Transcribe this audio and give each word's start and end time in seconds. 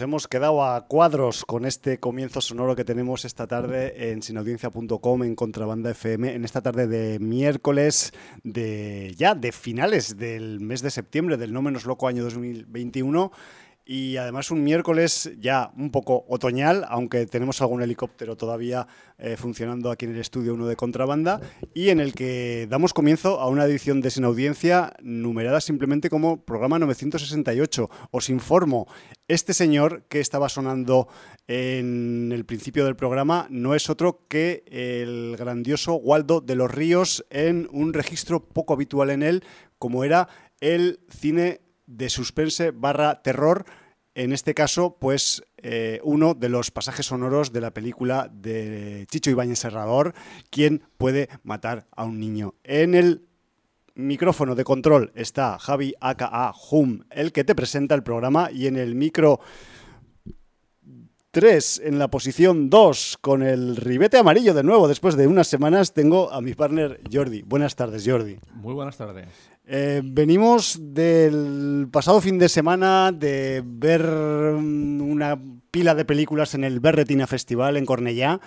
hemos 0.00 0.28
quedado 0.28 0.64
a 0.64 0.86
cuadros 0.86 1.44
con 1.44 1.66
este 1.66 1.98
comienzo 1.98 2.40
sonoro 2.40 2.76
que 2.76 2.84
tenemos 2.84 3.24
esta 3.24 3.46
tarde 3.46 4.10
en 4.10 4.22
sinaudiencia.com 4.22 5.22
en 5.22 5.34
Contrabanda 5.34 5.90
FM, 5.90 6.34
en 6.34 6.44
esta 6.44 6.62
tarde 6.62 6.86
de 6.86 7.18
miércoles 7.18 8.12
de 8.42 9.14
ya 9.16 9.34
de 9.34 9.52
finales 9.52 10.16
del 10.16 10.60
mes 10.60 10.82
de 10.82 10.90
septiembre 10.90 11.36
del 11.36 11.52
no 11.52 11.62
menos 11.62 11.84
loco 11.86 12.08
año 12.08 12.22
2021 12.24 13.32
y 13.92 14.18
además 14.18 14.52
un 14.52 14.62
miércoles 14.62 15.32
ya 15.40 15.72
un 15.76 15.90
poco 15.90 16.24
otoñal, 16.28 16.86
aunque 16.88 17.26
tenemos 17.26 17.60
algún 17.60 17.82
helicóptero 17.82 18.36
todavía 18.36 18.86
eh, 19.18 19.36
funcionando 19.36 19.90
aquí 19.90 20.04
en 20.04 20.12
el 20.12 20.20
estudio 20.20 20.54
uno 20.54 20.68
de 20.68 20.76
contrabanda, 20.76 21.40
y 21.74 21.88
en 21.88 21.98
el 21.98 22.14
que 22.14 22.68
damos 22.70 22.94
comienzo 22.94 23.40
a 23.40 23.48
una 23.48 23.64
edición 23.64 24.00
de 24.00 24.12
Sin 24.12 24.22
Audiencia 24.22 24.94
numerada 25.02 25.60
simplemente 25.60 26.08
como 26.08 26.44
programa 26.44 26.78
968. 26.78 27.90
Os 28.12 28.30
informo, 28.30 28.86
este 29.26 29.54
señor 29.54 30.04
que 30.08 30.20
estaba 30.20 30.48
sonando 30.48 31.08
en 31.48 32.30
el 32.30 32.44
principio 32.44 32.84
del 32.84 32.94
programa 32.94 33.48
no 33.50 33.74
es 33.74 33.90
otro 33.90 34.24
que 34.28 34.62
el 34.68 35.34
grandioso 35.36 35.96
Waldo 35.96 36.40
de 36.40 36.54
los 36.54 36.70
Ríos 36.70 37.26
en 37.28 37.68
un 37.72 37.92
registro 37.92 38.38
poco 38.38 38.72
habitual 38.72 39.10
en 39.10 39.24
él, 39.24 39.42
como 39.80 40.04
era 40.04 40.28
el 40.60 41.00
cine 41.08 41.62
de 41.88 42.08
suspense 42.08 42.70
barra 42.70 43.20
terror 43.20 43.64
en 44.14 44.32
este 44.32 44.54
caso, 44.54 44.96
pues 44.98 45.42
eh, 45.58 46.00
uno 46.02 46.34
de 46.34 46.48
los 46.48 46.70
pasajes 46.70 47.06
sonoros 47.06 47.52
de 47.52 47.60
la 47.60 47.72
película 47.72 48.30
de 48.32 49.06
Chicho 49.10 49.30
Ibáñez 49.30 49.60
Serrador, 49.60 50.14
quien 50.50 50.82
puede 50.96 51.28
matar 51.42 51.86
a 51.94 52.04
un 52.04 52.18
niño. 52.18 52.54
En 52.64 52.94
el 52.94 53.26
micrófono 53.94 54.54
de 54.54 54.64
control 54.64 55.12
está 55.14 55.58
Javi 55.58 55.94
aka 56.00 56.52
Hum, 56.70 57.04
el 57.10 57.32
que 57.32 57.44
te 57.44 57.54
presenta 57.54 57.94
el 57.94 58.02
programa, 58.02 58.50
y 58.50 58.66
en 58.66 58.76
el 58.76 58.94
micro 58.94 59.40
3, 61.32 61.82
en 61.84 61.98
la 62.00 62.08
posición 62.08 62.70
2, 62.70 63.18
con 63.20 63.42
el 63.42 63.76
ribete 63.76 64.18
amarillo 64.18 64.54
de 64.54 64.64
nuevo, 64.64 64.88
después 64.88 65.16
de 65.16 65.28
unas 65.28 65.46
semanas, 65.46 65.94
tengo 65.94 66.32
a 66.32 66.40
mi 66.40 66.54
partner 66.54 67.00
Jordi. 67.12 67.42
Buenas 67.42 67.76
tardes, 67.76 68.04
Jordi. 68.04 68.38
Muy 68.54 68.74
buenas 68.74 68.96
tardes. 68.96 69.28
Eh, 69.72 70.02
venimos 70.02 70.80
del 70.80 71.86
pasado 71.92 72.20
fin 72.20 72.40
de 72.40 72.48
semana 72.48 73.12
de 73.12 73.62
ver 73.64 74.02
mm, 74.04 75.00
una 75.00 75.40
pila 75.70 75.94
de 75.94 76.04
películas 76.04 76.56
en 76.56 76.64
el 76.64 76.80
Berretina 76.80 77.28
Festival 77.28 77.76
en 77.76 77.86
Cornellá 77.86 78.40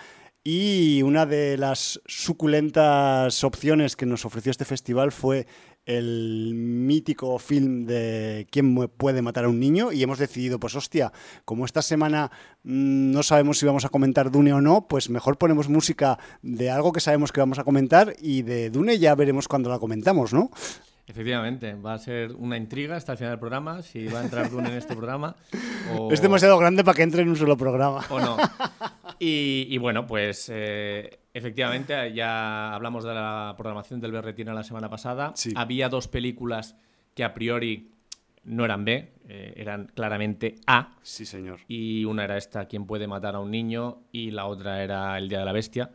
y 0.44 1.02
una 1.02 1.26
de 1.26 1.56
las 1.56 2.02
suculentas 2.08 3.46
opciones 3.46 3.96
que 3.96 4.06
nos 4.06 4.26
ofreció 4.26 4.52
este 4.52 4.66
festival 4.66 5.14
fue 5.14 5.48
el 5.86 6.52
mítico 6.56 7.40
film 7.40 7.86
de 7.86 8.46
¿Quién 8.52 8.76
puede 8.90 9.22
matar 9.22 9.46
a 9.46 9.50
un 9.50 9.62
niño? 9.62 9.94
Y 9.94 10.04
hemos 10.04 10.20
decidido, 10.20 10.60
pues 10.60 10.76
hostia, 10.76 11.14
como 11.46 11.64
esta 11.64 11.82
semana 11.82 12.32
mm, 12.64 13.12
no 13.12 13.24
sabemos 13.24 13.60
si 13.60 13.66
vamos 13.66 13.86
a 13.86 13.90
comentar 13.90 14.30
Dune 14.30 14.52
o 14.52 14.60
no, 14.60 14.90
pues 14.90 15.10
mejor 15.10 15.38
ponemos 15.38 15.70
música 15.70 16.20
de 16.42 16.70
algo 16.70 16.92
que 16.92 17.00
sabemos 17.00 17.32
que 17.32 17.40
vamos 17.40 17.60
a 17.60 17.64
comentar 17.64 18.14
y 18.20 18.42
de 18.42 18.70
Dune 18.70 19.00
ya 19.00 19.16
veremos 19.16 19.48
cuando 19.48 19.70
la 19.70 19.80
comentamos, 19.80 20.34
¿no? 20.34 20.52
Efectivamente, 21.06 21.74
va 21.74 21.94
a 21.94 21.98
ser 21.98 22.34
una 22.34 22.56
intriga 22.56 22.96
hasta 22.96 23.12
el 23.12 23.18
final 23.18 23.32
del 23.34 23.40
programa, 23.40 23.82
si 23.82 24.08
va 24.08 24.22
a 24.22 24.24
entrar 24.24 24.50
Dune 24.50 24.70
en 24.70 24.78
este 24.78 24.96
programa. 24.96 25.36
Es 26.10 26.22
demasiado 26.22 26.58
grande 26.58 26.84
para 26.84 26.96
que 26.96 27.04
entre 27.04 27.24
en 27.24 27.30
un 27.30 27.36
solo 27.36 27.58
programa. 27.58 28.06
O 28.10 28.20
no. 28.20 28.38
Y, 29.20 29.78
bueno, 29.78 30.06
pues 30.06 30.50
eh, 30.54 31.20
efectivamente 31.34 32.14
ya 32.14 32.74
hablamos 32.74 33.04
de 33.04 33.14
la 33.14 33.54
programación 33.58 34.02
del 34.02 34.12
Berretina 34.12 34.54
la 34.54 34.64
semana 34.64 34.90
pasada. 34.90 35.34
Había 35.56 35.88
dos 35.88 36.08
películas 36.08 36.76
que 37.14 37.24
a 37.24 37.34
priori 37.34 37.92
no 38.44 38.66
eran 38.66 38.84
B, 38.84 39.14
eh, 39.30 39.54
eran 39.56 39.92
claramente 39.94 40.56
A. 40.68 40.96
Sí, 41.02 41.26
señor. 41.26 41.60
Y 41.68 42.04
una 42.06 42.26
era 42.26 42.38
esta, 42.38 42.66
¿Quién 42.66 42.86
puede 42.86 43.08
matar 43.08 43.36
a 43.36 43.40
un 43.40 43.52
niño? 43.52 44.04
Y 44.12 44.32
la 44.32 44.46
otra 44.46 44.84
era 44.84 45.18
El 45.18 45.30
Día 45.30 45.40
de 45.40 45.46
la 45.46 45.54
Bestia. 45.54 45.92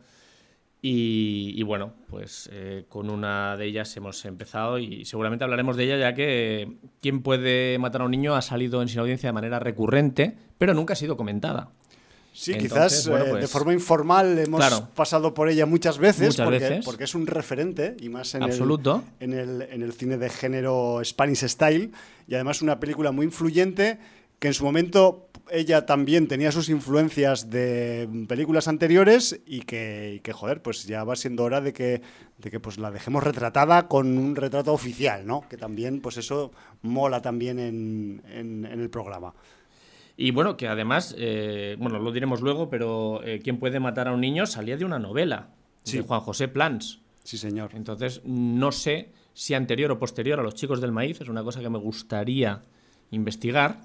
Y, 0.81 1.61
bueno, 1.63 1.91
pues 2.09 2.49
eh, 2.53 2.85
con 2.87 3.09
una 3.09 3.57
de 3.57 3.65
ellas 3.65 3.95
hemos 3.97 4.23
empezado 4.23 4.79
y 4.79 5.03
seguramente 5.03 5.43
hablaremos 5.43 5.75
de 5.75 5.83
ella 5.83 5.97
ya 5.97 6.13
que 6.13 6.77
quién 7.01 7.21
puede 7.21 7.77
matar 7.79 8.01
a 8.01 8.05
un 8.05 8.11
niño 8.11 8.33
ha 8.33 8.41
salido 8.41 8.81
en 8.81 8.87
sin 8.87 8.99
audiencia 8.99 9.27
de 9.27 9.33
manera 9.33 9.59
recurrente, 9.59 10.37
pero 10.57 10.73
nunca 10.73 10.93
ha 10.93 10.95
sido 10.95 11.17
comentada. 11.17 11.71
Sí, 12.31 12.55
quizás 12.57 13.07
eh, 13.07 13.11
de 13.11 13.31
pues 13.31 13.51
forma 13.51 13.73
informal 13.73 14.39
hemos 14.39 14.81
pasado 14.95 15.33
por 15.33 15.49
ella 15.49 15.65
muchas 15.65 15.97
veces, 15.97 16.37
porque, 16.37 16.79
porque, 16.85 17.03
es 17.03 17.15
un 17.15 17.27
referente 17.27 17.97
y 17.99 18.07
más 18.07 18.33
en 18.35 18.43
Absoluto. 18.43 19.03
en, 19.19 19.33
el, 19.33 19.63
en 19.63 19.81
el 19.81 19.91
cine 19.91 20.17
de 20.17 20.29
género 20.29 21.01
Spanish 21.03 21.45
Style 21.45 21.91
y 22.27 22.35
además 22.35 22.61
una 22.61 22.79
película 22.79 23.11
muy 23.11 23.25
influyente 23.25 23.99
que 24.39 24.47
en 24.47 24.53
su 24.53 24.63
momento 24.63 25.28
ella 25.51 25.85
también 25.85 26.27
tenía 26.27 26.51
sus 26.51 26.69
influencias 26.69 27.49
de 27.49 28.07
películas 28.27 28.67
anteriores 28.67 29.41
y 29.45 29.61
que, 29.61 30.21
joder, 30.33 30.61
pues 30.61 30.85
ya 30.85 31.03
va 31.03 31.15
siendo 31.15 31.43
hora 31.43 31.61
de 31.61 31.73
que, 31.73 32.01
de 32.37 32.51
que 32.51 32.59
pues 32.59 32.77
la 32.77 32.91
dejemos 32.91 33.23
retratada 33.23 33.87
con 33.87 34.17
un 34.17 34.35
retrato 34.35 34.73
oficial, 34.73 35.25
¿no? 35.25 35.43
Que 35.49 35.57
también, 35.57 36.01
pues 36.01 36.17
eso 36.17 36.51
mola 36.81 37.21
también 37.21 37.59
en, 37.59 38.65
el 38.65 38.89
programa. 38.89 39.33
Y 40.17 40.31
bueno, 40.31 40.57
que 40.57 40.67
además, 40.67 41.15
eh, 41.17 41.75
bueno, 41.79 41.99
lo 41.99 42.11
diremos 42.11 42.41
luego, 42.41 42.69
pero 42.69 43.21
eh, 43.23 43.39
¿Quién 43.43 43.57
puede 43.57 43.79
matar 43.79 44.07
a 44.07 44.13
un 44.13 44.21
niño? 44.21 44.45
salía 44.45 44.77
de 44.77 44.85
una 44.85 44.99
novela 44.99 45.49
de 45.85 46.01
Juan 46.01 46.21
José 46.21 46.47
Plans. 46.47 46.99
Sí, 47.23 47.37
señor. 47.37 47.71
Entonces, 47.73 48.21
no 48.25 48.71
sé 48.71 49.11
si 49.33 49.53
anterior 49.53 49.91
o 49.91 49.99
posterior 49.99 50.39
a 50.39 50.43
Los 50.43 50.55
Chicos 50.55 50.81
del 50.81 50.91
Maíz, 50.91 51.21
es 51.21 51.29
una 51.29 51.43
cosa 51.43 51.61
que 51.61 51.69
me 51.69 51.77
gustaría 51.77 52.61
investigar 53.11 53.81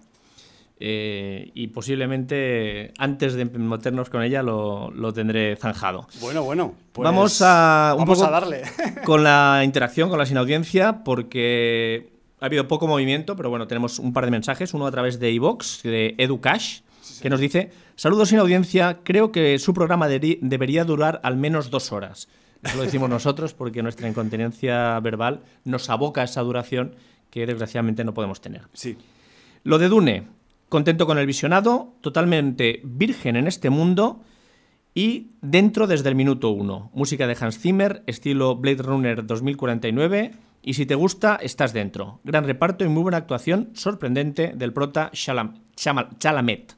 eh, 0.80 1.52
y 1.54 1.68
posiblemente 1.68 2.92
antes 2.98 3.34
de 3.34 3.44
meternos 3.44 4.10
con 4.10 4.22
ella 4.22 4.42
lo, 4.42 5.12
tendré 5.14 5.56
zanjado. 5.56 6.08
Bueno, 6.20 6.42
bueno. 6.42 6.74
Pues 6.92 7.04
vamos 7.04 7.40
a, 7.42 7.94
vamos 7.96 8.22
a 8.22 8.30
darle. 8.30 8.62
con 9.04 9.22
la 9.22 9.62
interacción, 9.64 10.08
con 10.08 10.18
la 10.18 10.26
sin 10.26 10.36
audiencia, 10.36 11.04
porque 11.04 12.12
ha 12.40 12.46
habido 12.46 12.66
poco 12.66 12.88
movimiento, 12.88 13.36
pero 13.36 13.50
bueno, 13.50 13.66
tenemos 13.66 13.98
un 13.98 14.12
par 14.12 14.24
de 14.24 14.32
mensajes. 14.32 14.74
Uno 14.74 14.86
a 14.86 14.90
través 14.90 15.20
de 15.20 15.30
iVox, 15.32 15.82
de 15.84 16.14
EduCash, 16.18 16.80
que 17.22 17.30
nos 17.30 17.40
dice: 17.40 17.70
Saludos 17.94 18.30
sin 18.30 18.38
audiencia, 18.38 18.98
creo 19.04 19.30
que 19.30 19.58
su 19.60 19.74
programa 19.74 20.08
debería 20.08 20.84
durar 20.84 21.20
al 21.22 21.36
menos 21.36 21.70
dos 21.70 21.92
horas. 21.92 22.28
Eso 22.64 22.78
lo 22.78 22.82
decimos 22.82 23.10
nosotros 23.10 23.54
porque 23.54 23.82
nuestra 23.82 24.08
incontinencia 24.08 24.98
verbal 25.00 25.42
nos 25.64 25.90
aboca 25.90 26.22
a 26.22 26.24
esa 26.24 26.40
duración 26.40 26.96
que 27.30 27.46
desgraciadamente 27.46 28.04
no 28.04 28.14
podemos 28.14 28.40
tener. 28.40 28.62
Sí. 28.72 28.96
Lo 29.64 29.78
de 29.78 29.88
Dune, 29.88 30.28
contento 30.74 31.06
con 31.06 31.18
el 31.18 31.26
visionado, 31.26 31.94
totalmente 32.00 32.80
virgen 32.82 33.36
en 33.36 33.46
este 33.46 33.70
mundo 33.70 34.24
y 34.92 35.30
dentro 35.40 35.86
desde 35.86 36.08
el 36.08 36.16
minuto 36.16 36.50
uno. 36.50 36.90
Música 36.92 37.28
de 37.28 37.36
Hans 37.40 37.60
Zimmer, 37.60 38.02
estilo 38.08 38.56
Blade 38.56 38.82
Runner 38.82 39.24
2049 39.24 40.32
y 40.62 40.74
si 40.74 40.84
te 40.84 40.96
gusta, 40.96 41.36
estás 41.40 41.74
dentro. 41.74 42.18
Gran 42.24 42.42
reparto 42.42 42.84
y 42.84 42.88
muy 42.88 43.04
buena 43.04 43.18
actuación 43.18 43.70
sorprendente 43.74 44.52
del 44.56 44.72
prota 44.72 45.12
Chalamet. 45.12 46.76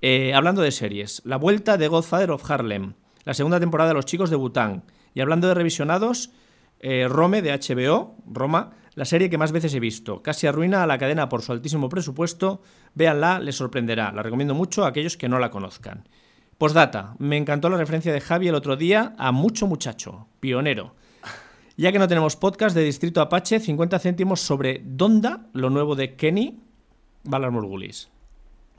Eh, 0.00 0.34
hablando 0.34 0.62
de 0.62 0.72
series, 0.72 1.22
la 1.24 1.36
vuelta 1.36 1.76
de 1.76 1.86
Godfather 1.86 2.32
of 2.32 2.50
Harlem, 2.50 2.94
la 3.22 3.34
segunda 3.34 3.60
temporada 3.60 3.90
de 3.90 3.94
Los 3.94 4.06
Chicos 4.06 4.30
de 4.30 4.36
Bután 4.36 4.82
y 5.14 5.20
hablando 5.20 5.46
de 5.46 5.54
revisionados, 5.54 6.32
eh, 6.80 7.06
Rome 7.08 7.40
de 7.40 7.52
HBO, 7.52 8.16
Roma, 8.26 8.72
la 8.96 9.04
serie 9.04 9.30
que 9.30 9.38
más 9.38 9.52
veces 9.52 9.74
he 9.74 9.80
visto. 9.80 10.22
Casi 10.22 10.46
arruina 10.46 10.82
a 10.82 10.86
la 10.86 10.98
cadena 10.98 11.28
por 11.28 11.42
su 11.42 11.52
altísimo 11.52 11.88
presupuesto. 11.88 12.62
Véanla, 12.94 13.38
les 13.38 13.54
sorprenderá. 13.54 14.10
La 14.10 14.22
recomiendo 14.22 14.54
mucho 14.54 14.84
a 14.84 14.88
aquellos 14.88 15.18
que 15.18 15.28
no 15.28 15.38
la 15.38 15.50
conozcan. 15.50 16.08
Postdata. 16.56 17.14
Me 17.18 17.36
encantó 17.36 17.68
la 17.68 17.76
referencia 17.76 18.12
de 18.12 18.22
Javi 18.22 18.48
el 18.48 18.54
otro 18.54 18.74
día 18.74 19.14
a 19.18 19.32
Mucho 19.32 19.66
Muchacho, 19.66 20.26
pionero. 20.40 20.94
Ya 21.76 21.92
que 21.92 21.98
no 21.98 22.08
tenemos 22.08 22.36
podcast 22.36 22.74
de 22.74 22.84
Distrito 22.84 23.20
Apache, 23.20 23.60
50 23.60 23.98
céntimos 23.98 24.40
sobre 24.40 24.80
Donda, 24.82 25.46
lo 25.52 25.68
nuevo 25.68 25.94
de 25.94 26.16
Kenny 26.16 26.58
Valar 27.24 27.50
Morgulis. 27.50 28.08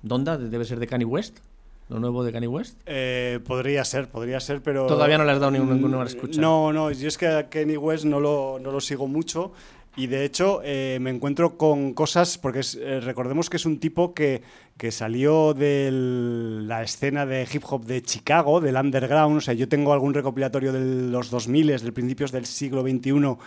¿Donda 0.02 0.36
debe 0.40 0.66
ser 0.66 0.80
de 0.80 0.88
Kanye 0.88 1.06
West? 1.06 1.42
¿Lo 1.89 2.00
nuevo 2.00 2.24
de 2.24 2.34
Kanye 2.34 2.48
West? 2.48 2.80
Eh, 2.86 3.39
podría 3.45 3.86
ser, 3.86 4.10
podría 4.10 4.39
ser, 4.42 4.62
pero... 4.62 4.88
Todavía 4.88 5.18
no 5.18 5.24
le 5.24 5.31
has 5.31 5.39
dado 5.39 5.51
ninguna 5.51 6.04
escucha. 6.04 6.42
No, 6.42 6.74
no, 6.74 6.92
yo 6.92 7.07
es 7.07 7.18
que 7.18 7.28
a 7.28 7.50
Kanye 7.50 7.78
West 7.78 8.04
no 8.04 8.19
lo, 8.19 8.60
no 8.62 8.72
lo 8.72 8.81
sigo 8.81 9.07
mucho. 9.07 9.54
Y 9.98 10.06
de 10.06 10.25
hecho 10.25 10.62
eh, 10.63 11.00
me 11.01 11.10
encuentro 11.10 11.57
con 11.57 11.95
cosas, 11.95 12.38
porque 12.38 12.62
eh, 12.80 13.00
recordemos 13.00 13.50
que 13.50 13.57
es 13.57 13.66
un 13.66 13.80
tipo 13.80 14.13
que, 14.13 14.44
que 14.78 14.92
salió 14.92 15.56
de 15.56 15.89
la 15.92 16.84
escena 16.84 17.25
de 17.25 17.48
hip 17.51 17.63
hop 17.68 17.84
de 17.84 18.04
Chicago, 18.04 18.62
del 18.62 18.75
underground. 18.75 19.38
O 19.38 19.42
sea, 19.42 19.56
yo 19.56 19.68
tengo 19.68 19.94
algún 19.94 20.13
recopilatorio 20.13 20.72
de 20.72 21.10
los 21.10 21.31
2000, 21.31 21.80
de 21.80 21.92
principios 21.92 22.31
del 22.31 22.45
siglo 22.45 22.83
XXI, 22.83 23.38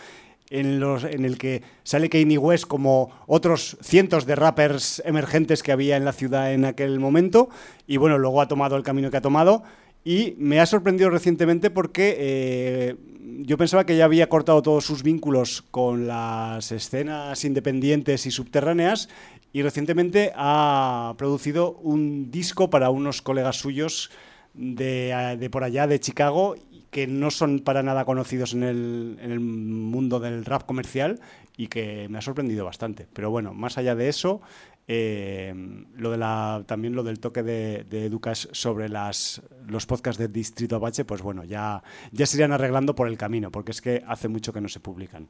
en, 0.50 1.24
el 1.24 1.38
que 1.38 1.62
sale 1.84 2.08
Kanye 2.08 2.36
West 2.36 2.66
como 2.66 3.10
otros 3.26 3.78
cientos 3.80 4.26
de 4.26 4.34
rappers 4.34 5.00
emergentes 5.06 5.62
que 5.62 5.72
había 5.72 5.96
en 5.96 6.04
la 6.04 6.12
ciudad 6.12 6.52
en 6.52 6.64
aquel 6.64 6.98
momento. 6.98 7.48
Y 7.86 7.96
bueno, 7.96 8.18
luego 8.18 8.40
ha 8.40 8.48
tomado 8.48 8.76
el 8.76 8.82
camino 8.82 9.10
que 9.10 9.16
ha 9.16 9.22
tomado. 9.22 9.62
Y 10.04 10.34
me 10.38 10.60
ha 10.60 10.66
sorprendido 10.66 11.10
recientemente 11.10 11.70
porque 11.70 12.16
eh, 12.18 12.96
yo 13.42 13.56
pensaba 13.58 13.86
que 13.86 13.96
ya 13.96 14.06
había 14.06 14.28
cortado 14.28 14.62
todos 14.62 14.84
sus 14.84 15.02
vínculos 15.02 15.62
con 15.70 16.06
las 16.06 16.72
escenas 16.72 17.44
independientes 17.44 18.26
y 18.26 18.30
subterráneas 18.30 19.08
y 19.52 19.62
recientemente 19.62 20.32
ha 20.36 21.14
producido 21.18 21.72
un 21.82 22.30
disco 22.30 22.70
para 22.70 22.90
unos 22.90 23.20
colegas 23.20 23.56
suyos 23.56 24.10
de, 24.54 25.36
de 25.38 25.50
por 25.50 25.64
allá, 25.64 25.86
de 25.86 26.00
Chicago, 26.00 26.56
que 26.90 27.06
no 27.06 27.30
son 27.30 27.60
para 27.60 27.82
nada 27.82 28.04
conocidos 28.04 28.52
en 28.54 28.62
el, 28.62 29.18
en 29.20 29.30
el 29.30 29.40
mundo 29.40 30.20
del 30.20 30.44
rap 30.44 30.64
comercial 30.66 31.20
y 31.56 31.68
que 31.68 32.08
me 32.08 32.18
ha 32.18 32.22
sorprendido 32.22 32.64
bastante. 32.64 33.06
Pero 33.12 33.30
bueno, 33.30 33.54
más 33.54 33.78
allá 33.78 33.94
de 33.94 34.08
eso, 34.08 34.40
eh, 34.88 35.54
lo 35.94 36.10
de 36.10 36.18
la, 36.18 36.64
también 36.66 36.96
lo 36.96 37.04
del 37.04 37.20
toque 37.20 37.44
de, 37.44 37.84
de 37.88 38.06
Educas 38.06 38.48
sobre 38.50 38.88
las, 38.88 39.40
los 39.68 39.86
podcasts 39.86 40.18
de 40.18 40.26
Distrito 40.26 40.76
Apache, 40.76 41.04
pues 41.04 41.22
bueno, 41.22 41.44
ya, 41.44 41.82
ya 42.10 42.26
se 42.26 42.38
irán 42.38 42.52
arreglando 42.52 42.94
por 42.96 43.06
el 43.06 43.16
camino, 43.16 43.52
porque 43.52 43.70
es 43.70 43.80
que 43.80 44.02
hace 44.06 44.26
mucho 44.26 44.52
que 44.52 44.60
no 44.60 44.68
se 44.68 44.80
publican. 44.80 45.28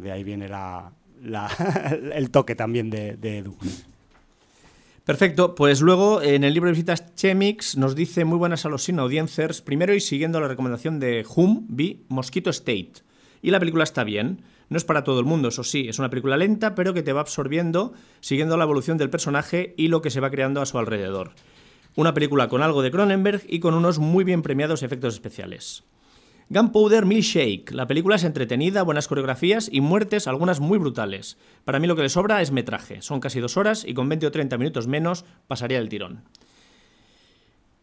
De 0.00 0.10
ahí 0.10 0.24
viene 0.24 0.48
la, 0.48 0.90
la 1.22 1.50
el 2.14 2.30
toque 2.30 2.54
también 2.54 2.88
de, 2.88 3.16
de 3.16 3.38
Edu. 3.38 3.56
Perfecto, 5.04 5.54
pues 5.54 5.82
luego 5.82 6.22
en 6.22 6.44
el 6.44 6.54
libro 6.54 6.68
de 6.68 6.72
visitas 6.72 7.14
Chemix 7.14 7.76
nos 7.76 7.94
dice 7.94 8.24
muy 8.24 8.38
buenas 8.38 8.64
a 8.64 8.70
los 8.70 8.84
sin 8.84 8.98
audiencers, 8.98 9.60
primero 9.60 9.92
y 9.92 10.00
siguiendo 10.00 10.40
la 10.40 10.48
recomendación 10.48 10.98
de 10.98 11.26
Hum, 11.36 11.66
vi 11.68 12.06
Mosquito 12.08 12.48
State. 12.48 12.92
Y 13.42 13.50
la 13.50 13.60
película 13.60 13.84
está 13.84 14.02
bien, 14.02 14.40
no 14.70 14.78
es 14.78 14.84
para 14.84 15.04
todo 15.04 15.20
el 15.20 15.26
mundo, 15.26 15.48
eso 15.48 15.62
sí, 15.62 15.88
es 15.90 15.98
una 15.98 16.08
película 16.08 16.38
lenta, 16.38 16.74
pero 16.74 16.94
que 16.94 17.02
te 17.02 17.12
va 17.12 17.20
absorbiendo, 17.20 17.92
siguiendo 18.20 18.56
la 18.56 18.64
evolución 18.64 18.96
del 18.96 19.10
personaje 19.10 19.74
y 19.76 19.88
lo 19.88 20.00
que 20.00 20.08
se 20.08 20.20
va 20.20 20.30
creando 20.30 20.62
a 20.62 20.66
su 20.66 20.78
alrededor. 20.78 21.32
Una 21.96 22.14
película 22.14 22.48
con 22.48 22.62
algo 22.62 22.80
de 22.80 22.90
Cronenberg 22.90 23.42
y 23.46 23.60
con 23.60 23.74
unos 23.74 23.98
muy 23.98 24.24
bien 24.24 24.40
premiados 24.40 24.82
efectos 24.82 25.12
especiales. 25.12 25.84
Gunpowder 26.50 27.06
Milkshake. 27.06 27.72
La 27.72 27.86
película 27.86 28.16
es 28.16 28.24
entretenida, 28.24 28.82
buenas 28.82 29.08
coreografías 29.08 29.70
y 29.72 29.80
muertes, 29.80 30.28
algunas 30.28 30.60
muy 30.60 30.76
brutales. 30.76 31.38
Para 31.64 31.78
mí 31.78 31.86
lo 31.86 31.96
que 31.96 32.02
le 32.02 32.10
sobra 32.10 32.42
es 32.42 32.52
metraje. 32.52 33.00
Son 33.00 33.18
casi 33.18 33.40
dos 33.40 33.56
horas 33.56 33.84
y 33.86 33.94
con 33.94 34.10
20 34.10 34.26
o 34.26 34.30
30 34.30 34.58
minutos 34.58 34.86
menos 34.86 35.24
pasaría 35.46 35.78
el 35.78 35.88
tirón. 35.88 36.24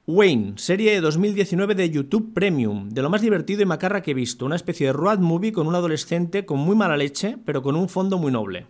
Wayne, 0.06 0.54
serie 0.58 0.92
de 0.92 1.02
2019 1.02 1.74
de 1.74 1.90
YouTube 1.90 2.34
Premium, 2.34 2.90
de 2.90 3.02
lo 3.02 3.10
más 3.10 3.22
divertido 3.22 3.64
y 3.64 3.66
macarra 3.66 4.04
que 4.04 4.12
he 4.12 4.16
visto, 4.16 4.46
una 4.46 4.56
especie 4.56 4.88
de 4.88 4.94
road 4.94 5.20
movie 5.20 5.52
con 5.52 5.66
un 5.68 5.76
adolescente 5.76 6.46
con 6.46 6.60
muy 6.60 6.76
mala 6.76 6.98
leche, 6.98 7.38
pero 7.46 7.64
con 7.64 7.76
un 7.76 7.90
fondo 7.90 8.20
muy 8.20 8.32
noble. 8.32 8.68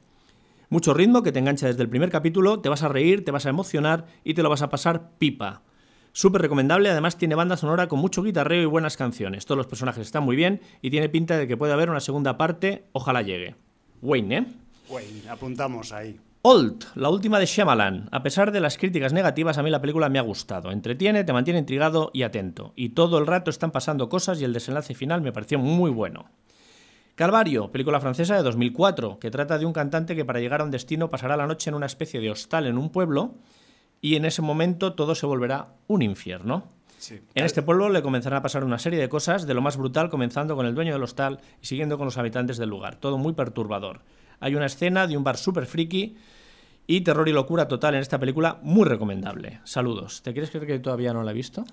Mucho 0.70 0.94
ritmo 0.94 1.22
que 1.22 1.34
te 1.34 1.39
engancha 1.39 1.68
desde 1.68 1.84
el 1.84 1.89
primer 1.89 2.10
capítulo, 2.10 2.62
te 2.62 2.70
vas 2.70 2.84
a 2.84 2.88
reír, 2.88 3.25
te 3.25 3.32
vas 3.32 3.46
a 3.46 3.50
emocionar 3.50 4.06
y 4.24 4.36
te 4.36 4.44
lo 4.44 4.50
vas 4.50 4.62
a 4.62 4.70
pasar 4.70 5.12
pipa. 5.18 5.63
Súper 6.13 6.41
recomendable, 6.41 6.89
además 6.89 7.18
tiene 7.18 7.36
banda 7.36 7.56
sonora 7.56 7.88
con 7.88 8.00
mucho 8.00 8.22
guitarreo 8.22 8.63
y 8.63 8.65
buenas 8.65 8.98
canciones. 8.98 9.46
Todos 9.46 9.58
los 9.58 9.68
personajes 9.68 10.06
están 10.06 10.24
muy 10.24 10.36
bien 10.36 10.60
y 10.82 10.89
tiene 10.89 11.08
pinta 11.08 11.38
de 11.38 11.48
que 11.48 11.56
puede 11.56 11.72
haber 11.72 11.89
una 11.89 12.01
segunda 12.01 12.38
parte, 12.38 12.86
ojalá 12.91 13.22
llegue. 13.22 13.56
Wayne, 14.01 14.38
¿eh? 14.38 14.46
Wayne, 14.89 15.30
apuntamos 15.30 15.94
ahí. 15.94 16.20
Old, 16.41 16.86
la 16.96 17.10
última 17.10 17.39
de 17.39 17.46
Shyamalan. 17.46 18.10
A 18.12 18.24
pesar 18.24 18.51
de 18.51 18.60
las 18.60 18.77
críticas 18.77 19.13
negativas, 19.13 19.58
a 19.58 19.63
mí 19.63 19.70
la 19.70 19.80
película 19.80 20.10
me 20.10 20.20
ha 20.20 20.24
gustado. 20.24 20.72
Entretiene, 20.72 21.24
te 21.24 21.34
mantiene 21.34 21.60
intrigado 21.60 22.10
y 22.13 22.24
atento. 22.24 22.74
Y 22.75 22.89
todo 22.89 23.18
el 23.20 23.27
rato 23.27 23.50
están 23.50 23.72
pasando 23.72 24.10
cosas 24.10 24.41
y 24.41 24.44
el 24.44 24.51
desenlace 24.51 24.96
final 24.96 25.22
me 25.22 25.32
pareció 25.32 25.60
muy 25.60 25.91
bueno. 25.91 26.25
Calvario, 27.15 27.72
película 27.72 28.01
francesa 28.01 28.36
de 28.36 28.44
2004, 28.44 29.20
que 29.20 29.32
trata 29.32 29.60
de 29.60 29.65
un 29.65 29.74
cantante 29.74 30.15
que 30.15 30.25
para 30.25 30.39
llegar 30.39 30.62
a 30.62 30.63
un 30.63 30.72
destino 30.72 31.10
pasará 31.10 31.38
la 31.38 31.48
noche 31.48 31.70
en 31.70 31.75
una 31.75 31.86
especie 31.86 32.20
de 32.20 32.32
hostal 32.32 32.65
en 32.65 32.77
un 32.77 32.89
pueblo 32.89 33.36
y 34.01 34.15
en 34.15 34.25
ese 34.25 34.41
momento 34.41 34.93
todo 34.93 35.15
se 35.15 35.25
volverá 35.25 35.70
un 35.88 36.01
infierno. 36.01 36.63
Sí. 36.98 37.20
En 37.34 37.46
este 37.46 37.62
pueblo 37.62 37.89
le 37.89 38.01
comenzará 38.01 38.38
a 38.38 38.41
pasar 38.41 38.63
una 38.63 38.77
serie 38.77 39.00
de 39.00 39.10
cosas, 39.10 39.48
de 39.48 39.53
lo 39.53 39.62
más 39.62 39.77
brutal, 39.77 40.10
comenzando 40.10 40.55
con 40.55 40.65
el 40.65 40.75
dueño 40.75 40.93
del 40.93 41.03
hostal 41.03 41.39
y 41.62 41.65
siguiendo 41.65 41.98
con 41.98 42.05
los 42.05 42.17
habitantes 42.17 42.58
del 42.58 42.70
lugar. 42.70 42.96
Todo 42.98 43.17
muy 43.17 43.34
perturbador. 43.34 44.01
Hay 44.39 44.55
una 44.55 44.65
escena 44.65 45.08
de 45.08 45.17
un 45.17 45.24
bar 45.24 45.38
súper 45.38 45.65
friki 45.65 46.17
y 46.88 47.01
terror 47.01 47.27
y 47.29 47.31
locura 47.31 47.67
total 47.67 47.96
en 47.96 48.01
esta 48.01 48.20
película, 48.20 48.60
muy 48.63 48.86
recomendable. 48.86 49.62
Saludos. 49.63 50.22
¿Te 50.24 50.34
quieres 50.34 50.50
creer 50.50 50.67
que 50.67 50.79
todavía 50.79 51.13
no 51.13 51.24
la 51.24 51.31
he 51.31 51.36
visto? 51.36 51.63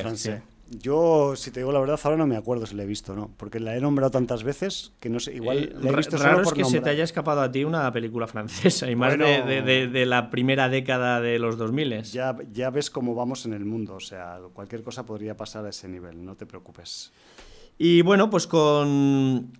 En 0.00 0.02
francés. 0.02 0.42
sí. 0.44 0.57
Yo, 0.70 1.34
si 1.34 1.50
te 1.50 1.60
digo 1.60 1.72
la 1.72 1.80
verdad, 1.80 1.98
ahora 2.02 2.16
no 2.18 2.26
me 2.26 2.36
acuerdo 2.36 2.66
si 2.66 2.74
la 2.74 2.82
he 2.82 2.86
visto 2.86 3.14
no. 3.16 3.30
Porque 3.38 3.58
la 3.58 3.74
he 3.76 3.80
nombrado 3.80 4.10
tantas 4.10 4.44
veces 4.44 4.92
que 5.00 5.08
no 5.08 5.18
sé. 5.18 5.34
Igual 5.34 5.58
Eh, 5.58 5.72
la 5.80 5.90
he 5.90 5.96
visto 5.96 6.16
raro 6.18 6.30
solo 6.30 6.42
es 6.42 6.48
por 6.48 6.56
que 6.58 6.64
se 6.64 6.80
te 6.80 6.90
haya 6.90 7.04
escapado 7.04 7.40
a 7.40 7.50
ti 7.50 7.64
una 7.64 7.90
película 7.92 8.26
francesa 8.26 8.90
y 8.90 8.94
más 8.94 9.16
Bueno. 9.16 9.24
de, 9.26 9.42
de- 9.42 9.62
de- 9.62 9.88
de 9.88 10.06
la 10.06 10.28
primera 10.30 10.68
década 10.68 11.20
de 11.22 11.38
los 11.38 11.56
2000. 11.56 12.02
Ya, 12.02 12.36
ya 12.52 12.68
ves 12.70 12.90
cómo 12.90 13.14
vamos 13.14 13.46
en 13.46 13.54
el 13.54 13.64
mundo. 13.64 13.94
O 13.94 14.00
sea, 14.00 14.38
cualquier 14.52 14.82
cosa 14.82 15.06
podría 15.06 15.36
pasar 15.36 15.64
a 15.64 15.70
ese 15.70 15.88
nivel. 15.88 16.22
No 16.24 16.34
te 16.36 16.44
preocupes. 16.44 17.12
Y 17.78 18.02
bueno, 18.02 18.28
pues 18.28 18.46
con, 18.46 19.52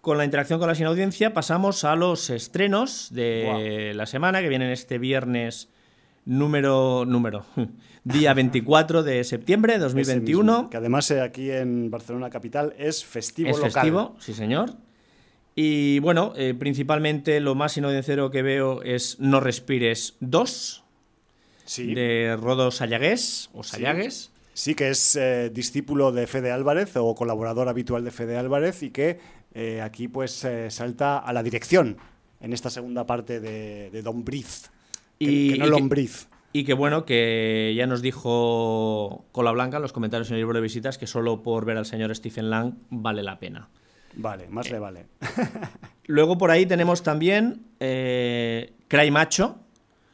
con 0.00 0.16
la 0.16 0.24
interacción 0.24 0.58
con 0.60 0.68
la 0.68 0.74
sin 0.74 0.86
audiencia 0.86 1.34
pasamos 1.34 1.84
a 1.84 1.94
los 1.96 2.30
estrenos 2.30 3.08
de 3.12 3.92
la 3.94 4.06
semana 4.06 4.40
que 4.40 4.48
vienen 4.48 4.70
este 4.70 4.98
viernes 4.98 5.68
número 6.24 7.04
número 7.06 7.44
día 8.04 8.34
24 8.34 9.02
de 9.02 9.24
septiembre 9.24 9.72
de 9.78 9.78
Ese 9.86 9.94
2021. 9.94 10.52
mismo, 10.52 10.70
que 10.70 10.76
además 10.76 11.10
eh, 11.10 11.20
aquí 11.20 11.50
en 11.50 11.90
Barcelona 11.90 12.30
capital 12.30 12.74
es 12.78 13.04
festivo 13.04 13.48
Es 13.50 13.56
local. 13.56 13.72
festivo, 13.72 14.16
sí 14.20 14.34
señor. 14.34 14.74
Y 15.56 16.00
bueno, 16.00 16.32
eh, 16.36 16.54
principalmente 16.58 17.40
lo 17.40 17.54
más 17.54 17.76
inaudiencero 17.76 18.30
que 18.30 18.42
veo 18.42 18.82
es 18.82 19.18
No 19.20 19.40
respires 19.40 20.14
2 20.20 20.82
Sí. 21.66 21.94
de 21.94 22.36
Rodo 22.38 22.70
Sayagués 22.70 23.48
o. 23.54 23.62
Sayagues. 23.62 24.30
Sí, 24.52 24.74
que 24.74 24.90
es 24.90 25.16
eh, 25.16 25.50
discípulo 25.52 26.12
de 26.12 26.26
Fede 26.26 26.52
Álvarez 26.52 26.92
o 26.96 27.14
colaborador 27.14 27.68
habitual 27.68 28.04
de 28.04 28.10
Fede 28.10 28.36
Álvarez 28.36 28.82
y 28.82 28.90
que 28.90 29.18
eh, 29.54 29.80
aquí 29.80 30.06
pues 30.08 30.46
salta 30.68 31.18
a 31.18 31.32
la 31.32 31.42
dirección 31.42 31.96
en 32.40 32.52
esta 32.52 32.68
segunda 32.70 33.06
parte 33.06 33.40
de, 33.40 33.90
de 33.90 34.02
Don 34.02 34.24
Briz. 34.24 34.70
Que, 35.18 35.24
Y- 35.24 35.52
que 35.52 35.58
no 35.58 35.66
y 35.66 35.70
Lombriz. 35.70 36.28
Y 36.56 36.62
que 36.62 36.72
bueno, 36.72 37.04
que 37.04 37.74
ya 37.76 37.88
nos 37.88 38.00
dijo 38.00 39.24
Cola 39.32 39.50
Blanca 39.50 39.78
en 39.78 39.82
los 39.82 39.92
comentarios 39.92 40.28
en 40.30 40.34
el 40.36 40.40
libro 40.42 40.54
de 40.54 40.60
visitas 40.62 40.98
que 40.98 41.08
solo 41.08 41.42
por 41.42 41.64
ver 41.64 41.76
al 41.76 41.84
señor 41.84 42.14
Stephen 42.14 42.48
Lang 42.48 42.74
vale 42.90 43.24
la 43.24 43.40
pena. 43.40 43.68
Vale, 44.14 44.46
más 44.48 44.66
Eh. 44.68 44.70
le 44.74 44.78
vale. 44.78 45.06
Luego 46.06 46.38
por 46.38 46.52
ahí 46.52 46.64
tenemos 46.64 47.02
también 47.02 47.64
eh, 47.80 48.72
Cry 48.86 49.10
Macho, 49.10 49.56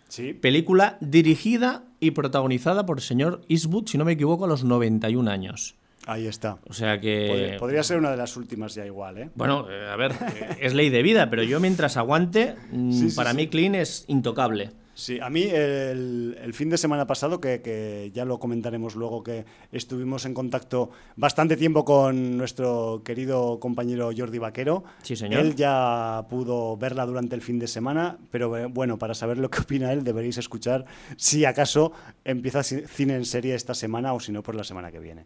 Sí. 0.09 0.33
película 0.33 0.97
dirigida 1.01 1.85
y 2.01 2.13
protagonizada 2.13 2.87
por 2.87 2.97
el 2.97 3.03
señor 3.03 3.43
Eastwood, 3.51 3.87
si 3.87 3.99
no 3.99 4.07
me 4.07 4.13
equivoco, 4.13 4.47
a 4.47 4.49
los 4.49 4.65
91 4.65 5.29
años. 5.31 5.75
Ahí 6.07 6.27
está. 6.27 6.57
O 6.69 6.73
sea 6.73 6.99
que... 7.01 7.57
Podría 7.59 7.83
ser 7.83 7.99
una 7.99 8.11
de 8.11 8.17
las 8.17 8.35
últimas 8.39 8.75
ya 8.75 8.87
igual, 8.87 9.19
¿eh? 9.19 9.31
Bueno, 9.35 9.67
eh, 9.71 9.89
a 9.93 9.97
ver, 9.97 10.13
es 10.61 10.73
ley 10.73 10.89
de 10.89 11.03
vida, 11.03 11.29
pero 11.29 11.43
yo 11.43 11.61
mientras 11.61 11.99
aguante, 11.99 12.55
mm, 12.73 12.93
sí, 12.93 13.15
para 13.15 13.33
sí. 13.33 13.37
mí 13.37 13.49
Clean 13.49 13.75
es 13.75 14.07
intocable. 14.09 14.71
Sí, 15.01 15.19
a 15.19 15.31
mí 15.31 15.45
el, 15.45 16.37
el 16.43 16.53
fin 16.53 16.69
de 16.69 16.77
semana 16.77 17.07
pasado, 17.07 17.41
que, 17.41 17.63
que 17.63 18.11
ya 18.13 18.27
lo 18.27 18.39
comentaremos 18.39 18.97
luego, 18.97 19.23
que 19.23 19.47
estuvimos 19.73 20.27
en 20.27 20.35
contacto 20.35 20.91
bastante 21.17 21.57
tiempo 21.57 21.87
con 21.87 22.37
nuestro 22.37 23.01
querido 23.03 23.59
compañero 23.61 24.11
Jordi 24.15 24.37
Vaquero. 24.37 24.85
Sí, 25.03 25.17
señor. 25.17 25.41
Él 25.41 25.55
ya 25.55 26.27
pudo 26.29 26.77
verla 26.77 27.07
durante 27.07 27.35
el 27.35 27.41
fin 27.41 27.59
de 27.59 27.67
semana, 27.67 28.19
pero 28.31 28.55
eh, 28.59 28.67
bueno, 28.67 28.99
para 28.99 29.15
saber 29.15 29.39
lo 29.39 29.49
que 29.49 29.63
opina 29.63 29.91
él 29.91 30.05
deberéis 30.05 30.37
escuchar 30.37 30.85
si 31.17 31.47
acaso 31.47 31.93
empieza 32.23 32.61
ci- 32.61 32.85
cine 32.87 33.15
en 33.17 33.25
serie 33.25 33.55
esta 33.55 33.73
semana 33.73 34.13
o 34.13 34.21
si 34.21 34.33
no, 34.33 34.43
pues 34.43 34.55
la 34.55 34.65
semana 34.65 34.93
que 34.93 34.99
viene. 35.01 35.25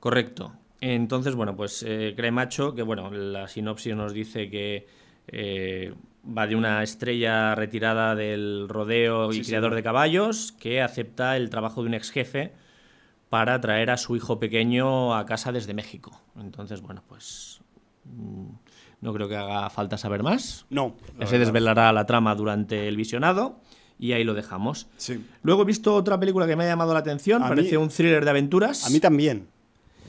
Correcto. 0.00 0.52
Entonces, 0.82 1.34
bueno, 1.34 1.56
pues 1.56 1.82
eh, 1.86 2.12
Cry 2.14 2.30
Macho, 2.30 2.74
que 2.74 2.82
bueno, 2.82 3.10
la 3.10 3.48
sinopsis 3.48 3.96
nos 3.96 4.12
dice 4.12 4.50
que 4.50 4.86
eh, 5.28 5.94
va 6.36 6.46
de 6.46 6.56
una 6.56 6.82
estrella 6.82 7.54
retirada 7.54 8.14
del 8.14 8.68
rodeo 8.68 9.30
y 9.32 9.36
Sí, 9.36 9.42
criador 9.44 9.74
de 9.74 9.82
caballos 9.82 10.52
que 10.52 10.82
acepta 10.82 11.36
el 11.36 11.48
trabajo 11.50 11.82
de 11.82 11.88
un 11.88 11.94
ex 11.94 12.10
jefe 12.10 12.52
para 13.28 13.60
traer 13.60 13.90
a 13.90 13.96
su 13.96 14.16
hijo 14.16 14.38
pequeño 14.38 15.14
a 15.14 15.24
casa 15.26 15.52
desde 15.52 15.74
México. 15.74 16.20
Entonces, 16.40 16.80
bueno, 16.80 17.02
pues 17.08 17.60
mm, 18.04 18.46
no 19.00 19.12
creo 19.12 19.28
que 19.28 19.36
haga 19.36 19.68
falta 19.70 19.96
saber 19.98 20.22
más. 20.22 20.66
No. 20.70 20.96
Ya 21.18 21.26
se 21.26 21.38
desvelará 21.38 21.92
la 21.92 22.06
trama 22.06 22.34
durante 22.34 22.88
el 22.88 22.96
visionado 22.96 23.60
y 23.98 24.12
ahí 24.12 24.24
lo 24.24 24.34
dejamos. 24.34 24.86
Sí. 24.96 25.22
Luego 25.42 25.62
he 25.62 25.64
visto 25.66 25.94
otra 25.94 26.18
película 26.18 26.46
que 26.46 26.56
me 26.56 26.64
ha 26.64 26.68
llamado 26.68 26.92
la 26.94 27.00
atención, 27.00 27.42
A 27.42 27.48
parece 27.48 27.72
mí- 27.72 27.76
un 27.82 27.88
thriller 27.88 28.24
de 28.24 28.30
aventuras. 28.30 28.86
A 28.86 28.90
mí 28.90 29.00
también. 29.00 29.48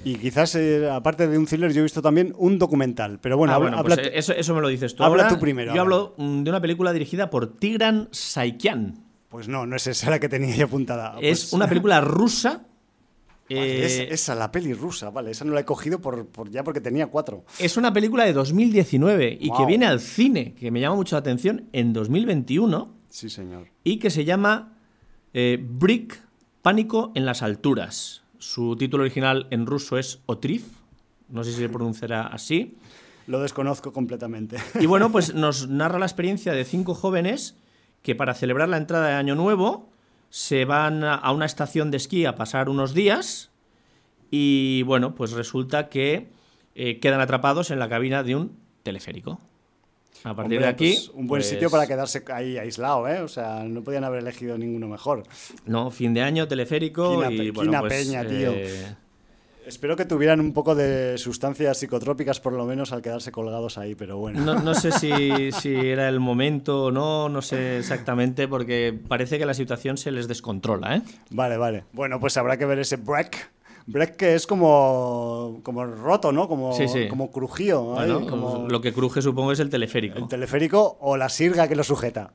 Y 0.04 0.16
quizás, 0.16 0.56
eh, 0.56 0.90
aparte 0.90 1.28
de 1.28 1.38
un 1.38 1.46
thriller, 1.46 1.72
yo 1.74 1.80
he 1.82 1.84
visto 1.84 2.02
también 2.02 2.34
un 2.38 2.58
documental. 2.58 3.20
Pero 3.22 3.38
bueno, 3.38 3.54
Ah, 3.54 3.56
habla, 3.58 3.70
bueno, 3.82 3.84
pues, 3.84 3.98
eh, 4.08 4.12
eso, 4.16 4.34
eso 4.34 4.56
me 4.56 4.62
lo 4.62 4.68
dices 4.70 4.96
tú. 4.96 5.04
habla 5.04 5.24
ahora. 5.24 5.36
tú 5.36 5.42
primero, 5.42 5.74
Yo 5.76 5.82
hablo 5.82 6.14
mm, 6.18 6.44
de 6.44 6.50
una 6.50 6.62
película 6.62 6.94
dirigida 6.94 7.30
por 7.30 7.58
Tigran 7.58 8.08
Saikian. 8.12 9.04
Pues 9.28 9.48
no, 9.48 9.66
no 9.66 9.76
es 9.76 9.86
esa 9.88 10.10
la 10.10 10.20
que 10.20 10.30
tenía 10.30 10.56
yo 10.56 10.66
apuntada. 10.66 11.16
es 11.22 11.42
Pues- 11.42 11.54
una 11.54 11.68
película 11.68 12.02
rusa. 12.02 12.66
Vale, 13.50 13.86
es- 13.86 14.00
eh, 14.00 14.08
esa, 14.12 14.36
la 14.36 14.52
peli 14.52 14.74
rusa, 14.76 15.10
vale. 15.10 15.32
Esa 15.32 15.44
no 15.44 15.54
la 15.54 15.62
he 15.62 15.66
cogido 15.66 16.00
por, 16.00 16.28
por 16.28 16.52
ya 16.52 16.64
porque 16.64 16.82
tenía 16.82 17.08
cuatro. 17.08 17.46
es 17.58 17.78
una 17.78 17.92
película 17.92 18.24
de 18.26 18.32
2019 18.34 19.38
y 19.42 19.50
que 19.52 19.66
viene 19.66 19.88
al 19.88 20.00
cine, 20.02 20.54
que 20.54 20.70
me 20.70 20.80
llama 20.80 20.96
mucho 20.96 21.16
la 21.16 21.22
atención, 21.22 21.66
en 21.74 21.92
2021 21.92 22.94
Sí, 23.10 23.28
señor. 23.28 23.66
y 23.84 23.98
que 23.98 24.12
se 24.12 24.24
llama 24.24 24.78
eh, 25.34 25.58
Brick 25.68 26.22
Pánico 26.62 27.12
en 27.16 27.26
las 27.26 27.42
alturas. 27.42 28.22
Su 28.40 28.76
título 28.76 29.04
original 29.04 29.48
en 29.52 29.66
ruso 29.66 29.98
es 29.98 30.22
Otrif. 30.26 30.66
No 31.28 31.44
sé 31.44 31.52
si 31.52 31.60
se 31.60 31.70
pronunciará 31.70 32.26
así. 32.28 32.78
Lo 33.28 33.42
desconozco 33.42 33.94
completamente. 33.94 34.58
Y 34.80 34.88
bueno, 34.88 35.12
pues 35.12 35.34
nos 35.36 35.68
narra 35.68 36.00
la 36.00 36.06
experiencia 36.06 36.54
de 36.54 36.66
cinco 36.66 36.96
jóvenes 36.96 37.56
que 38.02 38.16
para 38.16 38.34
celebrar 38.34 38.70
la 38.70 38.78
entrada 38.78 39.10
de 39.10 39.14
Año 39.14 39.36
Nuevo 39.36 39.90
se 40.30 40.66
van 40.66 41.04
a 41.04 41.32
una 41.32 41.46
estación 41.46 41.92
de 41.92 41.98
esquí 41.98 42.26
a 42.26 42.36
pasar 42.36 42.70
unos 42.70 42.94
días 42.94 43.50
y 44.32 44.84
bueno, 44.84 45.16
pues 45.16 45.32
resulta 45.32 45.90
que 45.90 46.30
eh, 46.76 47.00
quedan 47.00 47.22
atrapados 47.22 47.72
en 47.72 47.80
la 47.80 47.90
cabina 47.90 48.24
de 48.24 48.36
un 48.36 48.58
teleférico. 48.84 49.40
A 50.24 50.36
partir 50.36 50.60
de 50.60 50.68
aquí. 50.68 50.94
Pues, 50.94 51.10
un 51.10 51.28
buen 51.28 51.44
sitio 51.44 51.70
pues 51.70 51.72
para 51.72 51.88
quedarse 51.88 52.24
ahí 52.34 52.58
aislado, 52.58 53.08
¿eh? 53.08 53.22
O 53.22 53.28
sea, 53.28 53.64
no 53.64 53.84
podían 53.84 54.04
haber 54.04 54.22
elegido 54.22 54.58
ninguno 54.58 54.88
mejor. 54.88 55.24
No, 55.66 55.92
fin 55.92 56.14
de 56.14 56.22
año, 56.22 56.48
teleférico 56.48 57.22
Quina 57.22 57.32
y 57.32 57.52
bueno, 57.52 57.72
quina 57.72 57.80
pues, 57.82 58.06
peña, 58.06 58.26
tío. 58.28 58.52
eh, 58.54 58.96
Espero 59.70 59.96
que 59.96 60.06
tuvieran 60.06 60.40
un 60.40 60.52
poco 60.52 60.74
de 60.74 61.16
sustancias 61.20 61.78
psicotrópicas, 61.78 62.40
por 62.40 62.54
lo 62.54 62.66
menos, 62.66 62.92
al 62.92 63.04
quedarse 63.04 63.32
colgados 63.32 63.78
ahí, 63.78 63.94
pero 63.94 64.18
bueno. 64.18 64.40
no, 64.40 64.56
no 64.60 64.74
sé 64.74 64.92
si, 64.92 65.52
si 65.52 65.76
era 65.76 66.10
el 66.10 66.20
momento 66.20 66.86
o 66.86 66.92
no, 66.92 67.30
no 67.30 67.44
sé 67.44 67.78
exactamente, 67.78 68.48
porque 68.48 68.98
parece 69.08 69.38
que 69.38 69.46
la 69.46 69.54
situación 69.54 69.98
se 69.98 70.10
les 70.10 70.28
descontrola, 70.28 70.96
¿eh? 70.96 71.02
Vale, 71.30 71.58
vale. 71.58 71.84
Bueno, 71.94 72.20
pues 72.20 72.36
habrá 72.38 72.58
que 72.58 72.66
ver 72.66 72.80
ese 72.80 72.96
break. 72.98 73.52
Break 73.92 74.16
que 74.18 74.36
es 74.36 74.46
como, 74.46 75.62
como 75.64 75.86
roto, 75.86 76.32
¿no? 76.32 76.48
Como, 76.48 76.74
Sí, 76.74 76.88
sí. 76.88 77.08
como 77.08 77.32
crujío. 77.32 78.00
ahí, 78.00 78.12
Bueno, 78.12 78.28
como 78.30 78.68
Lo 78.70 78.82
que 78.82 78.94
cruje 78.94 79.22
supongo 79.22 79.52
es 79.52 79.60
el 79.60 79.70
teleférico. 79.70 80.18
el 80.20 80.28
teleférico 80.28 80.98
o 81.02 81.18
la 81.18 81.28
sirga 81.30 81.68
que 81.68 81.76
lo 81.76 81.84
sujeta. 81.84 82.32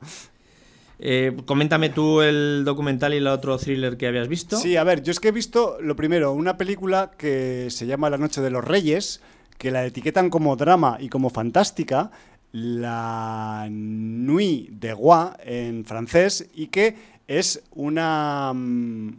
Eh, 0.99 1.37
coméntame 1.47 1.91
tú 1.91 2.21
el 2.23 2.63
documental 2.65 3.15
y 3.15 3.19
el 3.19 3.27
otro 3.27 3.59
thriller 3.59 3.97
que 3.97 4.07
habías 4.07 4.29
visto. 4.29 4.57
Sí, 4.57 4.77
a 4.77 4.85
ver, 4.85 5.03
yo 5.03 5.11
es 5.11 5.21
que 5.21 5.29
he 5.29 5.33
visto, 5.33 5.77
lo 5.81 5.97
primero, 5.97 6.33
una 6.33 6.57
película 6.57 7.11
que 7.17 7.67
se 7.71 7.87
llama 7.87 8.11
La 8.11 8.17
Noche 8.19 8.41
de 8.41 8.51
los 8.51 8.65
Reyes, 8.65 9.21
que 9.59 9.71
la 9.71 9.85
etiquetan 9.85 10.31
como 10.31 10.57
drama 10.57 10.97
y 11.01 11.09
como 11.09 11.31
fantástica, 11.31 12.11
la 12.53 13.67
Nuit 13.71 14.71
de 14.71 14.93
Roi 14.95 15.31
en 15.45 15.85
francés, 15.85 16.49
y 16.55 16.69
que 16.69 16.97
es 17.27 17.63
una, 17.73 18.53
mm, 18.55 19.11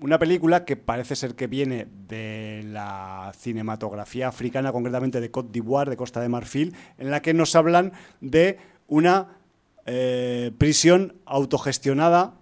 una 0.00 0.18
película 0.18 0.64
que 0.64 0.76
parece 0.76 1.14
ser 1.16 1.34
que 1.34 1.46
viene 1.46 1.86
de 2.08 2.64
la 2.66 3.32
cinematografía 3.36 4.28
africana, 4.28 4.72
concretamente 4.72 5.20
de 5.20 5.30
Côte 5.30 5.50
d'Ivoire, 5.52 5.90
de 5.90 5.96
Costa 5.96 6.20
de 6.20 6.28
Marfil, 6.28 6.74
en 6.98 7.10
la 7.10 7.20
que 7.22 7.34
nos 7.34 7.54
hablan 7.56 7.92
de 8.20 8.58
una 8.88 9.28
eh, 9.86 10.52
prisión 10.58 11.14
autogestionada 11.26 12.34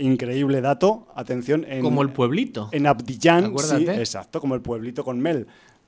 Increíble 0.00 0.60
dato, 0.60 1.06
atención. 1.14 1.64
En, 1.68 1.80
Como 1.80 2.02
el 2.02 2.10
pueblito. 2.10 2.68
En 2.72 2.88
Abidjan, 2.88 3.56
sí, 3.56 3.86
exacto, 3.88 4.40
como 4.40 4.56
el 4.56 4.60
pueblito 4.60 5.04
con 5.04 5.20
Mel. 5.20 5.46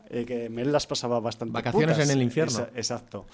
eh, 0.08 0.25
que 0.25 0.48
Mel 0.48 0.70
las 0.70 0.87
pasaba 0.87 1.18
bastante. 1.18 1.52
Vacaciones 1.52 1.96
putas. 1.96 2.08
en 2.08 2.16
el 2.16 2.22
infierno. 2.22 2.52
Esa- 2.58 2.70
exacto. 2.76 3.26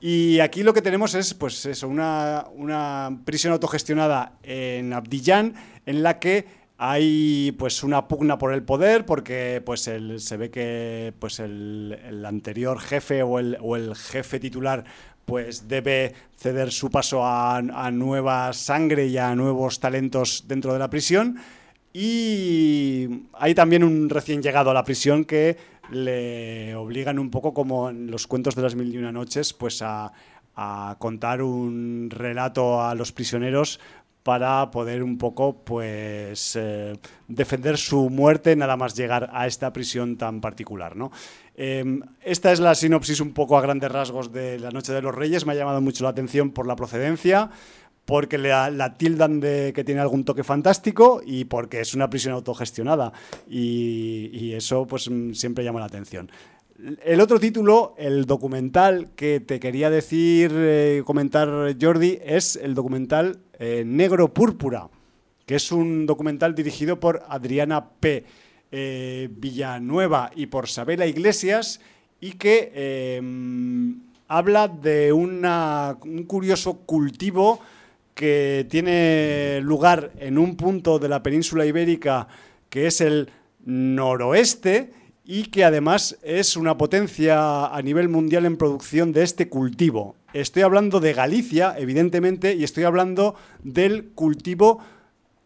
Y 0.00 0.40
aquí 0.40 0.62
lo 0.62 0.72
que 0.72 0.80
tenemos 0.80 1.14
es, 1.14 1.34
pues 1.34 1.66
eso, 1.66 1.86
una, 1.86 2.46
una 2.54 3.18
prisión 3.26 3.52
autogestionada 3.52 4.38
en 4.42 4.94
Abidjan 4.94 5.54
en 5.84 6.02
la 6.02 6.18
que 6.18 6.46
hay 6.78 7.52
pues 7.58 7.82
una 7.82 8.06
pugna 8.06 8.38
por 8.38 8.52
el 8.52 8.62
poder 8.62 9.06
porque 9.06 9.62
pues 9.64 9.88
el, 9.88 10.20
se 10.20 10.36
ve 10.36 10.50
que 10.50 11.14
pues 11.18 11.40
el, 11.40 11.98
el 12.06 12.24
anterior 12.24 12.78
jefe 12.80 13.22
o 13.22 13.38
el, 13.38 13.56
o 13.60 13.76
el 13.76 13.94
jefe 13.94 14.38
titular 14.38 14.84
pues 15.24 15.68
debe 15.68 16.14
ceder 16.36 16.70
su 16.70 16.90
paso 16.90 17.24
a, 17.24 17.56
a 17.56 17.90
nueva 17.90 18.52
sangre 18.52 19.06
y 19.06 19.18
a 19.18 19.34
nuevos 19.34 19.80
talentos 19.80 20.44
dentro 20.46 20.72
de 20.72 20.78
la 20.78 20.88
prisión. 20.88 21.36
Y 21.92 23.08
hay 23.32 23.54
también 23.54 23.82
un 23.82 24.08
recién 24.08 24.42
llegado 24.42 24.70
a 24.70 24.74
la 24.74 24.84
prisión 24.84 25.24
que 25.24 25.56
le 25.90 26.74
obligan 26.76 27.18
un 27.18 27.30
poco 27.30 27.54
como 27.54 27.90
en 27.90 28.10
los 28.10 28.26
cuentos 28.26 28.54
de 28.54 28.62
las 28.62 28.74
mil 28.74 28.94
y 28.94 28.98
una 28.98 29.12
noches 29.12 29.52
pues 29.52 29.82
a, 29.82 30.12
a 30.54 30.96
contar 30.98 31.42
un 31.42 32.08
relato 32.10 32.82
a 32.82 32.94
los 32.94 33.12
prisioneros 33.12 33.80
para 34.26 34.72
poder 34.72 35.04
un 35.04 35.18
poco 35.18 35.62
pues 35.62 36.56
eh, 36.56 36.98
defender 37.28 37.78
su 37.78 38.10
muerte 38.10 38.56
nada 38.56 38.76
más 38.76 38.96
llegar 38.96 39.30
a 39.32 39.46
esta 39.46 39.72
prisión 39.72 40.16
tan 40.16 40.40
particular 40.40 40.96
¿no? 40.96 41.12
Eh, 41.54 42.00
esta 42.22 42.50
es 42.50 42.58
la 42.58 42.74
sinopsis 42.74 43.20
un 43.20 43.32
poco 43.32 43.56
a 43.56 43.60
grandes 43.60 43.88
rasgos 43.92 44.32
de 44.32 44.58
La 44.58 44.72
Noche 44.72 44.92
de 44.92 45.00
los 45.00 45.14
Reyes 45.14 45.46
me 45.46 45.52
ha 45.52 45.54
llamado 45.54 45.80
mucho 45.80 46.02
la 46.02 46.10
atención 46.10 46.50
por 46.50 46.66
la 46.66 46.74
procedencia 46.74 47.50
porque 48.04 48.36
la, 48.36 48.68
la 48.68 48.94
tildan 48.94 49.38
de 49.38 49.72
que 49.72 49.84
tiene 49.84 50.00
algún 50.00 50.24
toque 50.24 50.42
fantástico 50.42 51.22
y 51.24 51.44
porque 51.44 51.78
es 51.78 51.94
una 51.94 52.10
prisión 52.10 52.34
autogestionada 52.34 53.12
y, 53.48 54.28
y 54.32 54.54
eso 54.54 54.88
pues 54.88 55.08
mm, 55.08 55.34
siempre 55.34 55.62
llama 55.62 55.78
la 55.78 55.86
atención. 55.86 56.32
El 57.04 57.22
otro 57.22 57.40
título, 57.40 57.94
el 57.96 58.26
documental 58.26 59.08
que 59.16 59.40
te 59.40 59.58
quería 59.60 59.88
decir, 59.88 60.52
eh, 60.54 61.02
comentar 61.06 61.74
Jordi, 61.80 62.18
es 62.22 62.56
el 62.56 62.74
documental 62.74 63.38
eh, 63.58 63.84
Negro 63.86 64.32
Púrpura, 64.32 64.88
que 65.46 65.56
es 65.56 65.72
un 65.72 66.06
documental 66.06 66.54
dirigido 66.54 67.00
por 67.00 67.22
Adriana 67.28 67.88
P. 68.00 68.24
eh, 68.72 69.28
Villanueva 69.30 70.30
y 70.34 70.46
por 70.46 70.68
Sabela 70.68 71.06
Iglesias 71.06 71.80
y 72.20 72.32
que 72.32 72.72
eh, 72.74 73.22
habla 74.28 74.68
de 74.68 75.12
un 75.12 76.24
curioso 76.26 76.78
cultivo 76.78 77.60
que 78.14 78.66
tiene 78.68 79.60
lugar 79.62 80.12
en 80.18 80.38
un 80.38 80.56
punto 80.56 80.98
de 80.98 81.08
la 81.08 81.22
península 81.22 81.66
ibérica 81.66 82.26
que 82.70 82.86
es 82.86 83.00
el 83.00 83.30
noroeste 83.64 84.90
y 85.26 85.46
que 85.46 85.64
además 85.64 86.16
es 86.22 86.56
una 86.56 86.78
potencia 86.78 87.66
a 87.66 87.82
nivel 87.82 88.08
mundial 88.08 88.46
en 88.46 88.56
producción 88.56 89.12
de 89.12 89.24
este 89.24 89.48
cultivo. 89.48 90.14
Estoy 90.32 90.62
hablando 90.62 91.00
de 91.00 91.14
Galicia, 91.14 91.74
evidentemente, 91.76 92.54
y 92.54 92.62
estoy 92.62 92.84
hablando 92.84 93.34
del 93.64 94.10
cultivo 94.10 94.78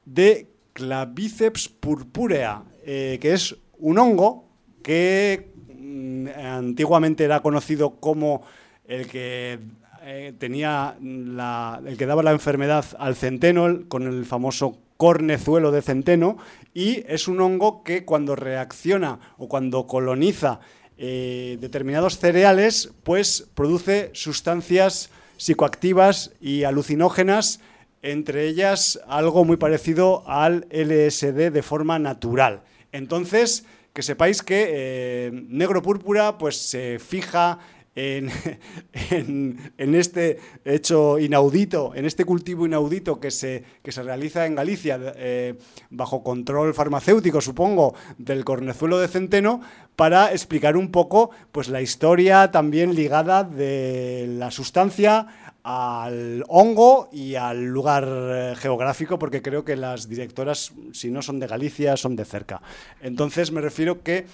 de 0.05 0.49
Claviceps 0.75 1.69
purpurea, 1.69 2.63
eh, 2.85 3.19
que 3.23 3.33
es 3.33 3.57
un 3.79 3.99
hongo 3.99 4.45
que 4.83 5.51
mm, 5.75 6.27
antiguamente 6.45 7.25
era 7.25 7.41
conocido 7.41 7.97
como 8.01 8.43
el 8.87 9.07
que 9.07 9.61
eh, 10.03 10.35
tenía 10.39 10.97
la, 11.01 11.81
el 11.87 11.97
que 11.97 12.07
daba 12.07 12.23
la 12.23 12.33
enfermedad 12.33 12.85
al 12.99 13.17
centeno, 13.17 13.89
con 13.89 14.03
el 14.03 14.27
famoso 14.27 14.77
cornezuelo 15.01 15.71
de 15.71 15.81
centeno, 15.81 16.37
y 16.75 17.05
es 17.09 17.29
un 17.29 17.41
hongo 17.41 17.83
que 17.83 18.05
cuando 18.05 18.37
reacciona 18.37 19.19
o 19.39 19.49
cuando 19.49 19.87
coloniza 19.87 20.61
eh, 20.99 21.57
determinados 21.61 22.19
cereales, 22.19 22.91
pues 23.03 23.49
produce 23.55 24.11
sustancias 24.13 25.11
psicoactivas 25.37 26.33
y 26.41 26.65
alucinógenas, 26.65 27.61
entre 28.03 28.47
ellas 28.47 29.01
algo 29.09 29.45
muy 29.45 29.57
parecido 29.57 30.23
al 30.29 30.67
LSD 30.71 31.51
de 31.51 31.63
forma 31.63 31.99
natural. 31.99 32.63
Entonces, 32.93 33.65
que 33.93 34.03
sepáis 34.03 34.43
que 34.43 34.67
eh, 34.69 35.31
negro 35.33 35.83
púrpura 35.83 36.39
pues 36.39 36.57
se 36.57 36.99
fija 36.99 37.59
en, 39.11 39.95
este 39.95 40.39
hecho 40.65 41.19
inaudito, 41.19 41.93
en 41.95 42.07
este 42.07 42.25
cultivo 42.25 42.67
inaudito 42.67 43.21
que 43.21 43.31
se, 43.31 43.65
que 43.83 43.93
se 43.93 44.03
realiza 44.03 44.47
en 44.47 44.55
Galicia 44.55 44.99
eh, 45.17 45.55
bajo 45.91 46.23
control 46.23 46.73
farmacéutico, 46.75 47.41
supongo, 47.41 47.95
del 48.17 48.45
cornezuelo 48.45 48.99
de 48.99 49.09
centeno, 49.09 49.61
para 49.97 50.33
explicar 50.33 50.77
un 50.77 50.91
poco 50.91 51.31
pues, 51.53 51.69
la 51.69 51.83
historia 51.83 52.51
también 52.51 52.95
ligada 52.95 53.45
de 53.45 54.27
la 54.29 54.51
sustancia 54.51 55.27
al 55.63 56.43
hongo 56.49 57.11
y 57.13 57.35
al 57.35 57.65
lugar 57.65 58.09
eh, 58.09 58.55
geográfico, 58.57 59.19
porque 59.19 59.43
creo 59.43 59.65
que 59.65 59.77
las 59.77 60.09
directoras, 60.09 60.73
si 60.93 61.11
no 61.11 61.21
son 61.21 61.39
de 61.39 61.47
Galicia, 61.47 61.97
son 61.97 62.17
de 62.17 62.25
cerca. 62.25 62.63
Entonces 63.03 63.53
me 63.53 63.61
refiero 63.61 64.03
que, 64.03 64.27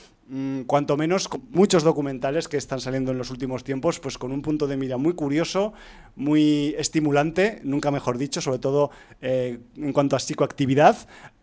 cuanto 0.66 0.96
menos, 0.96 1.28
muchos 1.50 1.82
documentales 1.82 2.48
que 2.48 2.56
están 2.56 2.80
saliendo 2.80 3.12
en 3.12 3.18
los 3.18 3.30
últimos 3.30 3.62
tiempos, 3.62 4.00
pues 4.00 4.18
con 4.18 4.32
un 4.32 4.42
punto 4.42 4.66
de 4.66 4.76
mira 4.76 4.96
muy 4.96 5.14
curioso, 5.14 5.72
muy 6.16 6.74
estimulante, 6.78 7.60
nunca 7.62 7.90
mejor 7.90 8.18
dicho, 8.18 8.40
sobre 8.40 8.58
todo 8.58 8.90
eh, 9.20 9.60
en 9.76 9.92
cuanto 9.92 10.16
a 10.16 10.18
psicoactividad, 10.18 10.96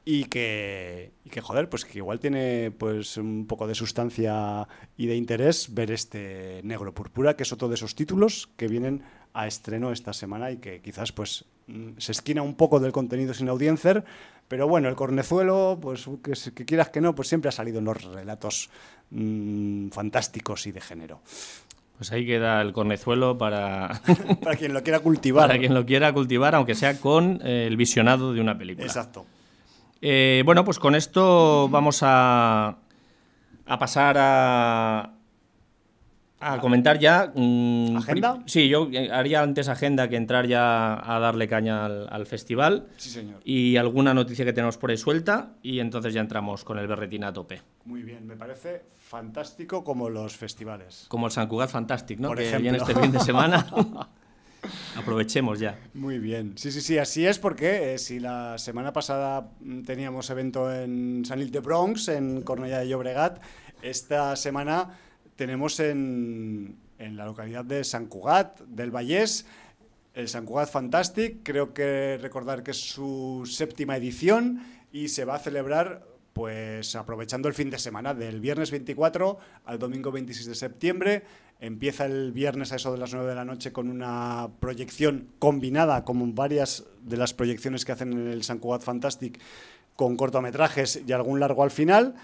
y 0.06 0.26
que, 0.26 1.14
y 1.24 1.30
que, 1.30 1.42
joder, 1.42 1.70
pues 1.70 1.86
que 1.86 2.00
igual 2.00 2.20
tiene 2.20 2.72
pues 2.72 3.18
un 3.18 3.48
poco 3.48 3.68
de 3.68 3.76
sustancia 3.76 4.68
y 4.98 5.06
de 5.08 5.16
interés 5.16 5.74
ver 5.74 5.92
este 5.92 6.62
Negro 6.64 6.94
Púrpura, 6.94 7.36
que 7.36 7.44
es 7.44 7.54
otro 7.54 7.70
de 7.70 7.76
esos 7.76 7.96
títulos 7.96 8.50
que 8.58 8.68
vienen 8.68 9.04
a 9.34 9.48
estreno 9.48 9.92
esta 9.92 10.14
semana 10.14 10.52
y 10.52 10.58
que 10.58 10.82
quizás 10.82 11.12
pues 11.12 11.46
mm, 11.68 11.92
se 11.98 12.12
esquina 12.12 12.42
un 12.42 12.56
poco 12.56 12.80
del 12.80 12.92
contenido 12.92 13.34
sin 13.34 13.48
audiencia, 13.48 14.04
pero 14.48 14.68
bueno, 14.68 14.90
el 14.90 14.96
cornezuelo, 14.96 15.78
pues 15.82 16.10
que, 16.24 16.66
quieras 16.66 16.90
que 16.90 17.02
no, 17.02 17.16
pues 17.16 17.28
siempre 17.28 17.50
ha 17.50 17.52
salido 17.52 17.80
en 17.80 17.86
los 17.86 18.04
relatos 18.04 18.70
mm, 19.12 19.90
fantásticos 19.90 20.68
y 20.68 20.72
de 20.72 20.82
género. 20.82 21.22
Pues 21.98 22.12
ahí 22.12 22.26
queda 22.26 22.62
el 22.62 22.74
cornezuelo 22.74 23.38
para, 23.38 24.02
Para 24.44 24.56
quien 24.56 24.74
lo 24.74 24.84
quiera 24.84 25.00
cultivar. 25.00 25.48
para 25.48 25.60
quien 25.60 25.74
lo 25.74 25.86
quiera 25.86 26.12
cultivar, 26.14 26.56
aunque 26.56 26.76
sea 26.76 27.00
con 27.00 27.40
eh, 27.44 27.68
el 27.68 27.78
visionado 27.78 28.34
de 28.34 28.42
una 28.42 28.58
película. 28.58 28.86
Exacto. 28.86 29.26
Eh, 30.02 30.44
bueno, 30.46 30.66
pues 30.66 30.80
con 30.80 30.96
esto 30.96 31.70
vamos 31.70 32.00
a, 32.02 32.78
a 33.66 33.80
pasar 33.80 34.18
a, 34.20 35.13
a 36.52 36.60
comentar 36.60 37.00
ya. 37.00 37.32
mm, 37.34 37.98
¿Agenda? 37.98 38.44
Sí, 38.46 38.68
yo 38.68 38.90
eh, 38.92 39.10
haría 39.12 39.42
antes 39.42 39.70
agenda 39.70 40.10
que 40.10 40.16
entrar 40.18 40.48
ya 40.48 40.94
a 41.04 41.20
darle 41.20 41.48
caña 41.48 41.86
al, 41.86 42.08
al 42.10 42.26
festival. 42.26 42.88
Sí, 42.98 43.10
señor. 43.10 43.40
Y 43.46 43.78
alguna 43.78 44.14
noticia 44.14 44.44
que 44.46 44.54
tenemos 44.54 44.78
por 44.78 44.90
ahí 44.92 44.98
suelta. 44.98 45.54
Y 45.62 45.80
entonces 45.80 46.14
ya 46.14 46.22
entramos 46.22 46.64
con 46.64 46.78
el 46.80 46.88
berretín 46.88 47.24
a 47.24 47.32
tope. 47.34 47.62
Muy 47.86 48.04
bien, 48.04 48.26
me 48.28 48.36
parece 48.36 48.84
fantástico 48.96 49.84
como 49.84 50.10
los 50.10 50.36
festivales. 50.36 51.06
Como 51.08 51.28
el 51.28 51.32
San 51.32 51.48
Cugat 51.48 51.70
Fantastic, 51.70 52.20
¿no? 52.20 52.30
Por 52.30 52.38
que 52.38 52.48
ejemplo. 52.48 52.62
viene 52.72 52.78
este 52.78 52.96
fin 52.96 53.12
de 53.12 53.20
semana. 53.32 53.66
Aprovechemos 54.98 55.60
ya. 55.60 55.78
Muy 55.94 56.20
bien. 56.20 56.54
Sí, 56.58 56.72
sí, 56.72 56.82
sí, 56.82 56.98
así 56.98 57.26
es 57.26 57.38
porque 57.40 57.94
eh, 57.94 57.98
si 57.98 58.20
la 58.20 58.58
semana 58.58 58.94
pasada 58.94 59.50
mm, 59.60 59.82
teníamos 59.84 60.30
evento 60.30 60.74
en 60.74 61.24
San 61.26 61.40
de 61.52 61.60
Bronx, 61.60 62.08
en 62.08 62.44
Cornellà 62.44 62.80
de 62.80 62.88
Llobregat, 62.88 63.42
esta 63.82 64.36
semana 64.38 64.98
tenemos 65.36 65.80
en, 65.80 66.78
la 66.98 67.26
localidad 67.26 67.66
de 67.66 67.84
San 67.84 68.08
Cugat 68.08 68.62
del 68.62 68.92
Vallès 68.92 69.46
el 70.14 70.28
San 70.30 70.46
Cugat 70.46 70.70
Fantastic. 70.70 71.40
Creo 71.44 71.74
que 71.74 72.18
recordar 72.22 72.64
que 72.64 72.72
es 72.72 72.78
su 72.78 73.44
séptima 73.46 73.98
edición 73.98 74.62
y 74.92 75.08
se 75.08 75.26
va 75.26 75.36
a 75.36 75.40
celebrar 75.40 76.06
pues 76.34 76.96
aprovechando 76.96 77.48
el 77.48 77.54
fin 77.54 77.70
de 77.70 77.78
semana 77.78 78.14
del 78.14 78.40
viernes 78.40 78.72
24 78.72 79.38
al 79.66 79.80
domingo 79.80 80.12
26 80.12 80.48
de 80.48 80.56
septiembre. 80.56 81.24
Empieza 81.60 82.06
el 82.06 82.32
viernes 82.32 82.72
a 82.74 82.78
eso 82.78 82.92
de 82.92 82.98
las 82.98 83.14
9 83.14 83.30
de 83.30 83.36
la 83.36 83.46
noche 83.46 83.72
con 83.72 83.90
una 83.90 84.50
proyección 84.60 85.30
combinada, 85.40 86.04
como 86.04 86.26
varias 86.34 86.86
de 87.04 87.18
las 87.18 87.34
proyecciones 87.34 87.86
que 87.86 87.92
hacen 87.92 88.14
en 88.14 88.28
el 88.28 88.44
San 88.44 88.58
Cugat 88.58 88.82
Fantastic, 88.82 89.40
con 89.96 90.18
cortometrajes 90.18 91.02
y 91.08 91.12
algún 91.12 91.40
largo 91.40 91.64
al 91.64 91.72
final. 91.72 92.16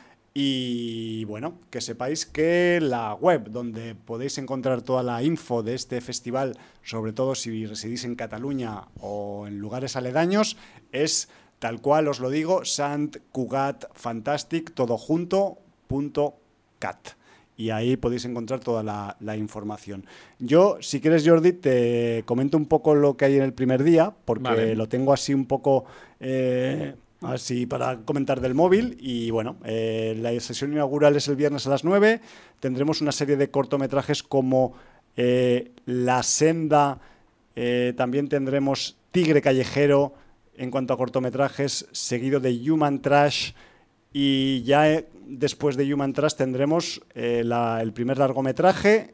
Y 0.42 1.26
bueno, 1.26 1.56
que 1.70 1.82
sepáis 1.82 2.26
que 2.26 2.80
la 2.82 3.14
web 3.14 3.50
donde 3.52 3.94
podéis 3.94 4.38
encontrar 4.38 4.82
toda 4.82 5.04
la 5.04 5.22
info 5.22 5.64
de 5.64 5.76
este 5.76 6.00
festival, 6.00 6.58
sobre 6.82 7.12
todo 7.12 7.36
si 7.36 7.66
residís 7.66 8.06
en 8.06 8.16
Cataluña 8.16 8.84
o 9.02 9.48
en 9.48 9.60
lugares 9.60 9.98
aledaños, 9.98 10.56
es 10.94 11.28
tal 11.60 11.82
cual 11.82 12.08
os 12.08 12.22
lo 12.22 12.30
digo, 12.30 12.64
Sant 12.64 13.18
Cugat 13.34 13.92
Fantastic, 13.94 14.74
todo 14.74 14.98
junto, 14.98 15.58
punto 15.88 16.40
cat. 16.80 17.10
Y 17.58 17.72
ahí 17.72 17.98
podéis 17.98 18.24
encontrar 18.24 18.62
toda 18.62 18.82
la, 18.82 19.18
la 19.20 19.36
información. 19.36 20.06
Yo, 20.40 20.78
si 20.80 21.02
quieres, 21.02 21.28
Jordi, 21.28 21.52
te 21.52 22.24
comento 22.26 22.56
un 22.56 22.68
poco 22.68 22.96
lo 22.96 23.18
que 23.18 23.26
hay 23.26 23.36
en 23.36 23.44
el 23.44 23.52
primer 23.52 23.84
día, 23.84 24.16
porque 24.24 24.44
Vale. 24.44 24.76
lo 24.76 24.88
tengo 24.88 25.12
así 25.12 25.34
un 25.34 25.48
poco 25.48 25.84
eh, 26.22 26.96
así 27.22 27.66
para 27.66 27.98
comentar 27.98 28.40
del 28.42 28.54
móvil. 28.54 28.98
Y 29.00 29.32
bueno, 29.32 29.58
eh, 29.64 30.16
la 30.20 30.38
sesión 30.40 30.72
inaugural 30.72 31.16
es 31.16 31.28
el 31.28 31.36
viernes 31.36 31.68
a 31.68 31.70
las 31.70 31.84
9. 31.84 32.22
Tendremos 32.60 33.02
una 33.02 33.12
serie 33.12 33.38
de 33.38 33.50
cortometrajes 33.50 34.24
como 34.24 34.74
eh, 35.16 35.72
La 35.86 36.24
Senda. 36.24 37.00
eh, 37.56 37.94
también 37.98 38.30
tendremos 38.30 38.98
Tigre 39.12 39.42
Callejero 39.42 40.14
en 40.56 40.72
cuanto 40.72 40.94
a 40.94 40.98
cortometrajes, 40.98 41.88
seguido 41.92 42.40
de 42.40 42.52
Human 42.70 43.02
Trash. 43.02 43.52
Y 44.12 44.64
ya 44.64 45.04
después 45.26 45.78
de 45.78 45.94
Human 45.94 46.14
Trash 46.14 46.36
tendremos 46.36 47.02
el 47.14 47.94
primer 47.94 48.18
largometraje, 48.18 49.14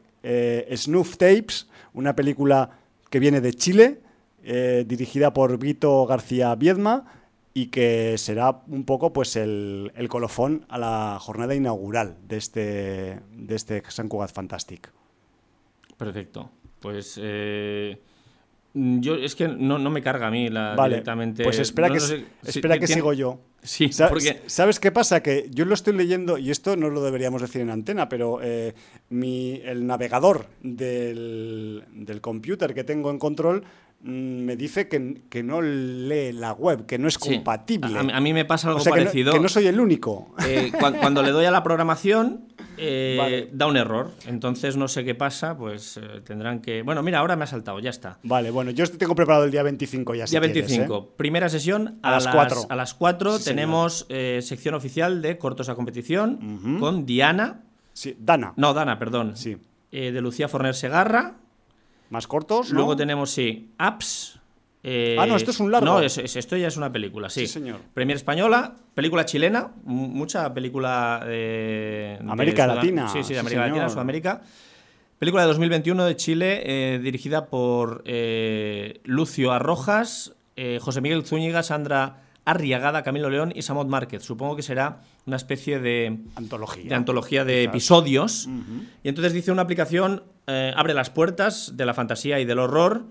Snuff 0.74 1.18
Tapes, 1.18 1.68
una 1.92 2.16
película 2.16 2.70
que 3.10 3.20
viene 3.20 3.40
de 3.40 3.52
Chile, 3.52 4.00
dirigida 4.42 5.32
por 5.32 5.56
Vito 5.58 6.04
García 6.06 6.54
Viedma 6.54 7.04
y 7.58 7.68
que 7.68 8.18
será 8.18 8.60
un 8.68 8.84
poco 8.84 9.14
pues 9.14 9.34
el, 9.34 9.90
el 9.96 10.08
colofón 10.10 10.66
a 10.68 10.76
la 10.76 11.16
jornada 11.18 11.54
inaugural 11.54 12.18
de 12.28 12.36
este, 12.36 12.60
de 13.32 13.54
este 13.54 13.82
San 13.88 14.08
Cugat 14.10 14.30
Fantastic. 14.30 14.90
Perfecto. 15.96 16.50
Pues 16.80 17.18
eh, 17.22 17.98
yo 18.74 19.14
es 19.14 19.34
que 19.34 19.48
no, 19.48 19.78
no 19.78 19.88
me 19.88 20.02
carga 20.02 20.26
a 20.26 20.30
mí 20.30 20.50
la, 20.50 20.74
Vale, 20.74 20.96
directamente. 20.96 21.44
pues 21.44 21.58
espera 21.58 21.88
no- 21.88 21.94
que, 21.94 22.00
no 22.00 22.06
si- 22.06 22.26
espera 22.44 22.74
que 22.78 22.86
tiene- 22.86 22.94
sigo 23.00 23.12
yo. 23.14 23.40
Sí, 23.62 23.90
Sa- 23.90 24.08
porque 24.10 24.42
¿Sabes 24.46 24.78
qué 24.78 24.92
pasa? 24.92 25.22
Que 25.22 25.48
yo 25.50 25.64
lo 25.64 25.72
estoy 25.74 25.94
leyendo, 25.96 26.36
y 26.38 26.50
esto 26.50 26.76
no 26.76 26.90
lo 26.90 27.02
deberíamos 27.02 27.40
decir 27.40 27.62
en 27.62 27.70
antena, 27.70 28.08
pero 28.08 28.38
eh, 28.42 28.74
mi, 29.08 29.62
el 29.64 29.86
navegador 29.86 30.46
del, 30.62 31.84
del 31.92 32.20
computer 32.20 32.74
que 32.74 32.84
tengo 32.84 33.10
en 33.10 33.18
control 33.18 33.64
me 34.02 34.54
dice 34.56 34.88
que, 34.88 35.22
que 35.28 35.42
no 35.42 35.60
lee 35.62 36.32
la 36.32 36.52
web, 36.52 36.86
que 36.86 36.98
no 36.98 37.08
es 37.08 37.14
Sí. 37.14 37.34
compatible. 37.34 37.98
A, 37.98 38.16
a 38.16 38.20
mí 38.20 38.32
me 38.32 38.44
pasa 38.44 38.68
algo 38.68 38.80
o 38.80 38.82
sea, 38.82 38.92
que 38.92 39.00
no- 39.00 39.04
parecido. 39.06 39.32
Que 39.32 39.40
no, 39.40 39.48
soy 39.48 39.66
el 39.66 39.80
único. 39.80 40.34
Eh, 40.46 40.70
cuan- 40.78 40.94
cuando, 40.98 41.22
le 41.22 41.30
doy 41.32 41.44
a 41.46 41.50
la 41.50 41.62
programación, 41.64 42.44
eh, 42.76 43.16
Vale. 43.18 43.48
da 43.52 43.66
un 43.66 43.76
error. 43.76 44.12
Entonces 44.26 44.76
no 44.76 44.86
sé 44.86 45.04
qué 45.04 45.14
pasa, 45.14 45.56
pues 45.56 45.96
eh, 45.96 46.20
tendrán 46.24 46.60
que. 46.60 46.82
Bueno, 46.82 47.02
mira, 47.02 47.18
ahora 47.18 47.34
me 47.36 47.44
ha 47.44 47.46
saltado, 47.48 47.80
ya 47.80 47.90
está. 47.90 48.18
Vale, 48.22 48.50
bueno, 48.50 48.70
yo 48.70 48.86
tengo 48.86 49.14
preparado 49.16 49.44
el 49.44 49.50
día 49.50 49.62
25 49.64 50.14
ya. 50.14 50.26
si 50.26 50.32
Día 50.32 50.40
quieres, 50.40 50.68
25, 50.68 50.98
¿eh? 50.98 51.14
primera 51.16 51.48
sesión 51.48 51.98
A 52.02 52.08
a, 52.08 52.10
las 52.12 52.24
las 52.26 52.34
cuatro. 52.34 52.66
A 52.68 52.76
las 52.76 52.94
4 52.94 53.38
Sí, 53.38 53.44
tenemos 53.46 54.06
sección 54.40 54.74
oficial 54.74 55.20
de 55.22 55.38
cortos 55.38 55.68
a 55.68 55.74
competición 55.74 56.78
con 56.78 57.06
Diana. 57.06 57.62
Sí, 57.92 58.14
Dana. 58.20 58.52
No, 58.56 58.72
Dana, 58.74 58.98
perdón. 58.98 59.36
Sí. 59.36 59.56
De 59.90 60.20
Lucía 60.20 60.48
Forner 60.48 60.74
Segarra. 60.74 61.36
Más 62.10 62.26
cortos, 62.26 62.70
¿no? 62.70 62.76
Luego 62.76 62.96
tenemos, 62.96 63.30
sí, 63.30 63.70
Apps. 63.78 64.38
eh, 64.82 65.16
Ah, 65.18 65.26
no, 65.26 65.36
esto 65.36 65.50
es 65.50 65.58
un 65.60 65.72
largo. 65.72 65.84
No, 65.86 66.00
es- 66.00 66.18
es- 66.18 66.36
esto 66.36 66.56
ya 66.56 66.68
es 66.68 66.76
una 66.76 66.92
película, 66.92 67.28
sí. 67.28 67.40
Sí, 67.40 67.54
señor. 67.54 67.80
Premier 67.94 68.16
española, 68.16 68.76
película 68.94 69.24
chilena, 69.24 69.72
mu- 69.84 70.08
mucha 70.08 70.52
película 70.54 71.20
de. 71.24 72.18
de 72.22 72.30
América 72.30 72.66
Latina, 72.66 73.08
Sí, 73.08 73.24
sí, 73.24 73.32
de 73.34 73.40
América 73.40 73.62
Latina. 73.66 73.88
Sudamérica. 73.88 74.42
Película 75.18 75.42
de 75.42 75.48
2021 75.48 76.04
de 76.04 76.14
Chile, 76.16 76.62
eh, 76.66 76.98
dirigida 77.02 77.46
por 77.46 78.02
eh, 78.04 79.00
Lucio 79.04 79.50
Arrojas, 79.50 80.34
eh, 80.56 80.78
José 80.80 81.00
Miguel 81.00 81.24
Zúñiga, 81.24 81.62
Sandra 81.62 82.22
Arriagada, 82.44 83.02
Camilo 83.02 83.28
León 83.30 83.52
y 83.56 83.62
Samot 83.62 83.88
Márquez. 83.88 84.22
Supongo 84.22 84.54
que 84.56 84.62
será 84.62 85.00
una 85.26 85.36
especie 85.36 85.80
de, 85.80 86.18
Antología. 86.36 86.88
de 86.90 86.94
antología 86.94 87.44
de 87.44 87.60
Quizás. 87.62 87.68
episodios. 87.74 88.48
Y 89.02 89.08
entonces 89.08 89.32
dice 89.32 89.50
una 89.50 89.62
aplicación, 89.62 90.22
eh, 90.46 90.72
abre 90.76 90.94
las 90.94 91.10
puertas 91.10 91.76
de 91.76 91.86
la 91.86 91.94
fantasía 91.94 92.38
y 92.40 92.44
del 92.44 92.58
horror. 92.58 93.04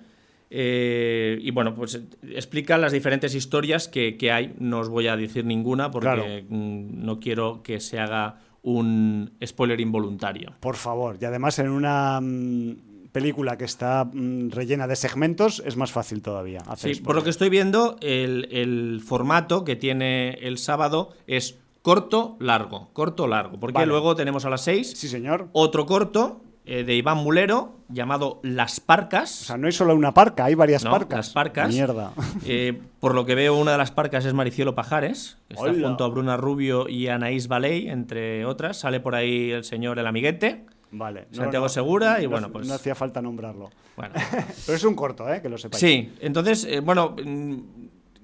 eh, 0.49 1.37
y 1.41 1.51
bueno, 1.51 1.73
pues 1.75 1.95
eh, 1.95 2.03
explica 2.33 2.77
las 2.77 2.91
diferentes 2.91 3.33
historias 3.35 3.87
que, 3.87 4.15
que 4.17 4.31
hay. 4.31 4.53
No 4.59 4.79
os 4.79 4.89
voy 4.89 5.07
a 5.07 5.15
decir 5.17 5.43
ninguna 5.45 5.91
porque 5.91 6.07
Claro. 6.07 6.23
mm, 6.49 7.03
no 7.05 7.19
quiero 7.19 7.61
que 7.63 7.79
se 7.79 7.99
haga 7.99 8.39
un 8.61 9.31
spoiler 9.45 9.79
involuntario. 9.81 10.53
Por 10.59 10.75
favor. 10.75 11.17
Y 11.19 11.25
además 11.25 11.59
en 11.59 11.69
una 11.69 12.19
mm, 12.21 12.75
película 13.11 13.57
que 13.57 13.65
está 13.65 14.05
mm, 14.05 14.49
rellena 14.51 14.87
de 14.87 14.95
segmentos 14.95 15.61
es 15.65 15.75
más 15.77 15.91
fácil 15.91 16.21
todavía. 16.21 16.61
hacer 16.67 16.95
Sí, 16.95 17.01
por 17.01 17.15
lo 17.15 17.23
que 17.23 17.29
estoy 17.31 17.49
viendo, 17.49 17.97
el, 18.01 18.47
el 18.51 19.01
formato 19.05 19.63
que 19.65 19.75
tiene 19.75 20.31
el 20.41 20.57
sábado 20.57 21.11
es 21.27 21.57
corto, 21.81 22.37
largo, 22.39 22.89
corto, 22.93 23.27
largo. 23.27 23.59
Porque 23.59 23.75
Vale. 23.75 23.87
luego 23.87 24.15
tenemos 24.15 24.45
a 24.45 24.49
las 24.49 24.61
6 24.63 24.93
Sí, 24.95 25.07
señor. 25.07 25.49
otro 25.53 25.85
corto 25.85 26.41
eh, 26.65 26.83
de 26.83 26.95
Iván 26.95 27.17
Mulero 27.17 27.75
llamado 27.89 28.39
Las 28.43 28.79
Parcas. 28.79 29.41
O 29.41 29.45
sea, 29.45 29.57
no 29.57 29.67
hay 29.67 29.73
solo 29.73 29.95
una 29.95 30.13
parca, 30.13 30.45
hay 30.45 30.55
varias 30.55 30.83
No, 30.83 30.91
parcas. 30.91 31.17
las 31.17 31.29
parcas. 31.29 31.69
Mierda. 31.69 32.11
Eh, 32.45 32.79
por 32.99 33.13
lo 33.15 33.25
que 33.25 33.35
veo, 33.35 33.55
una 33.57 33.71
de 33.73 33.77
las 33.77 33.91
parcas 33.91 34.25
es 34.25 34.33
Maricielo 34.33 34.75
Pajares, 34.75 35.37
que 35.47 35.53
está 35.55 35.67
Hola. 35.69 35.87
junto 35.87 36.03
a 36.03 36.07
Bruna 36.09 36.37
Rubio 36.37 36.87
y 36.89 37.07
Anaís 37.07 37.47
Baley, 37.47 37.87
entre 37.89 38.45
otras. 38.45 38.77
Sale 38.77 38.99
por 38.99 39.15
ahí 39.15 39.51
el 39.51 39.63
señor 39.63 39.99
El 39.99 40.07
Amiguete. 40.07 40.65
Vale. 40.91 41.27
Santiago 41.31 41.67
Segura 41.69 42.19
y 42.21 42.23
no- 42.25 42.29
bueno, 42.31 42.51
pues- 42.51 42.67
No 42.67 42.73
hacía 42.75 42.95
falta 42.95 43.21
nombrarlo. 43.21 43.69
Bueno, 43.97 44.13
Pero 44.65 44.75
es 44.77 44.83
un 44.83 44.95
corto, 44.95 45.31
¿eh? 45.31 45.41
Que 45.41 45.49
lo 45.49 45.57
sepáis. 45.57 45.79
sí, 45.79 46.13
entonces, 46.19 46.65
eh, 46.65 46.79
bueno, 46.79 47.15
mm, 47.23 47.55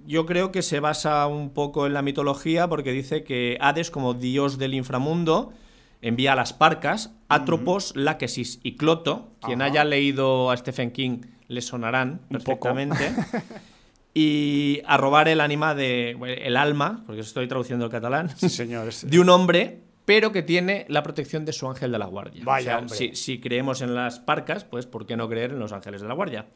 yo 0.07 0.25
creo 0.25 0.51
que 0.51 0.61
se 0.61 0.79
basa 0.79 1.27
un 1.27 1.49
poco 1.51 1.85
en 1.85 1.93
la 1.93 2.01
mitología 2.01 2.67
porque 2.67 2.91
dice 2.91 3.23
que 3.23 3.57
Hades, 3.61 3.91
como 3.91 4.13
dios 4.13 4.57
del 4.57 4.73
inframundo, 4.73 5.53
envía 6.01 6.33
a 6.33 6.35
las 6.35 6.53
parcas, 6.53 7.13
Atropos, 7.29 7.95
Láquesis 7.95 8.59
y 8.63 8.75
Cloto. 8.75 9.31
Quien 9.41 9.61
Ajá. 9.61 9.71
haya 9.71 9.83
leído 9.85 10.51
a 10.51 10.57
Stephen 10.57 10.91
King 10.91 11.21
le 11.47 11.61
sonarán 11.61 12.21
perfectamente. 12.29 12.95
y 14.13 14.81
a 14.85 14.97
robar 14.97 15.27
el 15.27 15.39
ánima 15.41 15.73
de. 15.75 16.11
el 16.43 16.57
alma, 16.57 17.03
porque 17.05 17.21
estoy 17.21 17.47
traduciendo 17.47 17.85
el 17.85 17.91
catalán. 17.91 18.29
Sí, 18.35 18.49
señor. 18.49 18.87
es- 18.89 19.09
de 19.09 19.19
un 19.19 19.29
hombre, 19.29 19.79
pero 20.05 20.31
que 20.31 20.41
tiene 20.41 20.85
la 20.89 21.03
protección 21.03 21.45
de 21.45 21.53
su 21.53 21.67
ángel 21.69 21.91
de 21.91 21.99
la 21.99 22.05
guardia. 22.07 22.41
Vaya, 22.43 22.61
O 22.61 22.63
sea, 22.63 22.77
hombre. 22.79 22.95
si, 22.97 23.15
si 23.15 23.39
creemos 23.39 23.81
en 23.81 23.95
las 23.95 24.19
parcas, 24.19 24.63
pues 24.65 24.85
¿por 24.85 25.05
qué 25.05 25.15
no 25.15 25.29
creer 25.29 25.51
en 25.51 25.59
los 25.59 25.71
ángeles 25.71 26.01
de 26.01 26.07
la 26.07 26.13
guardia? 26.13 26.47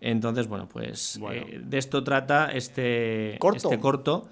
Entonces, 0.00 0.46
bueno, 0.48 0.68
pues 0.68 1.16
Bueno. 1.20 1.46
eh, 1.46 1.60
de 1.62 1.78
esto 1.78 2.02
trata 2.04 2.50
este 2.52 3.36
Corto. 3.38 3.56
este 3.70 3.78
corto 3.80 4.28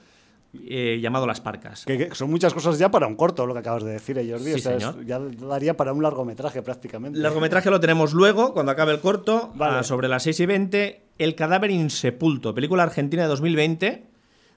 eh, 0.69 0.99
llamado 1.03 1.27
Las 1.27 1.41
Parcas. 1.41 1.85
Que, 1.85 1.97
que 2.09 2.15
son 2.15 2.31
muchas 2.31 2.55
cosas 2.55 2.79
ya 2.79 2.91
para 2.91 3.07
un 3.07 3.17
corto, 3.17 3.47
lo 3.47 3.53
que 3.55 3.61
acabas 3.61 3.83
de 3.85 3.93
decir, 3.93 4.17
eh, 4.19 4.29
Jordi. 4.31 4.47
Sí, 4.53 4.55
O 4.55 4.59
sea, 4.59 4.77
es- 4.77 5.07
ya 5.07 5.19
daría 5.19 5.77
para 5.77 5.93
un 5.93 6.03
largometraje 6.03 6.63
prácticamente. 6.63 7.17
El 7.19 7.23
largometraje 7.23 7.71
lo 7.71 7.81
tenemos 7.81 8.13
luego, 8.13 8.53
cuando 8.55 8.73
acabe 8.73 8.93
el 8.93 9.01
corto, 9.01 9.53
Vale. 9.55 9.79
a 9.79 9.83
sobre 9.83 10.09
las 10.09 10.23
6 10.23 10.41
y 10.41 10.47
20. 10.47 11.01
El 11.19 11.35
cadáver 11.35 11.71
insepulto, 11.71 12.55
película 12.55 12.83
argentina 12.83 13.23
de 13.23 13.29
2020 13.29 14.05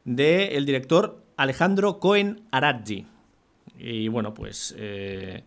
del 0.06 0.66
director 0.66 1.22
Alejandro 1.38 2.00
Cohen 2.00 2.42
Aradji. 2.52 3.06
Y 3.80 4.08
bueno, 4.08 4.34
pues. 4.34 4.74
eh, 4.78 5.44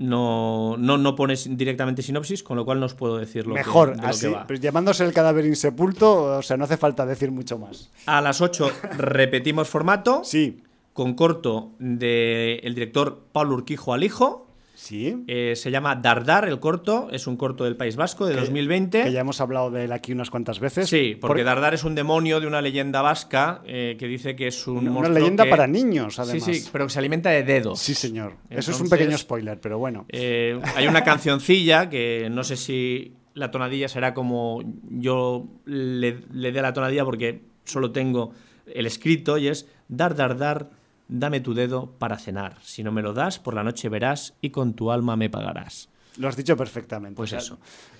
no, 0.00 0.76
no, 0.78 0.96
no 0.98 1.14
pones 1.14 1.46
directamente 1.56 2.02
sinopsis, 2.02 2.42
con 2.42 2.56
lo 2.56 2.64
cual 2.64 2.80
no 2.80 2.86
os 2.86 2.94
puedo 2.94 3.18
decir 3.18 3.46
lo 3.46 3.54
Mejor, 3.54 3.90
que, 3.90 3.96
de 3.96 4.02
lo 4.02 4.08
así, 4.08 4.26
que 4.26 4.32
va. 4.32 4.46
pues 4.46 4.60
llamándose 4.60 5.04
el 5.04 5.12
cadáver 5.12 5.44
insepulto, 5.44 6.38
o 6.38 6.42
sea, 6.42 6.56
no 6.56 6.64
hace 6.64 6.78
falta 6.78 7.04
decir 7.06 7.30
mucho 7.30 7.58
más. 7.58 7.90
A 8.06 8.20
las 8.22 8.40
8 8.40 8.70
repetimos 8.96 9.68
formato, 9.68 10.22
Sí, 10.24 10.62
con 10.94 11.14
corto 11.14 11.70
del 11.78 12.74
director 12.74 13.24
Pablo 13.30 13.54
Urquijo 13.56 13.92
Alijo. 13.92 14.46
Sí. 14.82 15.24
Eh, 15.26 15.54
se 15.56 15.70
llama 15.70 15.94
Dardar 15.96 16.48
el 16.48 16.58
corto, 16.60 17.08
es 17.12 17.26
un 17.26 17.36
corto 17.36 17.64
del 17.64 17.76
País 17.76 17.96
Vasco 17.96 18.26
de 18.26 18.34
2020. 18.34 19.02
Que 19.04 19.12
ya 19.12 19.20
hemos 19.20 19.40
hablado 19.40 19.70
de 19.70 19.84
él 19.84 19.92
aquí 19.92 20.12
unas 20.12 20.30
cuantas 20.30 20.58
veces. 20.60 20.88
Sí, 20.88 21.16
porque 21.20 21.40
Por- 21.40 21.44
Dardar 21.44 21.74
es 21.74 21.84
un 21.84 21.94
demonio 21.94 22.40
de 22.40 22.46
una 22.46 22.60
leyenda 22.62 23.02
vasca 23.02 23.62
eh, 23.66 23.96
que 23.98 24.06
dice 24.06 24.34
que 24.36 24.46
es 24.46 24.66
un 24.66 24.78
Una, 24.78 24.90
monstruo 24.90 25.18
leyenda 25.18 25.44
que- 25.44 25.50
para 25.50 25.66
niños, 25.66 26.18
además. 26.18 26.44
Sí, 26.44 26.54
sí, 26.54 26.68
pero 26.72 26.86
que 26.86 26.92
se 26.92 26.98
alimenta 26.98 27.30
de 27.30 27.42
dedos. 27.42 27.78
Sí, 27.78 27.94
señor. 27.94 28.34
Eso 28.48 28.70
es 28.70 28.80
un 28.80 28.88
pequeño 28.88 29.16
spoiler, 29.18 29.60
pero 29.60 29.78
bueno. 29.78 30.06
Eh, 30.08 30.58
hay 30.74 30.86
una 30.88 31.04
cancioncilla 31.04 31.88
que 31.90 32.28
no 32.30 32.42
sé 32.44 32.56
si 32.56 33.14
la 33.34 33.50
tonadilla 33.50 33.88
será 33.88 34.12
como 34.14 34.60
yo 34.90 35.46
le, 35.66 36.18
le 36.32 36.52
dé 36.52 36.62
la 36.62 36.72
tonadilla 36.72 37.04
porque 37.04 37.42
solo 37.64 37.92
tengo 37.92 38.32
el 38.66 38.86
escrito 38.86 39.38
y 39.38 39.48
es 39.48 39.68
dar, 39.88 40.14
dar, 40.16 40.36
dar, 40.36 40.70
dame 41.10 41.40
tu 41.40 41.52
dedo 41.54 41.90
para 41.98 42.18
cenar. 42.18 42.56
Si 42.62 42.82
no 42.82 42.92
me 42.92 43.02
lo 43.02 43.12
das, 43.12 43.38
por 43.38 43.54
la 43.54 43.62
noche 43.64 43.88
verás 43.88 44.34
y 44.40 44.50
con 44.50 44.74
tu 44.74 44.90
alma 44.90 45.16
me 45.16 45.28
pagarás. 45.28 45.88
Lo 46.16 46.28
has 46.28 46.36
dicho 46.36 46.56
perfectamente. 46.56 47.16
Pues 47.16 47.32
eso. 47.32 47.58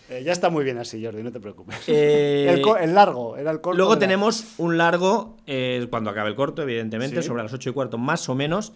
eh, 0.09 0.23
ya 0.25 0.33
está 0.33 0.51
muy 0.51 0.65
bien 0.65 0.79
así, 0.79 1.03
Jordi, 1.05 1.23
no 1.23 1.31
te 1.33 1.41
preocupes. 1.41 1.77
Eh, 1.87 2.63
el, 2.81 2.95
largo, 2.95 3.37
era 3.37 3.51
el 3.51 3.61
corto. 3.61 3.77
Luego 3.77 3.95
la- 3.95 3.99
tenemos 4.01 4.55
un 4.59 4.77
largo, 4.79 5.37
eh, 5.47 5.87
cuando 5.91 6.11
acabe 6.11 6.31
el 6.31 6.37
corto, 6.37 6.63
evidentemente, 6.63 7.23
Sí. 7.23 7.29
sobre 7.29 7.43
las 7.43 7.53
8 7.53 7.71
y 7.71 7.73
cuarto 7.73 7.99
más 7.99 8.29
o 8.29 8.35
menos, 8.35 8.73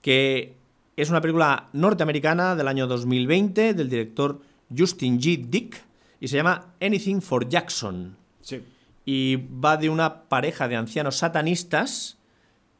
que 0.00 0.56
es 0.96 1.10
una 1.10 1.20
película 1.20 1.68
norteamericana 1.72 2.54
del 2.56 2.68
año 2.68 2.86
2020 2.86 3.74
del 3.74 3.88
director 3.88 4.40
Justin 4.76 5.20
G. 5.20 5.46
Dick 5.48 5.80
y 6.20 6.28
se 6.28 6.36
llama 6.36 6.74
Anything 6.80 7.20
for 7.20 7.48
Jackson. 7.48 8.16
Sí. 8.42 8.62
Y 9.04 9.36
va 9.36 9.76
de 9.76 9.88
una 9.90 10.24
pareja 10.24 10.68
de 10.68 10.76
ancianos 10.76 11.16
satanistas 11.16 12.18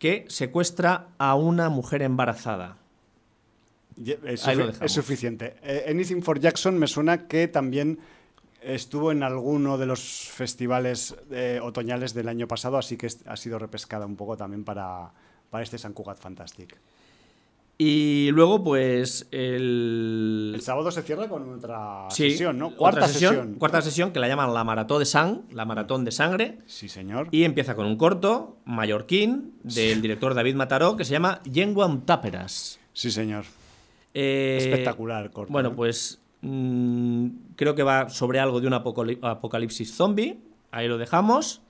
que 0.03 0.25
secuestra 0.27 1.07
a 1.17 1.37
una 1.37 1.69
mujer 1.69 2.03
embarazada. 2.03 2.77
Es, 4.27 4.45
Ahí 4.49 4.57
lo 4.57 4.65
sufi- 4.65 4.67
dejamos. 4.67 4.81
es 4.83 4.93
suficiente. 4.93 5.55
Eh, 5.63 5.87
Anything 5.89 6.23
for 6.23 6.41
Jackson 6.41 6.77
me 6.77 6.89
suena 6.89 7.29
que 7.29 7.47
también 7.47 8.01
estuvo 8.63 9.13
en 9.13 9.23
alguno 9.23 9.79
de 9.79 9.87
los 9.87 10.01
festivales 10.29 11.15
eh, 11.31 11.61
otoñales 11.63 12.15
del 12.15 12.27
año 12.27 12.49
pasado, 12.49 12.79
así 12.79 12.97
que 12.97 13.07
ha 13.27 13.37
sido 13.37 13.61
repescada 13.61 14.05
un 14.05 14.17
poco 14.17 14.37
también 14.37 14.65
para, 14.65 15.13
para 15.51 15.63
este 15.63 15.79
San 15.79 15.93
Cugat 15.93 16.19
Fantastic. 16.19 16.77
Y 17.79 18.31
luego, 18.31 18.63
pues, 18.63 19.27
el... 19.33 20.53
El 20.55 20.61
sábado 20.61 20.91
se 20.93 21.03
cierra 21.03 21.27
con 21.29 21.55
otra 21.55 22.07
Sí, 22.11 22.31
sesión, 22.31 22.59
¿no? 22.59 22.67
otra 22.67 22.79
Cuarta 22.79 23.09
sesión. 23.09 23.55
Cuarta 23.55 23.83
sesión 23.83 24.13
que 24.13 24.21
la 24.21 24.29
llaman 24.29 24.55
la 24.55 24.63
maratón 24.63 25.01
de 25.01 25.05
sang, 25.07 25.41
la 25.51 25.65
maratón 25.65 26.05
de 26.05 26.13
sangre. 26.13 26.59
Sí, 26.67 26.89
señor. 26.89 27.29
Y 27.33 27.43
empieza 27.45 27.75
con 27.75 27.87
un 27.87 27.97
corto, 27.97 28.59
mallorquín, 28.67 29.55
del 29.65 30.01
director 30.01 30.35
David 30.35 30.55
Mataró, 30.55 30.97
que 30.97 31.05
se 31.05 31.13
llama 31.13 31.41
Yenguam 31.45 32.03
Táperas. 32.03 32.79
Sí, 32.93 33.11
señor. 33.11 33.47
Eh, 34.15 34.59
Espectacular 34.61 35.31
corto, 35.33 35.51
Bueno, 35.53 35.71
¿eh? 35.71 35.75
pues 35.75 36.21
mm, 36.43 37.27
creo 37.57 37.75
que 37.75 37.83
va 37.83 38.11
sobre 38.11 38.39
algo 38.39 38.61
de 38.61 38.67
un 38.69 38.75
apocali- 38.75 39.19
apocalipsis 39.23 39.93
zombie. 39.95 40.39
Ahí 40.71 40.87
lo 40.87 40.99
dejamos. 40.99 41.63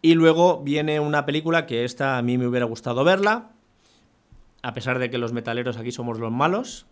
Y 0.00 0.14
luego 0.14 0.62
viene 0.62 0.98
una 1.00 1.26
película 1.26 1.66
que 1.66 1.84
esta 1.84 2.16
a 2.16 2.22
mí 2.22 2.38
me 2.38 2.46
hubiera 2.46 2.64
gustado 2.66 3.04
verla. 3.04 3.50
A 4.62 4.74
pesar 4.74 4.98
de 4.98 5.10
que 5.10 5.18
los 5.18 5.32
metaleros 5.32 5.76
aquí 5.76 5.92
somos 5.92 6.18
los 6.18 6.30
malos. 6.30 6.86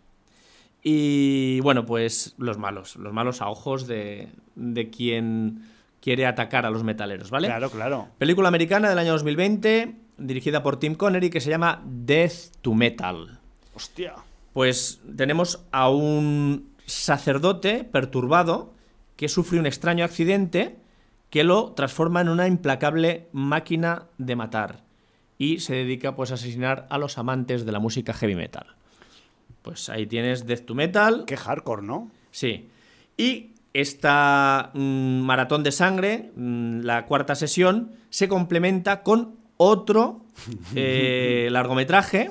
Y 0.83 1.59
bueno, 1.61 1.85
pues 1.85 2.35
los 2.37 2.57
malos. 2.57 2.95
Los 2.95 3.13
malos 3.13 3.41
a 3.41 3.49
ojos 3.49 3.87
de, 3.87 4.29
de 4.55 4.89
quien 4.89 5.63
quiere 6.01 6.25
atacar 6.25 6.65
a 6.65 6.71
los 6.71 6.83
metaleros, 6.83 7.29
¿vale? 7.29 7.47
Claro, 7.47 7.69
claro. 7.69 8.07
Película 8.17 8.47
americana 8.47 8.89
del 8.89 8.97
año 8.97 9.11
2020, 9.13 9.95
dirigida 10.17 10.63
por 10.63 10.77
Tim 10.77 10.95
Connery, 10.95 11.29
que 11.29 11.39
se 11.39 11.49
llama 11.51 11.81
Death 11.85 12.55
to 12.61 12.73
Metal. 12.73 13.39
Hostia. 13.75 14.15
Pues 14.53 14.99
tenemos 15.15 15.63
a 15.71 15.89
un 15.89 16.71
sacerdote 16.85 17.83
perturbado 17.83 18.73
que 19.15 19.29
sufre 19.29 19.59
un 19.59 19.65
extraño 19.65 20.03
accidente 20.03 20.77
que 21.29 21.43
lo 21.43 21.71
transforma 21.73 22.19
en 22.21 22.29
una 22.29 22.47
implacable 22.47 23.29
máquina 23.31 24.07
de 24.17 24.35
matar 24.35 24.83
y 25.41 25.59
se 25.59 25.73
dedica 25.73 26.15
pues 26.15 26.29
a 26.29 26.35
asesinar 26.35 26.85
a 26.91 26.99
los 26.99 27.17
amantes 27.17 27.65
de 27.65 27.71
la 27.71 27.79
música 27.79 28.13
heavy 28.13 28.35
metal. 28.35 28.67
Pues 29.63 29.89
ahí 29.89 30.05
tienes 30.05 30.45
Death 30.45 30.65
to 30.65 30.75
Metal. 30.75 31.23
Qué 31.25 31.35
hardcore, 31.35 31.81
¿no? 31.81 32.11
Sí. 32.29 32.69
Y 33.17 33.51
esta 33.73 34.69
mm, 34.75 35.19
maratón 35.21 35.63
de 35.63 35.71
sangre, 35.71 36.29
mm, 36.35 36.81
la 36.81 37.07
cuarta 37.07 37.33
sesión, 37.33 37.91
se 38.11 38.27
complementa 38.27 39.01
con 39.01 39.35
otro 39.57 40.21
eh, 40.75 41.47
largometraje, 41.49 42.29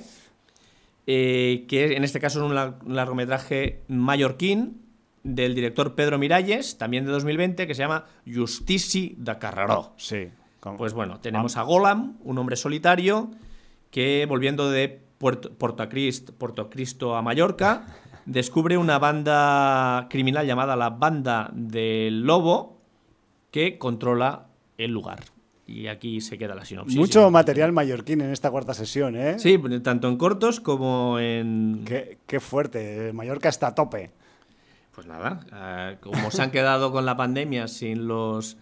eh, 1.08 1.64
que 1.68 1.96
en 1.96 2.04
este 2.04 2.20
caso 2.20 2.38
es 2.44 2.48
un, 2.48 2.54
lar- 2.56 2.76
un 2.84 2.94
largometraje 2.94 3.80
mallorquín 3.88 4.82
del 5.24 5.56
director 5.56 5.96
Pedro 5.96 6.16
Miralles, 6.18 6.78
también 6.78 7.04
de 7.06 7.10
2020, 7.10 7.66
que 7.66 7.74
se 7.74 7.82
llama 7.82 8.06
Justici 8.32 9.14
de 9.18 9.36
Carreró. 9.38 9.94
Sí. 9.96 10.28
Pues 10.76 10.92
bueno, 10.92 11.20
tenemos 11.20 11.56
a 11.56 11.62
Golam, 11.62 12.18
un 12.22 12.38
hombre 12.38 12.56
solitario 12.56 13.30
que 13.90 14.26
volviendo 14.28 14.70
de 14.70 15.00
Puerto, 15.18 15.50
Puerto, 15.52 15.82
Crist- 15.88 16.32
Puerto 16.32 16.68
Cristo 16.70 17.16
a 17.16 17.22
Mallorca, 17.22 17.86
descubre 18.26 18.76
una 18.76 18.98
banda 18.98 20.06
criminal 20.10 20.46
llamada 20.46 20.76
la 20.76 20.90
Banda 20.90 21.50
del 21.54 22.22
Lobo 22.22 22.78
que 23.50 23.78
controla 23.78 24.46
el 24.78 24.90
lugar. 24.92 25.20
Y 25.66 25.86
aquí 25.86 26.20
se 26.20 26.36
queda 26.36 26.54
la 26.54 26.64
sinopsis. 26.64 26.96
Mucho 26.98 27.30
material 27.30 27.70
mallorquín 27.72 28.20
en 28.22 28.30
esta 28.32 28.50
cuarta 28.50 28.74
sesión, 28.74 29.14
¿eh? 29.16 29.38
Sí, 29.38 29.56
tanto 29.84 30.08
en 30.08 30.16
cortos 30.16 30.58
como 30.60 31.18
en... 31.20 31.84
Qué, 31.86 32.18
qué 32.26 32.40
fuerte. 32.40 33.12
Mallorca 33.12 33.48
está 33.48 33.68
a 33.68 33.74
tope. 33.76 34.10
Pues 34.92 35.06
nada, 35.06 35.40
eh, 35.54 35.96
como 36.00 36.32
se 36.32 36.42
han 36.42 36.50
quedado 36.50 36.90
con 36.90 37.06
la 37.06 37.16
pandemia 37.16 37.68
sin 37.68 38.08
los, 38.08 38.56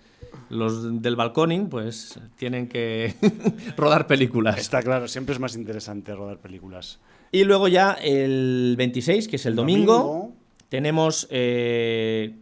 los 0.51 1.03
del 1.03 1.17
balconing, 1.17 1.69
pues 1.69 2.19
tienen 2.37 2.69
que 2.69 3.15
rodar 3.77 4.07
películas. 4.07 4.59
Está 4.59 4.83
claro, 4.83 5.09
siempre 5.09 5.35
es 5.35 5.41
más 5.41 5.57
interesante 5.57 6.15
rodar 6.15 6.39
películas. 6.39 7.01
Y 7.33 7.45
luego 7.45 7.69
ya 7.69 7.93
el 7.93 8.75
26, 8.79 9.29
que 9.29 9.37
es 9.37 9.47
el 9.47 9.55
domingo, 9.55 9.99
Domingo. 9.99 10.33
tenemos 10.69 11.27
eh, 11.31 12.35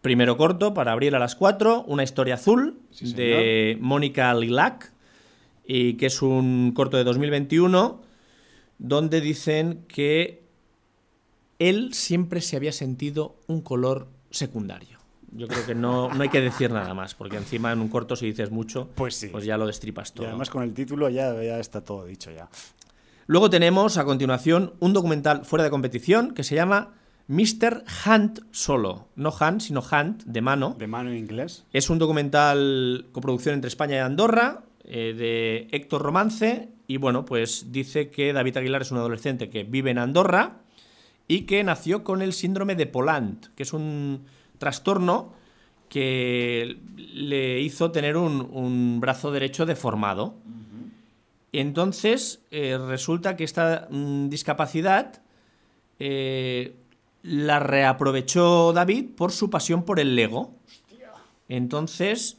primero 0.00 0.36
corto 0.36 0.74
para 0.74 0.92
abrir 0.92 1.14
a 1.14 1.18
las 1.18 1.36
4, 1.36 1.84
una 1.86 2.02
historia 2.02 2.34
azul 2.34 2.80
Sí, 2.90 3.12
de 3.12 3.78
Mónica 3.80 4.34
Lilac, 4.34 4.92
y 5.66 5.94
que 5.94 6.06
es 6.06 6.22
un 6.22 6.72
corto 6.74 6.96
de 6.96 7.04
2021, 7.04 8.00
donde 8.78 9.20
dicen 9.20 9.84
que 9.86 10.42
él 11.58 11.92
siempre 11.92 12.40
se 12.40 12.56
había 12.56 12.72
sentido 12.72 13.36
un 13.46 13.60
color 13.60 14.08
secundario. 14.30 14.97
Yo 15.32 15.46
creo 15.46 15.64
que 15.66 15.74
no, 15.74 16.12
no 16.12 16.22
hay 16.22 16.28
que 16.30 16.40
decir 16.40 16.70
nada 16.70 16.94
más, 16.94 17.14
porque 17.14 17.36
encima 17.36 17.70
en 17.72 17.80
un 17.80 17.88
corto 17.88 18.16
si 18.16 18.26
dices 18.26 18.50
mucho, 18.50 18.88
Pues 18.94 19.14
sí. 19.14 19.28
pues 19.28 19.44
ya 19.44 19.56
lo 19.58 19.66
destripas 19.66 20.10
Y 20.10 20.14
todo. 20.14 20.26
además 20.28 20.48
con 20.50 20.62
el 20.62 20.72
título 20.72 21.08
ya, 21.10 21.34
ya 21.42 21.58
está 21.58 21.82
todo 21.82 22.06
dicho 22.06 22.30
ya. 22.30 22.48
Luego 23.26 23.50
tenemos 23.50 23.98
a 23.98 24.04
continuación 24.04 24.72
un 24.80 24.92
documental 24.94 25.44
fuera 25.44 25.62
de 25.64 25.70
competición 25.70 26.32
que 26.32 26.44
se 26.44 26.54
llama 26.54 26.94
Mr. 27.26 27.84
Hunt 28.06 28.40
Solo. 28.52 29.08
No 29.16 29.28
Hunt, 29.38 29.60
sino 29.60 29.80
Hunt, 29.82 30.22
de 30.24 30.40
mano. 30.40 30.74
De 30.78 30.86
mano 30.86 31.10
en 31.10 31.18
inglés. 31.18 31.66
Es 31.74 31.90
un 31.90 31.98
documental 31.98 33.06
coproducción 33.12 33.54
entre 33.54 33.68
España 33.68 33.96
y 33.96 33.98
Andorra, 33.98 34.62
eh, 34.84 35.12
de 35.14 35.68
Héctor 35.76 36.00
Romance. 36.00 36.70
Y 36.86 36.96
bueno, 36.96 37.26
pues 37.26 37.66
dice 37.70 38.08
que 38.08 38.32
David 38.32 38.56
Aguilar 38.56 38.80
es 38.80 38.92
un 38.92 38.96
adolescente 38.96 39.50
que 39.50 39.62
vive 39.64 39.90
en 39.90 39.98
Andorra 39.98 40.62
y 41.26 41.42
que 41.42 41.62
nació 41.64 42.02
con 42.04 42.22
el 42.22 42.32
síndrome 42.32 42.76
de 42.76 42.86
Poland, 42.86 43.54
que 43.54 43.62
es 43.64 43.74
un 43.74 44.24
trastorno 44.58 45.32
que 45.88 46.76
le 46.96 47.60
hizo 47.60 47.90
tener 47.90 48.16
un, 48.16 48.40
un 48.52 49.00
brazo 49.00 49.30
derecho 49.32 49.64
deformado. 49.66 50.34
Entonces 51.52 52.42
eh, 52.50 52.76
resulta 52.78 53.36
que 53.36 53.44
esta 53.44 53.88
mm, 53.90 54.28
discapacidad 54.28 55.22
eh, 55.98 56.76
la 57.22 57.58
reaprovechó 57.58 58.72
David 58.72 59.06
por 59.16 59.32
su 59.32 59.48
pasión 59.50 59.84
por 59.84 59.98
el 59.98 60.14
Lego. 60.14 60.54
Entonces, 61.48 62.36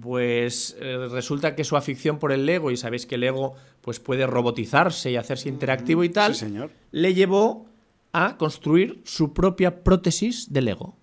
pues 0.00 0.76
eh, 0.80 1.08
resulta 1.10 1.54
que 1.54 1.62
su 1.62 1.76
afición 1.76 2.18
por 2.18 2.32
el 2.32 2.44
Lego, 2.44 2.72
y 2.72 2.76
sabéis 2.76 3.06
que 3.06 3.14
el 3.14 3.20
Lego 3.20 3.54
pues, 3.80 4.00
puede 4.00 4.26
robotizarse 4.26 5.12
y 5.12 5.16
hacerse 5.16 5.48
interactivo 5.48 6.02
y 6.02 6.08
tal, 6.08 6.34
Sí, 6.34 6.40
señor. 6.46 6.70
le 6.90 7.14
llevó 7.14 7.66
a 8.12 8.36
construir 8.36 9.00
su 9.04 9.32
propia 9.32 9.84
prótesis 9.84 10.52
de 10.52 10.62
Lego. 10.62 10.96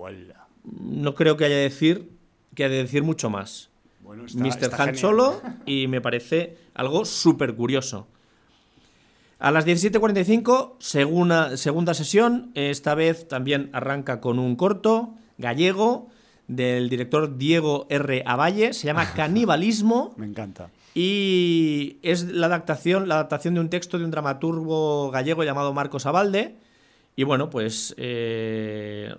Vuela. 0.00 0.46
No 0.64 1.14
creo 1.14 1.36
que 1.36 1.44
haya 1.44 1.56
de 1.56 1.62
decir, 1.62 2.10
que 2.54 2.64
haya 2.64 2.74
de 2.74 2.82
decir 2.84 3.02
mucho 3.02 3.28
más. 3.28 3.68
Bueno, 4.02 4.24
está, 4.24 4.42
Mr. 4.42 4.48
está 4.48 4.76
Han 4.76 4.88
genial. 4.94 4.96
Solo 4.96 5.42
y 5.66 5.88
me 5.88 6.00
parece 6.00 6.56
algo 6.72 7.04
súper 7.04 7.54
curioso. 7.54 8.06
A 9.38 9.50
las 9.50 9.66
17.45, 9.66 10.76
segunda, 10.78 11.56
segunda 11.58 11.92
sesión. 11.92 12.50
Esta 12.54 12.94
vez 12.94 13.28
también 13.28 13.68
arranca 13.74 14.22
con 14.22 14.38
un 14.38 14.56
corto 14.56 15.14
gallego 15.36 16.08
del 16.48 16.88
director 16.88 17.36
Diego 17.36 17.86
R. 17.90 18.22
Avalle. 18.24 18.72
Se 18.72 18.86
llama 18.86 19.12
Canibalismo. 19.14 20.14
Me 20.16 20.26
encanta. 20.26 20.70
Y 20.94 21.98
es 22.02 22.24
la 22.24 22.46
adaptación, 22.46 23.06
la 23.06 23.16
adaptación 23.16 23.54
de 23.54 23.60
un 23.60 23.68
texto 23.68 23.98
de 23.98 24.06
un 24.06 24.10
dramaturgo 24.10 25.10
gallego 25.10 25.44
llamado 25.44 25.74
Marcos 25.74 26.06
Abalde. 26.06 26.56
Y 27.16 27.24
bueno, 27.24 27.50
pues 27.50 27.94
eh, 27.98 29.14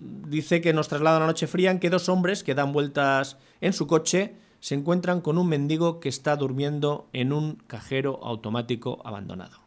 dice 0.00 0.60
que 0.60 0.72
nos 0.72 0.88
traslada 0.88 1.16
a 1.16 1.18
una 1.20 1.26
noche 1.26 1.46
fría 1.46 1.70
en 1.70 1.78
que 1.80 1.90
dos 1.90 2.08
hombres 2.08 2.42
que 2.44 2.54
dan 2.54 2.72
vueltas 2.72 3.36
en 3.60 3.72
su 3.72 3.86
coche 3.86 4.34
se 4.60 4.74
encuentran 4.74 5.20
con 5.20 5.38
un 5.38 5.48
mendigo 5.48 6.00
que 6.00 6.08
está 6.08 6.36
durmiendo 6.36 7.08
en 7.12 7.32
un 7.32 7.56
cajero 7.66 8.20
automático 8.22 9.00
abandonado. 9.04 9.58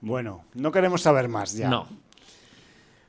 Bueno, 0.00 0.44
no 0.54 0.70
queremos 0.70 1.02
saber 1.02 1.28
más 1.28 1.54
ya. 1.54 1.68
No. 1.68 1.86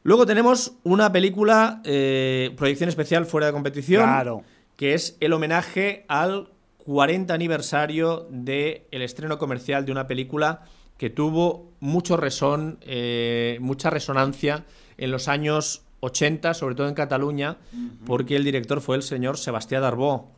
Luego 0.04 0.26
tenemos 0.26 0.74
una 0.84 1.12
película, 1.12 1.82
eh, 1.84 2.52
proyección 2.58 2.90
especial 2.90 3.26
fuera 3.26 3.48
de 3.48 3.54
competición, 3.54 4.04
Claro. 4.04 4.44
que 4.76 4.94
es 4.94 5.18
el 5.20 5.34
homenaje 5.34 6.06
al 6.08 6.50
40 6.86 7.34
aniversario 7.34 8.28
del 8.32 8.82
estreno 8.92 9.38
comercial 9.38 9.86
de 9.86 9.92
una 9.92 10.08
película 10.08 10.64
que 10.98 11.10
tuvo 11.10 11.72
mucho 11.80 12.18
resón, 12.18 12.80
eh, 12.82 13.58
mucha 13.62 13.90
resonancia 13.90 14.66
en 14.98 15.12
los 15.12 15.28
años 15.28 15.84
80, 16.02 16.54
sobre 16.54 16.76
todo 16.76 16.88
en 16.88 16.94
Cataluña, 16.96 17.58
porque 18.06 18.36
el 18.36 18.44
director 18.44 18.82
fue 18.82 18.96
el 18.96 19.04
señor 19.04 19.38
Sebastián 19.38 19.82
Darbó. 19.82 20.32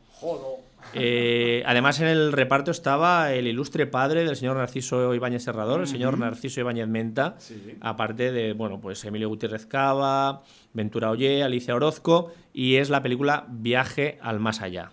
Eh, 0.93 1.63
además, 1.65 1.99
en 2.01 2.07
el 2.07 2.33
reparto 2.33 2.71
estaba 2.71 3.31
el 3.33 3.47
ilustre 3.47 3.87
padre 3.87 4.25
del 4.25 4.35
señor 4.35 4.57
Narciso 4.57 5.13
Ibáñez 5.13 5.43
Serrador, 5.43 5.81
el 5.81 5.87
señor 5.87 6.17
Narciso 6.17 6.59
Ibáñez 6.59 6.87
Menta, 6.87 7.35
Sí. 7.37 7.77
aparte 7.79 8.31
de, 8.31 8.53
bueno, 8.53 8.81
pues 8.81 9.03
Emilio 9.05 9.29
Gutiérrez 9.29 9.65
Cava, 9.67 10.41
Ventura 10.73 11.11
Ollé, 11.11 11.43
Alicia 11.43 11.75
Orozco, 11.75 12.33
y 12.53 12.75
es 12.75 12.89
la 12.89 13.01
película 13.01 13.45
Viaje 13.49 14.17
al 14.21 14.39
Más 14.39 14.61
Allá. 14.61 14.91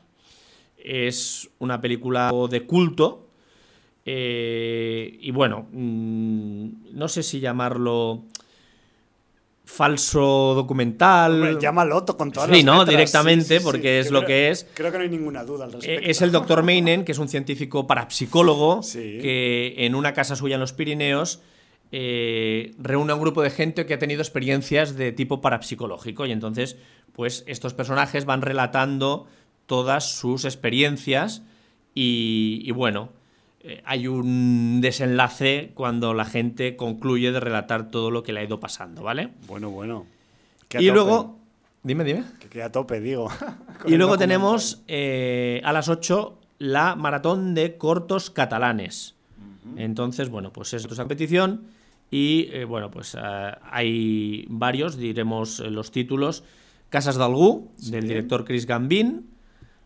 Es 0.77 1.51
una 1.59 1.81
película 1.81 2.31
de 2.49 2.65
culto, 2.67 3.27
eh, 4.05 5.19
y 5.21 5.31
bueno, 5.33 5.67
mm, 5.73 6.69
no 6.93 7.09
sé 7.09 7.23
si 7.25 7.41
llamarlo 7.41 8.23
falso 9.69 10.55
documental. 10.55 11.35
Hombre, 11.35 11.57
llámalo 11.61 12.05
con 12.07 12.33
todas 12.33 12.49
Sí, 12.49 12.57
las 12.57 12.65
¿no? 12.65 12.73
letras. 12.79 12.89
Directamente, 12.89 13.61
porque 13.61 14.01
es 14.01 14.11
lo 14.11 14.21
creo- 14.21 14.27
que 14.27 14.49
es. 14.51 14.67
Creo 14.75 14.91
que 14.91 14.97
no 14.99 15.05
hay 15.05 15.11
ninguna 15.11 15.45
duda 15.45 15.67
al 15.67 15.73
respecto. 15.73 16.07
Eh, 16.07 16.11
Es 16.11 16.23
el 16.23 16.33
doctor 16.33 16.63
Meinen, 16.63 17.05
que 17.05 17.13
es 17.13 17.19
un 17.19 17.29
científico 17.29 17.87
parapsicólogo, 17.87 18.83
Sí. 18.83 19.19
que 19.21 19.75
en 19.79 19.95
una 19.95 20.15
casa 20.15 20.35
suya 20.37 20.55
en 20.55 20.61
los 20.61 20.73
Pirineos 20.73 21.41
eh, 21.93 22.73
reúne 22.79 23.13
a 23.13 23.15
un 23.15 23.21
grupo 23.23 23.41
de 23.43 23.49
gente 23.51 23.87
que 23.87 23.95
ha 23.95 23.99
tenido 23.99 24.21
experiencias 24.21 24.95
de 24.97 25.13
tipo 25.13 25.41
parapsicológico. 25.41 26.27
Y 26.27 26.33
entonces, 26.33 26.77
pues 27.15 27.45
estos 27.47 27.73
personajes 27.75 28.25
van 28.27 28.43
relatando 28.43 29.27
todas 29.67 30.19
sus 30.19 30.45
experiencias 30.45 31.43
y, 31.95 32.61
y 32.65 32.71
bueno, 32.73 33.11
hay 33.85 34.07
un 34.07 34.81
desenlace 34.81 35.73
cuando 35.75 36.15
la 36.15 36.25
gente 36.25 36.77
concluye 36.77 37.33
de 37.33 37.41
relatar 37.41 37.91
todo 37.91 38.11
lo 38.11 38.23
que 38.23 38.33
le 38.33 38.41
ha 38.41 38.45
ido 38.45 38.61
pasando, 38.61 39.03
¿vale? 39.03 39.31
Bueno, 39.47 39.71
bueno. 39.71 40.07
Y 40.63 40.69
tope. 40.69 40.93
luego... 40.93 41.39
Dime, 41.83 42.05
dime. 42.05 42.25
Que 42.41 42.49
quede 42.49 42.65
a 42.65 42.73
tope, 42.73 43.01
digo. 43.01 43.31
Y 43.87 43.97
luego 43.97 44.19
tenemos 44.19 44.83
eh, 44.89 45.63
a 45.65 45.73
las 45.73 45.89
8 45.89 46.39
la 46.59 46.97
maratón 46.97 47.55
de 47.55 47.77
cortos 47.77 48.31
catalanes. 48.31 49.15
Entonces, 49.77 50.29
bueno, 50.29 50.53
pues 50.53 50.75
es 50.75 50.89
la 50.91 50.97
competición. 50.97 51.63
Y 52.11 52.49
eh, 52.53 52.65
bueno, 52.65 52.91
pues 52.91 53.15
eh, 53.15 53.53
hay 53.71 54.47
varios, 54.49 54.97
diremos 54.97 55.61
eh, 55.61 55.71
los 55.71 55.91
títulos. 55.91 56.43
Casas 56.89 57.17
d'Algú, 57.17 57.71
del 57.91 58.09
director 58.09 58.45
Chris 58.45 58.67
Gambin. 58.67 59.29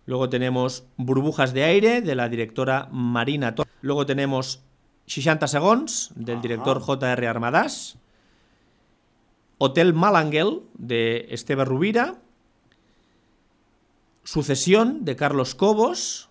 Luego 0.07 0.29
tenemos 0.29 0.85
Burbujas 0.97 1.53
de 1.53 1.65
aire, 1.65 2.03
de 2.03 2.15
la 2.15 2.29
directora 2.29 2.88
Marina 2.91 3.55
Torres. 3.55 3.73
Luego 3.83 4.07
tenemos 4.07 4.62
60 5.07 5.47
segons, 5.47 6.11
del 6.15 6.41
director 6.41 6.81
J.R. 6.81 7.27
Armadás. 7.27 7.99
Hotel 9.59 9.95
Malangel, 9.95 10.62
de 10.75 11.27
Esteve 11.31 11.65
Rubira. 11.65 12.17
Sucesión 14.25 15.05
de 15.05 15.17
Carlos 15.17 15.55
Cobos. 15.55 16.31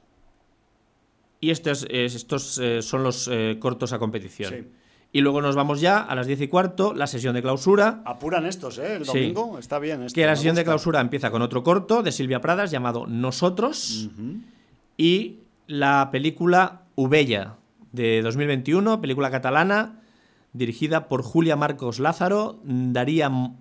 Y 1.40 1.52
estos, 1.52 1.88
estos 1.90 2.58
eh, 2.58 2.82
son 2.82 3.04
los 3.04 3.28
eh, 3.32 3.58
cortos 3.60 3.94
a 3.94 4.00
competición. 4.00 4.54
Sí. 4.54 4.81
Y 5.14 5.20
luego 5.22 5.42
nos 5.42 5.56
vamos 5.58 5.82
ya 5.82 6.00
a 6.00 6.16
las 6.16 6.26
10 6.28 6.42
y 6.42 6.48
cuarto, 6.48 6.94
la 6.94 7.06
sesión 7.06 7.36
de 7.36 7.42
clausura. 7.42 8.02
Apuran 8.06 8.46
estos, 8.46 8.78
¿eh? 8.78 8.96
El 8.96 9.06
Sí. 9.06 9.12
domingo. 9.32 9.60
Está 9.60 9.78
bien. 9.80 10.04
esto, 10.04 10.16
Que 10.16 10.26
la 10.26 10.36
sesión 10.38 10.56
de 10.56 10.64
clausura 10.64 11.02
empieza 11.02 11.32
con 11.32 11.42
otro 11.42 11.64
corto 11.64 12.02
de 12.02 12.12
Silvia 12.14 12.40
Pradas 12.40 12.72
llamado 12.72 13.06
Nosotros. 13.08 14.10
Y 14.98 15.40
la 15.68 16.10
película 16.12 16.84
Ubella 16.96 17.56
de 17.92 18.22
2021, 18.22 19.02
película 19.02 19.30
catalana, 19.32 20.00
dirigida 20.54 21.08
por 21.08 21.24
Julia 21.24 21.56
Marcos 21.56 22.00
Lázaro, 22.00 22.60
Daría 22.64 23.30
Mo- 23.30 23.58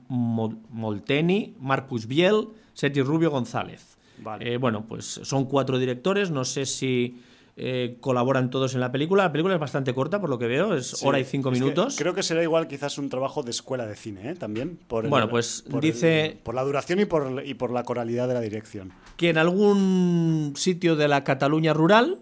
Molteni, 0.70 1.54
Marcus 1.60 2.06
Biel, 2.06 2.48
Seti 2.74 3.02
Rubio 3.02 3.30
González. 3.30 3.96
Vale. 4.18 4.54
Eh, 4.54 4.56
bueno, 4.58 4.84
pues 4.86 5.20
son 5.22 5.46
cuatro 5.46 5.78
directores, 5.78 6.30
no 6.30 6.44
sé 6.44 6.66
si 6.66 7.20
eh, 7.62 7.99
colaboran 8.01 8.49
todos 8.49 8.73
en 8.75 8.81
la 8.81 8.90
película. 8.90 9.25
La 9.25 9.33
película 9.33 9.53
es 9.55 9.61
bastante 9.61 9.92
corta, 9.92 10.18
por 10.18 10.31
lo 10.31 10.38
que 10.38 10.46
veo, 10.46 10.75
es 10.75 10.87
Sí. 10.88 11.07
hora 11.07 11.18
y 11.20 11.25
cinco 11.25 11.51
que 11.51 11.61
minutos. 11.61 11.96
creo 11.99 12.14
que 12.14 12.23
será 12.23 12.42
igual 12.42 12.66
quizás 12.68 12.96
un 12.96 13.11
trabajo 13.11 13.42
de 13.42 13.51
escuela 13.51 13.87
de 13.87 13.96
cine, 13.96 14.31
¿eh? 14.31 14.35
También. 14.35 14.79
Por 14.88 15.05
el- 15.05 15.11
Bueno, 15.11 15.29
pues 15.29 15.62
por 15.70 15.83
dice- 15.83 16.27
el- 16.27 16.33
por 16.38 16.55
la 16.55 16.62
duración 16.62 17.01
y 17.01 17.05
por, 17.05 17.42
y 17.46 17.53
por 17.55 17.70
la 17.70 17.83
coralidad 17.83 18.29
de 18.29 18.35
la 18.35 18.40
dirección. 18.40 18.92
que 19.18 19.29
en 19.29 19.37
algún 19.37 20.55
sitio 20.57 20.96
de 20.96 21.07
la 21.09 21.23
Cataluña 21.23 21.75
rural 21.75 22.18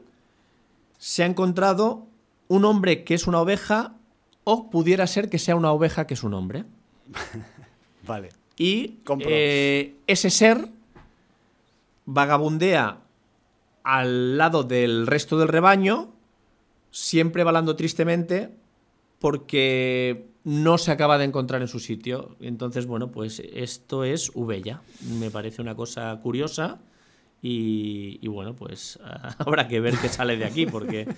se 0.99 1.23
ha 1.23 1.27
encontrado 1.27 2.07
un 2.49 2.65
hombre 2.65 3.05
que 3.05 3.15
es 3.15 3.29
una 3.29 3.41
oveja 3.41 3.93
o 4.43 4.69
pudiera 4.71 5.07
ser 5.07 5.31
que 5.31 5.39
sea 5.39 5.55
una 5.55 5.71
oveja 5.71 6.09
que 6.09 6.15
es 6.15 6.25
un 6.25 6.35
hombre. 6.35 6.65
Vale. 8.07 8.31
Y 8.57 8.97
eh, 9.21 9.95
ese 10.09 10.31
ser 10.31 10.69
vagabundea 12.07 12.99
al 13.89 14.37
lado 14.37 14.65
del 14.65 15.07
resto 15.07 15.39
del 15.39 15.49
rebaño, 15.49 16.13
siempre 16.91 17.43
balando 17.43 17.75
tristemente 17.75 18.51
porque 19.19 20.27
no 20.45 20.77
se 20.77 20.93
acaba 20.93 21.17
de 21.17 21.25
encontrar 21.25 21.63
en 21.63 21.69
su 21.69 21.81
sitio. 21.81 22.37
Entonces, 22.41 22.85
bueno, 22.85 23.11
pues 23.11 23.41
esto 23.55 24.05
es 24.05 24.31
Ubella. 24.35 24.83
Me 25.19 25.31
parece 25.31 25.63
una 25.63 25.75
cosa 25.75 26.15
curiosa 26.23 26.81
y, 27.41 28.19
y 28.21 28.29
bueno, 28.29 28.55
pues 28.55 28.99
habrá 29.39 29.67
que 29.69 29.81
ver 29.81 29.97
qué 29.97 30.11
sale 30.11 30.37
de 30.37 30.45
aquí 30.45 30.67
porque 30.67 31.09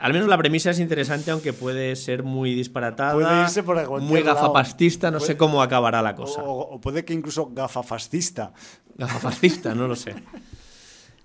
al 0.00 0.14
menos 0.14 0.26
la 0.26 0.38
premisa 0.38 0.70
es 0.70 0.80
interesante, 0.80 1.32
aunque 1.32 1.52
puede 1.52 1.96
ser 1.96 2.22
muy 2.22 2.54
disparatada, 2.54 3.12
Puede 3.12 3.42
irse 3.42 3.62
por 3.62 4.00
muy 4.00 4.22
gafapastista, 4.22 5.10
no 5.10 5.20
sé 5.20 5.36
cómo 5.36 5.60
acabará 5.60 6.00
la 6.00 6.14
cosa. 6.14 6.42
O, 6.44 6.60
o 6.60 6.80
puede 6.80 7.04
que 7.04 7.12
incluso 7.12 7.50
gafafascista. 7.52 8.54
Gafafascista, 8.96 9.74
no 9.74 9.86
lo 9.86 9.96
sé. 9.96 10.14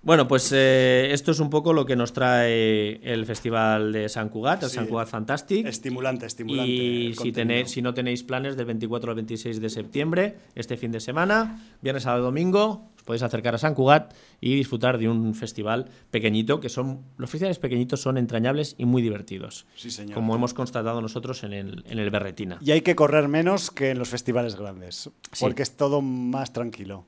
Bueno, 0.05 0.27
pues 0.27 0.51
eh, 0.53 1.07
esto 1.13 1.31
es 1.31 1.39
un 1.39 1.49
poco 1.49 1.73
lo 1.73 1.83
que 1.87 1.95
nos 1.95 2.13
trae 2.13 2.97
el 3.03 3.25
Festival 3.25 3.91
de 3.91 4.07
San 4.07 4.29
Cugat, 4.29 4.61
el 4.61 4.69
Sí. 4.69 4.75
San 4.75 4.85
Cugat 4.85 5.07
Fantastic. 5.07 5.65
Estimulante, 5.65 6.27
estimulante. 6.27 6.71
Y 6.71 7.15
si, 7.15 7.31
tenéis, 7.31 7.71
si 7.71 7.81
no 7.81 7.91
tenéis 7.95 8.21
planes 8.21 8.55
del 8.55 8.67
24 8.67 9.09
al 9.11 9.15
26 9.15 9.59
de 9.59 9.69
septiembre, 9.71 10.37
este 10.53 10.77
fin 10.77 10.91
de 10.91 10.99
semana, 10.99 11.59
viernes, 11.81 12.03
sábado, 12.03 12.25
domingo, 12.25 12.91
os 12.95 13.01
podéis 13.01 13.23
acercar 13.23 13.55
a 13.55 13.57
San 13.57 13.73
Cugat 13.73 14.13
y 14.39 14.53
disfrutar 14.55 14.99
de 14.99 15.09
un 15.09 15.33
festival 15.33 15.89
pequeñito, 16.11 16.59
que 16.59 16.69
son 16.69 17.01
los 17.17 17.27
festivales 17.31 17.57
pequeñitos 17.57 17.99
son 17.99 18.19
entrañables 18.19 18.75
y 18.77 18.85
muy 18.85 19.01
divertidos, 19.01 19.65
Sí, 19.75 19.89
señor. 19.89 20.13
como 20.13 20.35
hemos 20.35 20.53
constatado 20.53 21.01
nosotros 21.01 21.43
en 21.43 21.53
el, 21.53 21.83
en 21.89 21.97
el 21.97 22.11
Berretina. 22.11 22.59
Y 22.61 22.69
hay 22.69 22.81
que 22.81 22.95
correr 22.95 23.27
menos 23.27 23.71
que 23.71 23.89
en 23.89 23.97
los 23.97 24.09
festivales 24.09 24.55
grandes, 24.55 25.09
Sí. 25.31 25.39
porque 25.39 25.63
es 25.63 25.75
todo 25.75 26.03
más 26.03 26.53
tranquilo. 26.53 27.07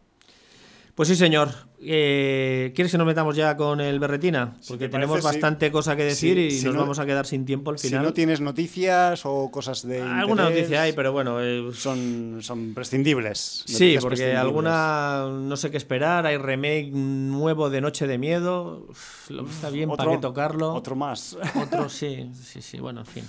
Pues 0.97 1.09
sí, 1.09 1.15
señor. 1.15 1.49
Eh, 1.79 2.71
¿Quieres 2.75 2.91
que 2.91 2.97
nos 2.97 3.05
metamos 3.05 3.35
ya 3.35 3.55
con 3.55 3.79
el 3.81 3.99
Berretina? 3.99 4.55
Si 4.61 4.69
Porque 4.69 4.85
te 4.85 4.93
tenemos 4.93 5.11
parece, 5.21 5.29
sí. 5.29 5.35
bastante 5.35 5.71
cosa 5.71 5.95
que 5.95 6.03
decir 6.05 6.33
Sí, 6.37 6.41
y 6.45 6.51
si 6.51 6.65
nos 6.65 6.73
no- 6.73 6.79
vamos 6.81 6.97
a 6.97 7.05
quedar 7.05 7.27
sin 7.27 7.45
tiempo 7.45 7.69
al 7.69 7.77
Si 7.77 7.89
final. 7.89 8.03
no 8.03 8.13
tienes 8.13 8.41
noticias 8.41 9.21
o 9.23 9.51
cosas 9.51 9.87
de 9.87 10.01
Alguna 10.01 10.45
interés, 10.45 10.63
noticia 10.63 10.81
hay, 10.81 10.93
pero 10.93 11.11
bueno. 11.11 11.37
eh, 11.39 11.69
son, 11.75 12.39
son 12.41 12.73
prescindibles. 12.73 13.61
sí, 13.67 13.95
porque 14.01 14.07
prescindibles. 14.15 14.39
alguna 14.41 15.27
no 15.29 15.55
sé 15.55 15.69
qué 15.69 15.77
esperar. 15.77 16.25
Hay 16.25 16.37
remake 16.37 16.89
nuevo 16.91 17.69
de 17.69 17.79
Noche 17.79 18.07
de 18.07 18.17
Miedo. 18.17 18.87
Uf, 18.89 19.29
lo- 19.29 19.45
está 19.47 19.69
bien, 19.69 19.91
¿para 19.95 20.13
qué 20.13 20.17
tocarlo? 20.17 20.73
Otro 20.73 20.95
más. 20.95 21.37
Otro, 21.61 21.89
sí, 21.89 22.31
sí, 22.33 22.59
sí. 22.63 22.79
Bueno, 22.79 23.01
en 23.01 23.05
fin. 23.05 23.23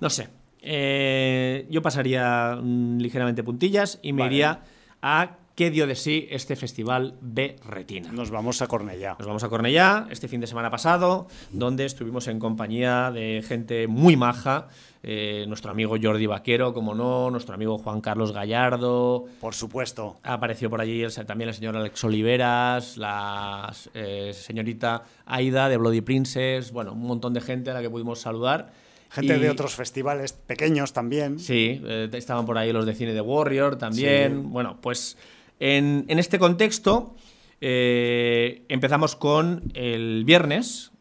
No 0.00 0.10
sé. 0.10 0.28
Eh, 0.60 1.68
yo 1.70 1.82
pasaría 1.82 2.58
mm, 2.60 2.98
ligeramente 2.98 3.44
puntillas 3.44 4.00
y 4.02 4.12
me 4.12 4.22
Vale. 4.22 4.34
iría 4.34 4.60
a 5.00 5.38
qué 5.54 5.70
dio 5.70 5.86
de 5.86 5.94
sí 5.94 6.26
este 6.30 6.56
festival 6.56 7.14
B 7.20 7.56
Retina. 7.68 8.10
Nos 8.12 8.30
vamos 8.30 8.62
a 8.62 8.66
Cornellá. 8.68 9.16
Nos 9.18 9.26
vamos 9.26 9.44
a 9.44 9.48
Cornellá 9.48 10.06
este 10.10 10.28
fin 10.28 10.40
de 10.40 10.46
semana 10.46 10.70
pasado, 10.70 11.26
donde 11.50 11.84
estuvimos 11.84 12.26
en 12.28 12.38
compañía 12.38 13.10
de 13.12 13.42
gente 13.46 13.86
muy 13.86 14.16
maja. 14.16 14.68
eh, 15.04 15.46
nuestro 15.48 15.72
amigo 15.72 15.96
Jordi 16.00 16.26
Vaquero, 16.26 16.72
como 16.72 16.94
no, 16.94 17.28
nuestro 17.28 17.56
amigo 17.56 17.76
Juan 17.76 18.00
Carlos 18.00 18.30
Gallardo. 18.32 19.24
Por 19.40 19.52
supuesto. 19.52 20.18
Apareció 20.22 20.70
por 20.70 20.80
allí 20.80 21.02
el- 21.02 21.12
también 21.26 21.48
el 21.48 21.54
señor 21.56 21.76
Alex 21.76 22.04
Oliveras, 22.04 22.96
la 22.98 23.74
eh, 23.94 24.30
señorita 24.32 25.02
Aida 25.26 25.68
de 25.68 25.76
Bloody 25.76 26.02
Princess, 26.02 26.70
bueno, 26.70 26.92
un 26.92 27.02
montón 27.02 27.34
de 27.34 27.40
gente 27.40 27.70
a 27.70 27.74
la 27.74 27.82
que 27.82 27.90
pudimos 27.90 28.20
saludar. 28.20 28.70
Gente 29.10 29.36
Y- 29.36 29.40
de 29.40 29.50
otros 29.50 29.74
festivales 29.74 30.34
pequeños 30.34 30.92
también. 30.92 31.40
Sí, 31.40 31.80
eh, 31.84 32.08
estaban 32.12 32.46
por 32.46 32.56
ahí 32.56 32.72
los 32.72 32.86
de 32.86 32.94
cine 32.94 33.12
de 33.12 33.20
Warrior 33.20 33.76
también. 33.76 34.42
Sí. 34.42 34.48
Bueno, 34.50 34.78
pues 34.80 35.18
en, 35.62 36.04
en 36.08 36.18
este 36.18 36.38
contexto 36.38 37.14
eh, 37.60 38.64
empezamos 38.68 39.14
con 39.14 39.70
el 39.74 40.24
viernes. 40.24 40.91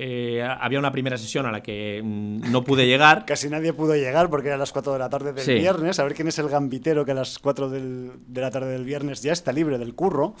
Eh, 0.00 0.40
había 0.60 0.78
una 0.78 0.92
primera 0.92 1.18
sesión 1.18 1.44
a 1.46 1.50
la 1.50 1.60
que 1.60 2.00
mm, 2.04 2.52
no 2.52 2.62
pude 2.62 2.86
llegar. 2.86 3.24
Casi 3.26 3.48
nadie 3.48 3.72
pudo 3.72 3.96
llegar 3.96 4.30
porque 4.30 4.46
eran 4.46 4.60
las 4.60 4.70
4 4.70 4.92
de 4.92 4.98
la 5.00 5.10
tarde 5.10 5.32
del 5.32 5.44
Sí. 5.44 5.54
viernes. 5.54 5.98
A 5.98 6.04
ver 6.04 6.14
quién 6.14 6.28
es 6.28 6.38
el 6.38 6.48
gambitero 6.48 7.04
que 7.04 7.10
a 7.10 7.14
las 7.14 7.38
4 7.40 7.68
del- 7.68 8.12
de 8.28 8.40
la 8.40 8.50
tarde 8.52 8.70
del 8.70 8.84
viernes 8.84 9.22
ya 9.22 9.32
está 9.32 9.52
libre 9.52 9.76
del 9.76 9.94
curro. 9.96 10.34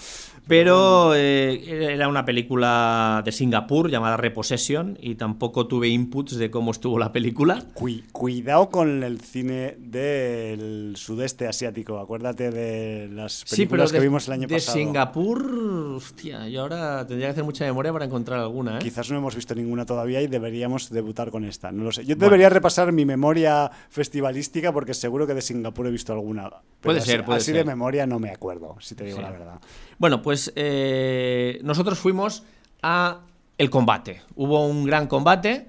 Pero 0.46 1.14
eh, 1.16 1.92
era 1.94 2.06
una 2.08 2.24
película 2.24 3.20
de 3.24 3.32
Singapur 3.32 3.90
llamada 3.90 4.16
Repossession 4.16 4.96
y 5.00 5.16
tampoco 5.16 5.66
tuve 5.66 5.88
inputs 5.88 6.36
de 6.38 6.50
cómo 6.50 6.70
estuvo 6.70 6.98
la 6.98 7.10
película. 7.12 7.64
Cui- 7.74 8.04
cuidado 8.12 8.68
con 8.70 9.02
el 9.02 9.20
cine 9.20 9.74
del 9.78 10.94
sudeste 10.96 11.48
asiático. 11.48 11.98
Acuérdate 11.98 12.50
de 12.50 13.08
las 13.08 13.42
Sí, 13.44 13.56
películas 13.56 13.90
de, 13.92 13.98
que 13.98 14.04
vimos 14.04 14.26
el 14.28 14.34
año 14.34 14.46
de 14.48 14.54
pasado. 14.54 14.78
Singapur, 14.78 15.50
hostia, 15.96 16.48
yo 16.48 16.62
ahora 16.62 17.06
tendría 17.06 17.28
que 17.28 17.32
hacer 17.32 17.44
mucha 17.44 17.64
memoria 17.64 17.92
para 17.92 18.04
encontrar 18.04 18.38
alguna, 18.40 18.76
¿eh? 18.76 18.80
Quizás 18.80 19.10
no 19.10 19.18
hemos 19.18 19.34
visto 19.34 19.47
ninguna 19.54 19.84
todavía 19.86 20.20
y 20.22 20.26
deberíamos 20.26 20.90
debutar 20.90 21.30
con 21.30 21.44
esta. 21.44 21.70
No 21.72 21.84
lo 21.84 21.92
sé. 21.92 22.02
Yo 22.04 22.16
Bueno. 22.16 22.24
debería 22.30 22.48
repasar 22.50 22.92
mi 22.92 23.04
memoria 23.04 23.70
festivalística 23.90 24.72
porque 24.72 24.94
seguro 24.94 25.26
que 25.26 25.34
de 25.34 25.42
Singapur 25.42 25.86
he 25.86 25.90
visto 25.90 26.12
alguna. 26.12 26.44
Pero 26.48 26.60
Puede 26.80 26.98
así- 27.00 27.10
ser, 27.10 27.24
puede 27.24 27.38
así 27.38 27.46
ser. 27.46 27.56
de 27.56 27.64
memoria 27.64 28.06
no 28.06 28.18
me 28.18 28.30
acuerdo, 28.30 28.76
si 28.80 28.94
te 28.94 29.04
digo 29.04 29.16
Sí. 29.18 29.22
la 29.22 29.30
verdad. 29.30 29.60
Bueno, 29.98 30.22
pues 30.22 30.52
eh, 30.56 31.58
nosotros 31.62 31.98
fuimos 31.98 32.44
a 32.82 33.20
el 33.58 33.70
combate. 33.70 34.22
Hubo 34.36 34.66
un 34.66 34.84
gran 34.84 35.06
combate 35.08 35.66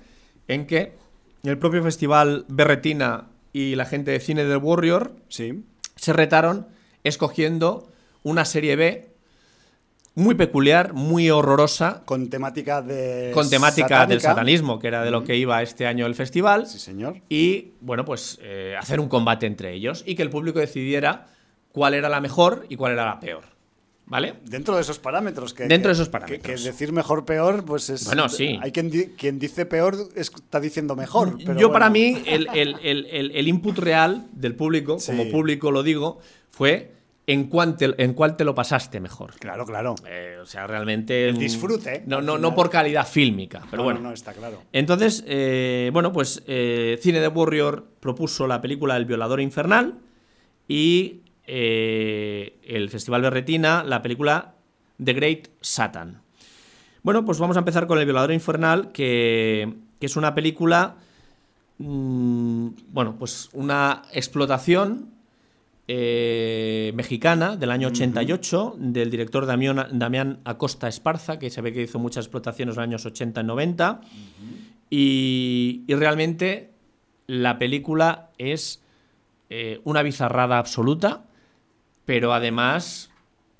en 0.47 0.65
que 0.67 0.93
el 1.43 1.57
propio 1.57 1.81
festival 1.83 2.45
Berretina 2.47 3.27
y 3.53 3.75
la 3.75 3.85
gente 3.85 4.11
de 4.11 4.19
cine 4.19 4.43
del 4.45 4.57
Warrior 4.57 5.15
Sí. 5.29 5.63
se 5.95 6.13
retaron 6.13 6.67
escogiendo 7.03 7.87
una 8.23 8.45
serie 8.45 8.75
B 8.75 9.07
muy 10.15 10.35
peculiar, 10.35 10.93
muy 10.93 11.29
horrorosa, 11.29 12.01
Con 12.05 12.29
temática 12.29 12.81
de. 12.81 13.31
con 13.33 13.49
temática 13.49 14.05
del 14.05 14.19
satanismo, 14.21 14.79
que 14.79 14.87
era 14.87 15.03
de 15.03 15.11
lo 15.11 15.23
que 15.23 15.37
iba 15.37 15.61
este 15.61 15.85
año 15.87 16.05
el 16.05 16.15
festival. 16.15 16.67
Sí, 16.67 16.79
señor. 16.79 17.21
y 17.29 17.71
bueno, 17.81 18.03
pues 18.05 18.37
eh, 18.41 18.75
hacer 18.77 18.99
un 18.99 19.07
combate 19.07 19.45
entre 19.45 19.73
ellos 19.73 20.03
y 20.05 20.15
que 20.15 20.21
el 20.23 20.29
público 20.29 20.59
decidiera 20.59 21.27
cuál 21.71 21.93
era 21.93 22.09
la 22.09 22.19
mejor 22.19 22.65
y 22.69 22.75
cuál 22.75 22.93
era 22.93 23.05
la 23.05 23.19
peor. 23.19 23.43
¿Vale? 24.07 24.37
Dentro 24.43 24.75
de 24.75 24.81
esos 24.81 24.97
parámetros. 24.97 25.53
Que, 25.53 25.67
Dentro 25.67 25.83
que- 25.83 25.87
de 25.89 25.93
esos 25.93 26.09
parámetros. 26.09 26.61
Que, 26.61 26.67
decir 26.67 26.91
mejor, 26.91 27.25
peor, 27.25 27.63
pues 27.63 27.91
es. 27.91 28.05
Bueno, 28.07 28.27
sí. 28.27 28.57
Hay 28.59 28.71
quien, 28.71 28.89
di- 28.89 29.09
quien 29.15 29.37
dice 29.37 29.67
peor 29.67 29.95
está 30.15 30.59
diciendo 30.59 30.95
mejor. 30.95 31.37
pero 31.37 31.53
Yo 31.53 31.67
bueno. 31.67 31.73
para 31.73 31.89
mí 31.91 32.19
el, 32.25 32.47
el- 32.55 32.75
el- 32.81 33.05
el- 33.05 33.31
el 33.35 33.47
input 33.47 33.77
real 33.77 34.25
del 34.33 34.55
público, 34.55 34.99
Sí. 34.99 35.11
como 35.11 35.29
público 35.29 35.69
lo 35.69 35.83
digo, 35.83 36.19
fue 36.49 36.91
en, 37.31 37.45
cuán 37.47 37.77
te- 37.77 38.01
en 38.03 38.13
cuál 38.13 38.35
te 38.37 38.43
lo 38.43 38.55
pasaste 38.55 38.99
mejor. 38.99 39.35
Claro, 39.39 39.65
claro. 39.65 39.95
Eh, 40.07 40.37
o 40.41 40.45
sea, 40.45 40.65
realmente... 40.67 41.29
El 41.29 41.37
disfrute, 41.37 42.03
No, 42.07 42.21
no, 42.21 42.37
no 42.37 42.55
por 42.55 42.69
calidad 42.69 43.07
fílmica, 43.07 43.61
pero 43.69 43.77
No, 43.77 43.83
bueno. 43.83 43.99
No, 43.99 44.07
no, 44.09 44.13
está 44.13 44.33
claro. 44.33 44.61
Entonces, 44.73 45.23
eh, 45.27 45.89
bueno, 45.93 46.11
pues 46.11 46.41
eh, 46.47 46.97
Cine 47.01 47.19
de 47.19 47.27
Warrior 47.27 47.85
propuso 47.99 48.47
la 48.47 48.61
película 48.61 48.97
El 48.97 49.05
violador 49.05 49.41
infernal 49.41 49.95
y 50.67 51.21
el 51.45 52.89
Festival 52.91 53.21
Berretina 53.23 53.83
la 53.83 54.01
película 54.03 54.53
The 55.03 55.13
Great 55.13 55.47
Satan. 55.61 56.21
Bueno, 57.01 57.25
pues 57.25 57.39
vamos 57.39 57.55
a 57.57 57.59
empezar 57.59 57.87
con 57.87 57.97
El 57.97 58.05
violador 58.05 58.31
infernal, 58.31 58.91
que, 58.91 59.73
que 59.99 60.05
es 60.05 60.15
una 60.15 60.35
película, 60.35 60.97
mm, 61.79 62.67
bueno, 62.91 63.15
pues 63.17 63.49
una 63.53 64.03
explotación 64.13 65.09
eh, 65.91 66.91
mexicana 66.93 67.57
del 67.57 67.71
año 67.71 67.87
88 67.87 68.75
del 68.77 69.09
director 69.09 69.47
Damián, 69.47 69.87
Damián 69.93 70.39
Acosta 70.45 70.87
Esparza, 70.87 71.39
que 71.39 71.49
se 71.49 71.61
ve 71.61 71.73
que 71.73 71.81
hizo 71.81 71.97
muchas 71.97 72.25
explotaciones 72.25 72.75
en 72.75 72.77
los 72.77 72.83
años 72.83 73.05
80 73.07 73.41
y 73.41 73.43
90. 73.43 74.01
y, 74.91 75.81
y 75.87 75.93
realmente 75.95 76.69
la 77.25 77.57
película 77.57 78.29
es 78.37 78.83
eh, 79.49 79.81
una 79.83 80.03
bizarrada 80.03 80.59
absoluta, 80.59 81.23
pero 82.05 82.33
además 82.33 83.09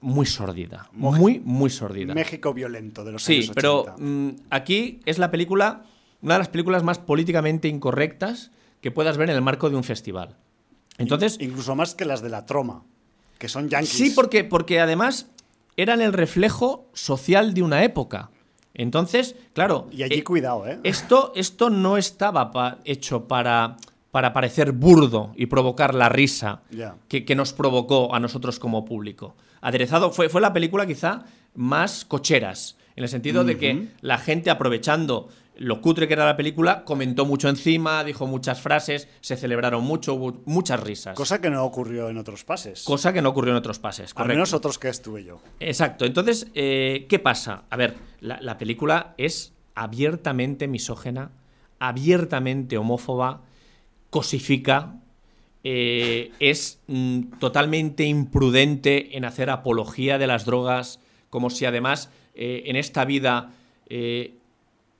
muy 0.01 0.27
sordida. 0.27 0.87
Muy, 0.93 1.39
muy 1.43 1.71
sordida. 1.71 2.13
México 2.13 2.53
violento 2.53 3.03
de 3.03 3.11
los 3.13 3.23
Sí, 3.23 3.37
años 3.37 3.49
80. 3.49 3.55
pero 3.55 3.95
mm, 3.97 4.29
aquí 4.51 4.99
es 5.05 5.17
la 5.17 5.31
película, 5.31 5.83
una 6.21 6.35
de 6.35 6.39
las 6.39 6.49
películas 6.49 6.83
más 6.83 6.99
políticamente 6.99 7.67
incorrectas 7.67 8.51
que 8.81 8.91
puedas 8.91 9.17
ver 9.17 9.31
en 9.31 9.35
el 9.35 9.41
marco 9.41 9.69
de 9.71 9.75
un 9.77 9.83
festival. 9.83 10.35
Entonces, 10.99 11.37
Incluso 11.39 11.75
más 11.75 11.95
que 11.95 12.05
las 12.05 12.21
de 12.21 12.29
la 12.29 12.45
troma, 12.45 12.83
que 13.37 13.47
son 13.49 13.69
yankees. 13.69 13.89
sí, 13.89 14.09
porque, 14.11 14.43
porque 14.43 14.79
además 14.79 15.27
eran 15.77 16.01
el 16.01 16.13
reflejo 16.13 16.87
social 16.93 17.53
de 17.53 17.63
una 17.63 17.83
época. 17.83 18.29
Entonces, 18.73 19.35
claro. 19.53 19.87
Y 19.91 20.03
allí 20.03 20.15
eh, 20.19 20.23
cuidado, 20.23 20.67
¿eh? 20.67 20.79
Esto, 20.83 21.31
esto 21.35 21.69
no 21.69 21.97
estaba 21.97 22.51
pa- 22.51 22.77
hecho 22.85 23.27
para, 23.27 23.77
para 24.11 24.31
parecer 24.33 24.71
burdo 24.73 25.33
y 25.35 25.47
provocar 25.47 25.95
la 25.95 26.07
risa 26.09 26.61
que, 27.07 27.25
que 27.25 27.35
nos 27.35 27.53
provocó 27.53 28.13
a 28.13 28.19
nosotros 28.19 28.59
como 28.59 28.85
público. 28.85 29.35
Aderezado 29.61 30.11
fue, 30.11 30.29
fue 30.29 30.39
la 30.41 30.53
película 30.53 30.85
quizá 30.85 31.23
más 31.55 32.05
cocheras, 32.05 32.77
en 32.95 33.03
el 33.03 33.09
sentido 33.09 33.43
de 33.43 33.57
que 33.57 33.87
la 34.01 34.17
gente 34.17 34.49
aprovechando 34.49 35.29
lo 35.59 35.81
cutre 35.81 36.07
que 36.07 36.13
era 36.13 36.25
la 36.25 36.35
película, 36.35 36.83
comentó 36.83 37.25
mucho 37.25 37.49
encima, 37.49 38.03
dijo 38.03 38.25
muchas 38.27 38.61
frases, 38.61 39.07
se 39.21 39.35
celebraron 39.35 39.83
mucho, 39.83 40.15
hubo 40.15 40.41
muchas 40.45 40.79
risas. 40.79 41.15
Cosa 41.15 41.39
que 41.41 41.49
no 41.49 41.63
ocurrió 41.63 42.09
en 42.09 42.17
otros 42.17 42.43
pases. 42.43 42.83
Cosa 42.83 43.13
que 43.13 43.21
no 43.21 43.29
ocurrió 43.29 43.51
en 43.51 43.57
otros 43.57 43.77
pases. 43.77 44.13
Al 44.15 44.27
menos 44.27 44.53
otros 44.53 44.79
que 44.79 44.89
estuve 44.89 45.23
yo. 45.23 45.41
Exacto. 45.59 46.05
Entonces, 46.05 46.47
eh, 46.55 47.05
¿qué 47.09 47.19
pasa? 47.19 47.63
A 47.69 47.77
ver, 47.77 47.95
la, 48.21 48.39
la 48.41 48.57
película 48.57 49.13
es 49.17 49.53
abiertamente 49.75 50.67
misógena, 50.67 51.31
abiertamente 51.79 52.77
homófoba, 52.77 53.41
cosifica, 54.09 54.99
eh, 55.63 56.31
es 56.39 56.79
mm, 56.87 57.39
totalmente 57.39 58.05
imprudente 58.05 59.17
en 59.17 59.25
hacer 59.25 59.49
apología 59.49 60.17
de 60.17 60.27
las 60.27 60.45
drogas, 60.45 61.01
como 61.29 61.49
si 61.49 61.65
además 61.65 62.09
eh, 62.33 62.63
en 62.67 62.77
esta 62.77 63.03
vida 63.03 63.51
eh, 63.87 64.38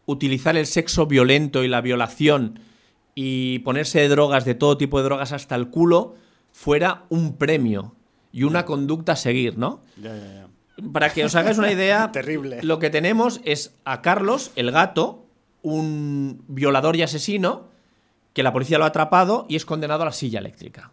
utilizar 0.09 0.57
el 0.57 0.65
sexo 0.65 1.05
violento 1.05 1.63
y 1.63 1.67
la 1.67 1.81
violación 1.81 2.59
y 3.13 3.59
ponerse 3.59 3.99
de 3.99 4.07
drogas, 4.07 4.43
de 4.43 4.55
todo 4.55 4.75
tipo 4.75 4.97
de 4.97 5.03
drogas 5.03 5.31
hasta 5.33 5.55
el 5.55 5.69
culo, 5.69 6.15
fuera 6.51 7.03
un 7.09 7.37
premio 7.37 7.93
y 8.31 8.43
una 8.43 8.65
conducta 8.65 9.11
a 9.11 9.15
seguir, 9.15 9.57
¿no? 9.57 9.81
Ya, 10.01 10.15
ya, 10.15 10.33
ya. 10.33 10.47
Para 10.91 11.11
que 11.11 11.25
os 11.25 11.35
hagáis 11.35 11.57
una 11.59 11.71
idea, 11.71 12.11
Terrible. 12.13 12.59
lo 12.63 12.79
que 12.79 12.89
tenemos 12.89 13.39
es 13.43 13.75
a 13.85 14.01
Carlos, 14.01 14.51
el 14.55 14.71
gato, 14.71 15.25
un 15.61 16.43
violador 16.47 16.95
y 16.95 17.03
asesino, 17.03 17.67
que 18.33 18.41
la 18.41 18.51
policía 18.53 18.79
lo 18.79 18.85
ha 18.85 18.87
atrapado 18.87 19.45
y 19.47 19.57
es 19.57 19.65
condenado 19.65 20.01
a 20.03 20.05
la 20.05 20.11
silla 20.11 20.39
eléctrica. 20.39 20.91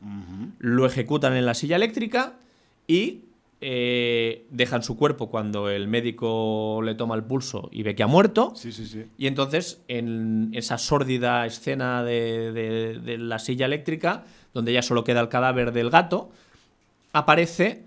Lo 0.59 0.85
ejecutan 0.85 1.35
en 1.37 1.47
la 1.47 1.55
silla 1.55 1.77
eléctrica 1.77 2.35
y 2.87 3.21
eh, 3.61 4.47
dejan 4.51 4.83
su 4.83 4.97
cuerpo 4.97 5.31
cuando 5.31 5.71
el 5.71 5.89
médico 5.89 6.81
le 6.85 6.95
toma 6.95 7.15
el 7.15 7.25
pulso 7.25 7.69
y 7.73 7.83
ve 7.83 7.95
que 7.95 8.03
ha 8.03 8.07
muerto. 8.07 8.53
Sí, 8.55 8.71
sí, 8.73 8.87
sí. 8.87 9.05
Y 9.17 9.27
entonces, 9.27 9.83
en 9.89 10.51
esa 10.53 10.77
sórdida 10.79 11.47
escena 11.47 12.03
de, 12.05 12.53
de- 12.53 12.99
de 13.01 13.19
la 13.19 13.39
silla 13.39 13.67
eléctrica, 13.67 14.25
donde 14.53 14.73
ya 14.73 14.83
solo 14.83 15.05
queda 15.05 15.21
el 15.21 15.29
cadáver 15.29 15.73
del 15.73 15.91
gato, 15.91 16.31
aparece 17.13 17.85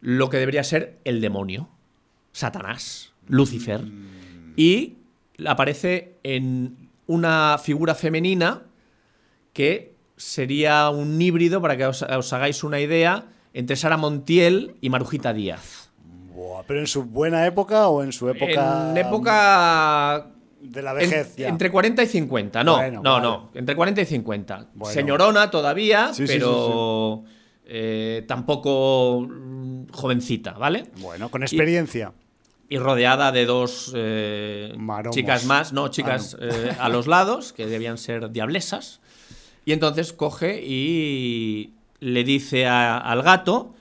lo 0.00 0.28
que 0.30 0.36
debería 0.38 0.62
ser 0.64 0.98
el 1.04 1.20
demonio, 1.20 1.68
Satanás, 2.32 3.12
Lucifer. 3.28 3.80
Y 4.56 4.94
aparece 5.46 6.14
en 6.22 6.76
una 7.06 7.56
figura 7.62 7.94
femenina 7.94 8.62
que 9.52 9.94
sería 10.16 10.90
un 10.90 11.20
híbrido, 11.20 11.60
para 11.62 11.76
que 11.76 11.86
os, 11.86 12.02
os 12.02 12.32
hagáis 12.32 12.62
una 12.64 12.80
idea, 12.80 13.26
entre 13.56 13.74
Sara 13.76 13.96
Montiel 13.96 14.76
y 14.82 14.90
Marujita 14.90 15.32
Díaz. 15.32 15.90
Buah, 16.34 16.64
¿Pero 16.66 16.80
en 16.80 16.86
su 16.86 17.04
buena 17.04 17.46
época 17.46 17.88
o 17.88 18.02
en 18.02 18.12
su 18.12 18.28
época. 18.28 18.90
En 18.90 18.98
época 18.98 20.26
De 20.60 20.82
la 20.82 20.90
En- 20.90 20.96
vejez, 20.98 21.36
ya. 21.36 21.48
entre 21.48 21.70
40 21.70 22.02
y 22.02 22.06
50, 22.06 22.64
no, 22.64 22.76
Bueno, 22.76 23.00
no, 23.02 23.12
vale. 23.12 23.22
no, 23.24 23.50
entre 23.54 23.74
40 23.74 24.00
y 24.02 24.04
50. 24.04 24.66
Bueno. 24.74 24.92
Señorona 24.92 25.50
todavía, 25.50 26.12
Sí, 26.12 26.26
sí, 26.26 26.34
pero 26.34 27.24
eh, 27.64 28.24
tampoco 28.28 29.26
mm, 29.26 29.86
jovencita, 29.92 30.52
¿vale? 30.52 30.88
Bueno, 30.98 31.30
con 31.30 31.42
experiencia. 31.42 32.12
Y, 32.68 32.76
rodeada 32.78 33.32
de 33.32 33.46
dos 33.46 33.92
eh, 33.94 34.74
chicas 35.10 35.44
más, 35.46 35.72
no, 35.72 35.88
chicas 35.88 36.36
eh, 36.40 36.72
a 36.78 36.88
los 36.90 37.06
lados, 37.06 37.52
que 37.54 37.66
debían 37.66 37.96
ser 37.96 38.30
diablesas. 38.32 39.00
Y 39.64 39.72
entonces 39.72 40.12
coge 40.12 40.60
y 40.64 41.75
le 42.00 42.24
dice 42.24 42.66
al 42.66 43.22
gato 43.22 43.74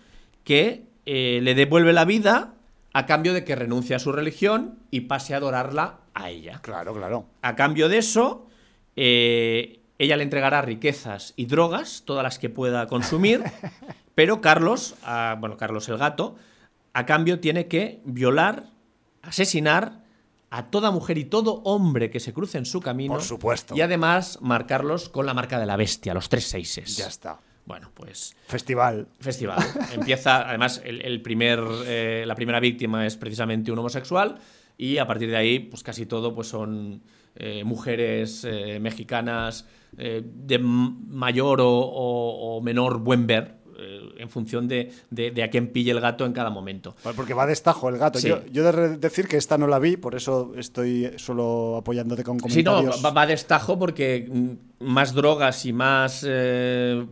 que 0.43 0.85
le 1.05 1.55
devuelve 1.55 1.93
la 1.93 2.05
vida 2.05 2.53
a 2.95 3.05
cambio 3.05 3.33
de 3.33 3.43
que 3.43 3.55
renuncie 3.55 3.93
a 3.93 3.99
su 3.99 4.13
religión 4.13 4.79
y 4.89 5.01
pase 5.01 5.33
a 5.33 5.37
adorarla 5.37 5.99
a 6.13 6.29
ella. 6.29 6.59
Claro, 6.61 6.93
claro. 6.93 7.25
A 7.41 7.55
cambio 7.57 7.89
de 7.89 7.97
eso, 7.97 8.47
eh, 8.95 9.81
ella 9.99 10.15
le 10.15 10.23
entregará 10.23 10.61
riquezas 10.61 11.33
y 11.35 11.45
drogas, 11.45 12.03
todas 12.05 12.23
las 12.23 12.39
que 12.39 12.49
pueda 12.49 12.87
consumir, 12.87 13.43
pero 14.15 14.39
Carlos, 14.39 14.95
bueno, 15.39 15.57
Carlos 15.57 15.89
el 15.89 15.97
gato, 15.97 16.37
a 16.93 17.05
cambio 17.05 17.41
tiene 17.41 17.67
que 17.67 17.99
violar, 18.05 18.69
asesinar 19.21 20.05
a 20.49 20.67
toda 20.67 20.89
mujer 20.89 21.17
y 21.17 21.25
todo 21.25 21.61
hombre 21.65 22.09
que 22.09 22.21
se 22.21 22.31
cruce 22.31 22.57
en 22.57 22.65
su 22.65 22.79
camino. 22.79 23.13
Por 23.13 23.23
supuesto. 23.23 23.75
Y 23.75 23.81
además 23.81 24.39
marcarlos 24.41 25.09
con 25.09 25.25
la 25.25 25.33
marca 25.33 25.59
de 25.59 25.65
la 25.65 25.75
bestia, 25.75 26.13
los 26.13 26.29
tres 26.29 26.45
seises. 26.47 26.95
Ya 26.95 27.07
está. 27.07 27.39
Bueno, 27.65 27.91
pues. 27.93 28.35
Festival. 28.47 29.07
Festival. 29.19 29.57
Empieza, 29.93 30.47
además, 30.47 30.81
el, 30.85 31.21
primer, 31.21 31.59
eh, 31.85 32.23
la 32.25 32.35
primera 32.35 32.59
víctima 32.59 33.05
es 33.05 33.17
precisamente 33.17 33.71
un 33.71 33.79
homosexual 33.79 34.37
y 34.77 34.97
a 34.97 35.07
partir 35.07 35.29
de 35.29 35.37
ahí, 35.37 35.59
pues 35.59 35.81
casi 35.83 36.05
todo 36.05 36.35
pues 36.35 36.47
son 36.47 37.01
eh, 37.35 37.63
mujeres 37.63 38.45
eh, 38.45 38.79
mexicanas 38.79 39.67
de 39.97 40.59
mayor 40.59 41.59
o, 41.61 42.59
menor 42.61 42.99
buen 42.99 43.27
ver, 43.27 43.59
en 44.17 44.29
función 44.29 44.67
de, 44.67 44.91
a 45.43 45.49
quién 45.49 45.67
pille 45.67 45.91
el 45.91 45.99
gato 45.99 46.25
en 46.25 46.33
cada 46.33 46.49
momento. 46.49 46.95
Porque 47.15 47.33
va 47.33 47.45
de 47.45 47.53
estajo 47.53 47.89
el 47.89 47.97
gato. 47.97 48.19
Yo, 48.19 48.45
yo 48.51 48.71
de 48.71 48.97
decir 48.97 49.27
que 49.27 49.37
esta 49.37 49.57
no 49.57 49.67
la 49.67 49.79
vi, 49.79 49.97
por 49.97 50.15
eso 50.15 50.53
estoy 50.57 51.11
solo 51.17 51.77
apoyándote 51.77 52.23
con 52.23 52.39
comentarios. 52.39 52.95
Sí, 52.95 53.01
no, 53.01 53.13
va, 53.13 53.25
de 53.25 53.33
estajo 53.33 53.77
porque 53.77 54.27
mm, 54.29 54.83
más 54.85 55.13
drogas 55.13 55.65
y 55.65 55.73
más 55.73 56.25
eh, 56.27 57.05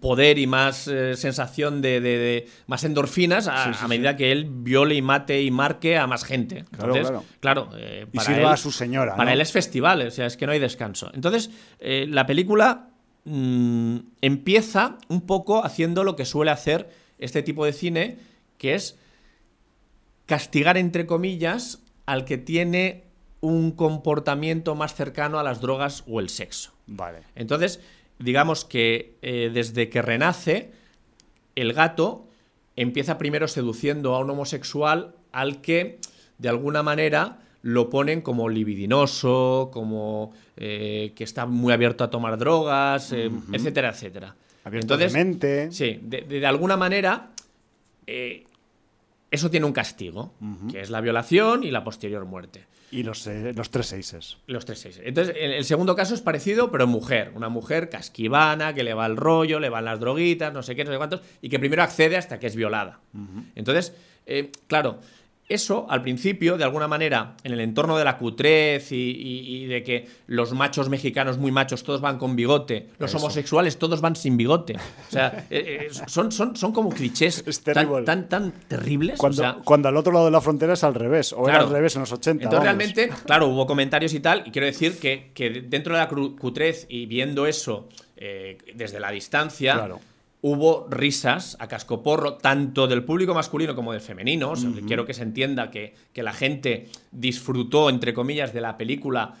poder 0.00 0.38
y 0.38 0.46
más 0.46 0.88
eh, 0.88 1.14
sensación 1.16 1.80
de, 1.82 2.48
más 2.66 2.84
endorfinas 2.84 3.48
a, 3.48 3.86
medida 3.88 4.16
que 4.16 4.32
él 4.32 4.46
viole 4.50 4.94
y 4.94 5.02
mate 5.02 5.42
y 5.42 5.50
marque 5.50 5.96
a 5.96 6.06
más 6.06 6.24
gente. 6.24 6.64
claro, 6.70 7.24
claro. 7.40 7.68
Eh, 7.76 8.06
y 8.12 8.18
sirva 8.20 8.52
a 8.52 8.56
su 8.56 8.70
señora. 8.70 9.16
Para 9.16 9.32
él 9.32 9.40
es 9.40 9.52
festival, 9.52 10.02
o 10.02 10.10
sea, 10.10 10.26
es 10.26 10.36
que 10.36 10.46
no 10.46 10.52
hay 10.52 10.58
descanso. 10.58 11.10
Entonces, 11.14 11.50
la 11.80 12.26
película 12.26 12.89
Mm, 13.24 13.98
empieza 14.22 14.98
un 15.08 15.20
poco 15.22 15.64
haciendo 15.64 16.04
lo 16.04 16.16
que 16.16 16.24
suele 16.24 16.50
hacer 16.50 16.90
este 17.18 17.42
tipo 17.42 17.64
de 17.64 17.72
cine, 17.72 18.18
que 18.58 18.74
es 18.74 18.98
castigar, 20.26 20.76
entre 20.76 21.06
comillas, 21.06 21.80
al 22.06 22.24
que 22.24 22.38
tiene 22.38 23.04
un 23.40 23.72
comportamiento 23.72 24.74
más 24.74 24.94
cercano 24.94 25.38
a 25.38 25.42
las 25.42 25.60
drogas 25.60 26.04
o 26.06 26.20
el 26.20 26.28
sexo. 26.28 26.72
Vale. 26.86 27.20
Entonces, 27.34 27.80
digamos 28.18 28.64
que 28.64 29.16
eh, 29.22 29.50
desde 29.52 29.88
que 29.88 30.02
renace, 30.02 30.72
el 31.56 31.72
gato 31.72 32.28
empieza 32.76 33.18
primero 33.18 33.48
seduciendo 33.48 34.14
a 34.14 34.20
un 34.20 34.30
homosexual 34.30 35.14
al 35.32 35.60
que, 35.60 35.98
de 36.38 36.48
alguna 36.48 36.82
manera, 36.82 37.40
lo 37.62 37.90
ponen 37.90 38.22
como 38.22 38.48
libidinoso, 38.48 39.70
como 39.72 40.32
eh, 40.56 41.12
que 41.14 41.24
está 41.24 41.46
muy 41.46 41.72
abierto 41.72 42.04
a 42.04 42.10
tomar 42.10 42.38
drogas, 42.38 43.12
eh, 43.12 43.30
etcétera, 43.52 43.90
etcétera. 43.90 44.34
Abierto 44.64 44.94
Entonces, 44.94 45.12
de 45.12 45.18
mente. 45.18 45.72
Sí, 45.72 46.00
de, 46.02 46.46
alguna 46.46 46.76
manera 46.76 47.30
eh, 48.06 48.44
eso 49.30 49.50
tiene 49.50 49.66
un 49.66 49.72
castigo, 49.72 50.32
que 50.70 50.80
es 50.80 50.90
la 50.90 51.00
violación 51.00 51.64
y 51.64 51.70
la 51.70 51.84
posterior 51.84 52.24
muerte. 52.24 52.66
Y 52.92 53.04
los, 53.04 53.24
los 53.54 53.70
tres 53.70 53.86
seises. 53.86 54.38
Los 54.48 54.64
tres 54.64 54.80
seises. 54.80 55.02
Entonces, 55.04 55.36
el, 55.38 55.64
segundo 55.64 55.94
caso 55.94 56.12
es 56.12 56.20
parecido, 56.20 56.72
pero 56.72 56.88
mujer. 56.88 57.30
Una 57.36 57.48
mujer 57.48 57.88
casquivana, 57.88 58.74
que 58.74 58.82
le 58.82 58.94
va 58.94 59.06
el 59.06 59.16
rollo, 59.16 59.60
le 59.60 59.68
van 59.68 59.84
las 59.84 60.00
droguitas, 60.00 60.52
no 60.52 60.64
sé 60.64 60.74
qué, 60.74 60.84
no 60.84 60.90
sé 60.90 60.96
cuántos, 60.96 61.20
y 61.40 61.48
que 61.48 61.60
primero 61.60 61.84
accede 61.84 62.16
hasta 62.16 62.40
que 62.40 62.48
es 62.48 62.56
violada. 62.56 62.98
Entonces, 63.54 63.94
claro, 64.66 64.98
eso, 65.50 65.86
al 65.90 66.02
principio, 66.02 66.56
de 66.56 66.64
alguna 66.64 66.88
manera, 66.88 67.34
en 67.44 67.52
el 67.52 67.60
entorno 67.60 67.98
de 67.98 68.04
la 68.04 68.16
cutrez 68.16 68.92
y, 68.92 69.66
de 69.66 69.82
que 69.82 70.08
los 70.26 70.52
machos 70.52 70.88
mexicanos 70.88 71.38
muy 71.38 71.50
machos 71.50 71.82
todos 71.82 72.00
van 72.00 72.18
con 72.18 72.36
bigote, 72.36 72.88
los 72.98 73.14
homosexuales 73.14 73.78
todos 73.78 74.00
van 74.00 74.16
sin 74.16 74.36
bigote. 74.36 74.76
O 74.76 75.10
sea, 75.10 75.46
eh, 75.50 75.88
eh, 75.90 75.94
son, 76.06 76.32
son, 76.32 76.56
son 76.56 76.72
como 76.72 76.90
clichés 76.90 77.44
tan, 77.62 78.04
tan, 78.04 78.28
tan, 78.28 78.52
terribles. 78.68 79.18
Cuando, 79.18 79.60
cuando 79.64 79.88
al 79.88 79.96
otro 79.96 80.12
lado 80.12 80.26
de 80.26 80.30
la 80.30 80.40
frontera 80.40 80.74
es 80.74 80.84
al 80.84 80.94
revés, 80.94 81.32
o 81.32 81.48
era 81.48 81.58
al 81.58 81.70
revés 81.70 81.96
en 81.96 82.00
los 82.00 82.12
80. 82.12 82.44
Entonces, 82.44 82.62
realmente, 82.62 83.10
claro, 83.26 83.48
hubo 83.48 83.66
comentarios 83.66 84.14
y 84.14 84.20
tal, 84.20 84.44
y 84.46 84.50
quiero 84.50 84.66
decir 84.66 84.98
que, 84.98 85.32
que 85.34 85.50
dentro 85.50 85.94
de 85.94 86.00
la 86.00 86.08
cutrez 86.08 86.86
y 86.88 87.06
viendo 87.06 87.46
eso 87.46 87.88
eh, 88.16 88.58
desde 88.74 89.00
la 89.00 89.10
distancia. 89.10 89.74
Claro 89.74 90.00
hubo 90.42 90.86
risas 90.88 91.56
a 91.60 91.68
cascoporro, 91.68 92.34
tanto 92.34 92.86
del 92.86 93.04
público 93.04 93.34
masculino 93.34 93.74
como 93.74 93.92
del 93.92 94.00
femenino. 94.00 94.54
Quiero 94.86 95.04
que 95.04 95.14
se 95.14 95.22
entienda 95.22 95.70
que, 95.70 95.94
la 96.14 96.32
gente 96.32 96.88
disfrutó, 97.12 97.90
entre 97.90 98.14
comillas, 98.14 98.52
de 98.52 98.60
la 98.60 98.76
película 98.76 99.34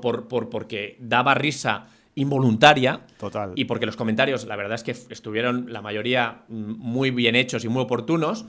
por, 0.00 0.28
por, 0.28 0.50
porque 0.50 0.96
daba 1.00 1.34
risa 1.34 1.86
involuntaria. 2.14 3.00
Total. 3.18 3.52
Y 3.54 3.64
porque 3.64 3.86
los 3.86 3.96
comentarios, 3.96 4.44
la 4.46 4.56
verdad 4.56 4.74
es 4.74 4.82
que 4.82 4.90
estuvieron 5.12 5.72
la 5.72 5.80
mayoría 5.80 6.42
mm, 6.48 6.72
muy 6.78 7.10
bien 7.10 7.34
hechos 7.36 7.64
y 7.64 7.68
muy 7.68 7.82
oportunos. 7.82 8.44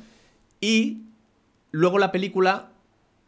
Y 0.60 1.04
luego 1.72 2.00
la 2.00 2.12
película 2.12 2.72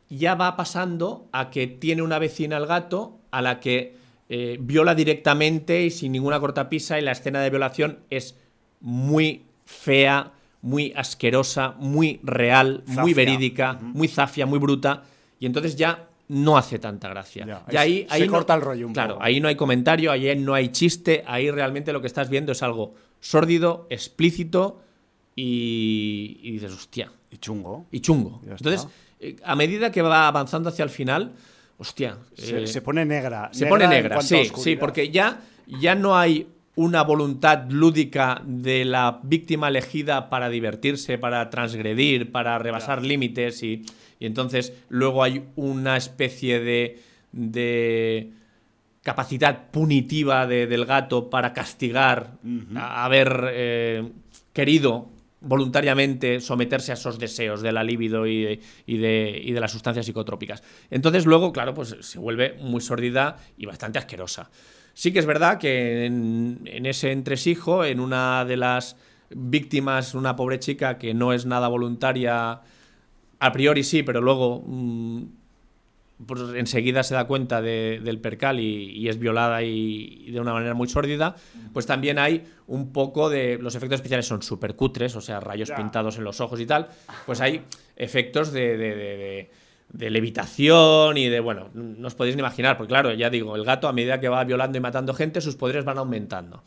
ya 0.10 0.36
va 0.36 0.56
pasando 0.56 1.28
a 1.32 1.50
que 1.50 1.68
tiene 1.68 2.02
una 2.02 2.20
vecina 2.20 2.58
al 2.58 2.68
gato 2.68 3.20
a 3.32 3.42
la 3.42 3.60
que 3.60 3.96
eh, 4.30 4.58
viola 4.60 4.96
directamente 4.96 5.84
y 5.84 5.92
sin 5.92 6.12
ninguna 6.12 6.40
cortapisa 6.40 7.00
y 7.00 7.02
la 7.02 7.12
escena 7.12 7.42
de 7.42 7.50
violación 7.50 8.00
es 8.10 8.36
muy 8.86 9.42
fea, 9.66 10.32
muy 10.62 10.94
asquerosa, 10.96 11.74
muy 11.80 12.20
real, 12.22 12.84
muy 12.86 13.16
verídica, 13.16 13.80
muy 13.82 14.08
zafia, 14.08 14.46
muy 14.46 14.60
bruta. 14.60 15.02
Y 15.40 15.48
entonces 15.48 15.76
ya 15.76 16.08
no 16.28 16.56
hace 16.56 16.78
tanta 16.78 17.10
gracia. 17.10 17.64
y 17.72 17.76
ahí, 17.78 18.08
ahí 18.10 18.22
se 18.22 18.28
corta 18.28 18.54
el 18.54 18.62
rollo 18.62 18.86
un 18.86 18.94
Claro, 18.94 19.18
ahí 19.20 19.40
no 19.40 19.48
hay 19.48 19.56
comentario, 19.56 20.12
ahí 20.12 20.36
no 20.36 20.54
hay 20.54 20.70
chiste, 20.70 21.24
ahí 21.26 21.50
realmente 21.50 21.92
lo 21.92 22.00
que 22.00 22.08
estás 22.08 22.30
viendo 22.30 22.52
es 22.52 22.62
algo 22.62 22.94
sórdido, 23.20 23.88
explícito 23.90 24.82
y, 25.36 26.52
dices, 26.52 26.72
hostia. 26.72 27.12
Y 27.32 27.38
chungo. 27.38 27.88
Y 27.92 28.02
chungo. 28.02 28.40
Entonces, 28.48 28.88
eh, 29.20 29.36
a 29.44 29.56
medida 29.56 29.92
que 29.92 30.04
va 30.04 30.28
avanzando 30.28 30.70
hacia 30.70 30.84
el 30.84 30.92
final, 30.92 31.34
hostia. 31.80 32.20
Se, 32.36 32.64
eh, 32.64 32.82
pone 32.82 33.04
negra. 33.04 33.50
Se 33.52 33.66
pone 33.66 33.88
negra, 33.88 34.22
sí, 34.22 34.52
sí, 34.56 34.76
porque 34.76 35.10
ya, 35.10 35.42
ya 35.66 35.96
no 35.96 36.16
hay 36.16 36.48
una 36.76 37.04
voluntad 37.04 37.70
lúdica 37.70 38.42
de 38.46 38.86
la 38.86 39.20
víctima 39.24 39.70
elegida 39.70 40.30
para 40.30 40.50
divertirse, 40.50 41.18
para 41.18 41.50
transgredir, 41.50 42.32
para 42.32 42.60
rebasar 42.60 43.04
límites 43.04 43.64
y, 43.64 43.84
entonces 44.20 44.74
luego 44.90 45.24
hay 45.24 45.44
una 45.56 45.98
especie 45.98 46.60
de, 46.60 48.32
capacidad 49.04 49.70
punitiva 49.72 50.48
del 50.48 50.86
gato 50.86 51.30
para 51.30 51.54
castigar 51.54 52.32
a 52.76 53.06
haber 53.06 53.50
eh, 53.52 54.12
querido 54.52 55.10
voluntariamente 55.46 56.40
someterse 56.40 56.92
a 56.92 56.96
esos 56.96 57.20
deseos 57.20 57.62
de 57.62 57.72
la 57.72 57.84
libido 57.84 58.26
y 58.26 58.44
de, 58.44 58.60
y 58.88 59.52
de, 59.52 59.60
las 59.60 59.72
sustancias 59.72 60.06
psicotrópicas. 60.06 60.64
Entonces 60.90 61.26
luego, 61.26 61.54
claro, 61.54 61.74
pues 61.74 61.96
se 62.00 62.20
vuelve 62.20 62.58
muy 62.60 62.82
sordida 62.82 63.38
y 63.58 63.66
bastante 63.66 64.00
asquerosa. 64.00 64.50
Sí 64.96 65.12
que 65.12 65.20
es 65.20 65.26
verdad 65.26 65.60
que 65.60 66.06
en, 66.06 66.86
ese 66.86 67.12
entresijo, 67.12 67.84
en 67.84 68.00
una 68.00 68.46
de 68.46 68.56
las 68.56 68.96
víctimas, 69.30 70.16
una 70.16 70.38
pobre 70.38 70.58
chica 70.58 70.98
que 70.98 71.14
no 71.14 71.34
es 71.34 71.46
nada 71.46 71.68
voluntaria, 71.68 72.62
a 73.40 73.52
priori 73.52 73.84
sí, 73.84 74.04
pero 74.04 74.22
luego 74.22 74.64
mm, 74.66 75.24
pues 76.26 76.42
enseguida 76.56 77.04
se 77.04 77.14
da 77.14 77.28
cuenta 77.28 77.62
del 77.62 78.20
percal 78.22 78.62
y, 78.62 79.10
es 79.10 79.20
violada 79.20 79.62
y, 79.64 80.32
de 80.32 80.40
una 80.40 80.54
manera 80.54 80.74
muy 80.74 80.88
sórdida, 80.88 81.36
pues 81.74 81.86
también 81.86 82.18
hay 82.18 82.46
un 82.68 82.94
poco 82.94 83.30
de... 83.30 83.58
Los 83.58 83.76
efectos 83.76 83.98
especiales 83.98 84.26
son 84.26 84.44
súper 84.44 84.78
cutres, 84.78 85.14
o 85.18 85.22
sea, 85.22 85.42
rayos 85.42 85.72
pintados 85.72 86.18
en 86.18 86.24
los 86.24 86.40
ojos 86.40 86.58
y 86.62 86.66
tal, 86.66 86.88
pues 87.26 87.42
hay 87.42 87.64
efectos 87.98 88.54
de 88.54 88.78
de 88.78 89.50
levitación 89.98 91.18
y 91.18 91.28
de, 91.30 91.40
bueno, 91.40 91.70
no 91.74 92.08
os 92.08 92.16
podéis 92.16 92.36
ni 92.36 92.42
imaginar, 92.42 92.78
porque 92.78 92.90
claro, 92.90 93.14
ya 93.14 93.30
digo, 93.30 93.56
el 93.56 93.64
gato 93.64 93.88
a 93.88 93.94
medida 93.94 94.20
que 94.20 94.30
va 94.30 94.44
violando 94.44 94.78
y 94.78 94.82
matando 94.82 95.14
gente, 95.14 95.42
sus 95.42 95.56
poderes 95.56 95.86
van 95.86 95.98
aumentando. 95.98 96.64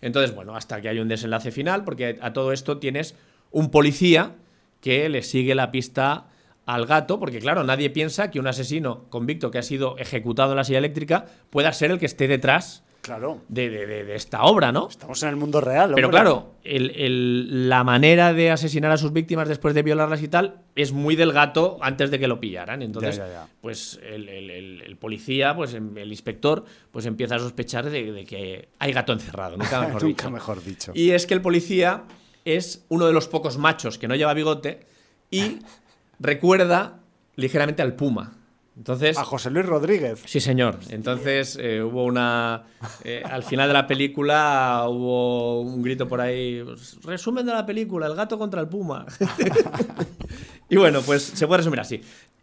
Entonces, 0.00 0.34
bueno, 0.34 0.54
hasta 0.56 0.80
que 0.80 0.88
hay 0.88 0.98
un 0.98 1.08
desenlace 1.08 1.50
final, 1.50 1.84
porque 1.84 2.18
a 2.20 2.32
todo 2.32 2.52
esto 2.52 2.78
tienes 2.78 3.14
un 3.50 3.70
policía 3.70 4.36
que 4.80 5.08
le 5.08 5.22
sigue 5.22 5.54
la 5.54 5.70
pista 5.70 6.26
al 6.66 6.86
gato, 6.86 7.18
porque 7.18 7.38
claro, 7.38 7.64
nadie 7.64 7.90
piensa 7.90 8.30
que 8.30 8.38
un 8.38 8.46
asesino 8.46 9.08
convicto 9.08 9.50
que 9.50 9.58
ha 9.58 9.62
sido 9.62 9.96
ejecutado 9.98 10.52
en 10.52 10.56
la 10.56 10.64
silla 10.64 10.78
eléctrica 10.78 11.26
pueda 11.50 11.72
ser 11.72 11.90
el 11.90 11.98
que 11.98 12.06
esté 12.06 12.28
detrás 12.28 12.84
Claro. 13.08 13.42
de, 13.48 13.68
de- 13.70 13.86
de- 13.86 14.04
de 14.04 14.14
esta 14.14 14.42
obra, 14.44 14.70
¿no? 14.70 14.88
Estamos 14.88 15.22
en 15.24 15.30
el 15.30 15.36
mundo 15.36 15.60
real. 15.60 15.92
Pero 15.94 16.06
hombre. 16.08 16.20
claro, 16.20 16.54
el- 16.62 16.90
el- 16.90 17.68
la 17.68 17.82
manera 17.84 18.32
de 18.32 18.50
asesinar 18.50 18.90
a 18.92 18.96
sus 18.96 19.12
víctimas 19.12 19.48
después 19.48 19.74
de 19.74 19.82
violarlas 19.82 20.22
y 20.22 20.28
tal 20.28 20.60
es 20.76 20.92
muy 20.92 21.16
del 21.16 21.32
gato 21.32 21.78
antes 21.80 22.10
de 22.10 22.18
que 22.18 22.28
lo 22.28 22.38
pillaran. 22.38 22.82
Entonces, 22.82 23.16
Ya, 23.16 23.26
ya, 23.26 23.32
ya. 23.32 23.48
pues 23.60 23.98
el, 24.02 24.96
policía, 25.00 25.54
pues 25.56 25.74
em- 25.74 25.96
el 25.98 26.10
inspector, 26.10 26.64
pues 26.92 27.06
empieza 27.06 27.36
a 27.36 27.38
sospechar 27.38 27.88
de, 27.90 28.12
de 28.12 28.24
que 28.24 28.68
hay 28.78 28.92
gato 28.92 29.12
encerrado, 29.12 29.56
nunca 29.56 29.80
mejor 29.80 30.02
Nunca 30.02 30.06
dicho. 30.24 30.30
mejor 30.30 30.62
dicho. 30.64 30.92
Y 30.94 31.10
es 31.10 31.26
que 31.26 31.34
el 31.34 31.40
policía 31.42 32.04
es 32.44 32.84
uno 32.88 33.06
de 33.06 33.12
los 33.12 33.28
pocos 33.28 33.58
machos 33.58 33.98
que 33.98 34.08
no 34.08 34.14
lleva 34.14 34.32
bigote 34.34 34.86
y 35.30 35.58
recuerda 36.20 37.00
ligeramente 37.36 37.82
al 37.82 37.94
puma. 37.94 38.32
Entonces, 38.78 39.18
A 39.18 39.24
José 39.24 39.50
Luis 39.50 39.66
Rodríguez. 39.66 40.22
Sí, 40.24 40.38
señor. 40.40 40.78
Entonces 40.90 41.58
eh, 41.60 41.82
hubo 41.82 42.04
una. 42.04 42.62
eh, 43.04 43.22
al 43.28 43.42
final 43.42 43.66
de 43.68 43.74
la 43.74 43.86
película 43.88 44.84
hubo 44.88 45.60
un 45.60 45.82
grito 45.82 46.06
por 46.06 46.20
ahí. 46.20 46.62
pues, 46.64 46.96
resumen 47.02 47.44
de 47.44 47.52
la 47.52 47.66
película: 47.66 48.06
el 48.06 48.14
gato 48.14 48.38
contra 48.38 48.60
el 48.60 48.68
puma. 48.68 49.04
y 50.68 50.76
bueno, 50.76 51.00
pues 51.02 51.22
se 51.22 51.46
puede 51.46 51.58
resumir 51.58 51.80
así. 51.80 52.00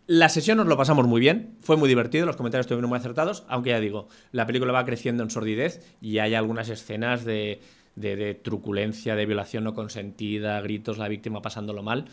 La 0.07 0.29
sesión 0.29 0.57
nos 0.57 0.67
lo 0.67 0.77
pasamos 0.77 1.07
muy 1.07 1.19
bien, 1.19 1.55
fue 1.61 1.77
muy 1.77 1.89
divertido, 1.89 2.27
los 2.27 2.35
comentarios 2.35 2.65
estuvieron 2.65 2.89
muy 2.89 2.97
acertados, 2.99 3.43
aunque 3.47 3.71
ya 3.71 3.79
digo, 3.79 4.07
la 4.31 4.45
película 4.45 4.71
va 4.71 4.85
creciendo 4.85 5.23
en 5.23 5.31
sordidez 5.31 5.95
y 5.99 6.19
hay 6.19 6.35
algunas 6.35 6.69
escenas 6.69 7.25
de, 7.25 7.59
de- 7.95 8.15
de 8.15 8.35
truculencia, 8.35 9.15
de 9.15 9.25
violación 9.25 9.63
no 9.63 9.73
consentida, 9.73 10.61
gritos, 10.61 10.99
la 10.99 11.07
víctima 11.07 11.41
pasándolo 11.41 11.81
mal. 11.81 12.05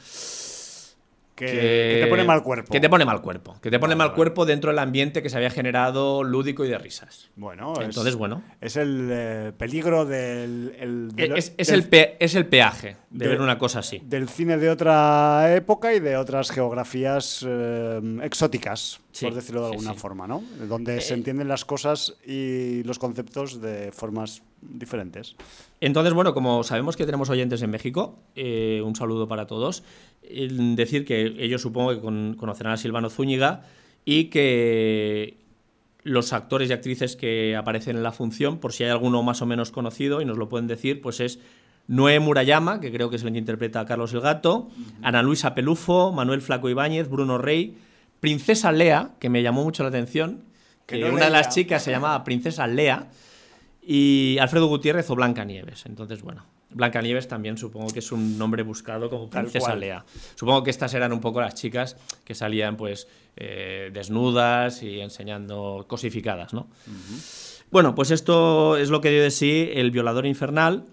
Que, 1.35 1.47
que 1.47 2.01
te 2.05 2.07
pone 2.09 2.25
mal 2.25 2.43
cuerpo. 2.43 2.71
Que 2.71 2.79
te 2.79 2.91
pone 2.91 3.05
mal 3.07 3.23
cuerpo. 3.23 3.55
Que 3.63 3.71
te 3.71 3.79
pone 3.79 3.95
Vale, 3.95 3.97
mal 3.97 4.09
vale. 4.09 4.17
cuerpo 4.17 4.45
dentro 4.45 4.71
del 4.71 4.79
ambiente 4.79 5.23
que 5.23 5.31
se 5.31 5.37
había 5.39 5.49
generado 5.51 6.23
lúdico 6.23 6.63
y 6.65 6.69
de 6.69 6.77
risas. 6.77 7.31
Bueno, 7.37 7.73
Entonces, 7.81 8.13
es, 8.13 8.17
bueno. 8.17 8.43
es 8.61 8.77
el 8.77 9.09
eh, 9.11 9.53
peligro 9.57 10.05
del, 10.05 10.75
el- 10.79 11.09
del- 11.17 11.37
Es, 11.39 11.55
es 11.57 11.69
del- 11.69 11.81
el, 11.81 11.89
pe- 11.89 12.17
es 12.21 12.35
el 12.35 12.47
peaje 12.47 12.97
de, 13.09 13.25
de- 13.25 13.29
ver 13.31 13.41
una 13.41 13.57
cosa 13.57 13.79
así. 13.79 14.01
del 14.05 14.29
cine 14.29 14.59
de 14.59 14.69
otra 14.69 15.55
época 15.55 15.95
y 15.95 16.01
de 16.01 16.19
otras 16.19 16.51
geografías 16.51 17.45
eh, 17.49 18.19
exóticas, 18.23 19.01
Sí, 19.13 19.25
por 19.25 19.35
decirlo 19.35 19.63
de 19.63 19.69
sí, 19.69 19.73
alguna 19.77 19.95
sí. 19.95 19.99
forma, 20.01 20.27
¿no? 20.27 20.43
Donde 20.69 21.01
se 21.01 21.15
Eh, 21.15 21.17
entienden 21.17 21.49
las 21.49 21.65
cosas 21.65 22.15
y 22.27 22.83
los 22.85 22.99
conceptos 22.99 23.61
de 23.61 23.91
formas 23.93 24.43
diferentes. 24.61 25.35
Entonces, 25.81 26.13
bueno, 26.15 26.35
como 26.35 26.63
sabemos 26.63 26.97
que 26.97 27.05
tenemos 27.07 27.29
oyentes 27.31 27.61
en 27.63 27.71
México, 27.71 28.19
un 28.37 28.95
saludo 28.97 29.27
para 29.27 29.47
todos. 29.47 29.83
Decir 30.23 31.05
que 31.05 31.35
ellos 31.39 31.61
supongo 31.63 31.91
que 31.95 32.01
con- 32.01 32.35
conocerán 32.39 32.73
a 32.75 32.77
Silvano 32.77 33.11
Zúñiga 33.11 33.65
y 34.05 34.25
que 34.27 35.37
los 36.05 36.33
actores 36.33 36.71
y 36.71 36.73
actrices 36.73 37.17
que 37.17 37.55
aparecen 37.57 37.97
en 37.97 38.03
la 38.03 38.13
función, 38.13 38.59
por 38.59 38.73
si 38.73 38.85
hay 38.85 38.91
alguno 38.91 39.23
más 39.23 39.43
o 39.43 39.47
menos 39.47 39.71
conocido 39.71 40.21
y 40.21 40.25
nos 40.25 40.39
lo 40.39 40.49
pueden 40.49 40.67
decir, 40.67 41.01
pues 41.01 41.21
es 41.21 41.39
Noé 41.87 42.19
Murayama, 42.21 42.81
que 42.81 42.91
creo 42.93 43.11
que 43.11 43.17
es 43.17 43.23
el 43.25 43.33
que 43.33 43.39
interpreta 43.39 43.81
a 43.81 43.87
Carlos 43.87 44.13
el 44.15 44.21
Gato, 44.21 44.69
Ana 45.03 45.23
Luisa 45.23 45.55
Pelufo, 45.55 46.13
Manuel 46.13 46.41
Flaco 46.41 46.69
Ibáñez, 46.69 47.09
Bruno 47.09 47.39
Rey, 47.39 47.77
Princesa 48.21 48.73
Lea, 48.73 49.11
que 49.19 49.29
me 49.29 49.43
llamó 49.43 49.63
mucho 49.65 49.83
la 49.83 49.91
atención, 49.91 50.43
Que 50.87 50.99
que 50.99 51.05
no 51.09 51.15
una 51.15 51.27
de 51.27 51.31
las 51.31 51.49
chicas 51.55 51.83
se 51.83 51.91
llamaba 51.91 52.25
Princesa 52.25 52.67
Lea, 52.67 53.09
y 53.85 54.39
Alfredo 54.41 54.67
Gutiérrez 54.69 55.11
o 55.11 55.15
Blanca 55.17 55.45
Nieves. 55.45 55.85
Entonces, 55.87 56.23
bueno, 56.23 56.45
Blanca 56.75 57.03
Nieves 57.03 57.29
también 57.29 57.57
supongo 57.57 57.89
que 57.89 57.99
es 57.99 58.13
un 58.13 58.39
nombre 58.39 58.63
buscado 58.63 59.09
como 59.11 59.29
Princesa. 59.29 59.75
Lea. 59.75 60.05
Supongo 60.35 60.63
que 60.63 60.71
estas 60.71 60.95
eran 60.95 61.13
un 61.13 61.21
poco 61.21 61.41
las 61.41 61.55
chicas 61.55 61.97
que 62.25 62.35
salían 62.35 62.77
pues 62.77 63.09
eh, 63.37 63.91
desnudas 63.93 64.83
y 64.83 65.01
enseñando 65.01 65.85
cosificadas, 65.89 66.53
¿no? 66.53 66.69
Bueno, 67.71 67.95
pues 67.95 68.11
esto 68.11 68.77
es 68.77 68.91
lo 68.91 69.01
que 69.01 69.11
dio 69.11 69.23
de 69.23 69.31
sí 69.31 69.71
el 69.73 69.91
violador 69.91 70.27
infernal. 70.27 70.85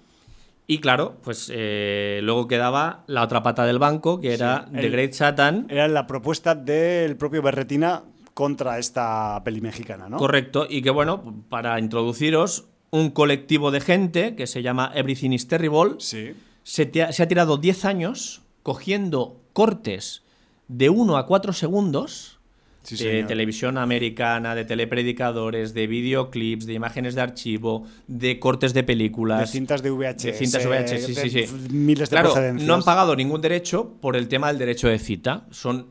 Y 0.66 0.78
claro, 0.78 1.18
pues 1.24 1.52
eh, 1.52 2.20
luego 2.22 2.48
quedaba 2.48 3.04
la 3.08 3.24
otra 3.24 3.42
pata 3.42 3.66
del 3.66 3.80
banco, 3.80 4.22
que 4.22 4.36
era 4.36 4.68
Sí, 4.68 4.80
The 4.80 4.90
Great 4.90 5.14
Satan. 5.14 5.66
Era 5.68 5.88
la 5.88 6.06
propuesta 6.06 6.54
del 6.54 7.18
propio 7.18 7.42
Berretina 7.42 8.04
contra 8.36 8.80
esta 8.80 9.42
peli 9.44 9.60
mexicana, 9.60 10.08
¿no? 10.08 10.16
Correcto, 10.16 10.66
y 10.70 10.82
que 10.82 10.92
bueno, 10.92 11.44
para 11.50 11.78
introduciros, 11.78 12.69
un 12.92 13.10
colectivo 13.12 13.72
de 13.72 13.82
gente 13.82 14.36
que 14.36 14.48
se 14.48 14.62
llama 14.62 14.92
Everything 14.96 15.32
is 15.32 15.48
Terrible 15.48 15.96
Sí. 16.00 16.32
se, 16.64 16.92
ha, 17.04 17.12
se 17.12 17.24
ha 17.24 17.28
tirado 17.28 17.58
10 17.58 17.86
años 17.86 18.42
cogiendo 18.64 19.40
cortes 19.54 20.24
de 20.68 20.90
1 20.90 21.18
a 21.18 21.26
4 21.26 21.54
segundos 21.54 22.36
Sí, 22.82 22.96
de 22.96 23.12
señor. 23.12 23.28
televisión 23.28 23.78
americana, 23.78 24.56
de 24.56 24.64
telepredicadores, 24.66 25.74
de 25.74 25.86
videoclips, 25.86 26.66
de 26.66 26.74
imágenes 26.74 27.14
de 27.14 27.22
archivo, 27.22 27.86
de 28.08 28.40
cortes 28.40 28.74
de 28.74 28.84
películas. 28.84 29.42
De 29.42 29.48
cintas 29.48 29.84
de 29.84 29.92
VHS. 29.92 30.24
De 30.24 30.34
cintas 30.34 30.66
VHS, 30.66 31.06
sí, 31.06 31.14
de 31.14 31.30
sí, 31.30 31.48
sí. 31.48 31.68
Miles 31.72 32.10
de 32.10 32.14
Claro, 32.14 32.32
procedencias. 32.32 32.66
no 32.68 32.74
han 32.74 32.84
pagado 32.84 33.16
ningún 33.18 33.42
derecho 33.42 33.92
por 34.02 34.16
el 34.16 34.28
tema 34.30 34.48
del 34.48 34.58
derecho 34.58 34.88
de 34.88 34.98
cita. 34.98 35.46
Son 35.52 35.88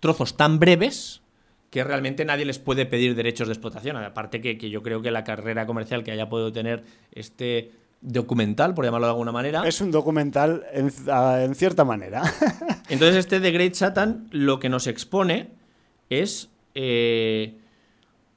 trozos 0.00 0.36
tan 0.36 0.58
breves 0.58 1.22
que 1.74 1.82
realmente 1.82 2.24
nadie 2.24 2.44
les 2.44 2.60
puede 2.60 2.86
pedir 2.86 3.16
derechos 3.16 3.48
de 3.48 3.54
explotación. 3.54 3.96
Aparte 3.96 4.40
que, 4.40 4.56
que 4.56 4.70
yo 4.70 4.80
creo 4.80 5.02
que 5.02 5.10
la 5.10 5.24
carrera 5.24 5.66
comercial 5.66 6.04
que 6.04 6.12
haya 6.12 6.28
podido 6.28 6.52
tener 6.52 6.84
este 7.10 7.72
documental, 8.00 8.74
por 8.74 8.84
llamarlo 8.84 9.08
de 9.08 9.10
alguna 9.10 9.32
manera. 9.32 9.66
Es 9.66 9.80
un 9.80 9.90
documental 9.90 10.64
en, 10.72 11.54
cierta 11.56 11.82
manera. 11.82 12.22
Entonces 12.88 13.16
este 13.16 13.40
The 13.40 13.50
Great 13.50 13.74
Satan 13.74 14.28
lo 14.30 14.60
que 14.60 14.68
nos 14.68 14.86
expone 14.86 15.48
es 16.10 16.48
eh, 16.76 17.56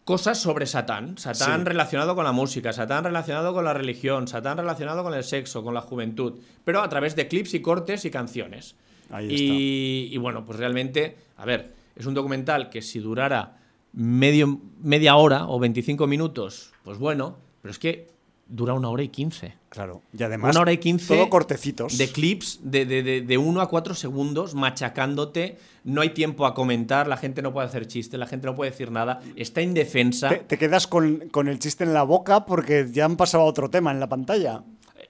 cosas 0.03 0.39
sobre 0.39 0.65
Satán. 0.65 1.19
Satán 1.19 1.59
Sí. 1.59 1.65
relacionado 1.65 2.15
con 2.15 2.23
la 2.23 2.31
música, 2.31 2.73
Satán 2.73 3.03
relacionado 3.03 3.53
con 3.53 3.65
la 3.65 3.75
religión, 3.75 4.27
Satán 4.27 4.57
relacionado 4.57 5.03
con 5.03 5.13
el 5.13 5.23
sexo, 5.23 5.63
con 5.63 5.75
la 5.75 5.81
juventud, 5.81 6.39
pero 6.65 6.81
a 6.81 6.89
través 6.89 7.15
de 7.15 7.27
clips 7.27 7.53
y 7.53 7.61
cortes 7.61 8.03
y 8.03 8.09
canciones. 8.09 8.75
Ahí 9.11 9.27
y, 9.29 10.09
y 10.11 10.17
bueno, 10.17 10.43
pues 10.43 10.57
realmente, 10.57 11.15
a 11.37 11.45
ver, 11.45 11.76
es 11.97 12.05
un 12.05 12.13
documental 12.13 12.69
que 12.69 12.81
si 12.81 12.99
durara 12.99 13.57
medio, 13.93 14.59
media 14.81 15.15
hora 15.15 15.47
o 15.47 15.59
25 15.59 16.07
minutos, 16.07 16.71
pues 16.83 16.97
bueno, 16.97 17.37
pero 17.61 17.71
es 17.71 17.79
que 17.79 18.07
dura 18.49 18.73
una 18.73 18.89
hora 18.89 19.03
y 19.03 19.09
quince. 19.09 19.55
Claro. 19.69 20.01
Y 20.17 20.23
además, 20.23 20.55
Una 20.55 20.61
hora 20.61 20.71
y 20.71 20.77
quince 20.77 21.13
todo 21.15 21.29
cortecitos. 21.29 21.97
de 21.97 22.07
clips 22.09 22.59
de, 22.63 22.85
de, 22.85 23.03
de, 23.03 23.21
de 23.21 23.37
uno 23.37 23.59
a 23.59 23.67
cuatro 23.69 23.93
segundos 23.93 24.55
machacándote. 24.55 25.57
No 25.83 26.01
hay 26.01 26.11
tiempo 26.11 26.45
a 26.45 26.53
comentar, 26.53 27.07
la 27.07 27.17
gente 27.17 27.41
no 27.41 27.51
puede 27.51 27.67
hacer 27.67 27.87
chistes, 27.87 28.17
la 28.19 28.25
gente 28.27 28.47
no 28.47 28.55
puede 28.55 28.71
decir 28.71 28.89
nada. 28.91 29.19
Está 29.35 29.61
indefensa. 29.61 30.29
Te, 30.29 30.37
te 30.37 30.57
quedas 30.57 30.87
con, 30.87 31.27
con 31.29 31.47
el 31.49 31.59
chiste 31.59 31.83
en 31.83 31.93
la 31.93 32.03
boca 32.03 32.45
porque 32.45 32.87
ya 32.91 33.03
han 33.05 33.17
pasado 33.17 33.43
a 33.43 33.47
otro 33.47 33.69
tema 33.69 33.91
en 33.91 33.99
la 33.99 34.07
pantalla. 34.07 34.63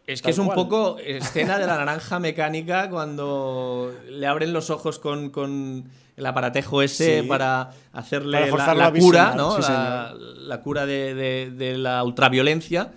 Es 0.07 0.21
que 0.21 0.27
Tal 0.27 0.31
es 0.31 0.37
un 0.39 0.45
cual. 0.47 0.55
poco 0.55 0.97
escena 0.99 1.59
de 1.59 1.67
la 1.67 1.77
naranja 1.77 2.19
mecánica 2.19 2.89
cuando 2.89 3.93
le 4.09 4.25
abren 4.25 4.51
los 4.53 4.69
ojos 4.71 4.97
con, 4.99 5.29
con 5.29 5.85
el 6.17 6.25
aparatejo 6.25 6.81
ese 6.81 7.21
Sí. 7.21 7.27
para 7.27 7.69
hacerle 7.93 8.47
Para 8.51 8.67
la, 8.67 8.73
la 8.75 8.85
a 8.87 8.93
cura, 8.93 9.33
¿no? 9.37 9.61
sí, 9.61 9.71
la, 9.71 10.13
la 10.17 10.61
cura 10.61 10.85
de, 10.85 11.13
de- 11.15 11.51
de 11.51 11.77
la 11.77 12.03
ultraviolencia. 12.03 12.91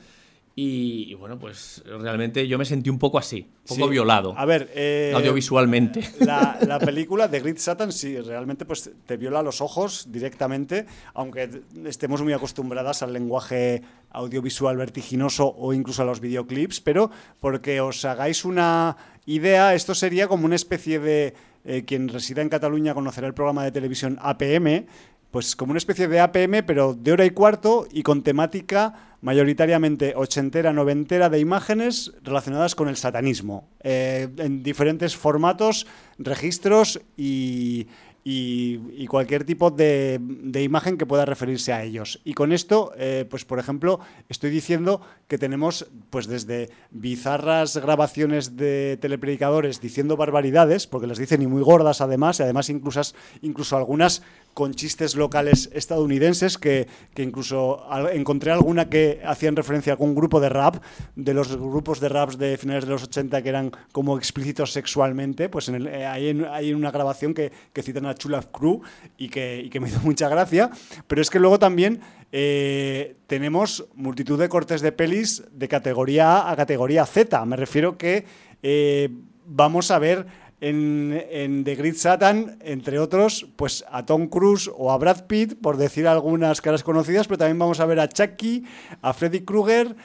Y, 0.57 1.07
y 1.09 1.15
bueno, 1.15 1.39
pues 1.39 1.83
realmente 1.87 2.47
yo 2.47 2.59
me 2.59 2.65
sentí 2.67 2.91
un 2.91 2.99
poco 2.99 3.19
así, 3.19 3.47
un 3.71 3.77
poco 3.79 3.85
Sí. 3.87 3.91
violado. 3.93 4.35
A 4.37 4.45
ver, 4.45 4.69
eh, 4.75 5.13
audiovisualmente. 5.15 6.03
La, 6.21 6.59
la 6.67 6.79
película 6.79 7.29
de 7.29 7.41
Great 7.41 7.57
Satan 7.59 7.93
sí, 7.93 8.19
realmente 8.21 8.67
pues 8.67 8.91
te 9.07 9.17
viola 9.17 9.43
los 9.43 9.61
ojos 9.63 10.07
directamente, 10.11 10.87
aunque 11.15 11.63
estemos 11.87 12.21
muy 12.23 12.33
acostumbradas 12.35 13.03
al 13.03 13.13
lenguaje 13.13 13.83
audiovisual 14.11 14.77
vertiginoso 14.77 15.55
o 15.57 15.73
incluso 15.73 16.03
a 16.03 16.05
los 16.05 16.21
videoclips, 16.21 16.81
pero 16.81 17.11
porque 17.39 17.81
os 17.81 18.05
hagáis 18.05 18.45
una 18.45 18.97
idea, 19.27 19.75
esto 19.75 19.95
sería 19.95 20.27
como 20.29 20.45
una 20.47 20.57
especie 20.57 20.99
de, 20.99 21.33
eh, 21.65 21.85
quien 21.85 22.09
resida 22.09 22.43
en 22.43 22.49
Cataluña 22.49 22.95
conocerá 22.95 23.27
el 23.27 23.35
programa 23.35 23.65
de 23.65 23.73
televisión 23.73 24.19
APM, 24.21 24.87
pues 25.31 25.55
como 25.55 25.71
una 25.71 25.79
especie 25.79 26.09
de 26.09 26.21
APM, 26.21 26.65
pero 26.67 26.95
de 26.95 27.13
hora 27.13 27.25
y 27.25 27.31
cuarto 27.31 27.87
y 27.91 28.03
con 28.03 28.23
temática 28.23 29.17
mayoritariamente 29.21 30.15
ochentera, 30.17 30.73
noventera 30.73 31.29
de 31.29 31.39
imágenes 31.39 32.13
relacionadas 32.23 32.75
con 32.75 32.89
el 32.89 32.97
satanismo, 32.97 33.69
eh, 33.83 34.29
en 34.39 34.63
diferentes 34.63 35.17
formatos, 35.17 35.87
registros 36.19 37.01
y, 37.17 37.87
y- 38.25 38.81
y 38.97 39.07
cualquier 39.07 39.45
tipo 39.45 39.71
de, 39.71 40.19
de 40.21 40.63
imagen 40.63 40.99
que 40.99 41.07
pueda 41.07 41.25
referirse 41.25 41.73
a 41.73 41.83
ellos. 41.83 42.21
Y 42.25 42.35
con 42.35 42.53
esto, 42.53 42.93
eh, 42.97 43.25
pues 43.29 43.45
por 43.45 43.59
ejemplo, 43.59 44.01
estoy 44.29 44.51
diciendo 44.51 45.01
que 45.29 45.39
tenemos 45.39 45.87
pues 46.11 46.27
desde 46.27 46.71
bizarras 46.91 47.77
grabaciones 47.79 48.57
de 48.57 48.99
telepredicadores 49.01 49.81
diciendo 49.81 50.17
barbaridades, 50.17 50.87
porque 50.87 51.07
las 51.07 51.19
dicen 51.19 51.43
y 51.43 51.47
muy 51.47 51.63
gordas 51.63 52.01
además, 52.01 52.39
y 52.41 52.43
además 52.43 52.69
incluso, 52.71 53.01
incluso 53.43 53.77
algunas 53.77 54.23
con 54.55 54.75
chistes 54.75 55.17
locales 55.17 55.71
estadounidenses, 55.73 56.59
que, 56.59 56.87
que 57.15 57.23
incluso 57.23 57.85
encontré 58.13 58.53
alguna 58.53 58.89
que 58.89 59.21
hacían 59.25 59.57
referencia 59.57 59.93
a 59.93 59.95
algún 59.95 60.15
grupo 60.15 60.41
de 60.41 60.49
rap, 60.49 60.83
de 61.17 61.35
los 61.35 61.57
grupos 61.57 62.01
de 62.01 62.09
raps 62.09 62.39
de 62.39 62.57
finales 62.59 62.85
de 62.85 62.91
los 62.91 63.05
80 63.05 63.43
que 63.43 63.49
eran 63.49 63.73
como 63.93 64.17
explícitos 64.19 64.73
sexualmente, 64.73 65.49
pues 65.49 65.69
en 65.69 65.87
eh, 65.87 66.07
hay, 66.07 66.29
hay, 66.51 66.73
una 66.73 66.91
grabación 66.91 67.35
que, 67.35 67.53
que, 67.73 67.83
citan 67.83 68.07
a 68.07 68.15
Chula 68.15 68.43
Crew 68.43 68.83
y 69.17 69.29
que, 69.29 69.69
que 69.71 69.81
me 69.81 69.89
hizo 69.89 70.01
mucha 70.01 70.29
gracia, 70.29 70.71
pero 71.07 71.23
es 71.23 71.31
que 71.31 71.39
luego 71.39 71.59
también 71.59 72.01
eh, 72.33 73.17
tenemos 73.27 73.87
multitud 73.95 74.39
de 74.39 74.49
cortes 74.49 74.81
de 74.81 74.93
pelis 74.93 75.43
de 75.53 75.69
categoría 75.69 76.39
A 76.39 76.53
a 76.53 76.57
categoría 76.57 77.07
Z. 77.07 77.45
Me 77.45 77.57
refiero 77.57 77.99
que 77.99 78.25
eh, 78.63 79.09
vamos 79.47 79.91
a 79.91 79.99
ver 79.99 80.27
en, 80.61 81.63
The 81.65 81.75
Great 81.75 81.97
Satan, 81.97 82.59
entre 82.61 82.99
otros, 82.99 83.47
pues 83.57 83.85
a 83.91 84.05
Tom 84.05 84.29
Cruise 84.29 84.71
o 84.77 84.93
a 84.93 84.99
Brad 84.99 85.27
Pitt, 85.27 85.61
por 85.61 85.77
decir 85.77 86.07
algunas 86.07 86.61
caras 86.61 86.83
conocidas, 86.83 87.27
pero 87.27 87.39
también 87.39 87.59
vamos 87.59 87.81
a 87.81 87.87
ver 87.87 88.01
a 88.01 88.09
Chucky, 88.09 88.65
a 89.03 89.13
Freddy 89.13 89.41
Krueger, 89.41 89.97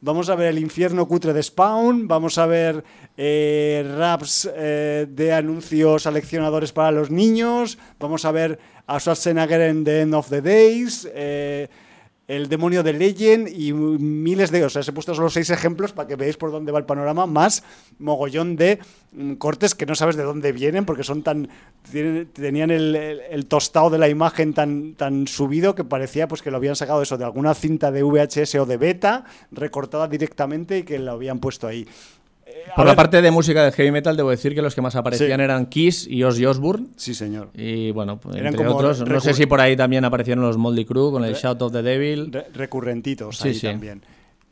vamos 0.00 0.28
a 0.28 0.34
ver 0.34 0.48
el 0.48 0.58
infierno 0.58 1.06
cutre 1.08 1.32
de 1.32 1.42
Spawn, 1.42 2.08
vamos 2.08 2.36
a 2.38 2.46
ver 2.46 2.84
eh, 3.16 3.90
raps 3.96 4.50
de 4.54 5.32
anuncios 5.32 6.02
seleccionadores 6.02 6.72
para 6.72 6.90
los 6.90 7.10
niños, 7.10 7.78
vamos 7.98 8.24
a 8.24 8.32
ver 8.32 8.58
a 8.86 8.98
Schwarzenegger 9.00 9.60
en 9.62 9.84
The 9.84 10.00
End 10.02 10.14
of 10.14 10.28
the 10.28 10.42
Days, 10.42 11.08
eh, 11.14 11.68
El 12.32 12.48
demonio 12.48 12.82
de 12.82 12.94
Legend 12.94 13.46
y 13.46 13.74
miles 13.74 14.50
de... 14.50 14.64
O 14.64 14.70
sea, 14.70 14.80
he 14.80 14.92
puesto 14.92 15.14
solo 15.14 15.28
seis 15.28 15.50
ejemplos 15.50 15.92
para 15.92 16.08
que 16.08 16.16
veáis 16.16 16.38
por 16.38 16.50
dónde 16.50 16.72
va 16.72 16.78
el 16.78 16.86
panorama, 16.86 17.26
más 17.26 17.62
mogollón 17.98 18.56
de 18.56 18.78
mm, 19.12 19.34
cortes 19.34 19.74
que 19.74 19.84
no 19.84 19.94
sabes 19.94 20.16
de 20.16 20.22
dónde 20.22 20.50
vienen 20.52 20.86
porque 20.86 21.04
son 21.04 21.22
tan... 21.22 21.50
tenían 22.32 22.70
el, 22.70 23.46
tostado 23.50 23.90
de 23.90 23.98
la 23.98 24.08
imagen 24.08 24.54
tan, 24.54 24.94
tan 24.94 25.26
subido 25.26 25.74
que 25.74 25.84
parecía 25.84 26.26
pues 26.26 26.40
que 26.40 26.50
lo 26.50 26.56
habían 26.56 26.74
sacado 26.74 27.02
eso 27.02 27.18
de 27.18 27.24
alguna 27.24 27.52
cinta 27.52 27.92
de 27.92 28.02
VHS 28.02 28.54
o 28.54 28.64
de 28.64 28.78
beta 28.78 29.26
recortada 29.50 30.08
directamente 30.08 30.78
y 30.78 30.82
que 30.84 30.98
lo 30.98 31.12
habían 31.12 31.38
puesto 31.38 31.66
ahí. 31.66 31.86
Por 32.74 32.86
la 32.86 32.96
parte 32.96 33.20
de 33.20 33.30
música 33.30 33.64
de 33.64 33.72
heavy 33.72 33.90
metal, 33.90 34.16
debo 34.16 34.30
decir 34.30 34.54
que 34.54 34.62
los 34.62 34.74
que 34.74 34.80
más 34.80 34.96
aparecían 34.96 35.40
eran 35.40 35.66
Kiss 35.66 36.06
y 36.08 36.22
Ozzy 36.22 36.46
Osbourne. 36.46 36.88
Sí, 36.96 37.14
señor. 37.14 37.50
Y 37.54 37.90
bueno, 37.90 38.18
pues, 38.18 38.36
entre 38.36 38.66
otros, 38.66 39.06
no 39.06 39.20
sé 39.20 39.34
si 39.34 39.46
por 39.46 39.60
ahí 39.60 39.76
también 39.76 40.04
aparecieron 40.04 40.44
los 40.44 40.56
Moldy 40.56 40.84
Crew 40.84 41.10
con 41.10 41.24
el 41.24 41.34
Shout 41.34 41.60
of 41.62 41.72
the 41.72 41.82
Devil. 41.82 42.32
recurrentitos 42.54 43.42
ahí 43.44 43.58
también. 43.58 44.02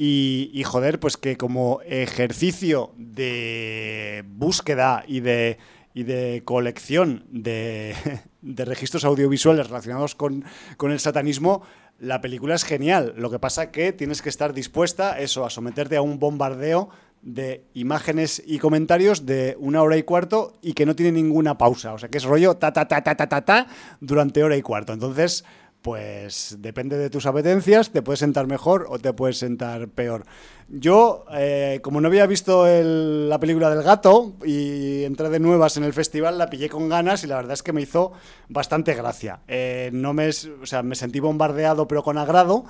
Y, 0.02 0.62
joder, 0.64 0.98
pues 0.98 1.18
que 1.18 1.36
como 1.36 1.80
ejercicio 1.84 2.92
de 2.96 4.24
búsqueda 4.26 5.04
y 5.06 5.20
de, 5.20 5.58
y 5.92 6.04
de 6.04 6.40
colección 6.42 7.24
de, 7.30 7.94
de 8.40 8.64
registros 8.64 9.04
audiovisuales 9.04 9.66
relacionados 9.66 10.14
con, 10.14 10.44
con 10.78 10.90
el 10.90 11.00
satanismo, 11.00 11.62
la 11.98 12.22
película 12.22 12.54
es 12.54 12.64
genial. 12.64 13.12
Lo 13.18 13.30
que 13.30 13.38
pasa 13.38 13.70
que 13.70 13.92
tienes 13.92 14.22
que 14.22 14.30
estar 14.30 14.54
dispuesta 14.54 15.18
eso, 15.18 15.44
a 15.44 15.50
someterte 15.50 15.96
a 15.96 16.02
un 16.02 16.18
bombardeo 16.18 16.88
de 17.22 17.64
imágenes 17.74 18.42
y 18.46 18.58
comentarios 18.58 19.26
de 19.26 19.56
una 19.58 19.82
hora 19.82 19.96
y 19.96 20.02
cuarto 20.02 20.54
y 20.62 20.72
que 20.72 20.86
no 20.86 20.96
tiene 20.96 21.12
ninguna 21.12 21.58
pausa. 21.58 21.92
O 21.92 21.98
sea, 21.98 22.08
que 22.08 22.18
es 22.18 22.24
rollo 22.24 22.56
ta 22.56 22.72
ta 22.72 22.88
ta 22.88 23.02
ta 23.02 23.14
ta 23.14 23.28
ta, 23.28 23.44
ta 23.44 23.66
durante 24.00 24.42
hora 24.42 24.56
y 24.56 24.62
cuarto. 24.62 24.92
Entonces, 24.92 25.44
pues 25.82 26.56
depende 26.58 26.98
de 26.98 27.10
tus 27.10 27.26
apetencias, 27.26 27.90
te 27.90 28.02
puedes 28.02 28.20
sentar 28.20 28.46
mejor 28.46 28.86
o 28.88 28.98
te 28.98 29.12
puedes 29.12 29.38
sentar 29.38 29.88
peor. 29.88 30.24
Yo, 30.68 31.24
eh, 31.32 31.80
como 31.82 32.00
no 32.00 32.08
había 32.08 32.26
visto 32.26 32.66
la 32.66 33.40
película 33.40 33.70
del 33.70 33.82
gato 33.82 34.34
y 34.44 35.04
entré 35.04 35.28
de 35.30 35.40
nuevas 35.40 35.76
en 35.76 35.84
el 35.84 35.92
festival, 35.92 36.38
la 36.38 36.50
pillé 36.50 36.68
con 36.68 36.88
ganas 36.88 37.24
y 37.24 37.26
la 37.26 37.36
verdad 37.36 37.54
es 37.54 37.62
que 37.62 37.72
me 37.72 37.82
hizo 37.82 38.12
bastante 38.48 38.94
gracia. 38.94 39.40
Eh, 39.48 39.90
no 39.92 40.12
me, 40.12 40.28
o 40.28 40.66
sea, 40.66 40.82
me 40.82 40.94
sentí 40.94 41.18
bombardeado 41.18 41.88
pero 41.88 42.02
con 42.02 42.18
agrado 42.18 42.64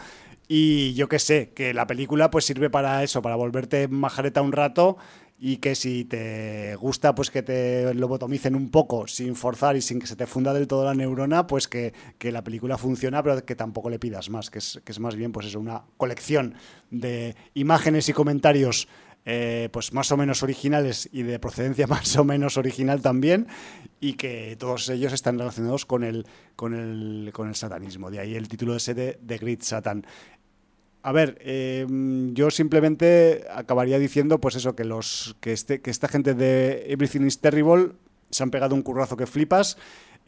y 0.52 0.94
yo 0.94 1.08
que 1.08 1.20
sé, 1.20 1.52
que 1.54 1.72
la 1.74 1.86
película 1.86 2.28
pues 2.30 2.44
sirve 2.44 2.70
para 2.70 3.04
eso, 3.04 3.22
para 3.22 3.36
volverte 3.36 3.86
majareta 3.86 4.42
un 4.42 4.50
rato 4.50 4.96
y 5.43 5.57
que 5.57 5.74
si 5.74 6.05
te 6.05 6.76
gusta 6.76 7.14
pues 7.14 7.30
que 7.30 7.43
te 7.43 7.95
lobotomicen 7.95 8.55
un 8.55 8.70
poco 8.70 9.07
sin 9.07 9.34
forzar 9.34 9.74
y 9.74 9.80
sin 9.80 9.99
que 9.99 10.07
se 10.07 10.14
te 10.14 10.26
funda 10.26 10.53
del 10.53 10.68
todo 10.68 10.84
la 10.84 10.95
neurona, 10.95 11.47
pues 11.47 11.66
que, 11.66 11.95
la 12.20 12.45
película 12.45 12.76
funciona, 12.76 13.22
pero 13.22 13.43
que 13.45 13.57
tampoco 13.57 13.88
le 13.88 13.99
pidas 13.99 14.28
más, 14.28 14.51
que 14.51 14.59
es, 14.59 14.82
que 14.84 14.93
es 14.93 15.01
más 15.01 15.16
bien 15.16 15.32
pues 15.32 15.47
eso, 15.47 15.59
una 15.59 15.84
colección 15.97 16.55
de 16.91 17.34
imágenes 17.55 18.11
y 18.11 18.12
comentarios 18.12 18.86
eh, 19.24 19.68
pues 19.72 19.93
más 19.93 20.11
o 20.12 20.16
menos 20.18 20.43
originales 20.43 21.09
y 21.11 21.22
de 21.22 21.38
procedencia 21.38 21.86
más 21.88 22.14
o 22.16 22.24
menos 22.24 22.59
original 22.59 23.01
también, 23.01 23.47
y 23.99 24.14
que 24.14 24.57
todos 24.59 24.91
ellos 24.91 25.14
están 25.14 25.38
relacionados 25.38 25.86
con 25.86 26.05
el, 26.05 26.26
con 26.55 26.74
el, 26.74 27.30
con 27.32 27.49
el 27.49 27.55
satanismo. 27.55 28.11
De 28.11 28.20
ahí 28.20 28.34
el 28.34 28.49
título 28.49 28.72
de 28.72 28.78
ese 28.78 28.95
de 28.95 29.18
The 29.26 29.38
Great 29.38 29.62
Satan. 29.62 30.05
A 31.03 31.12
ver, 31.12 31.38
em, 31.40 32.34
yo 32.34 32.51
simplemente 32.51 33.44
acabaría 33.55 33.98
diciendo, 33.98 34.38
pues 34.38 34.55
eso, 34.57 34.76
que 34.76 34.84
los 34.84 35.36
que, 35.40 35.53
este, 35.53 35.80
que 35.80 35.90
esta 35.90 36.09
gente 36.09 36.34
de 36.34 36.92
Everything 36.92 37.22
is 37.22 37.40
Terrible 37.40 37.92
se 38.30 38.42
han 38.42 38.51
pegado 38.51 38.74
un 38.74 38.82
currazo 38.82 39.16
que 39.16 39.26
flipas 39.26 39.76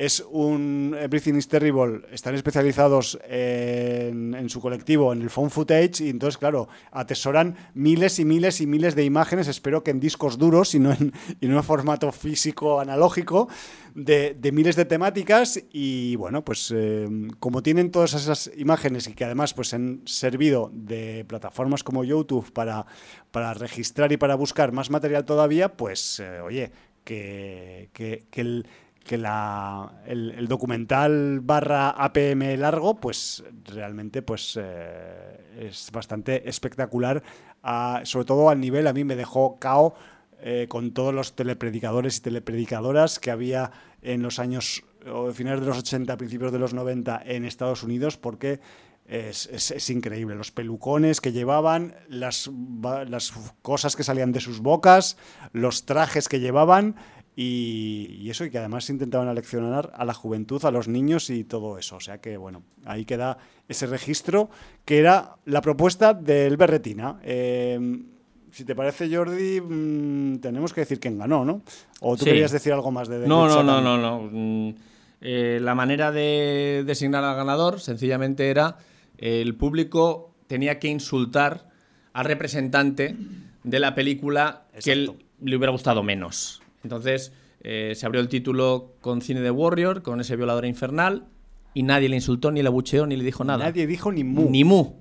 es 0.03 0.19
un 0.33 0.97
Everything 0.99 1.35
is 1.35 1.47
Terrible, 1.47 2.01
están 2.11 2.35
especializados 2.35 3.21
en, 3.23 4.49
su 4.49 4.61
colectivo 4.61 5.13
en 5.13 5.23
el 5.23 5.31
phone 5.31 5.49
footage 5.49 6.01
y 6.01 6.11
entonces, 6.11 6.39
claro, 6.39 6.69
atesoran 6.91 7.57
miles 7.75 8.19
y 8.19 8.25
miles 8.25 8.61
y 8.61 8.67
miles 8.67 8.97
de 8.97 9.05
imágenes, 9.05 9.47
espero 9.47 9.85
que 9.85 9.93
en 9.93 10.01
discos 10.01 10.39
duros 10.39 10.75
y 10.75 10.81
no 10.81 10.91
en, 10.91 11.13
y 11.41 11.47
en 11.47 11.63
formato 11.63 12.11
físico 12.11 12.81
analógico, 12.81 13.49
de, 13.95 14.51
miles 14.53 14.75
de 14.75 14.87
temáticas. 14.87 15.63
Y 15.71 16.17
bueno, 16.17 16.45
pues 16.45 16.75
eh, 16.75 17.09
como 17.39 17.63
tienen 17.63 17.93
todas 17.93 18.15
esas 18.15 18.51
imágenes 18.57 19.07
y 19.07 19.15
que 19.15 19.25
además 19.25 19.55
pues 19.55 19.73
han 19.73 20.03
servido 20.05 20.73
de 20.75 21.25
plataformas 21.29 21.85
como 21.85 22.03
YouTube 22.03 22.53
para, 22.53 22.87
para 23.31 23.55
registrar 23.55 24.11
y 24.11 24.17
para 24.17 24.35
buscar 24.35 24.73
más 24.73 24.91
material 24.91 25.25
todavía, 25.25 25.77
pues 25.77 26.19
eh, 26.19 26.41
oye, 26.41 26.73
que, 27.05 27.89
que, 27.93 28.25
que 28.31 28.41
el 28.41 28.67
que 29.03 29.19
la, 29.19 30.03
el, 30.07 30.47
documental 30.49 31.41
barra 31.41 31.91
APM 31.91 32.57
largo, 32.57 32.97
pues 32.97 33.45
realmente 33.65 34.23
pues, 34.23 34.59
eh, 34.61 35.59
es 35.59 35.91
bastante 35.93 36.49
espectacular, 36.49 37.23
sobre 38.05 38.27
todo 38.27 38.49
al 38.49 38.61
nivel, 38.61 38.87
a 38.87 38.93
mí 38.93 39.05
me 39.05 39.17
dejó 39.17 39.59
cao 39.59 39.95
eh, 40.41 40.67
con 40.69 40.93
todos 40.93 41.15
los 41.15 41.35
telepredicadores 41.37 42.19
y 42.19 42.21
telepredicadoras 42.23 43.19
que 43.19 43.31
había 43.31 43.71
en 44.03 44.23
los 44.23 44.39
años, 44.39 44.83
o 45.11 45.31
finales 45.33 45.61
de 45.61 45.67
los 45.69 45.79
80, 45.79 46.17
principios 46.17 46.53
de 46.53 46.59
los 46.59 46.75
90 46.75 47.23
en 47.25 47.45
Estados 47.45 47.83
Unidos, 47.83 48.17
porque 48.17 48.61
es, 49.07 49.47
es, 49.47 49.91
increíble. 49.91 50.35
Los 50.35 50.53
pelucones 50.53 51.21
que 51.21 51.33
llevaban, 51.33 51.95
las, 52.09 52.51
las 53.09 53.33
cosas 53.61 53.95
que 53.95 54.05
salían 54.05 54.33
de 54.33 54.41
sus 54.41 54.61
bocas, 54.61 55.17
los 55.53 55.85
trajes 55.85 56.29
que 56.29 56.41
llevaban 56.41 56.97
y, 57.35 58.29
eso, 58.29 58.45
y 58.45 58.51
que 58.51 58.59
además 58.59 58.91
intentaban 58.91 59.29
aleccionar 59.29 59.91
a 59.95 60.05
la 60.05 60.13
juventud, 60.13 60.63
a 60.65 60.71
los 60.71 60.89
niños 60.89 61.31
y 61.31 61.45
todo 61.45 61.79
eso. 61.79 61.97
O 61.97 62.01
sea 62.01 62.19
que, 62.19 62.37
bueno, 62.37 62.63
ahí 62.85 63.05
queda 63.05 63.39
ese 63.69 63.87
registro 63.87 64.51
que 64.85 64.99
era 64.99 65.37
la 65.47 65.63
propuesta 65.63 66.13
del 66.13 66.57
Berretina. 66.57 67.19
Em, 67.23 68.05
si 68.51 68.65
te 68.65 68.75
parece, 68.75 69.15
Jordi, 69.15 69.61
mm, 69.61 70.41
tenemos 70.41 70.75
que 70.75 70.83
decir 70.83 71.01
quién 71.01 71.19
ganó, 71.19 71.45
¿no? 71.45 71.63
¿O 72.01 72.17
tú 72.17 72.27
querías 72.27 72.53
decir 72.53 72.73
algo 72.73 72.91
más 72.91 73.09
de 73.09 73.27
No, 73.27 73.49
no, 73.49 73.63
no, 73.63 73.81
no, 73.81 73.97
no. 73.97 74.29
Mm, 74.31 74.75
eh, 75.23 75.59
la 75.63 75.75
manera 75.75 76.13
de 76.13 76.85
designar 76.87 77.25
al 77.25 77.37
ganador 77.37 77.81
sencillamente 77.81 78.51
era 78.51 78.77
el 79.17 79.55
público 79.55 80.35
tenía 80.49 80.79
que 80.79 80.89
insultar 80.89 81.71
al 82.13 82.25
representante 82.25 83.17
de 83.63 83.79
la 83.79 83.95
película 83.95 84.65
que 84.85 84.97
le 84.97 85.57
hubiera 85.57 85.71
gustado 85.71 86.03
menos. 86.03 86.62
Entonces 86.83 87.33
eh, 87.61 87.93
se 87.95 88.07
abrió 88.07 88.21
el 88.21 88.29
título 88.29 88.97
con 89.01 89.23
Cine 89.23 89.41
de 89.41 89.51
Warrior, 89.51 90.03
con 90.03 90.21
ese 90.21 90.37
violador 90.37 90.67
infernal, 90.67 91.27
y 91.75 91.83
nadie 91.83 92.09
le 92.09 92.17
insultó, 92.17 92.51
ni 92.51 92.63
le 92.63 92.69
abucheó, 92.69 93.07
ni 93.07 93.17
le 93.17 93.25
dijo 93.25 93.45
nada. 93.45 93.65
Nadie 93.65 93.87
dijo 93.87 94.13
ni 94.13 94.25
mu. 94.25 94.51
Ni 94.51 94.65
mu. 94.65 95.01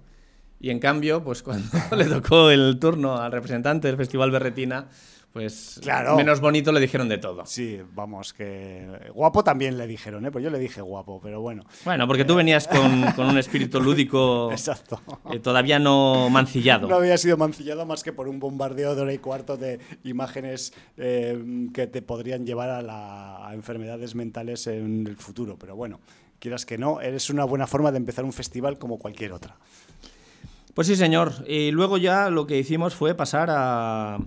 Y 0.59 0.69
en 0.69 0.79
cambio, 0.79 1.23
pues 1.23 1.41
cuando 1.41 1.67
le 1.97 2.05
tocó 2.05 2.51
el 2.51 2.77
turno 2.79 3.17
al 3.17 3.31
representante 3.31 3.87
del 3.87 3.97
Festival 3.97 4.29
Berretina, 4.31 4.87
pues 5.33 5.79
claro. 5.81 6.17
menos 6.17 6.41
bonito 6.41 6.73
le 6.73 6.81
dijeron 6.81 7.07
de 7.07 7.17
todo. 7.17 7.45
Sí, 7.45 7.79
vamos, 7.93 8.33
que 8.33 8.85
guapo 9.13 9.43
también 9.43 9.77
le 9.77 9.87
dijeron, 9.87 10.25
¿eh? 10.25 10.31
Pues 10.31 10.43
yo 10.43 10.49
le 10.49 10.59
dije 10.59 10.81
guapo, 10.81 11.21
pero 11.23 11.39
bueno. 11.39 11.63
Bueno, 11.85 12.05
porque 12.05 12.25
tú 12.25 12.35
venías 12.35 12.67
con, 12.67 13.27
un 13.29 13.37
espíritu 13.37 13.79
lúdico 13.81 14.51
Exacto. 14.51 15.01
Eh, 15.31 15.39
todavía 15.39 15.79
no 15.79 16.29
mancillado. 16.29 16.87
No 16.87 16.95
había 16.95 17.17
sido 17.17 17.37
mancillado 17.37 17.85
más 17.85 18.03
que 18.03 18.11
por 18.11 18.27
un 18.27 18.39
bombardeo 18.39 18.93
de 18.93 19.01
hora 19.01 19.13
y 19.13 19.19
cuarto 19.19 19.55
de 19.55 19.79
imágenes 20.03 20.73
eh, 20.97 21.69
que 21.73 21.87
te 21.87 22.01
podrían 22.01 22.45
llevar 22.45 22.69
a, 22.69 22.81
la, 22.81 23.47
a 23.47 23.53
enfermedades 23.53 24.15
mentales 24.15 24.67
en 24.67 25.07
el 25.07 25.15
futuro. 25.15 25.57
Pero 25.57 25.77
bueno, 25.77 26.01
quieras 26.39 26.65
que 26.65 26.77
no, 26.77 26.99
es 26.99 27.29
una 27.29 27.45
buena 27.45 27.67
forma 27.67 27.91
de 27.91 27.97
empezar 27.97 28.25
un 28.25 28.33
festival 28.33 28.77
como 28.77 28.99
cualquier 28.99 29.31
otra. 29.31 29.55
Pues 30.73 30.87
sí, 30.87 30.95
señor. 30.97 31.33
Y 31.47 31.71
luego 31.71 31.97
ya 31.97 32.29
lo 32.29 32.47
que 32.47 32.57
hicimos 32.57 32.95
fue 32.95 33.15
pasar 33.15 33.49
a 33.49 34.19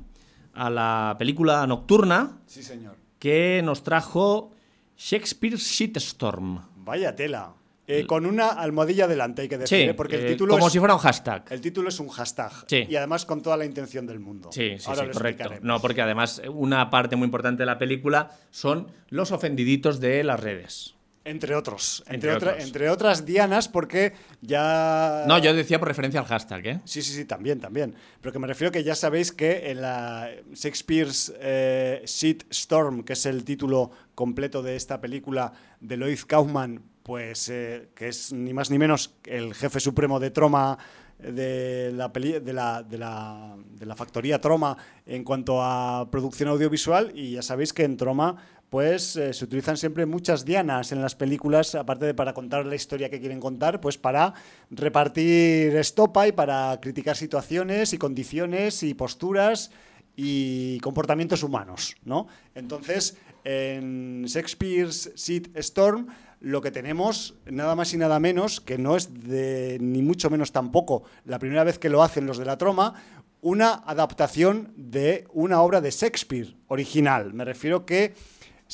a 0.55 0.70
la 0.70 1.16
película 1.18 1.66
nocturna. 1.66 2.38
Sí, 2.46 2.62
señor. 2.62 2.96
Que 3.18 3.62
nos 3.64 3.82
trajo 3.82 4.52
Shakespeare 4.96 5.57
Shitstorm. 5.57 6.61
Vaya 6.76 7.14
tela. 7.14 7.55
Eh, 7.86 8.07
con 8.07 8.24
una 8.24 8.48
almohadilla 8.48 9.07
delante, 9.07 9.42
hay 9.42 9.48
que 9.48 9.59
decir, 9.59 9.78
Sí, 9.78 9.84
¿eh? 9.90 9.94
porque 9.94 10.16
el 10.16 10.24
eh, 10.24 10.28
título 10.28 10.55
como 10.55 10.68
es, 10.68 10.72
si 10.72 10.78
fuera 10.78 10.94
un 10.94 11.00
hashtag. 11.00 11.44
el 11.50 11.61
título 11.61 11.90
es 11.90 12.00
un 12.00 12.09
hashtag. 12.09 12.50
Sí. 12.66 12.86
Y 12.88 12.96
además 12.96 13.26
con 13.26 13.42
toda 13.42 13.59
la 13.59 13.66
intención 13.66 14.07
del 14.07 14.20
mundo. 14.20 14.48
Sí, 14.52 14.78
sí, 14.78 14.84
Ahora 14.86 15.02
sí, 15.02 15.09
lo 15.09 15.12
correcto. 15.12 15.50
No, 15.61 15.80
porque 15.80 16.00
además 16.00 16.40
una 16.50 16.88
parte 16.88 17.16
muy 17.16 17.26
importante 17.26 17.62
de 17.62 17.66
la 17.66 17.76
película 17.76 18.30
son 18.50 18.86
los 19.11 19.32
ofendiditos 19.32 20.00
de 20.00 20.24
las 20.24 20.40
redes. 20.40 20.94
Entre 21.27 21.55
otros. 21.55 22.03
Entre, 22.07 22.14
Entre 22.14 22.35
otra- 22.37 22.51
otros. 22.53 22.66
entre 22.66 22.91
otras 22.91 23.25
dianas, 23.25 23.68
porque 23.68 24.12
ya. 24.43 25.25
No, 25.27 25.39
yo 25.39 25.55
decía 25.55 25.79
por 25.79 25.89
referencia 25.89 26.20
al 26.20 26.27
hashtag, 26.27 26.66
¿eh? 26.66 26.81
Sí, 26.85 27.01
sí, 27.03 27.12
sí, 27.14 27.25
también, 27.25 27.61
también. 27.61 27.95
Pero 28.20 28.33
que 28.33 28.39
me 28.39 28.47
refiero 28.47 28.70
que 28.70 28.85
ya 28.85 28.95
sabéis 28.95 29.33
que 29.33 29.70
en 29.70 29.81
la 29.81 30.29
Shakespeare's 30.53 31.33
eh, 31.41 32.03
Shit 32.07 32.45
Storm, 32.51 33.05
que 33.05 33.14
es 33.14 33.25
el 33.27 33.45
título 33.45 33.91
completo 34.14 34.62
de 34.62 34.77
esta 34.77 35.01
película 35.01 35.53
de 35.81 35.97
Lloyd 35.97 36.18
Kaufman, 36.27 36.83
pues 37.03 37.49
eh, 37.49 37.89
que 37.95 38.09
es 38.09 38.33
ni 38.33 38.53
más 38.53 38.70
ni 38.70 38.79
menos 38.79 39.14
el 39.25 39.55
jefe 39.55 39.81
supremo 39.81 40.20
de 40.20 40.31
Troma 40.31 40.79
de 41.18 41.93
la, 41.95 42.12
peli- 42.12 42.41
de, 42.41 42.53
la, 42.53 42.83
de, 42.83 42.99
la, 42.99 43.57
de 43.70 43.87
la 43.87 43.95
factoría 43.97 44.41
Troma 44.41 44.77
en 45.07 45.22
cuanto 45.25 45.62
a 45.62 46.09
producción 46.11 46.49
audiovisual 46.51 47.12
y 47.14 47.33
ya 47.33 47.43
sabéis 47.43 47.72
que 47.72 47.85
en 47.85 47.97
Troma 47.97 48.37
pues 48.75 49.20
se 49.31 49.45
utilizan 49.45 49.77
siempre 49.77 50.05
muchas 50.05 50.45
dianas 50.45 50.91
en 50.91 51.01
las 51.01 51.14
películas, 51.14 51.77
aparte 51.77 52.07
de 52.07 52.12
para 52.12 52.35
contar 52.35 52.66
la 52.66 52.75
historia 52.75 53.09
que 53.09 53.20
quieren 53.20 53.39
contar, 53.39 53.81
pues 53.81 53.99
para 53.99 54.35
repartir 54.68 55.77
estopa 55.77 56.27
y 56.27 56.33
para 56.33 56.81
criticar 56.83 57.16
situaciones 57.16 57.93
y 57.93 57.99
condiciones 57.99 58.83
y 58.83 58.95
posturas 58.95 59.70
y 60.16 60.81
comportamientos 60.81 61.45
humanos, 61.45 61.95
¿no? 62.05 62.27
Entonces, 62.57 63.16
en 63.45 64.25
Shakespeare's 64.25 65.12
Seed 65.14 65.57
Storm 65.57 66.09
lo 66.41 66.61
que 66.61 66.72
tenemos, 66.72 67.35
nada 67.47 67.77
más 67.77 67.95
y 67.95 67.97
nada 67.97 68.18
menos, 68.18 68.61
que 68.61 68.77
no 68.77 68.97
es 68.97 69.09
de 69.14 69.79
ni 69.81 70.03
mucho 70.03 70.31
menos 70.31 70.51
tampoco 70.51 71.05
la 71.27 71.39
primera 71.39 71.62
vez 71.62 71.79
que 71.79 71.91
lo 71.91 72.03
hacen 72.03 72.27
los 72.27 72.39
de 72.39 72.45
la 72.45 72.59
troma, 72.59 72.95
una 73.41 73.85
adaptación 73.87 74.72
de 74.75 75.29
una 75.33 75.61
obra 75.61 75.81
de 75.81 75.93
Shakespeare 75.93 76.57
original. 76.66 77.35
Me 77.35 77.45
refiero 77.45 77.85
que 77.87 78.14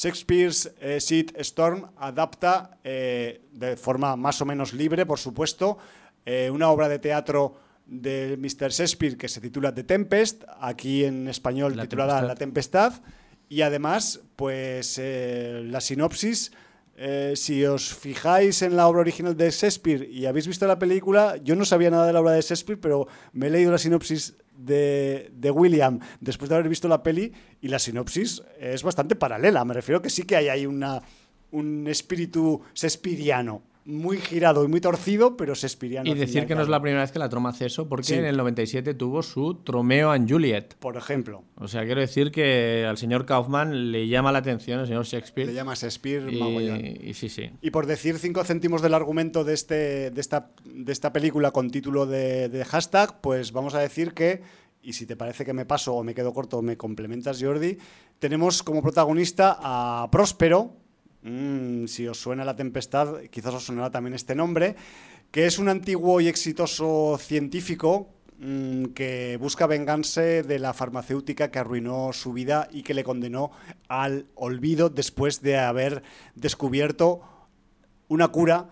Shakespeare's 0.00 0.72
eh, 0.80 0.98
Seed 0.98 1.36
Storm 1.40 1.90
adapta 1.98 2.78
eh, 2.82 3.42
de 3.52 3.76
forma 3.76 4.16
más 4.16 4.40
o 4.40 4.46
menos 4.46 4.72
libre, 4.72 5.04
por 5.04 5.18
supuesto, 5.18 5.76
eh, 6.24 6.48
una 6.50 6.70
obra 6.70 6.88
de 6.88 6.98
teatro 6.98 7.56
de 7.84 8.38
Mr. 8.38 8.70
Shakespeare 8.70 9.18
que 9.18 9.28
se 9.28 9.42
titula 9.42 9.74
The 9.74 9.84
Tempest, 9.84 10.44
aquí 10.58 11.04
en 11.04 11.28
español 11.28 11.76
La 11.76 11.82
titulada 11.82 12.14
Tempestad. 12.14 12.28
La 12.28 12.34
Tempestad, 12.34 12.92
y 13.50 13.60
además, 13.60 14.20
pues 14.36 14.96
eh, 14.96 15.64
la 15.66 15.82
sinopsis, 15.82 16.52
eh, 16.96 17.34
si 17.36 17.66
os 17.66 17.92
fijáis 17.92 18.62
en 18.62 18.76
la 18.76 18.86
obra 18.86 19.00
original 19.00 19.36
de 19.36 19.50
Shakespeare 19.50 20.08
y 20.08 20.24
habéis 20.24 20.46
visto 20.46 20.66
la 20.66 20.78
película, 20.78 21.36
yo 21.44 21.56
no 21.56 21.66
sabía 21.66 21.90
nada 21.90 22.06
de 22.06 22.14
la 22.14 22.20
obra 22.20 22.32
de 22.32 22.40
Shakespeare, 22.40 22.80
pero 22.80 23.06
me 23.34 23.48
he 23.48 23.50
leído 23.50 23.70
la 23.70 23.78
sinopsis 23.78 24.34
de, 24.64 25.30
de 25.32 25.50
William 25.50 25.98
después 26.20 26.48
de 26.48 26.56
haber 26.56 26.68
visto 26.68 26.88
la 26.88 27.02
peli 27.02 27.32
y 27.60 27.68
la 27.68 27.78
sinopsis 27.78 28.42
es 28.58 28.82
bastante 28.82 29.16
paralela. 29.16 29.64
Me 29.64 29.74
refiero 29.74 30.02
que 30.02 30.10
sí 30.10 30.22
que 30.24 30.36
hay 30.36 30.48
ahí 30.48 30.66
una, 30.66 31.02
un 31.50 31.86
espíritu 31.88 32.62
shakespeariano 32.74 33.62
muy 33.86 34.18
girado 34.18 34.64
y 34.64 34.68
muy 34.68 34.80
torcido, 34.80 35.36
pero 35.36 35.54
shakespeariano. 35.54 36.08
Y 36.08 36.12
al 36.12 36.18
decir 36.18 36.42
al 36.42 36.46
que 36.46 36.54
no 36.54 36.62
es 36.62 36.68
la 36.68 36.80
primera 36.80 37.02
vez 37.02 37.12
que 37.12 37.18
la 37.18 37.28
troma 37.28 37.48
hace 37.48 37.66
eso, 37.66 37.88
porque 37.88 38.04
Sí. 38.06 38.14
en 38.14 38.24
el 38.26 38.36
97 38.36 38.94
tuvo 38.94 39.22
su 39.22 39.54
Tromeo 39.54 40.10
and 40.10 40.30
Juliet. 40.30 40.74
Por 40.78 40.96
ejemplo, 40.96 41.42
O 41.56 41.66
sea, 41.68 41.84
quiero 41.84 42.00
decir 42.00 42.30
que 42.30 42.84
al 42.88 42.98
señor 42.98 43.26
Kaufman 43.26 43.90
le 43.92 44.06
llama 44.08 44.32
la 44.32 44.38
atención 44.40 44.80
el 44.80 44.86
señor 44.86 45.04
Shakespeare. 45.04 45.46
le 45.48 45.54
llama 45.54 45.74
Shakespeare 45.74 46.30
y, 46.32 47.08
y 47.10 47.14
sí, 47.14 47.28
sí. 47.28 47.50
Y 47.62 47.70
por 47.70 47.86
decir 47.86 48.18
cinco 48.18 48.44
céntimos 48.44 48.82
del 48.82 48.94
argumento 48.94 49.44
de, 49.44 49.54
este, 49.54 50.10
de, 50.10 50.20
esta, 50.20 50.50
de 50.64 50.92
esta 50.92 51.12
película 51.12 51.50
con 51.50 51.70
título 51.70 52.06
de, 52.06 52.48
de 52.48 52.64
hashtag, 52.64 53.20
pues 53.20 53.52
vamos 53.52 53.74
a 53.74 53.80
decir 53.80 54.12
que, 54.14 54.42
y 54.82 54.92
si 54.94 55.04
te 55.06 55.16
parece 55.16 55.44
que 55.44 55.52
me 55.52 55.66
paso 55.66 55.94
o 55.94 56.04
me 56.04 56.14
quedo 56.14 56.32
corto 56.32 56.62
me 56.62 56.76
complementas, 56.76 57.42
Jordi, 57.42 57.76
tenemos 58.18 58.62
como 58.62 58.82
protagonista 58.82 59.56
a 59.60 60.08
Próspero, 60.10 60.76
mm, 61.22 61.86
si 61.86 62.08
os 62.08 62.20
suena 62.20 62.44
La 62.44 62.56
Tempestad, 62.56 63.22
quizás 63.30 63.54
os 63.54 63.64
sonará 63.64 63.90
también 63.90 64.14
este 64.14 64.34
nombre, 64.34 64.76
que 65.30 65.46
es 65.46 65.58
un 65.58 65.68
antiguo 65.68 66.20
y 66.20 66.28
exitoso 66.28 67.18
científico 67.18 68.08
mm, 68.38 68.86
que 68.86 69.36
busca 69.40 69.66
vengarse 69.66 70.42
de 70.42 70.58
la 70.58 70.74
farmacéutica 70.74 71.50
que 71.50 71.58
arruinó 71.58 72.12
su 72.12 72.32
vida 72.32 72.68
y 72.70 72.82
que 72.82 72.94
le 72.94 73.04
condenó 73.04 73.50
al 73.88 74.26
olvido 74.34 74.90
después 74.90 75.42
de 75.42 75.58
haber 75.58 76.02
descubierto 76.34 77.22
una 78.08 78.28
cura 78.28 78.70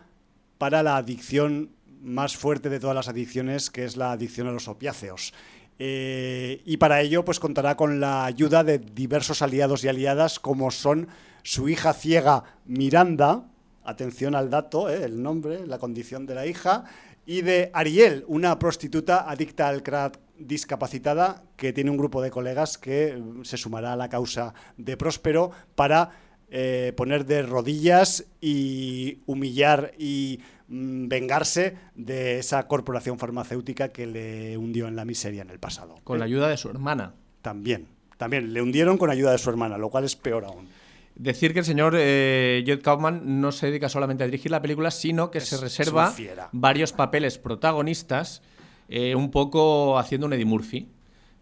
para 0.59 0.83
la 0.83 0.97
adicción 0.97 1.71
más 2.03 2.37
fuerte 2.37 2.69
de 2.69 2.81
todas 2.81 2.97
las 2.97 3.09
adicciones, 3.09 3.71
que 3.71 3.85
es 3.85 3.97
la 3.97 4.13
adicción 4.13 4.47
a 4.49 4.53
los 4.53 4.69
opiáceos. 4.69 5.33
Eh, 5.79 6.63
y 6.65 6.77
para 6.79 7.01
ello, 7.01 7.25
pues 7.25 7.39
contará 7.39 7.77
con 7.77 8.01
la 8.01 8.25
ayuda 8.25 8.65
de 8.65 8.79
diversos 8.79 9.43
aliados 9.43 9.85
y 9.85 9.89
aliadas, 9.89 10.41
como 10.41 10.71
son 10.71 11.09
su 11.43 11.69
hija 11.69 11.93
ciega 11.93 12.45
Miranda, 12.67 13.45
atención 13.85 14.35
al 14.35 14.51
dato, 14.51 14.91
eh, 14.91 15.05
el 15.05 15.23
nombre, 15.23 15.67
la 15.67 15.79
condición 15.79 16.27
de 16.27 16.35
la 16.35 16.47
hija, 16.47 16.85
y 17.25 17.43
de 17.43 17.71
Ariel, 17.75 18.25
una 18.27 18.59
prostituta 18.59 19.31
adicta 19.31 19.69
al 19.69 19.83
crack 19.83 20.19
discapacitada 20.39 21.43
que 21.57 21.73
tiene 21.73 21.91
un 21.91 21.97
grupo 21.97 22.23
de 22.23 22.31
colegas 22.31 22.79
que 22.79 23.09
eh, 23.09 23.23
se 23.43 23.57
sumará 23.57 23.93
a 23.93 23.97
la 23.97 24.09
causa 24.09 24.55
de 24.77 24.97
Próspero 24.97 25.51
para 25.75 26.11
eh, 26.51 26.93
poner 26.97 27.27
de 27.27 27.43
rodillas 27.43 28.25
y 28.41 29.19
humillar 29.27 29.93
y 29.99 30.41
mm, 30.69 31.09
vengarse 31.09 31.77
de 31.95 32.39
esa 32.39 32.67
corporación 32.67 33.19
farmacéutica 33.19 33.89
que 33.91 34.07
le 34.07 34.57
hundió 34.57 34.89
en 34.89 34.97
la 34.97 35.05
miseria 35.05 35.43
en 35.43 35.51
el 35.51 35.59
pasado. 35.59 35.97
Con 36.05 36.19
la 36.19 36.25
ayuda 36.25 36.49
de 36.49 36.57
su 36.57 36.69
hermana. 36.71 37.15
También, 37.43 37.87
también 38.17 38.53
le 38.53 38.63
hundieron 38.63 38.99
con 38.99 39.11
ayuda 39.11 39.33
de 39.33 39.39
su 39.39 39.51
hermana, 39.51 39.79
lo 39.79 39.91
cual 39.91 40.05
es 40.05 40.17
peor 40.17 40.45
aún. 40.45 40.69
Decir 41.15 41.53
que 41.53 41.59
el 41.61 41.65
señor 41.65 41.95
eh, 41.99 42.63
Judd 42.67 42.81
Kaufman 42.81 43.41
no 43.41 43.51
se 43.53 43.67
dedica 43.67 43.89
solamente 43.89 44.23
a 44.23 44.27
dirigir 44.27 44.51
la 44.53 44.63
película, 44.63 44.91
sino 44.91 45.31
que 45.31 45.39
Es- 45.39 45.49
se 45.49 45.57
es 45.57 45.61
reserva 45.61 46.15
varios 46.53 46.93
papeles 46.93 47.39
protagonistas, 47.39 48.41
eh, 48.89 49.15
un 49.15 49.31
poco 49.31 49.99
haciendo 49.99 50.27
un 50.29 50.33
Eddie 50.33 50.45
Murphy. 50.45 50.89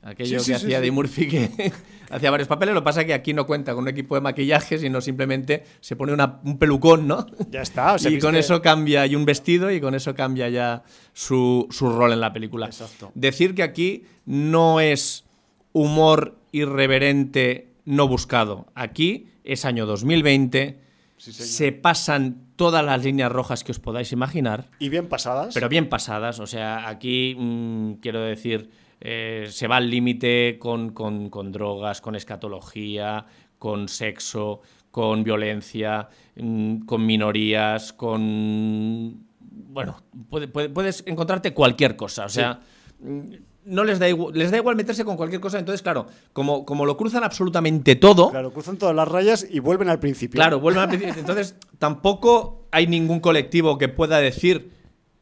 Aquello 0.09 0.39
Sí, 0.41 0.53
que 0.53 0.59
sí, 0.59 0.65
hacía 0.65 0.69
sí. 0.79 0.83
Eddie 0.83 0.91
Murphy 0.93 1.27
que 1.29 1.73
hacía 2.11 2.31
varios 2.31 2.47
papeles. 2.49 2.75
Lo 2.75 2.81
que 2.81 2.85
pasa 2.85 3.01
es 3.01 3.07
que 3.07 3.15
aquí 3.15 3.35
no 3.35 3.45
cuenta 3.47 3.75
con 3.75 3.83
un 3.85 3.89
equipo 3.89 4.15
de 4.15 4.21
maquillaje, 4.21 4.79
sino 4.79 5.01
simplemente 5.01 5.65
se 5.81 5.97
pone 5.97 6.13
una- 6.13 6.41
un 6.45 6.59
pelucón, 6.59 7.07
¿no? 7.09 7.27
Ya 7.51 7.63
está. 7.63 7.95
o 7.95 7.99
sea, 7.99 8.11
y 8.11 8.19
con 8.19 8.37
eso 8.37 8.63
cambia, 8.63 9.05
y 9.07 9.17
un 9.17 9.25
vestido, 9.25 9.71
y 9.71 9.81
con 9.81 9.95
eso 9.95 10.15
cambia 10.15 10.49
ya 10.49 10.83
su, 11.13 11.67
su 11.71 11.91
rol 11.91 12.13
en 12.13 12.21
la 12.21 12.33
película. 12.33 12.67
Exacto. 12.67 13.11
Decir 13.15 13.55
que 13.55 13.63
aquí 13.65 14.05
no 14.27 14.81
es 14.81 15.25
humor 15.73 16.39
irreverente 16.53 17.69
no 17.85 18.09
buscado. 18.09 18.67
Aquí 18.75 19.27
es 19.45 19.65
año 19.65 19.87
2020, 19.87 20.81
Sí, 21.19 21.33
señor. 21.33 21.49
se 21.49 21.73
pasan 21.73 22.43
todas 22.57 22.85
las 22.85 23.03
líneas 23.05 23.33
rojas 23.33 23.65
que 23.65 23.73
os 23.73 23.79
podáis 23.81 24.13
imaginar, 24.13 24.67
Y 24.79 24.89
bien 24.89 25.09
pasadas. 25.09 25.55
pero 25.55 25.69
bien 25.69 25.89
pasadas. 25.89 26.41
O 26.41 26.47
sea, 26.47 26.89
aquí 26.89 27.35
mm, 27.39 27.95
quiero 28.03 28.21
decir, 28.21 28.71
eh, 29.01 29.47
se 29.51 29.67
va 29.69 29.77
al 29.77 29.91
límite 29.91 30.59
con, 30.59 30.91
con- 30.91 31.31
con 31.31 31.53
drogas, 31.53 32.01
con 32.01 32.15
escatología, 32.17 33.27
con 33.59 33.89
sexo, 33.89 34.61
con 34.91 35.23
violencia, 35.25 36.09
mm, 36.37 36.81
con 36.87 37.05
minorías, 37.05 37.93
con... 37.93 39.25
Bueno, 39.41 40.03
puede- 40.31 40.49
puede- 40.49 40.69
puedes 40.71 41.03
encontrarte 41.07 41.53
cualquier 41.53 41.97
cosa. 41.97 42.25
O 42.25 42.29
sea, 42.29 42.61
mm, 43.01 43.21
no 43.67 43.85
les 43.85 43.99
da, 43.99 44.09
igual, 44.09 44.33
les 44.39 44.51
da 44.51 44.59
igual 44.59 44.77
meterse 44.77 45.05
con 45.05 45.17
cualquier 45.17 45.41
cosa. 45.41 45.59
Entonces, 45.59 45.83
claro, 45.83 46.07
como, 46.33 46.65
como 46.65 46.87
lo 46.87 46.97
cruzan 46.97 47.25
absolutamente 47.25 47.97
todo, 47.97 48.31
Claro, 48.31 48.53
cruzan 48.53 48.77
todas 48.79 48.95
las 48.95 49.09
rayas 49.09 49.47
y 49.51 49.59
vuelven 49.59 49.89
al 49.89 49.99
principio. 49.99 50.39
Claro, 50.39 50.61
vuelven 50.61 50.83
al 50.85 50.89
principio. 50.89 51.19
Entonces, 51.21 51.57
tampoco 51.79 52.67
hay 52.71 52.87
ningún 52.87 53.21
colectivo 53.21 53.77
que 53.77 53.89
pueda 53.89 54.19
decir 54.19 54.71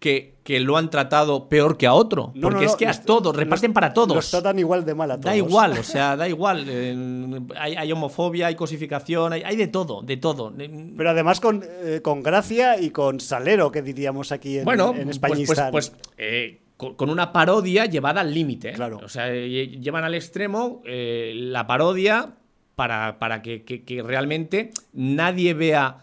que, 0.04 0.34
que 0.44 0.60
lo 0.60 0.76
han 0.76 0.90
tratado 0.90 1.48
peor 1.48 1.78
que 1.78 1.86
a 1.86 1.94
otro. 1.94 2.30
No, 2.34 2.42
porque 2.42 2.56
no, 2.56 2.60
no, 2.64 2.70
es 2.70 2.76
que 2.76 2.86
a 2.86 2.92
todos, 2.92 3.34
reparten 3.34 3.72
para 3.72 3.94
todos. 3.94 4.14
Los 4.14 4.30
tratan 4.30 4.58
igual 4.58 4.84
de 4.84 4.94
mal 4.94 5.10
a 5.10 5.14
todos. 5.14 5.24
Da 5.24 5.34
igual, 5.34 5.78
o 5.78 5.82
sea, 5.82 6.14
da 6.14 6.28
igual. 6.28 6.66
Eh, 6.68 7.40
hay, 7.56 7.74
hay 7.74 7.90
homofobia, 7.90 8.48
hay 8.48 8.54
cosificación, 8.54 9.32
hay, 9.32 9.40
hay 9.44 9.56
de 9.56 9.68
todo, 9.68 10.02
de 10.02 10.18
todo. 10.18 10.52
Pero 10.94 11.08
además 11.08 11.40
con, 11.40 11.64
eh, 11.66 12.00
con 12.02 12.22
gracia 12.22 12.78
y 12.78 12.90
con 12.90 13.18
salero, 13.18 13.72
que 13.72 13.80
diríamos 13.80 14.30
aquí 14.30 14.58
en, 14.58 14.66
bueno, 14.66 14.88
en 14.94 15.04
pues, 15.04 15.04
pues, 15.04 15.16
Españistán. 15.16 15.70
pues, 15.72 15.92
eh, 16.18 16.60
con, 16.76 17.08
una 17.08 17.32
parodia 17.32 17.86
llevada 17.86 18.20
al 18.20 18.34
límite. 18.34 18.72
Claro. 18.74 19.00
O 19.02 19.08
sea, 19.08 19.28
lle- 19.30 19.80
llevan 19.80 20.04
al 20.04 20.14
extremo 20.14 20.82
la 20.84 21.66
parodia 21.66 22.34
para, 22.74 23.18
para 23.18 23.40
que, 23.40 23.62
que- 23.64 23.84
que 23.84 24.02
realmente 24.02 24.70
nadie 24.92 25.54
vea 25.54 25.96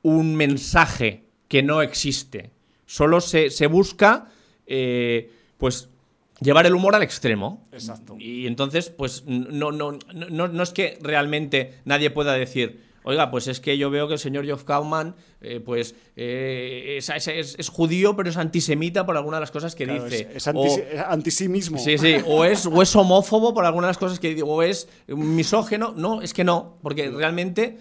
un 0.00 0.36
mensaje 0.36 1.24
que 1.48 1.62
no 1.62 1.82
existe. 1.82 2.51
Solo 2.92 3.22
se, 3.22 3.48
se 3.48 3.66
busca, 3.68 4.26
eh, 4.66 5.30
pues, 5.56 5.88
llevar 6.42 6.66
el 6.66 6.74
humor 6.74 6.94
al 6.94 7.02
extremo. 7.02 7.66
Exacto. 7.72 8.16
Y 8.18 8.46
entonces, 8.46 8.90
pues, 8.90 9.24
no, 9.26 9.72
no, 9.72 9.92
no, 9.92 9.98
no, 10.28 10.48
no 10.48 10.62
es 10.62 10.70
que 10.72 10.98
realmente 11.00 11.72
nadie 11.86 12.10
pueda 12.10 12.34
decir, 12.34 12.92
Oiga, 13.04 13.32
pues 13.32 13.48
es 13.48 13.58
que 13.58 13.76
yo 13.78 13.90
veo 13.90 14.06
que 14.06 14.12
el 14.14 14.20
señor 14.20 14.44
Geoff 14.44 14.62
Kaufman, 14.62 15.16
eh, 15.40 15.58
pues 15.58 15.96
eh, 16.14 16.94
es, 16.98 17.08
es- 17.10 17.56
es 17.58 17.68
judío, 17.68 18.14
pero 18.14 18.30
es 18.30 18.36
antisemita 18.36 19.04
por 19.04 19.16
algunas 19.16 19.38
de 19.38 19.40
las 19.40 19.50
cosas 19.50 19.74
que 19.74 19.84
Claro, 19.86 20.04
dice. 20.04 20.28
es, 20.34 20.46
anti, 20.46 20.60
O- 20.60 20.68
sí. 21.80 21.98
Sí, 21.98 22.14
o 22.28 22.44
es, 22.44 22.64
o 22.66 22.80
es 22.80 22.94
homófobo 22.94 23.54
por 23.54 23.64
algunas 23.64 23.88
de 23.88 23.90
las 23.90 23.98
cosas 23.98 24.20
que 24.20 24.32
digo, 24.32 24.54
o 24.54 24.62
es 24.62 24.88
misógeno. 25.08 25.92
No, 25.96 26.22
es 26.22 26.32
que 26.32 26.44
no, 26.44 26.76
porque 26.80 27.10
realmente 27.10 27.78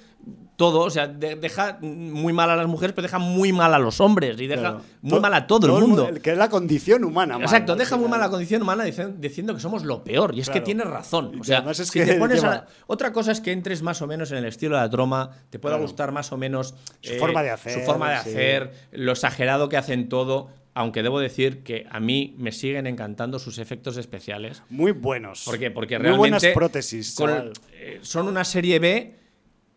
todo, 0.61 0.81
o 0.81 0.89
sea, 0.89 1.07
de- 1.07 1.35
deja 1.35 1.79
muy 1.81 2.33
mal 2.33 2.49
a 2.51 2.55
las 2.55 2.67
mujeres, 2.67 2.93
pero 2.93 3.03
deja 3.07 3.17
muy 3.19 3.51
mal 3.51 3.73
a 3.73 3.79
los 3.79 3.99
hombres 3.99 4.39
y 4.39 4.45
deja 4.47 4.61
Claro. 4.61 4.81
muy 5.01 5.19
mal 5.19 5.33
a 5.33 5.47
todo, 5.47 5.65
el 5.65 5.73
mu- 5.73 5.87
mundo. 5.87 6.09
Que 6.21 6.31
es 6.33 6.37
la 6.37 6.49
condición 6.49 7.03
humana. 7.03 7.37
Exacto, 7.41 7.75
deja 7.75 7.97
muy 7.97 8.07
mal 8.07 8.19
la 8.19 8.29
condición 8.29 8.61
humana 8.61 8.83
dicen- 8.83 9.15
diciendo 9.19 9.55
que 9.55 9.59
somos 9.59 9.83
lo 9.83 10.03
peor. 10.03 10.35
Y 10.35 10.41
es 10.41 10.49
que 10.49 10.61
tienes 10.61 10.85
razón. 10.87 11.39
O 11.39 11.43
sea, 11.43 11.73
si 11.73 11.89
que 11.99 12.05
te 12.05 12.15
pones 12.15 12.43
Otra 12.87 13.11
cosa 13.11 13.31
es 13.31 13.41
que 13.41 13.51
entres 13.51 13.81
más 13.81 14.01
o 14.01 14.07
menos 14.07 14.31
en 14.31 14.37
el 14.37 14.45
estilo 14.45 14.75
de 14.75 14.81
la 14.81 14.89
troma, 14.89 15.31
te 15.49 15.57
pueda 15.57 15.75
Claro. 15.75 15.87
gustar 15.87 16.11
más 16.11 16.31
o 16.31 16.37
menos 16.37 16.75
eh, 17.01 17.13
Su 17.13 17.19
forma 17.19 17.41
de 17.41 17.49
su 17.49 17.53
hacer, 17.55 17.81
forma 17.85 18.09
de 18.11 18.17
sí. 18.23 18.29
hacer, 18.29 18.71
lo 18.91 19.11
exagerado 19.13 19.67
que 19.69 19.77
hacen 19.77 20.09
todo. 20.09 20.49
Aunque 20.73 21.03
debo 21.03 21.19
decir 21.19 21.63
que 21.63 21.85
a 21.91 21.99
mí 21.99 22.33
me 22.37 22.53
siguen 22.53 22.87
encantando 22.87 23.39
sus 23.39 23.57
efectos 23.57 23.97
especiales. 23.97 24.63
Muy 24.69 24.93
buenos. 24.93 25.43
¿Por 25.43 25.59
qué? 25.59 25.69
Porque 25.69 25.97
Muy 25.97 26.03
realmente. 26.03 26.17
buenas 26.37 26.45
prótesis. 26.55 27.13
con- 27.15 27.51
eh, 27.73 27.99
son 28.03 28.27
una 28.29 28.45
serie 28.45 28.79
B 28.79 29.15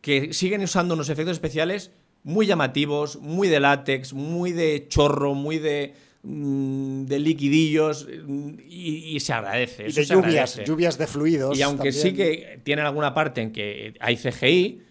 que 0.05 0.35
siguen 0.35 0.63
usando 0.63 0.93
unos 0.93 1.09
efectos 1.09 1.33
especiales 1.33 1.91
muy 2.25 2.45
llamativos, 2.47 3.17
muy 3.23 3.49
de 3.49 3.59
látex, 3.59 4.13
muy 4.13 4.53
de 4.53 4.85
chorro, 4.89 5.33
muy 5.33 5.59
de. 5.59 5.95
mm, 6.23 7.07
de 7.07 7.19
liquidillos 7.19 8.07
mm, 8.27 8.51
y, 8.69 9.17
y 9.17 9.21
se 9.21 9.33
agradece. 9.33 9.89
Y 9.89 9.93
de 9.93 10.05
lluvias, 10.05 10.53
agradece. 10.53 10.65
lluvias 10.67 10.99
de 10.99 11.07
fluidos. 11.07 11.59
Y 11.59 11.63
aunque 11.63 11.91
sí 11.91 12.13
que 12.13 12.61
tienen 12.65 12.85
alguna 12.85 13.15
parte 13.15 13.41
en 13.41 13.51
que 13.51 13.95
hay 13.99 14.17
CGI, 14.19 14.83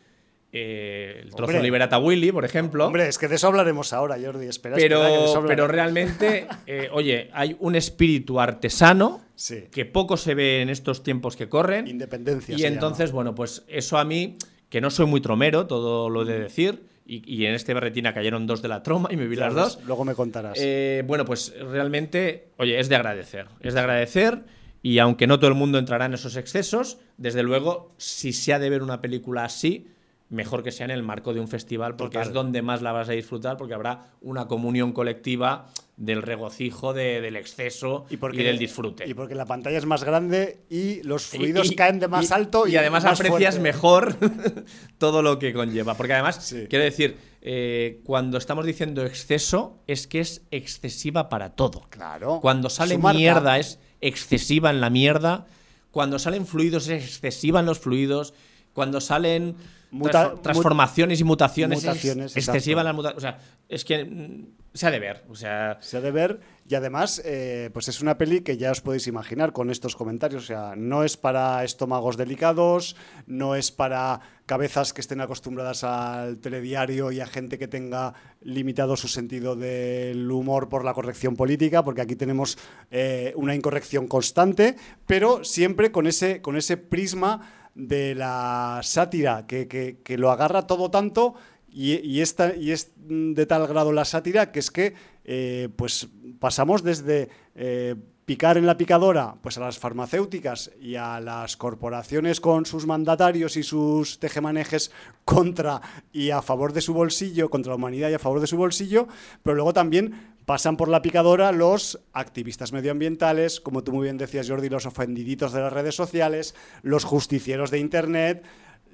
eh, 0.51 1.19
el 1.23 1.29
trozo 1.29 1.43
Hombre. 1.51 1.61
Liberata 1.61 1.99
Willy, 1.99 2.31
por 2.31 2.45
ejemplo. 2.45 2.87
Hombre, 2.87 3.07
es 3.07 3.19
que 3.19 3.27
de 3.27 3.35
eso 3.35 3.47
hablaremos 3.47 3.93
ahora, 3.93 4.17
Jordi. 4.23 4.47
Espera, 4.47 4.75
pero, 4.75 5.25
espera, 5.25 5.45
pero 5.47 5.67
realmente, 5.67 6.47
eh, 6.65 6.89
oye, 6.91 7.29
hay 7.33 7.55
un 7.59 7.75
espíritu 7.75 8.39
artesano 8.39 9.21
Sí. 9.35 9.65
que 9.71 9.85
poco 9.85 10.17
se 10.17 10.33
ve 10.35 10.61
en 10.61 10.69
estos 10.69 11.03
tiempos 11.03 11.35
que 11.35 11.49
corren. 11.49 11.87
Independencia. 11.87 12.55
Y 12.57 12.63
entonces, 12.65 13.11
bueno, 13.11 13.33
pues 13.35 13.63
eso 13.67 13.97
a 13.97 14.05
mí, 14.05 14.37
que 14.73 14.81
no 14.81 14.89
soy 14.89 15.05
muy 15.05 15.21
tromero, 15.21 15.67
todo 15.67 16.09
lo 16.09 16.25
de 16.25 16.39
decir, 16.39 16.87
y, 17.05 17.21
y 17.31 17.45
en 17.45 17.53
este 17.53 17.75
berretina 17.75 18.11
cayeron 18.11 18.47
dos 18.47 18.63
de 18.63 18.69
la 18.69 18.81
troma 18.81 19.07
y 19.11 19.17
me 19.17 19.27
vi 19.27 19.35
las 19.35 19.53
dos. 19.53 19.77
Luego 19.85 20.03
me 20.03 20.15
contarás. 20.15 20.57
Eh, 20.59 21.03
bueno, 21.05 21.25
pues 21.25 21.53
realmente, 21.59 22.47
oye, 22.57 22.79
es 22.79 22.89
de 22.89 22.95
agradecer. 22.95 23.45
Es 23.59 23.75
de 23.75 23.79
agradecer. 23.79 24.41
Y 24.81 24.97
aunque 24.97 25.27
no 25.27 25.37
todo 25.37 25.49
el 25.49 25.55
mundo 25.55 25.77
entrará 25.77 26.07
en 26.07 26.15
esos 26.15 26.37
excesos, 26.37 26.97
desde 27.17 27.43
luego, 27.43 27.93
si 27.97 28.33
se 28.33 28.51
ha 28.51 28.57
de 28.57 28.71
ver 28.71 28.81
una 28.81 28.99
película 28.99 29.45
así, 29.45 29.89
mejor 30.29 30.63
que 30.63 30.71
sea 30.71 30.85
en 30.85 30.91
el 30.91 31.03
marco 31.03 31.35
de 31.35 31.39
un 31.39 31.47
festival, 31.47 31.95
porque 31.95 32.17
Total. 32.17 32.29
es 32.29 32.33
donde 32.33 32.63
más 32.63 32.81
la 32.81 32.93
vas 32.93 33.09
a 33.09 33.11
disfrutar, 33.11 33.57
porque 33.57 33.75
habrá 33.75 34.07
una 34.21 34.47
comunión 34.47 34.91
colectiva 34.91 35.67
del 35.95 36.21
regocijo, 36.23 36.91
de- 36.93 37.21
del 37.21 37.35
exceso 37.35 38.05
y, 38.09 38.17
del 38.17 38.57
disfrute. 38.57 39.07
Y 39.07 39.13
porque 39.13 39.35
la 39.35 39.45
pantalla 39.45 39.77
es 39.77 39.85
más 39.85 40.03
grande 40.03 40.61
y 40.69 41.03
los 41.03 41.31
Y- 41.33 41.37
fluidos 41.37 41.71
y- 41.71 41.75
caen 41.75 41.99
de 41.99 42.07
más 42.07 42.29
y- 42.29 42.33
alto. 42.33 42.67
Y, 42.67 42.71
y 42.73 42.77
además 42.77 43.03
más 43.03 43.19
aprecias 43.19 43.55
fuerte. 43.55 43.59
mejor 43.59 44.17
todo 44.97 45.21
lo 45.21 45.37
que 45.39 45.53
conlleva. 45.53 45.95
Porque 45.95 46.13
además, 46.13 46.37
Sí. 46.43 46.65
quiero 46.69 46.83
decir, 46.85 47.17
eh, 47.41 48.01
cuando 48.05 48.37
estamos 48.37 48.65
diciendo 48.65 49.05
exceso, 49.05 49.83
es 49.87 50.07
que 50.07 50.19
es 50.21 50.41
excesiva 50.51 51.29
para 51.29 51.51
todo. 51.55 51.83
Claro. 51.89 52.39
Cuando 52.41 52.69
sale 52.69 52.97
mierda 52.97 53.59
es 53.59 53.79
excesiva 54.01 54.69
en 54.71 54.81
la 54.81 54.89
mierda. 54.89 55.45
Cuando 55.91 56.17
salen 56.17 56.47
fluidos 56.47 56.87
es 56.87 57.03
excesiva 57.03 57.59
en 57.59 57.67
los 57.67 57.79
fluidos. 57.79 58.33
Cuando 58.73 58.99
salen 58.99 59.55
Muta- 59.93 60.33
transfor- 60.33 60.41
transformaciones 60.41 61.19
y 61.19 61.23
mutaciones, 61.23 61.83
mutaciones, 61.83 62.35
es 62.35 62.47
excesiva 62.47 62.81
en 62.81 62.87
exacto. 62.87 63.03
las 63.03 63.13
mutaciones. 63.15 63.17
O 63.17 63.21
sea, 63.21 63.65
es 63.69 63.85
que 63.85 64.05
mm, 64.05 64.47
se 64.73 64.87
ha 64.87 64.91
de 64.91 64.99
ver. 64.99 65.23
O 65.29 65.35
sea, 65.35 65.77
Se 65.81 65.97
ha 65.97 66.01
de 66.01 66.11
ver 66.11 66.39
y 66.67 66.75
además 66.75 67.21
eh, 67.25 67.69
pues 67.73 67.87
es 67.89 68.01
una 68.01 68.17
peli 68.17 68.41
que 68.41 68.57
ya 68.57 68.71
os 68.71 68.81
podéis 68.81 69.05
imaginar 69.07 69.53
con 69.53 69.69
estos 69.69 69.95
comentarios. 69.95 70.43
O 70.43 70.45
sea, 70.47 70.73
no 70.75 71.03
es 71.03 71.15
para 71.17 71.63
estómagos 71.63 72.17
delicados, 72.17 72.95
no 73.27 73.55
es 73.55 73.71
para 73.71 74.19
cabezas 74.45 74.91
que 74.93 75.01
estén 75.01 75.21
acostumbradas 75.21 75.83
al 75.83 76.39
telediario 76.39 77.11
y 77.11 77.19
a 77.21 77.27
gente 77.27 77.57
que 77.57 77.67
tenga 77.67 78.13
limitado 78.41 78.97
su 78.97 79.07
sentido 79.07 79.55
del 79.55 80.29
humor 80.31 80.67
por 80.69 80.83
la 80.83 80.93
corrección 80.93 81.35
política, 81.35 81.83
porque 81.83 82.01
aquí 82.01 82.15
tenemos 82.15 82.57
eh, 82.91 83.31
una 83.37 83.55
incorrección 83.55 84.07
constante, 84.07 84.75
pero 85.07 85.43
siempre 85.45 85.91
con 85.91 86.07
ese, 86.07 86.41
con 86.41 86.57
ese 86.57 86.75
prisma 86.77 87.62
de 87.75 88.15
la 88.15 88.79
sátira 88.83 89.45
que, 89.47 89.67
que- 89.67 89.97
que 90.03 90.17
lo 90.17 90.31
agarra 90.31 90.67
todo 90.67 90.91
tanto 90.91 91.35
y, 91.69 91.95
y 92.07 92.21
esta, 92.21 92.55
y 92.55 92.71
es 92.71 92.91
de 92.97 93.45
tal 93.45 93.67
grado 93.67 93.91
la 93.91 94.05
sátira 94.05 94.51
que 94.51 94.59
es 94.59 94.69
que 94.71 94.93
eh, 95.25 95.69
pues 95.75 96.07
pasamos 96.39 96.83
desde 96.83 97.29
eh, 97.55 97.95
picar 98.25 98.57
en 98.57 98.65
la 98.65 98.77
picadora 98.77 99.35
pues 99.41 99.57
a 99.57 99.61
las 99.61 99.77
farmacéuticas 99.77 100.71
y 100.79 100.95
a 100.95 101.19
las 101.19 101.57
corporaciones 101.57 102.39
con 102.39 102.65
sus 102.65 102.85
mandatarios 102.85 103.57
y 103.57 103.63
sus 103.63 104.19
tejemanejes 104.19 104.91
contra 105.25 105.81
y 106.11 106.29
a 106.29 106.41
favor 106.41 106.73
de 106.73 106.81
su 106.81 106.93
bolsillo, 106.93 107.49
contra 107.49 107.71
la 107.71 107.77
humanidad 107.77 108.09
y 108.09 108.13
a 108.13 108.19
favor 108.19 108.39
de 108.39 108.47
su 108.47 108.57
bolsillo, 108.57 109.07
pero 109.41 109.55
luego 109.55 109.73
también 109.73 110.33
pasan 110.45 110.77
por 110.77 110.89
la 110.89 111.01
picadora 111.01 111.51
los 111.51 111.99
activistas 112.11 112.73
medioambientales, 112.73 113.61
como 113.61 113.83
tú 113.83 113.93
muy 113.93 114.03
bien 114.03 114.17
decías 114.17 114.49
Jordi, 114.49 114.69
los 114.69 114.85
ofendiditos 114.85 115.53
de 115.53 115.61
las 115.61 115.73
redes 115.73 115.95
sociales, 115.95 116.55
los 116.81 117.05
justicieros 117.05 117.71
de 117.71 117.79
Internet, 117.79 118.43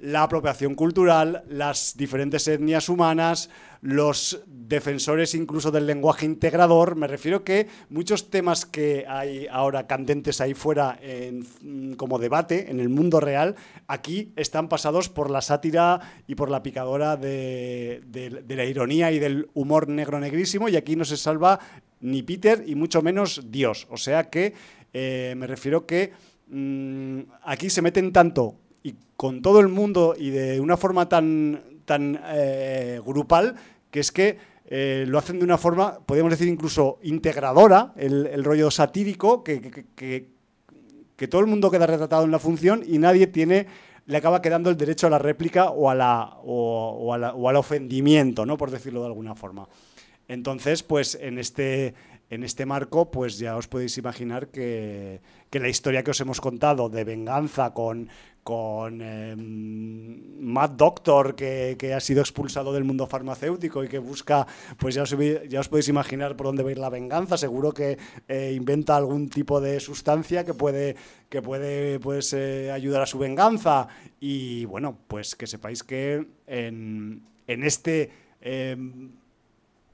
la 0.00 0.22
apropiación 0.22 0.74
cultural, 0.74 1.44
las 1.48 1.96
diferentes 1.96 2.48
etnias 2.48 2.88
humanas, 2.88 3.50
los 3.82 4.42
defensores 4.46 5.34
incluso 5.34 5.70
del 5.70 5.86
lenguaje 5.86 6.26
integrador. 6.26 6.96
Me 6.96 7.06
refiero 7.06 7.44
que 7.44 7.68
muchos 7.90 8.30
temas 8.30 8.66
que 8.66 9.04
hay 9.08 9.46
ahora 9.50 9.86
candentes 9.86 10.40
ahí 10.40 10.54
fuera 10.54 10.98
mm, 11.62 11.92
como 11.92 12.18
debate 12.18 12.70
en 12.70 12.80
el 12.80 12.88
mundo 12.88 13.20
real, 13.20 13.56
aquí 13.86 14.32
están 14.36 14.68
pasados 14.68 15.08
por 15.08 15.30
la 15.30 15.42
sátira 15.42 16.00
y 16.26 16.34
por 16.34 16.50
la 16.50 16.62
picadora 16.62 17.16
de 17.16 18.02
la 18.48 18.64
ironía 18.64 19.12
y 19.12 19.18
del 19.18 19.48
humor 19.54 19.88
negro 19.88 20.18
negrísimo 20.18 20.68
y 20.68 20.76
aquí 20.76 20.96
no 20.96 21.04
se 21.04 21.16
salva 21.16 21.60
ni 22.00 22.22
Peter 22.22 22.64
y 22.66 22.74
mucho 22.74 23.02
menos 23.02 23.42
Dios. 23.50 23.86
O 23.90 23.96
sea 23.96 24.30
que 24.30 24.54
eh, 24.92 25.34
me 25.36 25.46
refiero 25.46 25.86
que 25.86 26.12
mm, 26.48 27.20
aquí 27.44 27.70
se 27.70 27.82
meten 27.82 28.12
tanto 28.12 28.56
y 28.82 28.94
con 29.16 29.42
todo 29.42 29.60
el 29.60 29.68
mundo 29.68 30.14
y 30.18 30.30
de 30.30 30.60
una 30.60 30.76
forma 30.76 31.08
tan, 31.08 31.62
tan 31.84 32.18
eh, 32.28 33.00
grupal 33.04 33.56
que 33.90 34.00
es 34.00 34.12
que 34.12 34.38
eh, 34.66 35.04
lo 35.08 35.18
hacen 35.18 35.38
de 35.38 35.44
una 35.44 35.58
forma, 35.58 35.98
podríamos 36.06 36.30
decir 36.30 36.46
incluso 36.48 36.98
integradora, 37.02 37.92
el, 37.96 38.44
rollo 38.44 38.70
satírico, 38.70 39.42
que, 39.42 39.60
que- 39.96 40.28
todo 41.28 41.40
el 41.42 41.48
mundo 41.48 41.70
queda 41.70 41.86
retratado 41.86 42.24
en 42.24 42.30
la 42.30 42.38
función 42.38 42.82
y 42.86 42.96
nadie 42.98 43.26
tiene 43.26 43.66
le 44.06 44.16
acaba 44.16 44.40
quedando 44.40 44.70
el 44.70 44.76
derecho 44.76 45.06
a 45.06 45.10
la 45.10 45.18
réplica 45.18 45.70
o, 45.70 45.90
a 45.90 45.94
la, 45.94 46.38
o 46.42 47.12
a 47.12 47.18
la- 47.18 47.34
o 47.34 47.48
al 47.48 47.56
ofendimiento, 47.56 48.46
¿no? 48.46 48.56
por 48.56 48.70
decirlo 48.70 49.00
de 49.00 49.06
alguna 49.06 49.34
forma. 49.34 49.68
Entonces, 50.28 50.82
pues 50.82 51.18
en 51.20 51.38
este, 51.38 51.94
en 52.30 52.42
este 52.42 52.64
marco, 52.64 53.10
pues 53.10 53.38
ya 53.38 53.56
os 53.56 53.68
podéis 53.68 53.98
imaginar 53.98 54.48
que, 54.48 55.20
que 55.50 55.60
la 55.60 55.68
historia 55.68 56.02
que 56.02 56.12
os 56.12 56.20
hemos 56.20 56.40
contado 56.40 56.88
de 56.88 57.04
venganza 57.04 57.74
con, 57.74 58.08
con 58.42 59.00
eh, 59.02 59.34
Mad 59.36 60.70
Doctor, 60.70 61.34
que, 61.34 61.76
que 61.78 61.94
ha 61.94 62.00
sido 62.00 62.20
expulsado 62.20 62.72
del 62.72 62.84
mundo 62.84 63.06
farmacéutico 63.06 63.84
y 63.84 63.88
que 63.88 63.98
busca, 63.98 64.46
pues 64.78 64.94
ya 64.94 65.02
os, 65.02 65.14
ya 65.48 65.60
os 65.60 65.68
podéis 65.68 65.88
imaginar 65.88 66.36
por 66.36 66.46
dónde 66.46 66.62
va 66.62 66.70
a 66.70 66.72
ir 66.72 66.78
la 66.78 66.90
venganza. 66.90 67.36
Seguro 67.36 67.72
que 67.72 67.98
eh, 68.28 68.52
inventa 68.54 68.96
algún 68.96 69.28
tipo 69.28 69.60
de 69.60 69.80
sustancia 69.80 70.44
que 70.44 70.54
puede, 70.54 70.96
que 71.28 71.42
puede 71.42 72.00
pues, 72.00 72.32
eh, 72.32 72.70
ayudar 72.72 73.02
a 73.02 73.06
su 73.06 73.18
venganza. 73.18 73.88
Y 74.20 74.64
bueno, 74.64 74.98
pues 75.06 75.36
que 75.36 75.46
sepáis 75.46 75.82
que 75.82 76.26
en, 76.46 77.22
en 77.46 77.62
este... 77.62 78.10
em, 78.40 79.10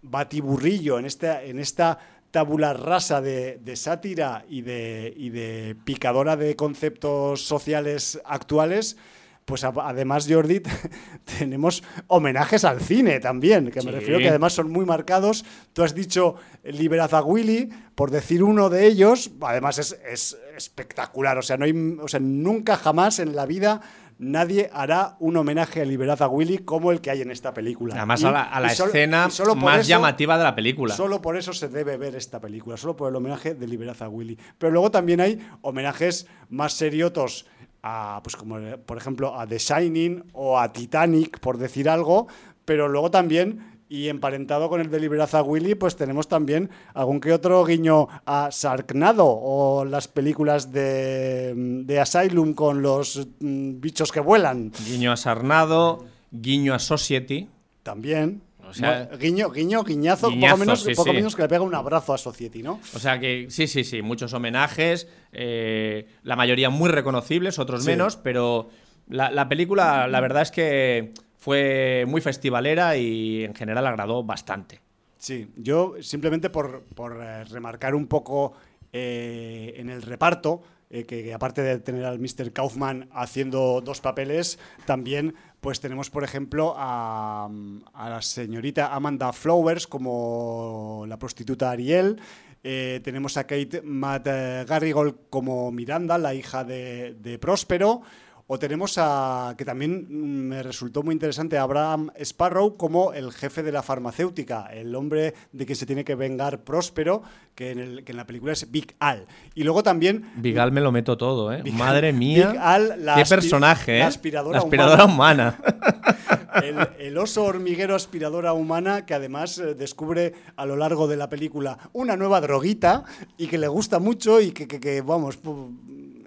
batiburrillo, 0.08 1.00
en 1.00 1.04
esta, 1.04 1.42
en 1.42 1.58
esta 1.58 1.98
tabula 2.36 2.74
rasa 2.74 3.22
de, 3.22 3.56
de 3.64 3.76
sátira 3.76 4.44
y 4.46 4.60
de, 4.60 5.10
y 5.16 5.30
de 5.30 5.74
picadora 5.86 6.36
de 6.36 6.54
conceptos 6.54 7.40
sociales 7.46 8.20
actuales, 8.26 8.98
pues 9.46 9.64
a- 9.64 9.72
además, 9.84 10.26
Jordi, 10.28 10.60
tenemos 11.38 11.82
homenajes 12.08 12.64
al 12.66 12.80
cine 12.82 13.20
también, 13.20 13.70
que 13.70 13.80
me 13.80 13.90
refiero 13.92 14.18
que 14.18 14.28
además 14.28 14.52
son 14.52 14.70
muy 14.70 14.84
marcados. 14.84 15.46
Tú 15.72 15.82
has 15.82 15.94
dicho 15.94 16.34
Liberad 16.62 17.14
a 17.14 17.22
Willy, 17.22 17.70
por 17.94 18.10
decir 18.10 18.42
uno 18.42 18.68
de 18.68 18.86
ellos, 18.86 19.30
además 19.40 19.78
es, 19.78 19.98
es 20.06 20.36
espectacular, 20.56 21.38
o 21.38 21.42
sea, 21.42 21.56
no 21.56 21.64
hay, 21.64 21.72
o 22.02 22.08
sea, 22.08 22.20
nunca 22.20 22.76
jamás 22.76 23.18
en 23.18 23.34
la 23.34 23.46
vida 23.46 23.80
nadie 24.18 24.70
hará 24.72 25.16
un 25.20 25.36
homenaje 25.36 25.82
a 25.82 25.84
Liberad 25.84 26.20
a 26.22 26.28
Willy 26.28 26.58
como 26.58 26.90
el 26.92 27.00
que 27.00 27.10
hay 27.10 27.22
en 27.22 27.30
esta 27.30 27.52
película. 27.52 27.94
además 27.96 28.22
Y- 28.22 28.26
a 28.26 28.30
la, 28.32 28.42
a 28.44 28.60
la 28.60 28.72
y 28.72 28.76
solo- 28.76 28.88
escena 28.88 29.30
solo 29.30 29.54
más 29.54 29.80
eso- 29.80 29.88
llamativa 29.90 30.38
de 30.38 30.44
la 30.44 30.54
película. 30.54 30.94
Solo 30.94 31.20
por 31.20 31.36
eso 31.36 31.52
se 31.52 31.68
debe 31.68 31.96
ver 31.96 32.14
esta 32.14 32.40
película, 32.40 32.76
solo 32.76 32.96
por 32.96 33.10
el 33.10 33.16
homenaje 33.16 33.54
de 33.54 33.66
Liberad 33.68 34.02
a 34.02 34.08
Willy. 34.08 34.38
Pero 34.58 34.72
luego 34.72 34.90
también 34.90 35.20
hay 35.20 35.38
homenajes 35.62 36.26
más 36.48 36.72
seriotos 36.72 37.46
a, 37.82 38.20
pues 38.24 38.36
como 38.36 38.56
por 38.86 38.96
ejemplo 38.96 39.38
a 39.38 39.46
The 39.46 39.58
Shining 39.58 40.24
o 40.32 40.58
a 40.58 40.72
Titanic, 40.72 41.38
por 41.40 41.58
decir 41.58 41.88
algo, 41.88 42.26
pero 42.64 42.88
luego 42.88 43.10
también 43.10 43.75
y 43.88 44.08
emparentado 44.08 44.68
con 44.68 44.80
el 44.80 44.90
de 44.90 44.98
Liberaza 45.00 45.42
Willy, 45.42 45.74
pues 45.76 45.96
tenemos 45.96 46.26
también 46.28 46.70
algún 46.94 47.20
que 47.20 47.32
otro 47.32 47.64
guiño 47.64 48.08
a 48.24 48.50
Sarknado 48.50 49.26
o 49.26 49.84
las 49.84 50.08
películas 50.08 50.72
de, 50.72 51.52
de 51.54 52.00
Asylum 52.00 52.54
con 52.54 52.82
los 52.82 53.28
mm, 53.40 53.80
bichos 53.80 54.10
que 54.10 54.20
vuelan. 54.20 54.72
Guiño 54.88 55.12
a 55.12 55.16
Sarnado, 55.16 56.04
guiño 56.32 56.74
a 56.74 56.78
Society. 56.78 57.48
También. 57.82 58.42
O 58.68 58.74
sea, 58.74 59.08
guiño, 59.20 59.50
guiño, 59.50 59.84
guiñazo, 59.84 60.28
Guiñazo, 60.28 60.54
poco, 60.54 60.58
menos, 60.58 60.82
sí, 60.82 60.94
poco 60.96 61.10
sí. 61.10 61.16
menos 61.16 61.36
que 61.36 61.42
le 61.42 61.48
pega 61.48 61.62
un 61.62 61.74
abrazo 61.76 62.12
a 62.12 62.18
Society, 62.18 62.64
¿no? 62.64 62.80
O 62.94 62.98
sea 62.98 63.20
que 63.20 63.46
sí, 63.48 63.68
sí, 63.68 63.84
sí, 63.84 64.02
muchos 64.02 64.32
homenajes, 64.32 65.06
eh, 65.32 66.08
la 66.24 66.34
mayoría 66.34 66.68
muy 66.68 66.88
reconocibles, 66.90 67.60
otros 67.60 67.84
Sí. 67.84 67.90
menos, 67.90 68.16
pero 68.16 68.68
la, 69.08 69.30
la 69.30 69.48
película 69.48 70.08
la 70.08 70.20
verdad 70.20 70.42
es 70.42 70.50
que 70.50 71.12
fue 71.46 72.04
muy 72.08 72.20
festivalera 72.20 72.96
y 72.96 73.44
en 73.44 73.54
general 73.54 73.86
agradó 73.86 74.24
bastante. 74.24 74.80
Sí, 75.16 75.48
yo 75.54 75.94
simplemente 76.00 76.50
por, 76.50 76.82
por, 76.86 77.22
eh, 77.22 77.44
remarcar 77.44 77.94
un 77.94 78.08
poco 78.08 78.54
eh, 78.92 79.72
en 79.76 79.88
el 79.88 80.02
reparto, 80.02 80.62
eh, 80.90 81.04
que, 81.04 81.32
aparte 81.32 81.62
de 81.62 81.78
tener 81.78 82.04
al 82.04 82.18
Mr. 82.18 82.52
Kaufman 82.52 83.08
haciendo 83.12 83.80
dos 83.80 84.00
papeles, 84.00 84.58
también 84.86 85.36
pues 85.60 85.78
tenemos, 85.78 86.10
por 86.10 86.24
ejemplo, 86.24 86.74
a, 86.76 87.48
la 87.94 88.22
señorita 88.22 88.92
Amanda 88.92 89.32
Flowers 89.32 89.86
como 89.86 91.04
la 91.06 91.16
prostituta 91.16 91.70
Ariel. 91.70 92.20
Tenemos 92.60 93.36
a 93.36 93.44
Kate 93.44 93.82
Matt 93.82 94.26
Garrigold 94.26 95.14
como 95.30 95.70
Miranda, 95.70 96.18
la 96.18 96.34
hija 96.34 96.64
de, 96.64 97.14
de 97.14 97.38
Próspero. 97.38 98.02
O 98.48 98.60
tenemos 98.60 98.94
a, 98.98 99.54
que 99.58 99.64
también 99.64 100.06
mm, 100.08 100.48
me 100.48 100.62
resultó 100.62 101.02
muy 101.02 101.12
interesante, 101.14 101.58
Abraham 101.58 102.10
Sparrow 102.20 102.76
como 102.76 103.12
el 103.12 103.32
jefe 103.32 103.64
de 103.64 103.72
la 103.72 103.82
farmacéutica, 103.82 104.66
el 104.72 104.94
hombre 104.94 105.34
de 105.52 105.66
quien 105.66 105.74
se 105.74 105.84
tiene 105.84 106.04
que 106.04 106.14
vengar 106.14 106.60
Próspero, 106.62 107.22
que 107.56 107.72
en, 107.72 107.78
el- 107.80 108.04
que 108.04 108.12
en 108.12 108.16
la 108.18 108.24
película 108.26 108.52
es 108.52 108.70
Big 108.70 108.94
Al. 109.00 109.26
Y 109.56 109.64
luego 109.64 109.82
también 109.82 110.30
Vigal 110.36 110.70
me 110.70 110.80
lo 110.80 110.92
meto 110.92 111.16
todo, 111.16 111.52
¿eh? 111.52 111.62
Big- 111.62 111.74
Madre 111.74 112.12
mía. 112.12 112.52
Big 112.52 112.60
Al, 112.60 113.04
la 113.04 113.16
Qué 113.16 113.24
personaje, 113.24 113.96
¿eh? 113.96 114.00
la 114.00 114.06
aspiradora 114.06 115.04
humana. 115.04 115.58
el, 116.62 116.88
el 117.00 117.18
oso 117.18 117.42
hormiguero 117.44 117.96
aspiradora 117.96 118.52
humana 118.52 119.04
que 119.06 119.14
además 119.14 119.58
eh, 119.58 119.74
descubre 119.74 120.34
a 120.54 120.64
lo 120.66 120.76
largo 120.76 121.08
de 121.08 121.16
la 121.16 121.28
película 121.28 121.78
una 121.92 122.16
nueva 122.16 122.40
droguita 122.40 123.02
y 123.36 123.48
que 123.48 123.58
le 123.58 123.66
gusta 123.68 123.98
mucho 123.98 124.40
y 124.40 124.52
que, 124.52 124.68
que- 124.68 124.78
que, 124.78 125.00
vamos, 125.00 125.36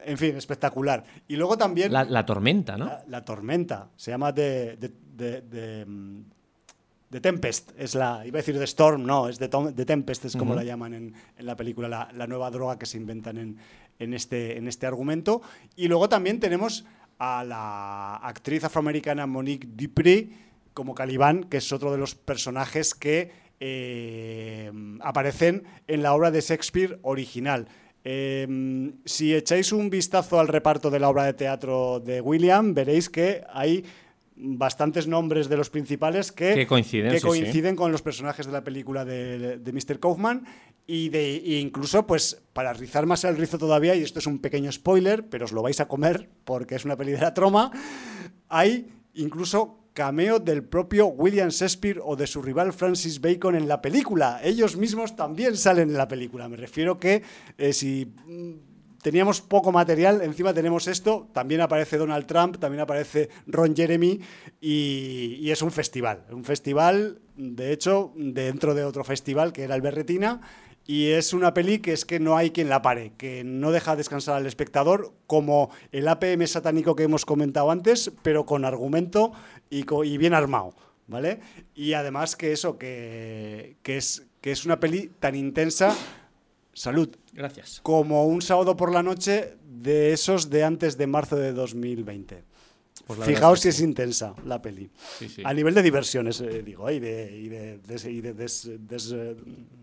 en 0.09 0.17
fin, 0.17 0.35
espectacular. 0.35 1.03
Y 1.27 1.35
luego 1.35 1.57
también 1.57 1.91
la, 1.93 2.03
la 2.03 2.25
tormenta, 2.25 2.77
¿no? 2.77 2.85
la, 2.85 3.03
la 3.07 3.23
tormenta, 3.25 3.89
se 3.95 4.11
llama 4.11 4.33
The, 4.33 4.77
The- 4.79 4.91
The- 5.17 5.41
The, 5.41 5.85
mm, 5.85 6.23
The 7.11 7.21
Tempest, 7.21 7.71
es 7.77 7.95
la, 7.95 8.23
iba 8.25 8.37
a 8.37 8.41
decir 8.41 8.55
The 8.57 8.63
Storm, 8.65 9.03
no, 9.03 9.27
es 9.29 9.39
The, 9.39 9.47
Tom- 9.49 9.73
The 9.73 9.85
Tempest, 9.85 10.25
es 10.25 10.35
como 10.35 10.53
la 10.53 10.63
llaman 10.63 10.93
en, 10.93 11.13
en 11.37 11.45
la 11.45 11.55
película, 11.55 11.87
la, 11.87 12.09
la 12.13 12.27
nueva 12.27 12.51
droga 12.51 12.77
que 12.77 12.85
se 12.85 12.97
inventan 12.97 13.37
en, 13.37 13.57
en 13.97 14.13
este, 14.13 14.57
en 14.57 14.67
este 14.67 14.85
argumento. 14.85 15.41
Y 15.75 15.87
luego 15.87 16.07
también 16.07 16.39
tenemos 16.39 16.85
a 17.17 17.43
la 17.43 18.15
actriz 18.17 18.63
afroamericana 18.63 19.25
Monique 19.25 19.67
Dupree 19.71 20.29
como 20.75 20.93
Calibán, 20.93 21.45
que 21.45 21.57
es 21.57 21.71
otro 21.73 21.91
de 21.91 21.97
los 21.97 22.13
personajes 22.15 22.93
que 22.93 23.31
eh, 23.59 24.71
aparecen 25.01 25.63
en 25.87 26.03
la 26.03 26.13
obra 26.13 26.31
de 26.31 26.41
Shakespeare 26.41 26.99
original. 27.01 27.67
Eh, 28.11 28.91
si 29.05 29.35
echáis 29.35 29.71
un 29.71 29.91
vistazo 29.91 30.39
al 30.39 30.47
reparto 30.47 30.89
de 30.89 30.97
la 30.97 31.09
obra 31.09 31.25
de 31.25 31.33
teatro 31.33 31.99
de 31.99 32.21
William, 32.21 32.73
veréis 32.73 33.07
que 33.07 33.43
hay 33.53 33.85
bastantes 34.35 35.05
nombres 35.05 35.47
de 35.47 35.57
los 35.57 35.69
principales 35.69 36.31
que, 36.31 36.55
Que 36.55 36.65
coinciden, 36.65 37.11
que 37.11 37.19
sí, 37.19 37.21
sí. 37.21 37.27
coinciden 37.27 37.75
con 37.75 37.91
los 37.91 38.01
personajes 38.01 38.47
de 38.47 38.51
la 38.51 38.63
película 38.63 39.05
de, 39.05 39.59
de 39.59 39.71
Mr. 39.71 39.99
Kaufman 39.99 40.43
y, 40.87 41.09
de, 41.09 41.35
e 41.35 41.59
incluso, 41.59 42.07
pues, 42.07 42.41
para 42.51 42.73
rizar 42.73 43.05
más 43.05 43.23
el 43.25 43.37
rizo 43.37 43.59
todavía, 43.59 43.93
y 43.93 44.01
esto 44.01 44.17
es 44.17 44.25
un 44.25 44.39
pequeño 44.39 44.71
spoiler, 44.71 45.29
pero 45.29 45.45
os 45.45 45.51
lo 45.51 45.61
vais 45.61 45.79
a 45.79 45.87
comer 45.87 46.29
porque 46.45 46.73
es 46.73 46.85
una 46.85 46.97
peli 46.97 47.11
de 47.11 47.21
la 47.21 47.35
troma, 47.35 47.69
hay 48.47 48.87
incluso 49.13 49.78
cameo 49.93 50.39
del 50.39 50.63
propio 50.63 51.07
William 51.07 51.49
Shakespeare 51.49 51.99
o 52.03 52.15
de 52.15 52.27
su 52.27 52.41
rival 52.41 52.73
Francis 52.73 53.21
Bacon 53.21 53.55
en 53.55 53.67
la 53.67 53.81
película. 53.81 54.39
Ellos 54.43 54.77
mismos 54.77 55.15
también 55.15 55.57
salen 55.57 55.89
en 55.89 55.97
la 55.97 56.07
película. 56.07 56.47
Me 56.47 56.57
refiero 56.57 56.99
que 56.99 57.23
eh, 57.57 57.73
si 57.73 58.05
mm, 58.05 59.01
teníamos 59.01 59.41
poco 59.41 59.71
material, 59.71 60.21
encima 60.21 60.53
tenemos 60.53 60.87
esto, 60.87 61.27
también 61.33 61.61
aparece 61.61 61.97
Donald 61.97 62.25
Trump, 62.25 62.57
también 62.57 62.81
aparece 62.81 63.29
Ron 63.47 63.75
Jeremy 63.75 64.19
y, 64.61 65.37
y 65.39 65.51
es 65.51 65.61
un 65.61 65.71
festival. 65.71 66.25
Un 66.31 66.43
festival, 66.43 67.19
de 67.35 67.71
hecho, 67.71 68.13
dentro 68.15 68.75
de 68.75 68.83
otro 68.83 69.03
festival 69.03 69.53
que 69.53 69.63
era 69.63 69.75
el 69.75 69.81
Berretina. 69.81 70.41
Y 70.89 71.11
es 71.11 71.33
una 71.33 71.53
peli 71.53 71.77
que 71.77 71.93
es 71.93 72.03
que 72.03 72.19
no 72.19 72.35
hay 72.35 72.49
quien 72.49 72.67
la 72.67 72.81
pare, 72.81 73.11
que 73.15 73.43
no 73.43 73.71
deja 73.71 73.95
descansar 73.95 74.37
al 74.37 74.47
espectador, 74.47 75.13
como 75.27 75.69
el 75.91 76.07
APM 76.07 76.47
satánico 76.47 76.95
que 76.95 77.03
hemos 77.03 77.25
comentado 77.25 77.69
antes, 77.69 78.11
pero 78.23 78.47
con 78.47 78.65
argumento 78.65 79.31
y, 79.69 79.85
y 80.05 80.17
bien 80.17 80.33
armado, 80.33 80.73
¿vale? 81.07 81.39
Y 81.75 81.93
además 81.93 82.35
que 82.35 82.51
eso, 82.51 82.77
que, 82.77 83.75
que 83.83 83.97
es, 83.97 84.23
que 84.41 84.51
es 84.51 84.65
una 84.65 84.79
peli 84.79 85.11
tan 85.19 85.35
intensa, 85.35 85.95
salud, 86.73 87.09
Gracias. 87.33 87.79
como 87.83 88.25
un 88.25 88.41
sábado 88.41 88.75
por 88.75 88.91
la 88.91 89.03
noche 89.03 89.55
de 89.65 90.13
esos 90.13 90.49
de 90.49 90.63
antes 90.63 90.97
de 90.97 91.07
marzo 91.07 91.35
de 91.35 91.53
2020. 91.53 92.43
Pues 93.07 93.19
Fijaos 93.23 93.57
es 93.57 93.61
si 93.61 93.65
que 93.65 93.69
es 93.69 93.75
sí. 93.77 93.83
intensa 93.85 94.35
la 94.45 94.61
peli. 94.61 94.89
Sí, 95.17 95.29
sí. 95.29 95.41
A 95.43 95.51
nivel 95.53 95.73
de 95.73 95.81
diversiones, 95.81 96.41
eh, 96.41 96.61
digo, 96.61 96.89
y 96.91 96.99
de, 96.99 97.35
y 97.35 97.47
de, 97.49 97.77
des- 97.79 98.05
y 98.05 98.21
de 98.21 98.33
des- 98.33 98.69
des- 98.87 99.11
eh, 99.13 99.35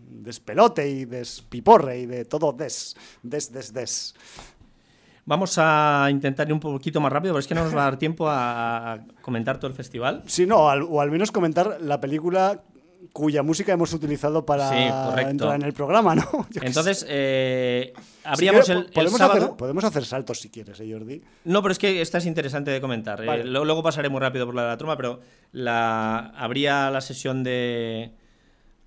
despelote 0.09 0.87
y 0.89 1.05
despiporre 1.05 1.99
y 1.99 2.05
de 2.05 2.23
todo 2.25 2.53
des, 2.53 2.95
des, 3.23 3.51
des, 3.51 3.73
des. 3.73 4.15
Vamos 5.27 5.55
a 5.57 6.07
intentar 6.09 6.47
ir 6.47 6.53
un 6.53 6.59
poquito 6.59 6.99
más 6.99 7.11
rápido, 7.11 7.33
pero 7.33 7.39
es 7.41 7.47
que 7.47 7.53
no 7.53 7.63
nos 7.63 7.75
va 7.75 7.81
a 7.81 7.83
dar 7.91 7.99
tiempo 7.99 8.25
a 8.29 8.97
comentar 9.21 9.57
todo 9.59 9.67
el 9.67 9.75
festival. 9.75 10.23
Sí, 10.25 10.45
no, 10.47 10.69
al- 10.69 10.83
o 10.83 11.01
al 11.01 11.11
menos 11.11 11.31
comentar 11.31 11.77
la 11.81 11.99
película 12.01 12.63
cuya 13.13 13.43
música 13.43 13.73
hemos 13.73 13.91
utilizado 13.93 14.45
para 14.45 14.69
Sí, 14.69 14.75
entrar 15.27 15.55
en 15.55 15.63
el 15.63 15.73
programa, 15.73 16.15
¿no? 16.15 16.23
Yo 16.51 16.61
Entonces, 16.63 17.05
eh, 17.09 17.91
Si 17.95 18.01
abríamos 18.23 18.65
quieres, 18.65 18.83
el, 18.83 18.87
el 18.87 18.93
podemos 18.93 19.17
sábado. 19.17 19.43
Hacer, 19.45 19.57
podemos 19.57 19.83
hacer 19.83 20.05
saltos 20.05 20.39
si 20.39 20.49
quieres, 20.49 20.79
¿eh, 20.79 20.89
Jordi? 20.91 21.21
No, 21.43 21.61
pero 21.61 21.71
es 21.73 21.79
que 21.79 22.01
esta 22.01 22.19
es 22.19 22.25
interesante 22.25 22.71
de 22.71 22.79
comentar. 22.79 23.21
Eh, 23.23 23.43
lo- 23.43 23.65
luego 23.65 23.83
pasaré 23.83 24.07
muy 24.09 24.19
rápido 24.21 24.45
por 24.45 24.55
la 24.55 24.63
de 24.63 24.67
la 24.69 24.77
troma, 24.77 24.95
pero 24.97 25.19
la, 25.51 26.31
habría 26.37 26.89
la 26.89 27.01
sesión 27.01 27.43
de. 27.43 28.13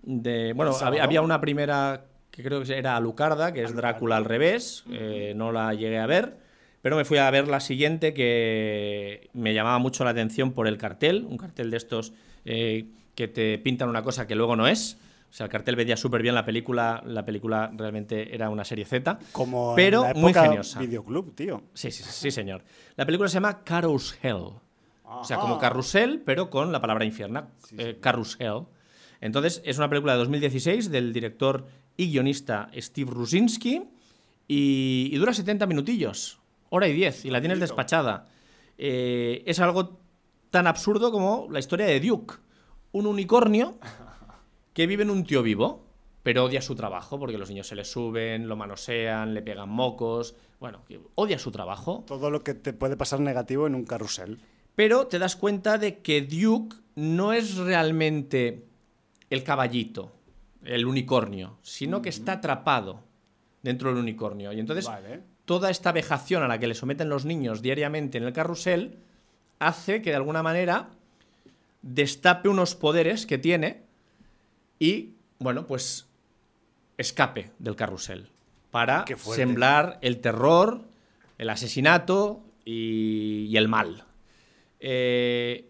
de 0.03 0.53
bueno, 0.55 0.73
había 0.81 1.23
una 1.23 1.41
primera 1.41 2.05
que 2.43 2.49
creo 2.49 2.63
que 2.63 2.77
era 2.77 2.97
Alucarda, 2.97 3.53
que 3.53 3.63
es 3.63 3.75
Drácula 3.75 4.17
al 4.17 4.25
revés. 4.25 4.85
eh, 4.91 5.33
no 5.37 5.53
la 5.53 5.73
llegué 5.75 5.99
a 5.99 6.07
ver. 6.07 6.37
Pero 6.83 6.97
me 6.97 7.05
fui 7.05 7.19
a 7.19 7.31
ver 7.31 7.47
la 7.47 7.61
siguiente 7.61 8.15
que 8.15 9.29
me 9.35 9.53
llamaba 9.53 9.79
mucho 9.79 10.03
la 10.05 10.11
atención 10.11 10.53
por 10.53 10.67
el 10.67 10.79
cartel. 10.79 11.27
Un 11.29 11.37
cartel 11.37 11.71
de 11.71 11.77
estos 11.77 12.13
eh, 12.45 12.87
que 13.15 13.29
te 13.29 13.59
pintan 13.59 13.89
una 13.91 14.03
cosa 14.03 14.27
que 14.27 14.35
luego 14.35 14.57
no 14.57 14.67
es. 14.67 14.97
O 15.31 15.33
sea, 15.33 15.45
el 15.45 15.53
cartel 15.53 15.77
vendía 15.77 15.97
súper 15.97 16.23
bien 16.23 16.35
la 16.35 16.45
película. 16.45 17.03
La 17.05 17.25
película 17.25 17.71
realmente 17.77 18.35
era 18.35 18.49
una 18.49 18.65
serie 18.65 18.85
Z. 18.87 19.19
Como 19.33 19.75
pero 19.77 20.01
en 20.07 20.09
la 20.09 20.15
muy 20.15 20.31
época 20.31 20.47
geniosa. 20.47 20.81
videoclub, 20.81 21.35
tío. 21.35 21.63
Sí, 21.75 21.91
sí, 21.91 22.03
sí, 22.03 22.31
señor. 22.31 22.63
La 22.97 23.05
película 23.05 23.29
se 23.29 23.35
llama 23.35 23.63
Carousel. 23.63 24.37
O 25.05 25.25
sea, 25.25 25.39
como 25.39 25.55
Ajá. 25.55 25.61
carrusel, 25.63 26.23
pero 26.25 26.51
con 26.51 26.73
la 26.73 26.81
palabra 26.81 27.05
infierna. 27.05 27.49
eh, 27.77 27.99
carrusel. 28.01 28.63
Entonces, 29.21 29.61
es 29.67 29.77
una 29.77 29.89
película 29.91 30.13
de 30.15 30.19
2016 30.21 30.91
del 30.91 31.13
director 31.13 31.67
y 32.01 32.11
guionista 32.11 32.71
Steve 32.75 33.11
Rusinski 33.11 33.83
y, 34.49 35.11
y 35.13 35.17
dura 35.19 35.35
70 35.35 35.67
minutillos, 35.67 36.41
hora 36.71 36.89
y 36.89 36.95
10, 36.95 37.27
y 37.27 37.31
la 37.31 37.41
tienes 37.41 37.61
despachada. 37.61 38.27
Eh, 38.79 39.43
es 39.45 39.61
algo 39.61 40.01
tan 40.49 40.67
absurdo 40.67 41.13
como 41.13 41.47
la 41.51 41.59
historia 41.59 41.85
de 41.85 42.01
Duke, 42.01 42.37
un 42.93 43.07
unicornio 43.07 43.79
que 44.73 44.87
vive 44.87 45.03
en 45.03 45.11
un 45.11 45.25
tío 45.25 45.43
vivo, 45.43 45.85
pero 46.23 46.47
odia 46.47 46.63
su 46.63 46.75
trabajo 46.75 47.19
porque 47.19 47.37
los 47.37 47.51
niños 47.51 47.67
se 47.67 47.77
le 47.77 47.85
suben, 47.85 48.49
lo 48.49 48.57
manosean, 48.57 49.35
le 49.35 49.43
pegan 49.43 49.69
mocos. 49.69 50.35
Bueno, 50.59 50.81
odia 51.17 51.39
su 51.39 51.51
trabajo. 51.51 52.05
Todo 52.07 52.31
lo 52.31 52.43
que 52.43 52.55
te 52.55 52.73
puede 52.73 52.97
pasar 52.97 53.21
negativo 53.21 53.67
en 53.67 53.75
un 53.75 53.85
carrusel. 53.85 54.41
Pero 54.75 55.07
te 55.07 55.19
das 55.19 55.37
cuenta 55.37 55.77
de 55.77 55.99
que 55.99 56.23
Duke 56.23 56.77
no 56.95 57.35
es 57.35 57.57
realmente 57.57 58.65
el 59.29 59.45
caballito, 59.45 60.13
el 60.65 60.87
unicornio, 60.87 61.59
sino 61.63 62.03
que 62.03 62.09
está 62.09 62.33
atrapado 62.33 63.03
dentro 63.63 63.91
del 63.91 63.99
unicornio. 63.99 64.53
Y 64.53 64.61
entonces 64.61 64.87
Vale. 64.87 65.23
toda 65.45 65.71
esta 65.71 65.93
vejación 65.93 66.43
a 66.43 66.49
la 66.49 66.59
que 66.59 66.67
le 66.67 66.75
someten 66.75 67.09
los 67.09 67.25
niños 67.25 67.63
diariamente 67.63 68.19
en 68.19 68.25
el 68.25 68.33
carrusel 68.33 68.99
hace 69.59 70.03
que 70.03 70.11
de 70.11 70.17
alguna 70.17 70.43
manera 70.43 70.91
destape 71.83 72.49
unos 72.49 72.75
poderes 72.75 73.27
que 73.27 73.39
tiene 73.39 73.83
y, 74.79 75.15
bueno, 75.39 75.67
pues 75.67 76.07
escape 76.99 77.51
del 77.59 77.77
carrusel 77.77 78.29
para 78.71 79.05
sembrar 79.17 79.99
el 80.03 80.21
terror, 80.21 80.83
el 81.39 81.51
asesinato 81.51 82.43
y, 82.65 83.47
y 83.49 83.57
el 83.57 83.69
mal. 83.69 84.05
Eh, 84.81 85.70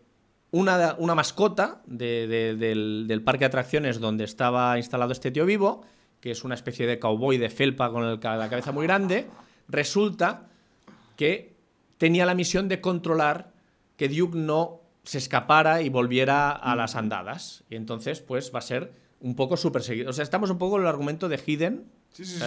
una, 0.52 0.94
una 0.98 1.14
mascota 1.14 1.80
de- 1.86 2.26
de- 2.26 2.56
del, 2.56 3.04
del 3.06 3.22
parque 3.22 3.40
de 3.40 3.46
atracciones 3.46 4.00
donde 4.00 4.24
estaba 4.24 4.76
instalado 4.78 5.12
este 5.12 5.30
tío 5.30 5.46
vivo, 5.46 5.82
que 6.20 6.30
es 6.32 6.44
una 6.44 6.54
especie 6.54 6.86
de 6.86 6.98
cowboy 6.98 7.38
de 7.38 7.48
felpa 7.50 7.90
con 7.90 8.04
el 8.04 8.18
la 8.22 8.48
cabeza 8.50 8.72
muy 8.72 8.86
grande, 8.86 9.28
resulta 9.68 10.48
que 11.16 11.54
tenía 11.98 12.26
la 12.26 12.34
misión 12.34 12.68
de 12.68 12.80
controlar 12.80 13.52
que 13.96 14.08
Duke 14.08 14.36
no 14.36 14.80
se 15.04 15.18
escapara 15.18 15.82
y 15.82 15.88
volviera 15.88 16.50
a 16.50 16.74
las 16.76 16.96
andadas. 16.96 17.64
Y 17.70 17.76
entonces, 17.76 18.20
pues 18.20 18.52
va 18.54 18.58
a 18.58 18.62
ser 18.62 18.92
un 19.20 19.34
poco 19.36 19.56
su 19.56 19.70
perseguido. 19.72 20.10
O 20.10 20.12
sea, 20.12 20.22
estamos 20.24 20.50
un 20.50 20.58
poco 20.58 20.76
en 20.76 20.82
el 20.82 20.88
argumento 20.88 21.28
de 21.28 21.38
Hidden, 21.44 21.84
Sí, 22.12 22.24
sí, 22.24 22.38
sí. 22.38 22.44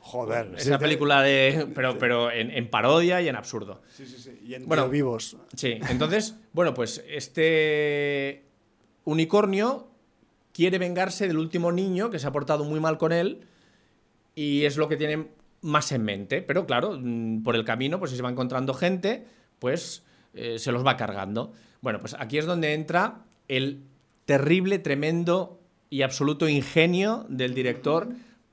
Joder. 0.00 0.52
Es 0.56 0.62
sí, 0.64 0.68
una 0.68 0.78
te- 0.78 0.84
película 0.84 1.22
de. 1.22 1.68
Pero, 1.74 1.98
pero 1.98 2.30
en, 2.32 2.50
en 2.50 2.68
parodia 2.68 3.20
y 3.22 3.28
en 3.28 3.36
absurdo. 3.36 3.82
Sí, 3.94 4.06
sí, 4.06 4.16
sí. 4.18 4.38
Y 4.44 4.54
en 4.54 4.66
Bueno. 4.66 4.88
Vivos. 4.88 5.36
Sí, 5.54 5.78
entonces, 5.88 6.36
bueno, 6.52 6.74
pues 6.74 7.04
este 7.08 8.44
unicornio 9.04 9.88
quiere 10.52 10.78
vengarse 10.78 11.26
del 11.28 11.38
último 11.38 11.70
niño 11.72 12.10
que 12.10 12.18
se 12.18 12.26
ha 12.26 12.32
portado 12.32 12.64
muy 12.64 12.80
mal 12.80 12.98
con 12.98 13.12
él 13.12 13.42
y 14.34 14.64
es 14.64 14.76
lo 14.76 14.88
que 14.88 14.96
tiene 14.96 15.28
más 15.62 15.92
en 15.92 16.02
mente. 16.02 16.42
Pero 16.42 16.66
claro, 16.66 16.98
mm, 17.00 17.42
por 17.42 17.54
el 17.56 17.64
camino, 17.64 17.98
pues 17.98 18.10
si 18.10 18.16
se 18.16 18.22
va 18.22 18.30
encontrando 18.30 18.74
gente, 18.74 19.26
pues 19.58 20.02
eh, 20.34 20.58
se 20.58 20.72
los 20.72 20.84
va 20.84 20.96
cargando. 20.96 21.52
Bueno, 21.82 22.00
pues 22.00 22.14
aquí 22.18 22.38
es 22.38 22.46
donde 22.46 22.74
entra 22.74 23.24
el 23.48 23.82
terrible, 24.24 24.78
tremendo 24.78 25.60
y 25.88 26.02
absoluto 26.02 26.48
ingenio 26.48 27.26
del 27.28 27.52
director 27.54 28.08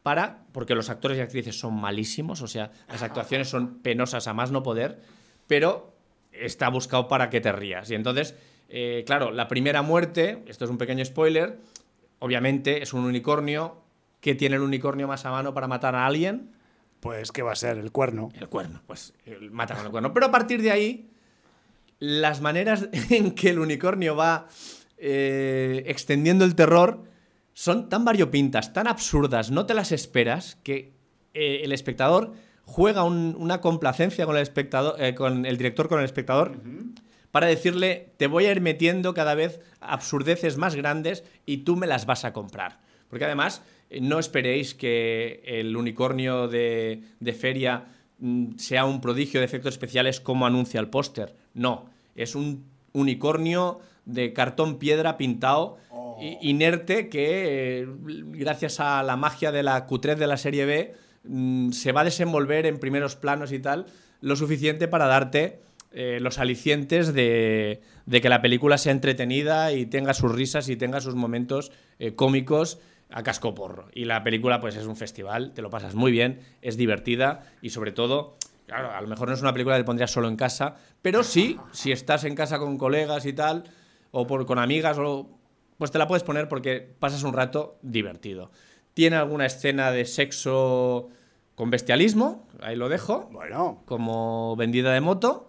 para, 0.08 0.46
porque 0.54 0.74
los 0.74 0.90
actores 0.90 1.18
y 1.18 1.20
actrices 1.20 1.60
son 1.60 1.74
malísimos, 1.74 2.42
o 2.42 2.48
sea, 2.48 2.72
las 2.88 3.04
actuaciones 3.04 3.50
son 3.50 3.80
penosas 3.80 4.26
a 4.30 4.34
más 4.34 4.54
no 4.54 4.64
poder, 4.64 5.02
pero 5.48 5.98
está 6.32 6.70
buscado 6.70 7.10
para 7.10 7.30
que 7.30 7.42
te 7.42 7.52
rías. 7.52 7.92
Y 7.92 7.96
entonces, 7.96 8.34
eh, 8.70 9.04
claro, 9.06 9.32
la 9.32 9.50
primera 9.50 9.82
muerte, 9.82 10.46
esto 10.48 10.64
es 10.64 10.72
un 10.72 10.78
pequeño 10.78 11.04
spoiler, 11.04 11.60
obviamente 12.20 12.82
es 12.82 12.94
un 12.94 13.04
unicornio. 13.04 13.82
¿Qué 14.22 14.34
tiene 14.34 14.56
el 14.56 14.62
unicornio 14.62 15.10
más 15.10 15.26
a 15.26 15.32
mano 15.32 15.54
para 15.54 15.68
matar 15.68 15.94
a 15.94 16.06
alguien? 16.06 16.52
Pues, 17.02 17.34
¿qué 17.34 17.42
va 17.42 17.52
a 17.52 17.56
ser? 17.58 17.78
El 17.78 17.92
cuerno. 17.92 18.30
El 18.34 18.48
cuerno, 18.48 18.84
pues 18.88 19.14
mata 19.52 19.76
con 19.76 19.88
el 19.88 19.92
cuerno. 19.92 20.14
Pero 20.14 20.28
a 20.28 20.32
partir 20.32 20.62
de 20.62 20.72
ahí, 20.72 21.10
las 22.00 22.40
maneras 22.40 22.88
en 23.10 23.32
que 23.32 23.50
el 23.50 23.60
unicornio 23.60 24.16
va 24.16 24.48
eh, 24.98 25.84
extendiendo 25.86 26.46
el 26.46 26.56
terror 26.56 27.04
son 27.58 27.90
tan 27.90 28.06
variopintas, 28.06 28.72
tan 28.72 28.86
absurdas, 28.88 29.50
no 29.50 29.66
te 29.66 29.74
las 29.74 29.92
esperas, 29.92 30.60
que 30.62 30.94
eh, 31.34 31.62
el 31.64 31.72
espectador 31.72 32.34
juega 32.66 33.04
un- 33.04 33.36
una 33.40 33.62
complacencia 33.62 34.28
con 34.28 34.36
el, 34.36 34.44
espectador, 34.44 35.02
eh, 35.02 35.16
con 35.16 35.44
el 35.44 35.58
director, 35.58 35.88
con 35.90 35.98
el 35.98 36.06
espectador, 36.06 36.52
para 37.32 37.48
decirle, 37.48 38.14
te 38.18 38.28
voy 38.28 38.46
a 38.46 38.52
ir 38.52 38.62
metiendo 38.62 39.16
cada 39.16 39.34
vez 39.34 39.60
absurdeces 39.80 40.58
más 40.58 40.76
grandes 40.76 41.24
y 41.48 41.58
tú 41.64 41.76
me 41.76 41.88
las 41.88 42.06
vas 42.06 42.26
a 42.26 42.32
comprar. 42.32 42.80
Porque 43.10 43.26
además, 43.26 43.64
eh, 43.90 44.02
no 44.02 44.20
esperéis 44.20 44.76
que 44.76 45.42
el 45.44 45.76
unicornio 45.76 46.48
de, 46.48 47.02
de 47.20 47.34
feria 47.34 47.86
mm, 48.20 48.58
sea 48.58 48.86
un 48.86 49.02
prodigio 49.02 49.40
de 49.40 49.48
efectos 49.48 49.74
especiales 49.74 50.20
como 50.22 50.46
anuncia 50.46 50.80
el 50.80 50.90
póster. 50.90 51.36
No, 51.56 51.90
es 52.16 52.36
un 52.36 52.66
unicornio 52.94 53.80
de 54.08 54.34
cartón 54.34 54.80
piedra 54.80 55.18
pintado 55.18 55.78
i- 56.20 56.38
inerte 56.50 57.10
que, 57.10 57.82
eh, 57.82 57.88
gracias 58.32 58.80
a 58.80 59.04
la 59.04 59.16
magia 59.18 59.52
de 59.52 59.62
la 59.64 59.86
Q3 59.86 60.16
de 60.18 60.28
la 60.28 60.38
serie 60.38 60.66
B, 60.66 60.96
mm, 61.26 61.72
se 61.72 61.92
va 61.92 62.02
a 62.02 62.06
desenvolver 62.06 62.66
en 62.66 62.80
primeros 62.80 63.16
planos 63.16 63.52
y 63.52 63.60
tal, 63.60 63.86
lo 64.22 64.36
suficiente 64.36 64.88
para 64.88 65.06
darte 65.08 65.60
eh, 65.92 66.20
los 66.22 66.38
alicientes 66.38 67.14
de, 67.14 67.82
de 68.06 68.22
que 68.22 68.30
la 68.30 68.42
película 68.42 68.78
sea 68.78 68.92
entretenida 68.92 69.72
y 69.74 69.86
tenga 69.86 70.14
sus 70.14 70.32
risas 70.34 70.68
y 70.70 70.76
tenga 70.76 71.02
sus 71.02 71.16
momentos 71.16 71.72
eh, 72.00 72.14
cómicos 72.14 72.80
a 73.10 73.24
casco 73.24 73.56
porro. 73.56 73.88
Y 73.94 74.06
la 74.06 74.24
película, 74.24 74.60
pues 74.60 74.76
es 74.76 74.86
un 74.86 74.96
festival, 74.98 75.54
te 75.54 75.62
lo 75.62 75.70
pasas 75.70 75.96
muy 75.96 76.12
bien, 76.12 76.40
es 76.62 76.76
divertida 76.78 77.50
y 77.62 77.70
sobre 77.70 77.94
todo, 77.94 78.36
claro, 78.68 78.92
a 78.92 79.00
lo 79.02 79.08
mejor 79.08 79.30
no 79.30 79.34
es 79.36 79.42
una 79.42 79.54
película 79.54 79.78
que 79.78 79.86
pondrías 79.86 80.12
solo 80.12 80.28
en 80.28 80.36
casa, 80.36 80.76
pero 81.02 81.24
sí, 81.24 81.58
si 81.72 81.92
estás 81.94 82.26
en 82.26 82.36
casa 82.36 82.60
con 82.60 82.78
colegas 82.78 83.26
y 83.26 83.32
tal, 83.34 83.64
o 84.12 84.28
por, 84.28 84.46
con 84.46 84.60
amigas, 84.60 84.98
o, 85.00 85.30
pues 85.78 85.92
te 85.92 85.98
la 85.98 86.08
puedes 86.08 86.24
poner 86.24 86.48
porque 86.48 86.96
pasas 87.00 87.24
un 87.24 87.34
rato 87.34 87.78
divertido. 87.82 88.52
Tiene 88.94 89.16
alguna 89.16 89.46
escena 89.46 89.92
de 89.92 90.06
sexo 90.06 91.10
con 91.56 91.70
bestialismo, 91.72 92.48
ahí 92.62 92.76
lo 92.76 92.88
dejo 92.88 93.30
Bueno, 93.32 93.82
como 93.86 94.56
vendida 94.56 94.94
de 94.94 95.02
moto 95.02 95.48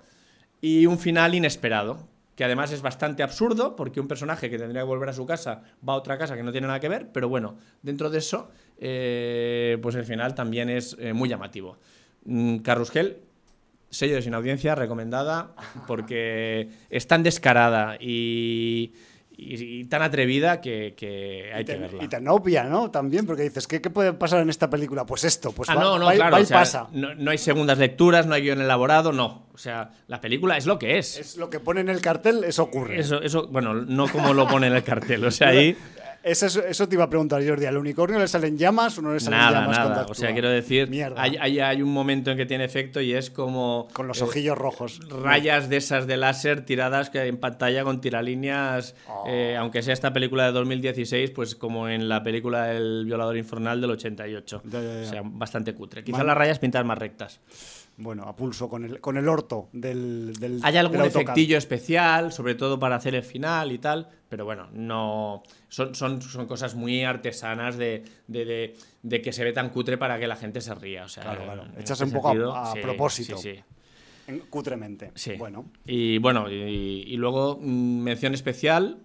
y 0.61 0.87
un 0.87 0.99
final 0.99 1.35
inesperado, 1.35 2.09
que 2.35 2.45
además 2.45 2.73
es 2.73 2.83
bastante 2.83 3.23
absurdo 3.23 3.77
porque 3.77 4.01
un 4.01 4.09
personaje 4.09 4.49
que 4.49 4.59
tendría 4.59 4.83
que 4.83 4.87
volver 4.87 5.09
a 5.09 5.13
su 5.13 5.27
casa 5.27 5.63
va 5.87 5.95
a 5.95 5.97
otra 5.97 6.19
casa 6.19 6.37
que 6.37 6.43
no 6.43 6.53
tiene 6.53 6.67
nada 6.67 6.81
que 6.81 6.89
ver, 6.89 7.11
pero 7.13 7.29
bueno, 7.29 7.57
dentro 7.83 8.11
de 8.11 8.19
eso, 8.19 8.51
eh, 8.79 9.79
pues 9.83 9.95
el 9.97 10.05
final 10.05 10.35
también 10.35 10.71
es 10.71 10.97
eh, 10.99 11.13
muy 11.13 11.29
llamativo. 11.29 11.79
Mm, 12.25 12.59
Carrusel, 12.59 13.23
sello 13.91 14.17
de 14.17 14.23
sin 14.23 14.35
audiencia, 14.35 14.75
recomendada, 14.75 15.55
porque 15.87 16.69
es 16.91 17.07
tan 17.07 17.23
descarada 17.23 17.97
y, 18.01 18.93
y- 19.37 19.81
y 19.81 19.85
tan 19.85 20.03
atrevida 20.03 20.61
que, 20.61 20.95
que 20.97 21.51
hay 21.55 21.63
y 21.63 21.65
que 21.65 21.77
verla. 21.77 22.05
y 22.05 22.09
tan 22.09 22.27
obvia, 22.29 22.65
¿no? 22.65 22.91
También, 22.91 23.25
porque 23.25 23.43
dices, 23.45 23.67
¿qué, 23.67 23.81
qué 23.81 23.89
puede 23.91 24.13
pasar 24.13 24.41
en 24.41 24.51
esta 24.51 24.69
película? 24.69 25.07
Pues 25.07 25.25
esto, 25.25 25.53
pues 25.53 25.69
Ah, 25.71 25.75
va, 25.77 25.83
no, 25.83 25.99
no, 25.99 26.07
va 26.07 26.13
claro. 26.15 26.33
va 26.33 26.41
y 26.41 26.43
o 26.43 26.47
sea, 26.47 26.59
pasa. 26.59 26.89
No, 26.93 27.15
no 27.15 27.31
hay 27.31 27.39
segundas 27.39 27.79
lecturas, 27.79 28.27
no 28.27 28.35
hay 28.35 28.43
guion 28.43 28.61
elaborado, 28.61 29.13
no. 29.13 29.47
O 29.55 29.59
sea, 29.59 29.91
la 30.07 30.21
película 30.21 30.57
es 30.57 30.67
lo 30.67 30.79
que 30.79 30.99
es. 30.99 31.19
Es 31.19 31.37
lo 31.37 31.51
que 31.51 31.59
pone 31.61 31.81
en 31.81 31.89
el 31.89 32.01
cartel, 32.01 32.45
eso 32.45 32.63
ocurre. 32.65 33.01
Eso, 33.01 33.21
eso, 33.23 33.49
bueno, 33.49 33.75
no 33.75 34.07
como 34.09 34.33
lo 34.35 34.47
pone 34.47 34.67
en 34.69 34.75
el 34.75 34.85
cartel. 34.85 35.25
O 35.25 35.31
sea, 35.31 35.49
ahí 35.49 35.77
Eso, 36.31 36.47
eso- 36.47 36.89
te 36.89 36.95
iba 36.95 37.05
a 37.05 37.09
preguntar, 37.11 37.47
Jordi. 37.47 37.67
¿Al 37.67 37.77
unicornio 37.77 38.19
le 38.19 38.29
salen 38.29 38.57
llamas 38.59 38.97
o 38.99 39.03
no 39.03 39.13
le 39.13 39.21
salen 39.21 39.39
nada, 39.41 39.61
llamas 39.63 39.79
nada. 39.79 40.07
O 40.09 40.15
sea, 40.15 40.33
quiero 40.33 40.49
decir, 40.51 40.89
hay, 41.17 41.37
hay, 41.39 41.61
hay 41.61 41.83
un 41.83 41.93
momento 41.93 42.31
en 42.31 42.37
que 42.37 42.47
tiene 42.47 42.65
efecto 42.65 43.01
y 43.01 43.13
es 43.15 43.31
como 43.31 43.89
Con 43.93 44.07
los 44.09 44.21
eh, 44.21 44.25
ojillos 44.25 44.57
rojos. 44.59 45.01
rayas 45.23 45.69
de 45.69 45.77
esas 45.79 46.07
de 46.07 46.17
láser 46.17 46.65
tiradas 46.65 47.11
que 47.11 47.27
en 47.27 47.39
pantalla 47.39 47.85
con 47.85 48.01
tiralíneas, 48.01 48.95
Oh. 49.09 49.25
eh, 49.29 49.57
aunque 49.57 49.83
sea 49.83 49.95
esta 49.95 50.13
película 50.13 50.47
de 50.47 50.53
2016, 50.53 51.31
pues 51.31 51.55
como 51.55 51.89
en 51.89 52.09
la 52.09 52.23
película 52.23 52.73
El 52.73 53.05
violador 53.07 53.37
infernal 53.37 53.81
del 53.81 53.91
88. 53.93 54.63
Ya, 54.65 54.81
ya, 54.83 54.95
ya. 54.95 55.01
O 55.01 55.05
sea, 55.11 55.23
bastante 55.25 55.75
cutre. 55.75 56.05
Quizá 56.05 56.19
Man- 56.19 56.27
las 56.27 56.37
rayas 56.37 56.59
pintadas 56.59 56.87
más 56.87 56.99
rectas. 56.99 57.41
Bueno, 58.01 58.23
a 58.23 58.37
pulso, 58.37 58.69
con 58.69 58.85
el, 58.85 59.01
con 59.01 59.17
el 59.17 59.29
orto 59.29 59.69
del, 59.73 60.33
del 60.39 60.61
Hay 60.63 60.77
algún 60.77 60.99
del 60.99 61.07
efectillo 61.09 61.59
especial, 61.59 62.33
sobre 62.33 62.55
todo 62.55 62.79
para 62.79 62.95
hacer 62.95 63.17
el 63.17 63.25
final 63.25 63.73
y 63.73 63.79
tal, 63.79 64.09
pero 64.29 64.45
bueno, 64.45 64.69
no. 64.73 65.43
Son, 65.69 65.97
son, 65.97 66.23
son 66.23 66.47
cosas 66.47 66.77
muy 66.77 67.03
artesanas 67.03 67.77
de, 67.77 68.05
de, 68.29 68.45
de- 68.45 68.77
de 69.03 69.21
que 69.21 69.33
se 69.33 69.43
ve 69.43 69.53
tan 69.53 69.71
cutre 69.71 69.99
para 69.99 70.17
que 70.19 70.29
la 70.29 70.37
gente 70.37 70.61
se 70.61 70.75
ría. 70.77 71.05
O 71.05 71.09
sea, 71.09 71.25
Claro, 71.25 71.43
claro. 71.45 71.65
ese 71.77 72.05
un 72.05 72.13
poco 72.13 72.29
a- 72.29 72.31
sentido, 72.33 72.57
a 72.57 72.73
sí, 72.73 72.79
propósito. 72.81 73.37
Sí, 73.37 73.55
sí. 73.57 73.63
En- 74.29 74.39
Cutremente. 74.49 75.11
sí. 75.17 75.33
Bueno, 75.37 75.65
Y 75.85 76.19
bueno, 76.19 76.49
y, 76.49 76.55
y 77.07 77.17
luego 77.17 77.59
mm, 77.61 77.99
mención 78.01 78.33
especial 78.33 78.99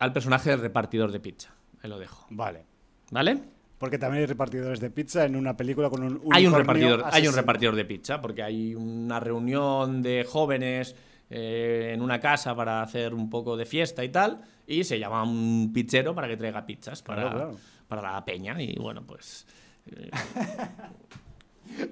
al 0.00 0.12
personaje 0.12 0.50
del 0.50 0.60
repartidor 0.60 1.12
de 1.12 1.20
pizza. 1.20 1.54
Ahí 1.82 1.88
lo 1.88 1.98
dejo. 2.00 2.26
vale. 2.30 2.64
¿Vale? 3.12 3.38
Porque 3.78 3.98
también 3.98 4.22
hay 4.22 4.26
repartidores 4.26 4.80
de 4.80 4.90
pizza 4.90 5.24
en 5.24 5.36
una 5.36 5.56
película 5.56 5.88
con 5.88 6.02
un 6.02 6.20
hay 6.32 6.46
un 6.46 6.54
repartidor, 6.54 7.04
hay 7.10 7.28
un 7.28 7.34
repartidor 7.34 7.76
de 7.76 7.84
pizza, 7.84 8.20
porque 8.20 8.42
hay 8.42 8.74
una 8.74 9.20
reunión 9.20 10.02
de 10.02 10.24
jóvenes 10.28 10.96
eh, 11.30 11.92
en 11.94 12.02
una 12.02 12.18
casa 12.20 12.54
para 12.56 12.82
hacer 12.82 13.14
un 13.14 13.30
poco 13.30 13.56
de 13.56 13.66
fiesta 13.66 14.02
y 14.04 14.08
tal, 14.08 14.40
y 14.66 14.82
se 14.84 14.98
llama 14.98 15.22
un 15.22 15.70
pizzero 15.72 16.14
para 16.14 16.26
que 16.26 16.36
traiga 16.36 16.66
pizzas 16.66 17.02
para, 17.02 17.22
Claro, 17.22 17.36
claro. 17.36 17.56
para 17.86 18.12
la 18.12 18.24
peña, 18.24 18.60
y 18.60 18.74
bueno, 18.78 19.04
pues... 19.06 19.46
eh, 19.86 20.10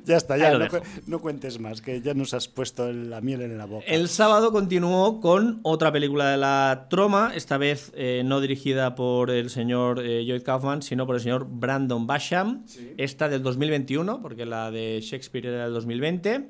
Ya 0.05 0.17
está, 0.17 0.37
ya. 0.37 0.57
No, 0.59 0.69
cu- 0.69 0.79
no 1.07 1.19
cuentes 1.21 1.59
más, 1.61 1.81
que 1.81 2.01
ya 2.01 2.15
nos 2.15 2.35
has 2.35 2.49
puesto 2.49 2.93
la 2.93 3.21
miel 3.21 3.43
en 3.43 3.57
la 3.59 3.67
boca. 3.67 3.85
El 3.87 4.09
sábado 4.09 4.51
continuó 4.53 5.21
con 5.21 5.61
otra 5.63 5.93
película 5.93 6.31
de 6.31 6.37
la 6.37 6.87
Troma, 6.91 7.33
esta 7.35 7.57
vez 7.59 7.93
eh, 7.95 8.23
no 8.25 8.41
dirigida 8.41 8.95
por 8.95 9.31
el 9.31 9.51
señor 9.51 10.01
eh, 10.05 10.25
Lloyd 10.25 10.43
Kaufman, 10.43 10.83
sino 10.83 11.07
por 11.07 11.15
el 11.17 11.21
señor 11.21 11.47
Brandon 11.49 12.07
Basham. 12.07 12.65
Esta 12.97 13.29
del 13.29 13.43
2021, 13.43 14.23
porque 14.23 14.47
la 14.47 14.71
de 14.71 15.01
Shakespeare 15.03 15.47
era 15.47 15.65
del 15.65 15.75
2020. 15.75 16.49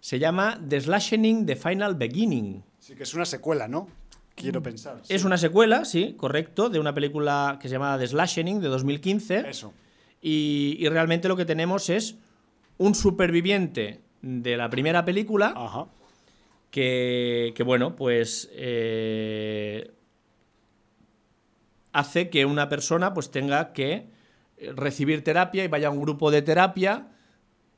Se 0.00 0.18
llama 0.18 0.60
The 0.68 0.80
Slashing 0.80 1.46
The 1.46 1.56
Final 1.56 1.94
Beginning. 1.94 2.62
Sí, 2.78 2.94
que 2.94 3.02
es 3.04 3.14
una 3.14 3.24
secuela, 3.24 3.66
¿no? 3.68 3.88
Quiero 4.34 4.62
pensar. 4.62 5.00
Es 5.08 5.24
una 5.24 5.38
secuela, 5.38 5.84
sí, 5.86 6.14
correcto, 6.16 6.68
de 6.68 6.78
una 6.78 6.92
película 6.94 7.58
que 7.60 7.68
se 7.68 7.72
llama 7.72 7.98
The 7.98 8.06
Slashing 8.08 8.60
de 8.60 8.68
2015. 8.68 9.48
Eso. 9.48 9.72
Y, 10.20 10.76
y 10.78 10.88
realmente 10.88 11.26
lo 11.28 11.36
que 11.36 11.44
tenemos 11.46 11.88
es 11.88 12.16
un 12.78 12.94
superviviente 12.94 14.00
de 14.22 14.56
la 14.56 14.68
primera 14.70 15.04
película 15.04 15.52
Ajá. 15.56 15.86
que, 16.70 17.52
que, 17.56 17.62
bueno, 17.62 17.96
pues 17.96 18.50
eh, 18.52 19.90
hace 21.92 22.28
que 22.30 22.44
una 22.44 22.68
persona 22.68 23.14
pues 23.14 23.30
tenga 23.30 23.72
que 23.72 24.08
eh, 24.58 24.72
recibir 24.74 25.24
terapia 25.24 25.64
y 25.64 25.68
vaya 25.68 25.88
a 25.88 25.90
un 25.90 26.00
grupo 26.00 26.30
de 26.30 26.42
terapia 26.42 27.08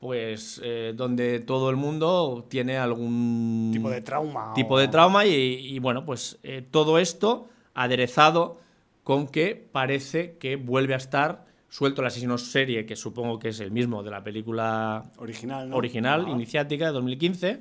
pues 0.01 0.61
eh, 0.63 0.93
donde 0.95 1.41
todo 1.41 1.71
el 1.71 1.77
mundo 1.77 2.47
tiene 2.49 2.77
algún 2.79 3.71
Tipo 3.73 3.91
de 3.91 4.01
trauma. 4.01 4.53
tipo 4.55 4.75
o- 4.75 4.79
de 4.79 4.87
trauma 4.89 5.27
y, 5.27 5.33
y, 5.35 5.79
bueno, 5.81 6.05
pues 6.05 6.39
eh, 6.45 6.63
todo 6.71 6.99
esto 7.01 7.49
aderezado 7.75 8.61
con 9.03 9.27
que 9.27 9.57
parece 9.57 10.37
que 10.39 10.55
vuelve 10.55 10.95
a 10.95 10.99
estar 10.99 11.47
suelto 11.69 12.01
el 12.01 12.07
asesino 12.09 12.39
serie, 12.39 12.87
que 12.87 12.97
supongo 12.97 13.39
que 13.39 13.49
es 13.49 13.61
el 13.61 13.71
mismo 13.71 14.03
de 14.03 14.11
la 14.11 14.23
película 14.25 15.05
Original, 15.19 15.69
¿no? 15.71 15.77
original, 15.77 16.23
Ajá. 16.23 16.31
iniciática 16.31 16.87
de 16.87 16.93
2015, 16.93 17.61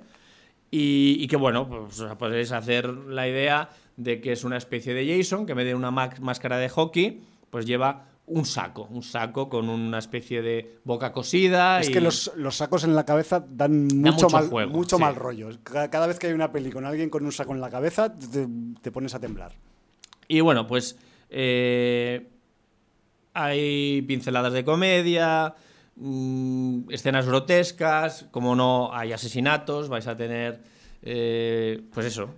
y, 0.71 1.17
y 1.19 1.27
que 1.27 1.35
bueno, 1.37 1.67
pues 1.67 1.99
os 1.99 2.15
podéis 2.17 2.51
hacer 2.51 2.87
la 2.89 3.27
idea 3.27 3.69
de 3.95 4.19
que 4.21 4.31
es 4.33 4.43
una 4.43 4.57
especie 4.57 4.93
de 4.93 5.17
Jason 5.17 5.45
que 5.45 5.53
en 5.53 5.57
vez 5.57 5.67
de 5.67 5.75
una 5.75 5.91
máscara 5.91 6.57
de 6.57 6.69
hockey, 6.69 7.21
pues 7.49 7.65
lleva 7.65 8.05
un 8.27 8.45
saco, 8.45 8.87
un 8.91 9.03
saco 9.03 9.47
con 9.47 9.69
una 9.69 9.99
especie 9.99 10.41
de 10.41 10.79
boca 10.83 11.13
cosida. 11.13 11.79
Es 11.79 11.89
y- 11.89 11.93
que 11.93 12.01
los, 12.01 12.31
los 12.35 12.57
sacos 12.57 12.83
en 12.83 12.93
la 12.93 13.05
cabeza 13.05 13.39
dan 13.49 13.87
Da 13.87 14.11
mucho, 14.11 14.25
mucho 14.25 14.29
mal, 14.29 14.47
juego, 14.49 14.71
mucho 14.71 14.97
sí. 14.97 15.01
mal 15.01 15.15
rollo. 15.15 15.49
Cada, 15.63 15.89
cada 15.89 16.07
vez 16.07 16.19
que 16.19 16.27
hay 16.27 16.33
una 16.33 16.51
peli 16.51 16.69
con 16.69 16.85
alguien 16.85 17.09
con 17.09 17.23
un 17.25 17.31
saco 17.31 17.53
en 17.53 17.61
la 17.61 17.69
cabeza, 17.69 18.13
te, 18.13 18.45
te 18.81 18.91
pones 18.91 19.15
a 19.15 19.19
temblar. 19.21 19.53
Y 20.27 20.41
bueno, 20.41 20.67
pues 20.67 20.97
eh, 21.29 22.27
hay 23.43 24.01
pinceladas 24.03 24.53
de 24.53 24.63
comedia, 24.65 25.55
mm, 25.95 26.89
escenas 26.91 27.25
grotescas, 27.25 28.25
como 28.31 28.55
no 28.55 28.93
hay 28.93 29.13
asesinatos, 29.13 29.89
vais 29.89 30.07
a 30.07 30.15
tener, 30.17 30.59
eh, 31.01 31.81
pues 31.93 32.05
eso, 32.07 32.29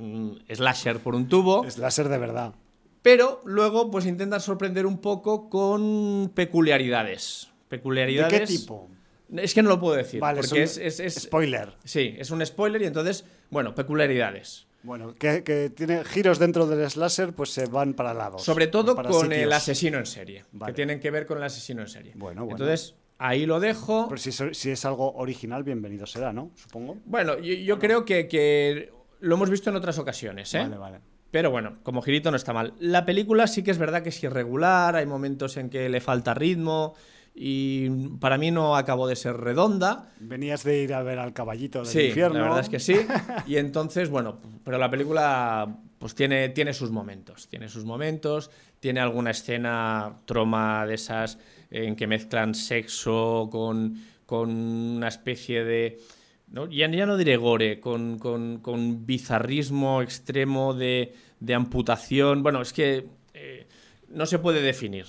mm, 0.00 0.30
slasher 0.52 0.98
por 1.00 1.14
un 1.14 1.28
tubo, 1.28 1.64
Es 1.64 1.78
láser 1.78 2.08
de 2.08 2.18
verdad. 2.18 2.54
pero 3.02 3.40
luego 3.44 3.90
pues 3.90 4.06
intentan 4.06 4.40
sorprender 4.40 4.86
un 4.86 4.98
poco 4.98 5.48
con 5.48 6.30
peculiaridades. 6.34 7.48
¿De 7.70 7.78
Peculiaridades. 7.78 8.40
qué 8.40 8.46
tipo? 8.46 8.88
Es 9.36 9.54
que 9.54 9.62
no 9.62 9.70
lo 9.70 9.80
puedo 9.80 9.96
decir, 9.96 10.20
Vale, 10.20 10.40
porque 10.42 10.62
es- 10.64 11.14
Spoiler. 11.18 11.72
Sí, 11.84 12.14
es 12.18 12.30
un 12.30 12.44
spoiler 12.44 12.82
y 12.82 12.86
entonces, 12.86 13.24
bueno, 13.50 13.74
peculiaridades. 13.74 14.66
Bueno, 14.82 15.14
que, 15.14 15.44
que 15.44 15.70
tiene 15.70 16.04
giros 16.04 16.38
dentro 16.38 16.66
del 16.66 16.88
slasher, 16.90 17.32
pues 17.32 17.50
se 17.50 17.66
van 17.66 17.94
para 17.94 18.12
lados. 18.14 18.42
Sobre 18.42 18.66
todo 18.66 18.94
para 18.94 19.08
con 19.08 19.22
sitios. 19.22 19.42
el 19.42 19.52
asesino 19.52 19.98
en 19.98 20.06
serie, 20.06 20.44
Vale. 20.52 20.72
que 20.72 20.76
tienen 20.76 21.00
que 21.00 21.10
ver 21.10 21.26
con 21.26 21.38
el 21.38 21.44
asesino 21.44 21.82
en 21.82 21.88
serie. 21.88 22.12
Bueno, 22.16 22.44
bueno. 22.44 22.56
Entonces, 22.56 22.94
ahí 23.18 23.46
lo 23.46 23.60
dejo. 23.60 24.08
Pero 24.08 24.18
si, 24.18 24.70
es 24.70 24.84
algo 24.84 25.14
original, 25.14 25.62
bienvenido 25.62 26.06
será, 26.06 26.32
¿no? 26.32 26.50
Supongo. 26.56 26.96
Bueno, 27.04 27.38
yo, 27.38 27.54
yo 27.54 27.78
creo 27.78 28.04
que, 28.04 28.26
que 28.26 28.92
lo 29.20 29.36
hemos 29.36 29.50
visto 29.50 29.70
en 29.70 29.76
otras 29.76 29.98
ocasiones, 29.98 30.52
¿eh? 30.54 30.58
Vale, 30.60 30.76
vale. 30.76 31.00
Pero 31.30 31.50
bueno, 31.50 31.78
como 31.82 32.02
girito 32.02 32.30
no 32.30 32.36
está 32.36 32.52
mal. 32.52 32.74
La 32.78 33.06
película 33.06 33.46
sí 33.46 33.62
que 33.62 33.70
es 33.70 33.78
verdad 33.78 34.02
que 34.02 34.10
es 34.10 34.22
irregular, 34.22 34.96
hay 34.96 35.06
momentos 35.06 35.56
en 35.56 35.70
que 35.70 35.88
le 35.88 36.00
falta 36.00 36.34
ritmo 36.34 36.94
y 37.34 37.88
para 38.20 38.36
mí 38.38 38.50
no 38.50 38.76
acabó 38.76 39.06
de 39.06 39.16
ser 39.16 39.36
redonda. 39.36 40.12
Venías 40.20 40.64
de 40.64 40.82
ir 40.82 40.92
a 40.94 41.02
ver 41.02 41.18
al 41.18 41.32
caballito 41.32 41.78
del 41.78 41.86
Sí, 41.88 42.00
infierno. 42.08 42.38
la 42.38 42.44
verdad 42.44 42.60
es 42.60 42.68
que 42.68 42.78
sí. 42.80 42.94
Y 43.46 43.56
entonces, 43.56 44.10
bueno, 44.10 44.38
pero 44.64 44.78
la 44.78 44.90
película 44.90 45.78
pues 45.98 46.14
tiene, 46.14 46.48
tiene 46.50 46.72
sus 46.74 46.90
momentos. 46.90 47.48
Tiene 47.48 47.68
sus 47.68 47.84
momentos, 47.84 48.50
tiene 48.80 49.00
alguna 49.00 49.30
escena 49.30 50.18
troma 50.26 50.84
de 50.86 50.94
esas 50.94 51.38
en 51.70 51.96
que 51.96 52.06
mezclan 52.06 52.54
sexo 52.54 53.48
con, 53.50 53.96
con 54.26 54.50
una 54.50 55.08
especie 55.08 55.64
de... 55.64 56.00
¿no? 56.48 56.68
Ya, 56.68 56.86
ya 56.90 57.06
no 57.06 57.16
diré 57.16 57.36
gore, 57.38 57.80
con, 57.80 58.18
con- 58.18 58.58
con 58.58 59.06
bizarrismo 59.06 60.02
extremo 60.02 60.74
de, 60.74 61.14
de 61.40 61.54
amputación. 61.54 62.42
Bueno, 62.42 62.60
es 62.60 62.74
que 62.74 63.06
eh, 63.32 63.66
no 64.08 64.26
se 64.26 64.38
puede 64.38 64.60
definir. 64.60 65.06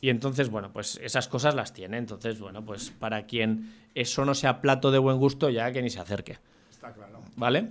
Y 0.00 0.10
entonces, 0.10 0.50
bueno, 0.50 0.72
pues 0.72 1.00
esas 1.02 1.26
cosas 1.28 1.54
las 1.54 1.72
tiene. 1.72 1.96
Entonces, 1.98 2.38
bueno, 2.38 2.64
pues 2.64 2.90
para 2.90 3.26
quien 3.26 3.72
eso 3.94 4.24
no 4.24 4.34
sea 4.34 4.60
plato 4.60 4.90
de 4.90 4.98
buen 4.98 5.16
gusto, 5.18 5.48
ya 5.50 5.72
que 5.72 5.82
ni 5.82 5.90
se 5.90 6.00
acerque. 6.00 6.38
Está 6.70 6.92
claro. 6.92 7.20
¿Vale? 7.36 7.68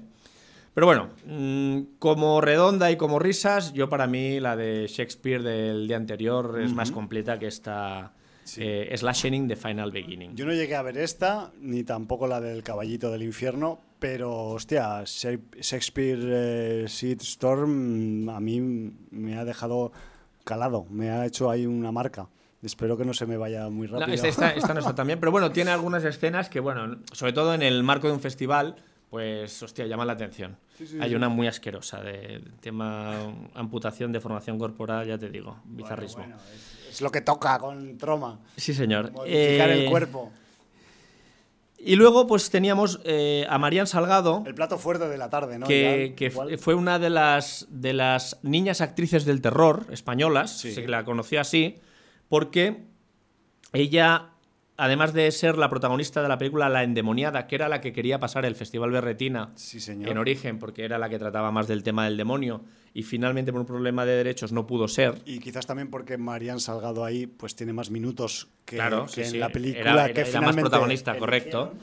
Pero 0.73 0.87
bueno, 0.87 1.09
mm, 1.25 1.97
como 1.99 2.41
redonda 2.41 2.91
y 2.91 2.97
como 2.97 3.17
risas, 3.19 3.71
yo 3.73 3.87
para 3.89 4.07
mí 4.07 4.39
la 4.41 4.55
de 4.57 4.87
Shakespeare 4.87 5.41
del 5.41 5.87
día 5.87 5.95
anterior 5.97 6.59
es 6.61 6.73
más 6.73 6.91
completa 6.91 7.39
que 7.39 7.47
esta 7.47 8.11
eh, 8.57 8.93
Slashing 8.97 9.47
the 9.47 9.55
Final 9.55 9.91
Beginning. 9.91 10.35
Yo 10.35 10.45
no 10.45 10.51
llegué 10.53 10.75
a 10.75 10.81
ver 10.81 10.97
esta, 10.97 11.51
ni 11.61 11.83
tampoco 11.85 12.27
la 12.27 12.41
del 12.41 12.61
caballito 12.61 13.09
del 13.09 13.23
infierno, 13.23 13.79
pero 13.99 14.33
hostia, 14.49 15.03
Shak- 15.05 15.61
Shakespeare 15.61 16.19
eh, 16.25 16.85
Seed 16.89 17.21
Storm 17.21 18.27
a 18.27 18.39
mí 18.41 18.59
me 19.11 19.37
ha 19.37 19.45
dejado 19.45 19.93
calado, 20.49 20.85
me 20.89 21.09
ha 21.09 21.25
hecho 21.25 21.49
ahí 21.49 21.65
una 21.65 21.91
marca. 21.91 22.27
Espero 22.63 22.95
que 22.97 23.03
no 23.03 23.13
se 23.13 23.25
me 23.25 23.35
vaya 23.35 23.67
muy 23.69 23.87
No, 23.87 23.99
rápido. 23.99 24.15
esta, 24.15 24.27
esta- 24.29 24.51
esta 24.53 24.73
no 24.73 24.79
está 24.79 24.95
tan 24.95 25.05
bien, 25.07 25.19
pero 25.19 25.31
bueno, 25.31 25.51
tiene 25.51 25.71
algunas 25.71 26.03
escenas 26.05 26.47
que, 26.49 26.59
bueno, 26.61 26.97
sobre 27.11 27.33
todo 27.33 27.53
en 27.53 27.61
el 27.61 27.83
marco 27.83 28.07
de 28.07 28.13
un 28.13 28.19
festival, 28.21 28.75
pues, 29.09 29.61
hostia, 29.61 29.85
llaman 29.85 30.07
la 30.07 30.13
atención. 30.13 30.57
Hay 30.99 31.13
una 31.15 31.29
muy 31.29 31.47
asquerosa 31.47 32.01
de 32.01 32.41
tema 32.59 33.31
amputación, 33.53 34.11
deformación 34.11 34.57
corporal, 34.57 35.05
ya 35.07 35.17
te 35.17 35.29
digo, 35.29 35.57
bizarrismo. 35.65 36.23
Bueno, 36.23 36.35
es, 36.53 36.89
es 36.95 37.01
lo 37.01 37.11
que 37.11 37.21
toca 37.21 37.59
con 37.59 37.97
Troma, 37.97 38.39
Sí, 38.57 38.73
señor. 38.73 39.11
modificar 39.11 39.69
Eh, 39.69 39.83
el 39.85 39.89
cuerpo. 39.89 40.31
Y 41.87 41.97
luego, 41.97 42.25
pues 42.25 42.49
teníamos 42.49 42.99
eh, 43.03 43.45
a 43.47 43.59
Marian 43.59 43.85
Salgado, 43.85 44.43
El 44.47 44.55
plato 44.55 44.79
fuerte 44.79 45.07
de 45.07 45.19
la 45.19 45.29
tarde, 45.29 45.59
¿no? 45.59 45.67
que, 45.67 46.33
fue 46.59 46.73
una 46.73 46.97
de 46.97 47.11
las, 47.11 47.67
de 47.69 47.93
las 47.93 48.39
niñas 48.41 48.81
actrices 48.81 49.23
del 49.23 49.39
terror 49.39 49.85
españolas, 49.91 50.57
Sí. 50.59 50.73
se 50.73 50.87
la 50.87 51.05
conoció 51.05 51.39
así, 51.39 51.75
porque 52.27 52.85
ella, 53.71 54.29
además 54.77 55.13
de 55.13 55.31
ser 55.31 55.57
la 55.57 55.69
protagonista 55.69 56.21
de 56.21 56.27
la 56.27 56.37
película 56.37 56.69
La 56.69 56.83
Endemoniada, 56.83 57.47
que 57.47 57.55
era 57.55 57.69
la 57.69 57.81
que 57.81 57.93
quería 57.93 58.19
pasar 58.19 58.45
el 58.45 58.55
Festival 58.55 58.91
Berretina 58.91 59.51
Sí, 59.55 59.79
señor. 59.79 60.09
en 60.11 60.17
origen, 60.17 60.59
porque 60.59 60.83
era 60.85 60.97
la 60.97 61.09
que 61.09 61.17
trataba 61.19 61.51
más 61.51 61.67
del 61.67 61.83
tema 61.83 62.05
del 62.05 62.17
demonio, 62.17 62.61
y 62.93 63.03
finalmente 63.03 63.51
por 63.51 63.61
un 63.61 63.67
problema 63.67 64.05
de 64.05 64.15
derechos 64.15 64.51
no 64.51 64.65
pudo 64.67 64.87
ser. 64.87 65.15
Y 65.25 65.39
quizás 65.39 65.65
también 65.65 65.89
porque 65.89 66.17
Marian 66.17 66.59
Salgado 66.59 67.03
ahí 67.05 67.27
pues 67.27 67.55
tiene 67.55 67.73
más 67.73 67.91
minutos 67.91 68.47
que, 68.65 68.77
claro, 68.77 69.05
que 69.05 69.11
sí, 69.11 69.21
en 69.21 69.27
sí, 69.31 69.37
la 69.37 69.49
película 69.49 69.81
era, 69.91 70.05
era- 70.05 70.13
que 70.13 70.21
era 70.21 70.25
más 70.25 70.33
finalmente 70.33 70.61
protagonista, 70.61 71.17
correcto. 71.17 71.73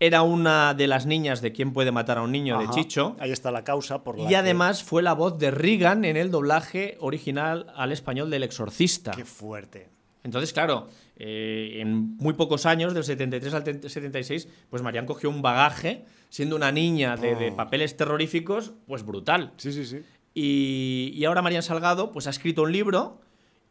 Era 0.00 0.22
una 0.22 0.74
de 0.74 0.86
las 0.86 1.06
niñas 1.06 1.40
de 1.42 1.50
quién 1.52 1.72
puede 1.72 1.90
matar 1.90 2.18
a 2.18 2.22
un 2.22 2.30
niño 2.30 2.60
de 2.60 2.70
Chicho. 2.70 3.16
Ahí 3.18 3.32
está 3.32 3.50
la 3.50 3.64
causa 3.64 4.04
por 4.04 4.16
la 4.16 4.24
Y 4.24 4.28
que- 4.28 4.36
además 4.36 4.84
fue 4.84 5.02
la 5.02 5.12
voz 5.12 5.38
de 5.40 5.50
Regan 5.50 6.04
en 6.04 6.16
el 6.16 6.30
doblaje 6.30 6.96
original 7.00 7.66
al 7.74 7.90
español 7.90 8.30
del 8.30 8.44
Exorcista. 8.44 9.10
Qué 9.10 9.24
fuerte. 9.24 9.88
Entonces, 10.28 10.52
claro, 10.52 10.88
eh, 11.16 11.78
en 11.80 12.16
muy 12.18 12.34
pocos 12.34 12.66
años, 12.66 12.92
del 12.92 13.02
73 13.02 13.54
al 13.54 13.64
76, 13.90 14.46
pues 14.68 14.82
Marian 14.82 15.06
cogió 15.06 15.30
un 15.30 15.40
bagaje, 15.40 16.04
siendo 16.28 16.54
una 16.54 16.70
niña 16.70 17.16
de, 17.16 17.34
de 17.34 17.50
Oh. 17.50 17.56
papeles 17.56 17.96
terroríficos, 17.96 18.72
pues 18.86 19.04
brutal. 19.06 19.52
Sí, 19.56 19.72
sí, 19.72 19.86
sí. 19.86 20.02
Y, 20.34 21.12
y 21.14 21.24
ahora 21.24 21.40
Marian 21.40 21.62
Salgado 21.62 22.12
pues 22.12 22.26
ha 22.26 22.30
escrito 22.30 22.62
un 22.62 22.72
libro 22.72 23.22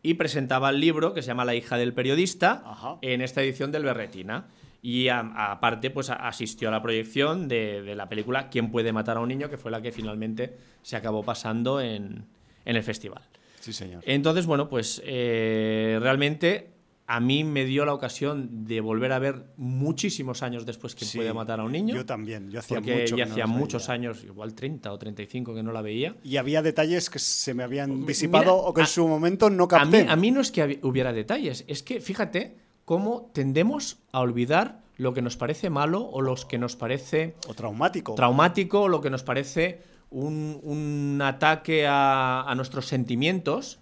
y 0.02 0.16
presentaba 0.16 0.72
el 0.72 0.80
libro 0.80 1.14
que 1.14 1.22
se 1.22 1.28
llama 1.28 1.46
La 1.46 1.54
hija 1.54 1.78
del 1.78 1.94
periodista 1.94 2.64
Ajá. 2.66 2.98
en 3.02 3.22
esta 3.22 3.42
edición 3.44 3.72
del 3.72 3.84
Berretina. 3.84 4.48
Y 4.82 5.10
aparte 5.10 5.92
pues 5.92 6.10
asistió 6.10 6.70
a 6.70 6.72
la 6.72 6.82
proyección 6.82 7.48
de, 7.48 7.82
de 7.84 7.96
la 7.96 8.10
película 8.10 8.50
¿Quién 8.50 8.72
puede 8.72 8.92
matar 8.94 9.18
a 9.18 9.20
un 9.20 9.30
niño? 9.30 9.50
que 9.50 9.58
fue 9.58 9.70
la 9.70 9.82
que 9.82 9.92
finalmente 9.92 10.58
se 10.82 10.96
acabó 10.96 11.24
pasando 11.24 11.82
en, 11.82 12.26
en 12.66 12.76
el 12.76 12.84
festival. 12.84 13.22
Sí, 13.68 13.74
señor. 13.74 14.02
Entonces, 14.06 14.46
bueno, 14.46 14.70
pues 14.70 15.02
eh, 15.06 16.00
realmente 16.02 16.70
a 17.06 17.20
mí 17.20 17.44
me 17.44 17.66
dio 17.66 17.84
la 17.86 17.94
ocasión 17.94 18.66
de 18.66 18.80
volver 18.80 19.12
a 19.12 19.20
ver 19.20 19.46
muchísimos 19.58 20.42
años 20.42 20.66
después 20.66 20.96
¿Quién 20.96 21.10
Sí, 21.10 21.18
puede 21.18 21.34
matar 21.34 21.60
a 21.60 21.64
un 21.64 21.72
niño? 21.74 21.94
Yo 21.96 22.06
también. 22.06 22.50
Yo 22.50 22.60
hacía 22.60 22.78
porque 22.78 23.02
mucho 23.02 23.16
que 23.16 23.20
ya 23.20 23.26
no 23.26 23.32
hacía 23.34 23.46
las 23.46 23.56
muchos 23.56 23.88
veía. 23.88 23.94
años, 23.96 24.24
igual 24.24 24.54
30 24.54 24.92
o 24.94 24.98
35 24.98 25.54
que 25.54 25.64
no 25.64 25.74
la 25.74 25.82
veía. 25.82 26.16
Y 26.24 26.38
había 26.38 26.62
detalles 26.62 27.10
que 27.10 27.20
se 27.20 27.54
me 27.54 27.64
habían 27.64 28.06
disipado 28.06 28.44
mira, 28.44 28.54
o 28.54 28.74
que 28.74 28.82
en 28.82 28.86
a- 28.86 28.88
su 28.88 29.06
momento 29.06 29.50
no 29.50 29.66
A 29.66 29.68
capté. 29.68 30.04
mí, 30.04 30.10
a 30.10 30.16
mí 30.16 30.32
no 30.32 30.40
es 30.40 30.52
que 30.52 30.80
hubiera 30.84 31.12
detalles, 31.12 31.66
es 31.68 31.84
que 31.84 32.00
fíjate 32.00 32.56
cómo 32.86 33.32
tendemos 33.34 33.98
a 34.14 34.22
olvidar 34.22 34.82
lo 34.96 35.14
que 35.14 35.22
nos 35.22 35.36
parece 35.36 35.70
malo 35.70 36.02
o 36.06 36.22
los 36.22 36.46
que 36.46 36.58
nos 36.58 36.78
parece 36.78 37.36
O 37.50 37.54
traumático. 37.54 38.16
traumático 38.16 38.88
lo 38.88 39.02
que 39.02 39.10
nos 39.10 39.24
parece 39.24 39.82
un, 40.10 40.60
un 40.64 41.22
ataque 41.22 41.88
a, 41.88 42.42
a 42.42 42.56
nuestros 42.56 42.86
sentimientos. 42.86 43.80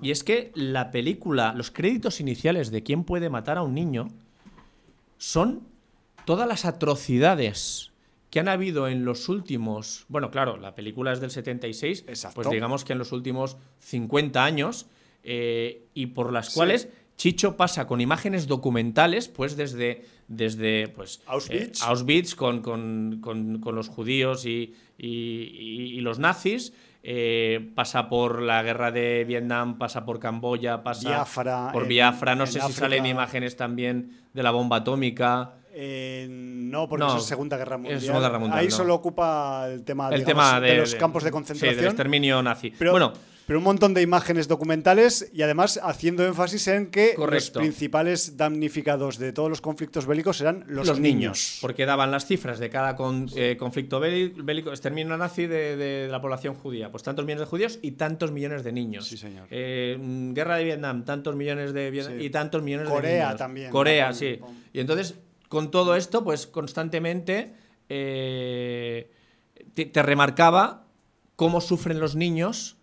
Y 0.00 0.12
es 0.12 0.22
que 0.22 0.52
la 0.54 0.90
película, 0.90 1.52
los 1.54 1.70
créditos 1.70 2.20
iniciales 2.20 2.70
de 2.70 2.82
quién 2.82 3.04
puede 3.04 3.28
matar 3.28 3.58
a 3.58 3.62
un 3.62 3.74
niño 3.74 4.08
son 5.18 5.62
todas 6.24 6.46
las 6.46 6.64
atrocidades 6.64 7.92
que 8.34 8.40
han 8.40 8.48
habido 8.48 8.88
en 8.88 9.04
los 9.04 9.28
últimos, 9.28 10.06
bueno, 10.08 10.32
claro, 10.32 10.56
la 10.56 10.74
película 10.74 11.12
es 11.12 11.20
del 11.20 11.30
76, 11.30 12.04
Exacto. 12.08 12.34
pues 12.34 12.50
digamos 12.50 12.84
que 12.84 12.92
en 12.92 12.98
los 12.98 13.12
últimos 13.12 13.56
50 13.78 14.44
años, 14.44 14.86
eh, 15.22 15.86
y 15.94 16.06
por 16.06 16.32
las 16.32 16.52
cuales 16.52 16.88
Chicho 17.16 17.56
pasa 17.56 17.86
con 17.86 18.00
imágenes 18.00 18.48
documentales, 18.48 19.28
pues 19.28 19.56
desde, 19.56 20.04
desde 20.28 20.88
pues, 20.88 21.20
Auschwitz. 21.26 21.80
eh, 21.80 21.84
Auschwitz 21.86 22.34
con, 22.34 22.60
con- 22.62 23.18
con- 23.20 23.58
con 23.60 23.74
los 23.74 23.88
judíos 23.88 24.46
y, 24.46 24.74
y- 24.98 25.06
y- 25.08 25.98
y 25.98 26.00
los 26.00 26.18
nazis, 26.18 26.72
eh, 27.02 27.70
pasa 27.74 28.08
por 28.08 28.40
la 28.40 28.62
guerra 28.62 28.90
de 28.90 29.24
Vietnam, 29.24 29.76
pasa 29.78 30.04
por 30.06 30.18
Camboya, 30.18 30.82
pasa 30.82 31.08
Biafra, 31.10 31.70
por 31.72 31.82
en- 31.82 31.88
Biafra, 31.90 32.34
no 32.34 32.46
sé 32.46 32.52
si 32.52 32.58
África. 32.60 32.80
salen 32.80 33.04
imágenes 33.06 33.56
también 33.56 34.22
de 34.32 34.42
la 34.42 34.50
bomba 34.50 34.78
atómica. 34.78 35.52
Eh, 35.76 36.26
no, 36.30 36.88
porque 36.88 37.02
No, 37.04 37.08
eso 37.10 37.18
es 37.18 37.24
Segunda 37.24 37.56
Guerra 37.56 37.76
Mundial. 37.76 38.00
Segunda 38.00 38.28
Guerra 38.28 38.38
Mundial, 38.38 38.60
Ahí 38.60 38.68
no. 38.68 38.76
solo 38.76 38.94
ocupa 38.94 39.66
el 39.68 39.82
tema, 39.82 40.08
El 40.08 40.20
digamos, 40.24 40.44
tema 40.48 40.60
de, 40.60 40.68
de, 40.70 40.76
los 40.78 40.94
campos 40.94 41.24
de 41.24 41.30
Sí, 41.30 41.32
concentración. 41.32 41.76
del 41.76 41.86
exterminio 41.86 42.42
nazi. 42.42 42.72
Pero, 42.78 42.92
bueno, 42.92 43.12
pero 43.46 43.58
un 43.58 43.64
montón 43.64 43.92
de 43.92 44.00
imágenes 44.02 44.48
documentales 44.48 45.30
y 45.34 45.42
además 45.42 45.78
haciendo 45.82 46.24
énfasis 46.24 46.66
en 46.68 46.90
que 46.90 47.14
los 47.18 47.50
principales 47.50 48.36
damnificados 48.36 49.18
de 49.18 49.32
todos 49.32 49.50
los 49.50 49.60
conflictos 49.60 50.06
bélicos 50.06 50.40
eran 50.40 50.64
los, 50.66 50.98
niños. 50.98 51.58
Porque 51.60 51.84
daban 51.84 52.10
las 52.10 52.26
cifras 52.26 52.58
de 52.58 52.70
cada 52.70 52.96
con- 52.96 53.28
eh, 53.36 53.56
conflicto 53.58 54.00
béli- 54.00 54.32
bélico, 54.34 54.70
exterminio 54.70 55.16
nazi 55.18 55.46
de, 55.46 55.76
de 55.76 56.08
la 56.08 56.20
población 56.22 56.54
judía. 56.54 56.90
Pues 56.90 57.02
tantos 57.02 57.24
millones 57.26 57.40
de 57.40 57.46
judíos 57.46 57.78
y 57.82 57.92
tantos 57.92 58.32
millones 58.32 58.64
de 58.64 58.72
niños. 58.72 59.06
Sí, 59.06 59.16
señor. 59.18 59.46
Eh, 59.50 59.98
mm, 60.00 60.32
guerra 60.32 60.56
de 60.56 60.64
Vietnam, 60.64 61.04
tantos 61.04 61.36
millones 61.36 61.74
de 61.74 61.90
Vietnam 61.90 62.18
Sí. 62.18 62.24
y 62.24 62.30
tantos 62.30 62.62
millones 62.62 62.88
de 62.88 62.94
Corea 62.94 63.24
niños. 63.26 63.38
también, 63.38 63.70
Corea, 63.70 64.04
¿no? 64.06 64.10
Con- 64.12 64.18
sí. 64.18 64.40
Y 64.72 64.80
entonces, 64.80 65.14
con 65.48 65.70
todo 65.70 65.96
esto, 65.96 66.24
pues 66.24 66.46
constantemente 66.46 67.52
eh, 67.90 69.10
te, 69.74 69.84
te 69.86 70.02
remarcaba 70.02 70.86
cómo 71.36 71.60
sufren 71.60 72.00
los 72.00 72.16
niños 72.16 72.76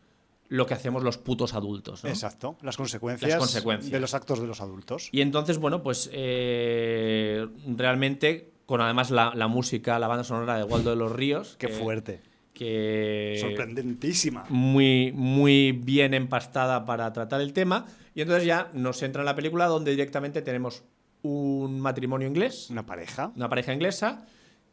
lo 0.52 0.66
que 0.66 0.74
hacemos 0.74 1.02
los 1.02 1.18
putos 1.18 1.54
adultos. 1.54 2.04
¿no? 2.04 2.10
Exacto, 2.10 2.58
las 2.62 2.76
consecuencias, 2.76 3.30
Las 3.32 3.40
consecuencias. 3.40 3.90
de 3.90 4.00
los 4.02 4.14
actos 4.14 4.42
de 4.42 4.48
los 4.48 4.60
adultos. 4.60 5.08
Y 5.14 5.22
entonces, 5.22 5.58
bueno, 5.60 5.82
pues 5.82 6.10
eh, 6.14 7.48
realmente, 7.78 8.52
con 8.66 8.82
además 8.82 9.12
la, 9.12 9.32
la 9.34 9.48
música, 9.48 9.98
la 9.98 10.08
banda 10.08 10.26
sonora 10.26 10.58
de 10.58 10.64
Waldo 10.66 10.90
de 10.90 10.98
los 10.98 11.12
Ríos. 11.12 11.56
Qué 11.58 11.68
que- 11.68 11.74
fuerte, 11.74 12.22
Que 12.54 13.38
sorprendentísima. 13.40 14.44
muy, 14.50 15.14
muy 15.14 15.72
bien 15.72 16.14
empastada 16.14 16.86
para 16.86 17.12
tratar 17.14 17.40
el 17.40 17.54
tema. 17.54 17.86
Y 18.14 18.22
entonces 18.22 18.46
ya 18.46 18.70
nos 18.74 19.02
entra 19.04 19.22
en 19.22 19.28
la 19.28 19.36
película 19.38 19.68
donde 19.68 19.92
directamente 19.92 20.42
tenemos 20.42 20.84
un 21.24 21.80
matrimonio 21.80 22.28
inglés, 22.28 22.70
Una 22.70 22.86
pareja. 22.86 23.32
una 23.38 23.48
pareja 23.48 23.74
inglesa, 23.74 24.26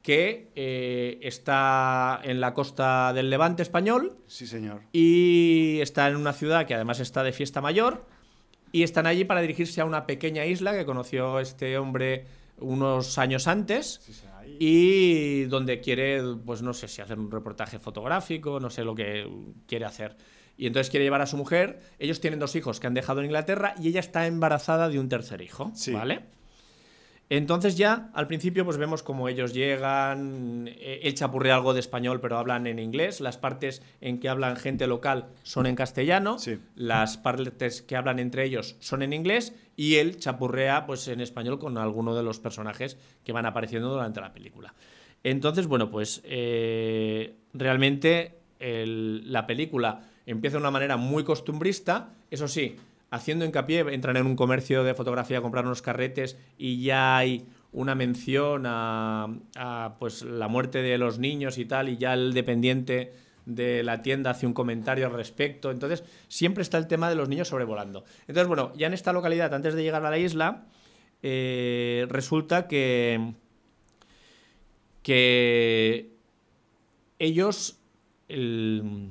que 0.02 0.50
eh, 0.54 1.18
está 1.22 2.20
en 2.22 2.40
la 2.40 2.54
costa 2.54 3.12
del 3.12 3.30
Levante 3.30 3.62
español 3.62 4.16
Sí, 4.26 4.46
señor. 4.46 4.82
y 4.92 5.78
está 5.80 6.08
en 6.08 6.16
una 6.16 6.32
ciudad 6.32 6.66
que 6.66 6.74
además 6.74 7.00
está 7.00 7.22
de 7.22 7.32
fiesta 7.32 7.60
mayor 7.60 8.06
y 8.72 8.82
están 8.84 9.06
allí 9.06 9.24
para 9.24 9.40
dirigirse 9.40 9.80
a 9.80 9.84
una 9.84 10.06
pequeña 10.06 10.44
isla 10.46 10.72
que 10.76 10.84
conoció 10.86 11.40
este 11.40 11.76
hombre 11.78 12.26
unos 12.60 13.18
años 13.18 13.46
antes 13.48 14.00
y 14.58 15.44
donde 15.44 15.80
quiere, 15.80 16.22
pues 16.44 16.62
no 16.62 16.72
sé 16.72 16.88
si 16.88 17.00
hacer 17.02 17.18
un 17.18 17.30
reportaje 17.30 17.78
fotográfico, 17.78 18.60
no 18.60 18.70
sé 18.70 18.84
lo 18.84 18.94
que 18.94 19.28
quiere 19.66 19.84
hacer. 19.84 20.16
Y 20.56 20.66
entonces 20.66 20.90
quiere 20.90 21.04
llevar 21.04 21.20
a 21.20 21.26
su 21.26 21.36
mujer. 21.36 21.78
Ellos 22.00 22.20
tienen 22.20 22.40
dos 22.40 22.56
hijos 22.56 22.80
que 22.80 22.88
han 22.88 22.94
dejado 22.94 23.20
en 23.20 23.26
Inglaterra 23.26 23.74
y 23.80 23.88
ella 23.88 24.00
está 24.00 24.26
embarazada 24.26 24.88
de 24.88 24.98
un 24.98 25.08
tercer 25.08 25.40
hijo, 25.42 25.70
Sí. 25.74 25.92
¿vale? 25.92 26.22
Entonces 27.30 27.76
ya 27.76 28.10
al 28.14 28.26
principio 28.26 28.64
pues 28.64 28.78
vemos 28.78 29.02
como 29.02 29.28
ellos 29.28 29.52
llegan, 29.52 30.66
eh, 30.68 31.00
él 31.02 31.14
chapurrea 31.14 31.56
algo 31.56 31.74
de 31.74 31.80
español 31.80 32.20
pero 32.20 32.38
hablan 32.38 32.66
en 32.66 32.78
inglés, 32.78 33.20
las 33.20 33.36
partes 33.36 33.82
en 34.00 34.18
que 34.18 34.28
hablan 34.30 34.56
gente 34.56 34.86
local 34.86 35.26
son 35.42 35.66
en 35.66 35.74
castellano, 35.76 36.38
Sí. 36.38 36.58
las 36.74 37.18
partes 37.18 37.82
que 37.82 37.96
hablan 37.96 38.18
entre 38.18 38.44
ellos 38.44 38.76
son 38.80 39.02
en 39.02 39.12
inglés 39.12 39.54
y 39.76 39.96
él 39.96 40.16
chapurrea 40.16 40.86
pues 40.86 41.06
en 41.08 41.20
español 41.20 41.58
con 41.58 41.76
alguno 41.76 42.14
de 42.14 42.22
los 42.22 42.40
personajes 42.40 42.96
que 43.24 43.32
van 43.32 43.44
apareciendo 43.44 43.90
durante 43.90 44.20
la 44.22 44.32
película. 44.32 44.72
Entonces, 45.22 45.66
bueno, 45.66 45.90
pues 45.90 46.22
eh, 46.24 47.34
realmente 47.52 48.38
el- 48.58 49.30
la 49.30 49.46
película 49.46 50.00
empieza 50.26 50.56
de 50.56 50.62
una 50.62 50.70
manera 50.70 50.96
muy 50.96 51.24
costumbrista, 51.24 52.10
eso 52.30 52.48
sí, 52.48 52.76
haciendo 53.10 53.44
hincapié, 53.44 53.80
entran 53.92 54.16
en 54.16 54.26
un 54.26 54.36
comercio 54.36 54.84
de 54.84 54.94
fotografía 54.94 55.38
a 55.38 55.42
comprar 55.42 55.64
unos 55.64 55.82
carretes 55.82 56.36
y 56.56 56.82
ya 56.82 57.16
hay 57.16 57.46
una 57.72 57.94
mención 57.94 58.64
a, 58.66 59.96
pues 59.98 60.22
la 60.22 60.48
muerte 60.48 60.82
de 60.82 60.98
los 60.98 61.18
niños 61.18 61.58
y 61.58 61.64
tal, 61.64 61.88
y 61.88 61.96
ya 61.96 62.14
el 62.14 62.32
dependiente 62.32 63.12
de 63.46 63.82
la 63.82 64.02
tienda 64.02 64.30
hace 64.30 64.46
un 64.46 64.52
comentario 64.52 65.06
al 65.06 65.12
respecto. 65.12 65.70
Entonces, 65.70 66.04
siempre 66.28 66.62
está 66.62 66.76
el 66.78 66.86
tema 66.86 67.08
de 67.08 67.14
los 67.14 67.28
niños 67.28 67.48
sobrevolando. 67.48 68.04
Entonces, 68.22 68.46
bueno, 68.46 68.72
ya 68.76 68.86
en 68.86 68.94
esta 68.94 69.12
localidad, 69.12 69.52
antes 69.54 69.74
de 69.74 69.82
llegar 69.82 70.04
a 70.04 70.10
la 70.10 70.18
isla, 70.18 70.66
eh, 71.22 72.06
resulta 72.10 72.68
que, 72.68 73.32
que 75.02 76.12
ellos, 77.18 77.78
el- 78.28 79.10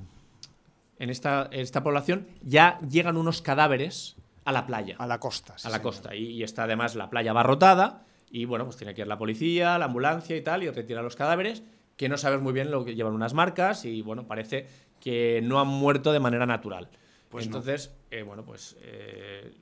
en 0.99 1.10
esta, 1.10 1.48
esta 1.52 1.84
población, 1.84 2.28
ya 2.41 2.80
llegan 2.88 3.18
unos 3.18 3.41
cadáveres 3.41 4.15
a 4.45 4.52
la 4.52 4.65
playa 4.65 4.95
A 4.99 5.07
la 5.07 5.19
costa. 5.19 5.57
sí, 5.57 5.68
a 5.68 5.69
la 5.72 5.78
señor. 5.78 5.84
costa. 5.94 6.15
Y, 6.15 6.24
y 6.32 6.44
está 6.44 6.64
además 6.64 6.95
la 6.95 7.10
playa 7.10 7.32
abarrotada. 7.32 8.06
Y 8.30 8.45
bueno, 8.45 8.65
pues 8.65 8.78
tiene 8.78 8.94
que 8.94 9.02
ir 9.02 9.07
la 9.07 9.18
policía, 9.18 9.78
la 9.78 9.86
ambulancia 9.86 10.36
y 10.36 10.41
tal, 10.41 10.64
y 10.64 10.69
retira 10.69 11.02
los 11.02 11.15
cadáveres, 11.15 11.64
que 11.95 12.10
no 12.10 12.18
sabes 12.18 12.41
muy 12.41 12.52
bien 12.53 12.72
lo 12.72 12.84
que 12.84 12.94
llevan 12.95 13.14
unas 13.14 13.34
marcas, 13.34 13.86
y 13.86 14.02
bueno, 14.02 14.28
parece 14.28 14.68
que 14.99 15.40
no 15.44 15.60
han 15.61 15.68
muerto 15.68 16.11
de 16.11 16.19
manera 16.19 16.45
natural. 16.45 16.90
Pues 17.30 17.45
no. 17.48 17.57
Entonces, 17.57 17.95
eh, 18.11 18.24
bueno, 18.24 18.44
pues 18.44 18.76
eh, 18.82 19.53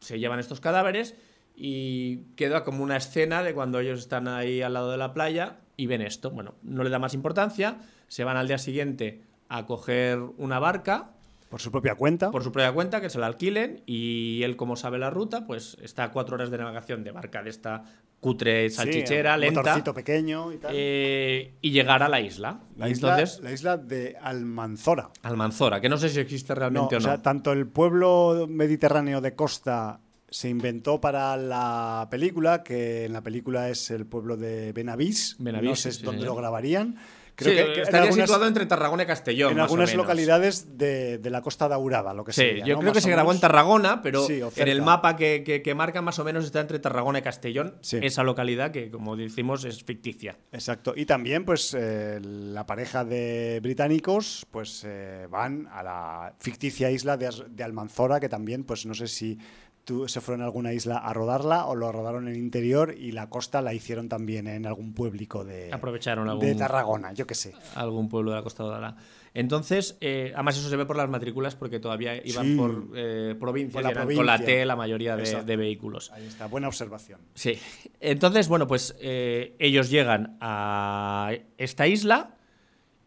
se 0.00 0.18
llevan 0.18 0.38
estos 0.38 0.60
cadáveres 0.60 1.14
y 1.54 2.18
queda 2.36 2.64
como 2.64 2.82
una 2.82 2.96
escena 2.96 3.42
de 3.42 3.54
cuando 3.54 3.80
ellos 3.80 3.98
están 4.00 4.28
ahí 4.28 4.62
al 4.62 4.74
lado 4.74 4.90
de 4.90 4.96
la 4.98 5.12
playa 5.12 5.58
y 5.76 5.86
ven 5.86 6.00
esto. 6.02 6.30
Bueno, 6.30 6.54
no 6.62 6.84
le 6.84 6.90
da 6.90 6.98
más 6.98 7.14
importancia, 7.14 7.78
se 8.08 8.24
van 8.24 8.36
al 8.36 8.48
día 8.48 8.58
siguiente 8.58 9.22
a 9.48 9.66
coger 9.66 10.18
una 10.38 10.58
barca 10.58 11.10
Por 11.50 11.60
su 11.60 11.70
propia 11.70 11.94
cuenta. 11.94 12.30
por 12.30 12.42
su 12.42 12.50
propia 12.52 12.72
cuenta, 12.72 13.00
que 13.00 13.10
se 13.10 13.18
la 13.18 13.26
alquilen 13.26 13.82
y 13.86 14.42
él, 14.42 14.56
como 14.56 14.76
sabe 14.76 14.98
la 14.98 15.10
ruta, 15.10 15.46
pues 15.46 15.76
está 15.82 16.04
a 16.04 16.10
cuatro 16.10 16.34
horas 16.34 16.50
de 16.50 16.58
navegación 16.58 17.04
de 17.04 17.12
barca 17.12 17.42
de 17.42 17.50
esta 17.50 17.84
cutre 18.20 18.68
Sí, 18.70 18.76
salchichera, 18.76 19.34
un 19.34 19.40
lenta, 19.40 19.60
motorcito 19.60 19.94
pequeño 19.94 20.52
y 20.52 20.56
tal. 20.56 20.72
eh, 20.74 21.54
y 21.60 21.70
llegar 21.70 22.02
a 22.02 22.08
la 22.08 22.20
isla. 22.20 22.60
la, 22.76 22.88
isla, 22.88 23.08
Entonces, 23.10 23.40
la 23.42 23.52
isla 23.52 23.76
de 23.76 24.16
Almanzora. 24.20 25.10
Almanzora, 25.22 25.80
que 25.80 25.88
no 25.88 25.96
sé 25.98 26.08
si 26.08 26.18
existe 26.18 26.52
No, 26.54 26.58
realmente 26.60 26.96
o 26.96 26.98
o 26.98 27.00
no. 27.00 27.06
sea, 27.06 27.22
tanto 27.22 27.52
el 27.52 27.66
pueblo 27.68 28.46
mediterráneo 28.48 29.20
de 29.20 29.34
costa 29.34 30.00
se 30.28 30.48
inventó 30.48 31.00
para 31.00 31.36
la 31.36 32.08
película, 32.10 32.62
que 32.64 33.04
en 33.04 33.12
la 33.12 33.22
película 33.22 33.68
es 33.68 33.90
el 33.92 34.06
pueblo 34.06 34.36
de 34.36 34.72
Benavís. 34.72 35.36
Benavís, 35.38 35.70
no 35.70 35.76
sé 35.76 35.92
sí, 35.92 36.04
señor. 36.04 36.24
lo 36.24 36.34
grabarían. 36.34 36.96
Sí, 37.38 37.44
Creo 37.44 37.74
que, 37.74 37.82
estaría 37.82 38.02
algunas, 38.04 38.26
situado 38.28 38.46
entre 38.46 38.64
Tarragona 38.64 39.02
y 39.02 39.06
Castellón. 39.06 39.52
en 39.52 39.60
algunas 39.60 39.94
localidades 39.94 40.78
de, 40.78 41.18
de 41.18 41.30
la 41.30 41.42
costa 41.42 41.68
daurada, 41.68 42.14
lo 42.14 42.24
que 42.24 42.32
Sí, 42.32 42.40
sería, 42.40 42.64
yo 42.64 42.74
¿no? 42.76 42.80
creo 42.80 42.92
que 42.94 43.02
se 43.02 43.10
grabó 43.10 43.30
en. 43.32 43.40
Tarragona, 43.40 44.00
pero 44.00 44.24
Sí, 44.24 44.40
en 44.56 44.68
el 44.68 44.80
mapa 44.80 45.16
que, 45.16 45.42
que, 45.44 45.60
que 45.60 45.74
marca 45.74 46.00
más 46.00 46.18
o 46.18 46.24
menos 46.24 46.46
está 46.46 46.60
entre 46.60 46.78
Tarragona 46.78 47.18
y 47.18 47.22
Castellón, 47.22 47.76
esa 47.92 48.22
localidad 48.22 48.70
que, 48.70 48.90
como 48.90 49.16
decimos, 49.16 49.64
es 49.64 49.84
ficticia. 49.84 50.38
Exacto. 50.50 50.94
Y 50.96 51.04
también, 51.04 51.44
pues, 51.44 51.74
eh, 51.78 52.20
la 52.22 52.64
pareja 52.64 53.04
de 53.04 53.60
británicos, 53.62 54.46
pues, 54.50 54.82
eh, 54.86 55.26
van 55.30 55.68
a 55.70 55.82
la 55.82 56.34
ficticia 56.38 56.90
isla 56.90 57.18
de, 57.18 57.28
de 57.50 57.64
Almanzora, 57.64 58.18
que 58.18 58.30
también, 58.30 58.64
pues, 58.64 58.86
no 58.86 58.94
sé 58.94 59.08
si 59.08 59.38
tú, 59.86 60.06
se 60.08 60.20
fueron 60.20 60.42
a 60.42 60.44
alguna 60.44 60.74
isla 60.74 60.98
a 60.98 61.14
rodarla 61.14 61.64
o 61.64 61.74
lo 61.74 61.90
rodaron 61.92 62.26
en 62.28 62.34
el 62.34 62.40
interior 62.40 62.94
y 62.98 63.12
la 63.12 63.30
costa 63.30 63.62
la 63.62 63.72
hicieron 63.72 64.08
también 64.10 64.48
en 64.48 64.66
algún 64.66 64.92
pueblico 64.92 65.44
de, 65.44 65.72
Aprovecharon 65.72 66.28
algún, 66.28 66.44
de 66.44 66.54
Tarragona, 66.56 67.12
yo 67.14 67.26
qué 67.26 67.34
sé. 67.34 67.54
algún 67.74 68.08
pueblo 68.10 68.32
de 68.32 68.36
la 68.36 68.42
Costa 68.42 68.64
Dorada. 68.64 68.96
Entonces, 69.32 69.96
eh, 70.00 70.32
además 70.34 70.58
eso 70.58 70.68
se 70.68 70.76
ve 70.76 70.86
por 70.86 70.96
las 70.96 71.08
matrículas 71.08 71.54
porque 71.54 71.78
todavía 71.78 72.16
iban 72.26 72.46
Sí. 72.46 72.56
por 72.56 72.88
eh, 72.96 73.36
provincias, 73.38 73.74
Por 73.74 73.82
la 73.84 73.88
y 73.90 73.92
eran 73.92 74.06
con 74.16 74.26
la 74.26 74.36
provincia. 74.36 74.54
T 74.60 74.66
la 74.66 74.76
mayoría 74.76 75.16
de, 75.16 75.44
de 75.44 75.56
vehículos. 75.56 76.10
Ahí 76.12 76.26
está, 76.26 76.46
buena 76.46 76.68
observación. 76.68 77.20
Sí. 77.34 77.58
Entonces, 78.00 78.48
bueno, 78.48 78.66
pues 78.66 78.96
eh, 79.00 79.54
ellos 79.58 79.88
llegan 79.90 80.36
a 80.40 81.32
esta 81.58 81.86
isla 81.86 82.34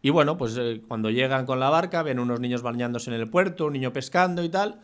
y 0.02 0.10
bueno, 0.10 0.38
pues 0.38 0.56
eh, 0.58 0.80
cuando 0.88 1.10
llegan 1.10 1.44
con 1.46 1.60
la 1.60 1.68
barca 1.68 2.02
ven 2.02 2.18
unos 2.18 2.40
niños 2.40 2.62
bañándose 2.62 3.10
en 3.10 3.20
el 3.20 3.28
puerto, 3.28 3.66
un 3.66 3.74
niño 3.74 3.92
pescando 3.92 4.42
y 4.42 4.48
tal, 4.48 4.80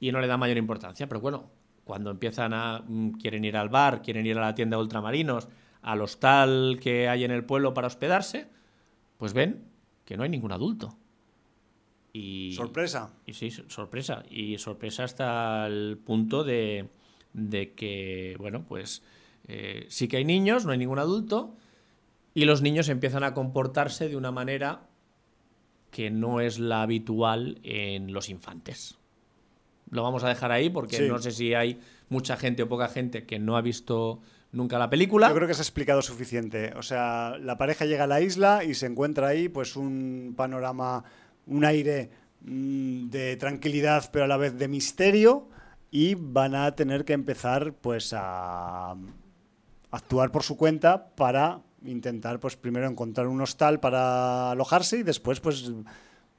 y 0.00 0.10
no 0.12 0.20
le 0.20 0.26
da 0.26 0.36
mayor 0.36 0.56
importancia. 0.56 1.06
Pero 1.08 1.20
bueno, 1.20 1.50
cuando 1.84 2.10
empiezan 2.10 2.52
a... 2.54 2.82
mm, 2.86 3.10
quieren 3.12 3.44
ir 3.44 3.56
al 3.56 3.68
bar, 3.68 4.02
quieren 4.02 4.26
ir 4.26 4.36
a 4.38 4.40
la 4.40 4.54
tienda 4.54 4.76
de 4.76 4.82
ultramarinos, 4.82 5.48
al 5.82 6.00
hostal 6.02 6.78
que 6.82 7.08
hay 7.08 7.24
en 7.24 7.30
el 7.30 7.44
pueblo 7.44 7.72
para 7.74 7.86
hospedarse, 7.86 8.48
pues 9.18 9.32
ven 9.32 9.64
que 10.04 10.16
no 10.16 10.22
hay 10.24 10.28
ningún 10.28 10.52
adulto. 10.52 10.96
Y, 12.12 12.54
Sorpresa. 12.56 13.12
y 13.26 13.34
sí, 13.34 13.50
sor- 13.50 13.70
sorpresa. 13.70 14.24
Y 14.30 14.58
sorpresa 14.58 15.04
hasta 15.04 15.66
el 15.66 15.96
punto 16.04 16.42
de, 16.42 16.88
de 17.32 17.72
que, 17.74 18.34
bueno, 18.38 18.64
pues 18.66 19.02
eh, 19.46 19.86
sí 19.88 20.08
que 20.08 20.16
hay 20.16 20.24
niños, 20.24 20.64
no 20.66 20.72
hay 20.72 20.78
ningún 20.78 20.98
adulto, 20.98 21.54
y 22.34 22.44
los 22.46 22.62
niños 22.62 22.88
empiezan 22.88 23.22
a 23.24 23.32
comportarse 23.34 24.08
de 24.08 24.16
una 24.16 24.32
manera 24.32 24.88
que 25.90 26.10
no 26.10 26.40
es 26.40 26.58
la 26.58 26.82
habitual 26.82 27.58
en 27.62 28.12
los 28.12 28.28
infantes. 28.28 28.98
Lo 29.90 30.02
vamos 30.02 30.24
a 30.24 30.28
dejar 30.28 30.52
ahí 30.52 30.70
porque 30.70 30.96
Sí. 30.96 31.08
no 31.08 31.18
sé 31.18 31.32
si 31.32 31.54
hay 31.54 31.80
mucha 32.08 32.36
gente 32.36 32.62
o 32.62 32.68
poca 32.68 32.88
gente 32.88 33.26
que 33.26 33.38
no 33.38 33.56
ha 33.56 33.60
visto 33.60 34.20
nunca 34.52 34.78
la 34.78 34.90
película. 34.90 35.28
Yo 35.28 35.34
creo 35.34 35.48
que 35.48 35.54
se 35.54 35.60
ha 35.60 35.64
explicado 35.64 36.02
suficiente. 36.02 36.72
O 36.76 36.82
sea, 36.82 37.36
la 37.38 37.56
pareja 37.58 37.84
llega 37.84 38.04
a 38.04 38.06
la 38.06 38.20
isla 38.20 38.64
y 38.64 38.74
se 38.74 38.86
encuentra 38.86 39.28
ahí, 39.28 39.48
pues, 39.48 39.76
un 39.76 40.34
panorama, 40.36 41.04
un 41.46 41.64
aire 41.64 42.10
mm, 42.42 43.08
de 43.10 43.36
tranquilidad, 43.36 44.10
pero 44.12 44.24
a 44.24 44.28
la 44.28 44.36
vez 44.36 44.56
de 44.58 44.68
misterio, 44.68 45.48
y 45.90 46.14
van 46.14 46.54
a 46.54 46.74
tener 46.74 47.04
que 47.04 47.12
empezar, 47.12 47.74
pues, 47.74 48.12
a, 48.16 48.96
actuar 49.90 50.30
por 50.30 50.42
su 50.42 50.56
cuenta 50.56 51.08
para 51.14 51.62
intentar, 51.84 52.40
pues 52.40 52.56
primero 52.56 52.86
encontrar 52.86 53.26
un 53.26 53.40
hostal 53.40 53.80
para 53.80 54.50
alojarse 54.50 54.98
y 54.98 55.02
después, 55.02 55.40
pues 55.40 55.70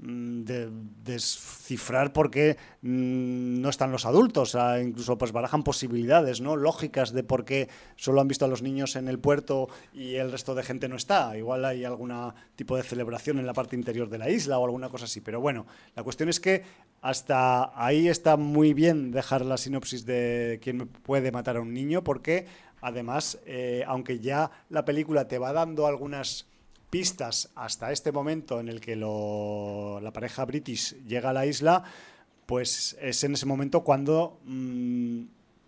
de, 0.01 0.69
descifrar 1.03 2.11
por 2.11 2.31
qué 2.31 2.57
mm, 2.81 3.61
no 3.61 3.69
están 3.69 3.91
los 3.91 4.05
adultos, 4.05 4.57
incluso 4.81 5.17
pues 5.17 5.31
barajan 5.31 5.63
posibilidades 5.63 6.41
no 6.41 6.55
lógicas 6.55 7.13
de 7.13 7.23
por 7.23 7.45
qué 7.45 7.69
solo 7.95 8.19
han 8.19 8.27
visto 8.27 8.45
a 8.45 8.47
los 8.47 8.61
niños 8.61 8.95
en 8.95 9.07
el 9.07 9.19
puerto 9.19 9.69
y 9.93 10.15
el 10.15 10.31
resto 10.31 10.55
de 10.55 10.63
gente 10.63 10.89
no 10.89 10.95
está. 10.95 11.37
Igual 11.37 11.65
hay 11.65 11.85
algún 11.85 12.11
tipo 12.55 12.75
de 12.75 12.83
celebración 12.83 13.39
en 13.39 13.45
la 13.45 13.53
parte 13.53 13.75
interior 13.75 14.09
de 14.09 14.17
la 14.17 14.29
isla 14.29 14.57
o 14.57 14.65
alguna 14.65 14.89
cosa 14.89 15.05
así. 15.05 15.21
Pero 15.21 15.39
bueno, 15.39 15.65
la 15.95 16.03
cuestión 16.03 16.29
es 16.29 16.39
que 16.39 16.63
hasta 17.01 17.71
ahí 17.75 18.07
está 18.07 18.37
muy 18.37 18.73
bien 18.73 19.11
dejar 19.11 19.45
la 19.45 19.57
sinopsis 19.57 20.05
de 20.05 20.59
quién 20.63 20.87
puede 20.87 21.31
matar 21.31 21.57
a 21.57 21.61
un 21.61 21.73
niño 21.73 22.03
porque 22.03 22.47
además, 22.81 23.39
eh, 23.45 23.83
aunque 23.87 24.19
ya 24.19 24.49
la 24.69 24.83
película 24.83 25.27
te 25.27 25.37
va 25.37 25.53
dando 25.53 25.85
algunas 25.85 26.47
pistas 26.91 27.49
hasta 27.55 27.91
este 27.91 28.11
momento 28.11 28.59
en 28.59 28.67
el 28.67 28.79
que 28.79 28.95
la 28.95 30.11
pareja 30.11 30.45
British 30.45 30.95
llega 31.07 31.31
a 31.31 31.33
la 31.33 31.47
isla, 31.47 31.83
pues 32.45 32.97
es 33.01 33.23
en 33.23 33.33
ese 33.33 33.47
momento 33.47 33.83
cuando 33.83 34.39
mm, 34.45 35.23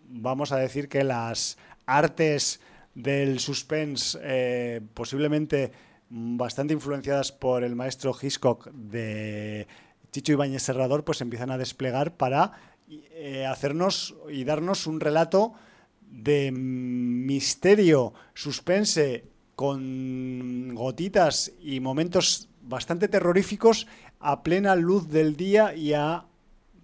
vamos 0.10 0.52
a 0.52 0.58
decir 0.58 0.90
que 0.90 1.04
las 1.04 1.58
artes 1.86 2.60
del 2.94 3.40
suspense, 3.40 4.20
eh, 4.22 4.82
posiblemente 4.94 5.72
bastante 6.10 6.74
influenciadas 6.74 7.32
por 7.32 7.64
el 7.64 7.76
maestro 7.76 8.16
Hitchcock 8.22 8.70
de 8.72 9.68
Chicho 10.12 10.34
Ibáñez 10.34 10.62
Serrador, 10.62 11.04
pues 11.04 11.22
empiezan 11.22 11.50
a 11.50 11.58
desplegar 11.58 12.18
para 12.18 12.52
eh, 12.90 13.48
hacernos 13.48 14.16
y 14.30 14.44
darnos 14.44 14.86
un 14.86 15.00
relato 15.00 15.54
de 16.02 16.52
misterio, 16.52 18.14
suspense 18.36 19.33
con 19.56 20.74
gotitas 20.74 21.52
y 21.62 21.80
momentos 21.80 22.50
bastante 22.62 23.08
terroríficos 23.08 23.88
a 24.20 24.44
plena 24.44 24.76
luz 24.76 25.10
del 25.10 25.36
día 25.36 25.76
y 25.76 25.94
a 25.94 26.26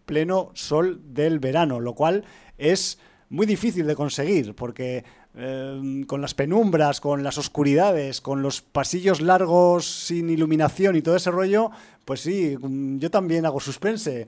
pleno 0.05 0.51
sol 0.53 1.01
del 1.13 1.39
verano, 1.39 1.79
lo 1.79 1.93
cual 1.93 2.25
es 2.57 2.99
muy 3.29 3.45
difícil 3.45 3.85
de 3.87 3.95
conseguir 3.95 4.55
porque 4.55 5.03
eh, 5.35 6.03
con 6.07 6.21
las 6.21 6.33
penumbras, 6.33 6.99
con 6.99 7.23
las 7.23 7.37
oscuridades, 7.37 8.19
con 8.19 8.41
los 8.41 8.61
pasillos 8.61 9.21
largos 9.21 9.85
sin 9.85 10.29
iluminación 10.29 10.95
y 10.95 11.01
todo 11.01 11.15
ese 11.15 11.31
rollo, 11.31 11.71
pues 12.03 12.21
sí, 12.21 12.57
yo 12.97 13.11
también 13.11 13.45
hago 13.45 13.59
suspense, 13.59 14.27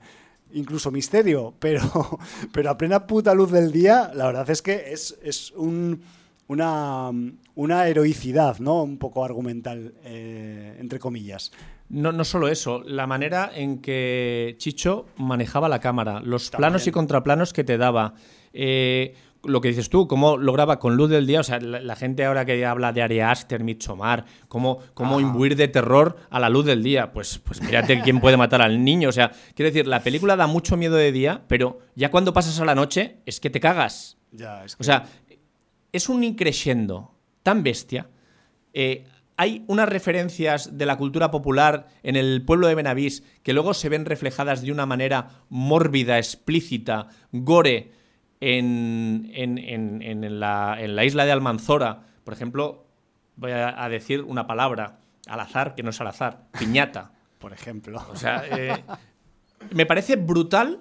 incluso 0.52 0.90
misterio, 0.90 1.54
pero, 1.58 2.18
pero 2.52 2.70
a 2.70 2.78
plena 2.78 3.06
puta 3.06 3.34
luz 3.34 3.50
del 3.50 3.72
día, 3.72 4.10
la 4.14 4.26
verdad 4.26 4.48
es 4.48 4.62
que 4.62 4.92
es, 4.92 5.18
es 5.22 5.50
un 5.52 6.02
una, 6.48 7.10
una 7.54 7.86
heroicidad, 7.86 8.58
¿no? 8.58 8.82
Un 8.82 8.98
poco 8.98 9.24
argumental, 9.24 9.94
eh, 10.04 10.76
entre 10.78 10.98
comillas. 10.98 11.52
No, 11.88 12.12
no 12.12 12.24
solo 12.24 12.48
eso, 12.48 12.82
la 12.84 13.06
manera 13.06 13.50
en 13.54 13.78
que 13.78 14.54
Chicho 14.58 15.06
manejaba 15.16 15.68
la 15.68 15.80
cámara, 15.80 16.20
los 16.20 16.50
planos 16.50 16.86
y 16.86 16.90
contraplanos 16.90 17.52
que 17.52 17.64
te 17.64 17.76
daba. 17.76 18.14
Eh, 18.52 19.14
lo 19.44 19.60
que 19.60 19.68
dices 19.68 19.90
tú, 19.90 20.06
cómo 20.06 20.36
lograba 20.36 20.78
con 20.78 20.96
luz 20.96 21.10
del 21.10 21.26
día, 21.26 21.40
o 21.40 21.42
sea, 21.42 21.58
la, 21.58 21.96
gente 21.96 22.24
ahora 22.24 22.44
que 22.44 22.64
habla 22.64 22.92
de 22.92 23.02
Ari 23.02 23.20
Aster, 23.20 23.64
Midsommar, 23.64 24.24
cómo, 24.48 24.78
cómo 24.94 25.20
imbuir 25.20 25.56
de 25.56 25.68
terror 25.68 26.16
a 26.30 26.38
la 26.38 26.48
luz 26.48 26.64
del 26.64 26.82
día, 26.82 27.12
pues, 27.12 27.38
pues 27.38 27.60
mírate 27.60 28.00
quién 28.02 28.20
puede 28.20 28.36
matar 28.36 28.62
al 28.62 28.84
niño, 28.84 29.08
o 29.08 29.12
sea, 29.12 29.32
quiero 29.54 29.70
decir, 29.70 29.86
la 29.86 30.00
película 30.00 30.36
da 30.36 30.46
mucho 30.46 30.76
miedo 30.76 30.96
de 30.96 31.12
día, 31.12 31.42
pero 31.48 31.80
ya 31.94 32.10
cuando 32.10 32.32
pasas 32.32 32.60
a 32.60 32.64
la 32.64 32.74
noche 32.74 33.16
es 33.26 33.40
que 33.40 33.50
te 33.50 33.60
cagas. 33.60 34.16
Ya, 34.34 34.64
es 34.64 34.76
O 34.80 34.84
sea, 34.84 35.04
es 35.92 36.08
un 36.08 36.24
increyendo 36.24 37.14
tan 37.42 37.62
bestia. 37.62 38.08
Eh, 38.72 39.04
hay 39.36 39.64
unas 39.66 39.88
referencias 39.88 40.76
de 40.76 40.86
la 40.86 40.96
cultura 40.96 41.30
popular 41.30 41.88
en 42.02 42.16
el 42.16 42.44
pueblo 42.44 42.68
de 42.68 42.74
Benavís 42.74 43.24
que 43.42 43.52
luego 43.52 43.74
se 43.74 43.88
ven 43.88 44.04
reflejadas 44.04 44.62
de 44.62 44.72
una 44.72 44.86
manera 44.86 45.28
mórbida, 45.48 46.18
explícita, 46.18 47.08
gore, 47.32 47.92
en, 48.40 49.30
la, 50.40 51.04
isla 51.04 51.24
de 51.24 51.32
Almanzora. 51.32 52.02
Por 52.24 52.34
ejemplo, 52.34 52.86
voy 53.36 53.52
a, 53.52 53.88
decir 53.88 54.22
una 54.22 54.46
palabra 54.46 54.98
al 55.26 55.40
azar, 55.40 55.74
que 55.74 55.82
no 55.82 55.90
es 55.90 56.00
al 56.00 56.08
azar, 56.08 56.44
piñata. 56.58 57.12
Por 57.38 57.52
ejemplo. 57.52 58.04
O 58.10 58.16
sea, 58.16 58.44
eh, 58.50 58.84
me 59.72 59.86
parece 59.86 60.16
brutal 60.16 60.80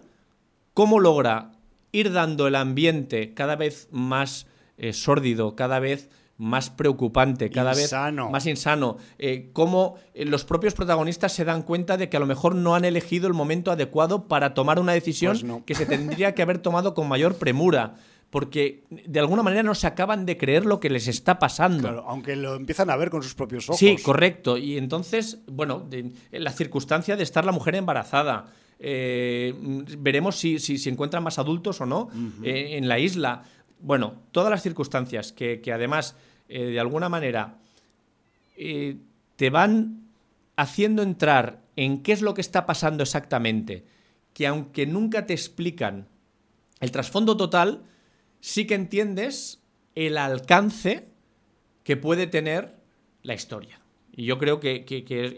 cómo 0.73 0.99
logra 0.99 1.51
ir 1.91 2.11
dando 2.11 2.47
el 2.47 2.55
ambiente 2.55 3.33
cada 3.33 3.55
vez 3.55 3.87
más 3.91 4.47
eh, 4.77 4.93
sórdido, 4.93 5.55
cada 5.55 5.79
vez 5.79 6.09
más 6.41 6.71
preocupante, 6.71 7.51
cada 7.51 7.75
vez 7.75 7.93
más 8.31 8.47
insano. 8.47 8.97
Eh, 9.19 9.51
cómo 9.53 9.97
eh, 10.15 10.25
los 10.25 10.43
propios 10.43 10.73
protagonistas 10.73 11.33
se 11.33 11.45
dan 11.45 11.61
cuenta 11.61 11.97
de 11.97 12.09
que 12.09 12.17
a 12.17 12.19
lo 12.19 12.25
mejor 12.25 12.55
no 12.55 12.73
han 12.73 12.83
elegido 12.83 13.27
el 13.27 13.35
momento 13.35 13.71
adecuado 13.71 14.27
para 14.27 14.55
tomar 14.55 14.79
una 14.79 14.93
decisión 14.93 15.37
pues 15.39 15.63
que 15.67 15.75
se 15.75 15.85
tendría 15.85 16.33
que 16.33 16.41
haber 16.41 16.57
tomado 16.57 16.95
con 16.95 17.07
mayor 17.07 17.35
premura. 17.35 17.93
Porque 18.31 18.85
de 18.89 19.19
alguna 19.19 19.43
manera 19.43 19.61
no 19.61 19.75
se 19.75 19.85
acaban 19.87 20.25
de 20.25 20.37
creer 20.37 20.65
lo 20.65 20.79
que 20.79 20.89
les 20.89 21.09
está 21.09 21.37
pasando. 21.37 21.89
Claro, 21.89 22.05
aunque 22.07 22.37
lo 22.37 22.55
empiezan 22.55 22.89
a 22.89 22.95
ver 22.95 23.09
con 23.09 23.21
sus 23.21 23.35
propios 23.35 23.69
ojos. 23.69 23.77
Sí, 23.77 23.97
correcto. 24.01 24.57
Y 24.57 24.77
entonces, 24.77 25.41
bueno, 25.47 25.87
la 26.31 26.51
circunstancia 26.53 27.17
de 27.17 27.23
estar 27.23 27.43
la 27.43 27.51
mujer 27.51 27.75
embarazada. 27.75 28.47
veremos 28.79 30.37
si, 30.37 30.59
si, 30.59 30.89
encuentran 30.89 31.23
más 31.23 31.39
adultos 31.39 31.81
o 31.81 31.85
no 31.85 32.07
en 32.41 32.87
la 32.87 32.99
isla 32.99 33.43
bueno, 33.81 34.21
todas 34.31 34.49
las 34.49 34.63
circunstancias 34.63 35.31
que, 35.31 35.61
además, 35.73 36.15
eh, 36.47 36.65
de 36.65 36.79
alguna 36.79 37.09
manera, 37.09 37.59
eh, 38.55 38.97
te 39.35 39.49
van 39.49 40.07
haciendo 40.55 41.01
entrar 41.01 41.61
en 41.75 42.03
qué 42.03 42.11
es 42.11 42.21
lo 42.21 42.33
que 42.33 42.41
está 42.41 42.65
pasando 42.65 43.03
exactamente, 43.03 43.85
que 44.33 44.47
aunque 44.47 44.85
nunca 44.85 45.25
te 45.25 45.33
explican 45.33 46.07
el 46.79 46.91
trasfondo 46.91 47.37
total, 47.37 47.83
sí 48.39 48.65
que 48.65 48.75
entiendes 48.75 49.61
el 49.95 50.17
alcance 50.17 51.07
que 51.83 51.97
puede 51.97 52.27
tener 52.27 52.75
la 53.23 53.33
historia. 53.33 53.81
Y 54.11 54.25
yo 54.25 54.37
creo 54.37 54.59
que, 54.59 54.85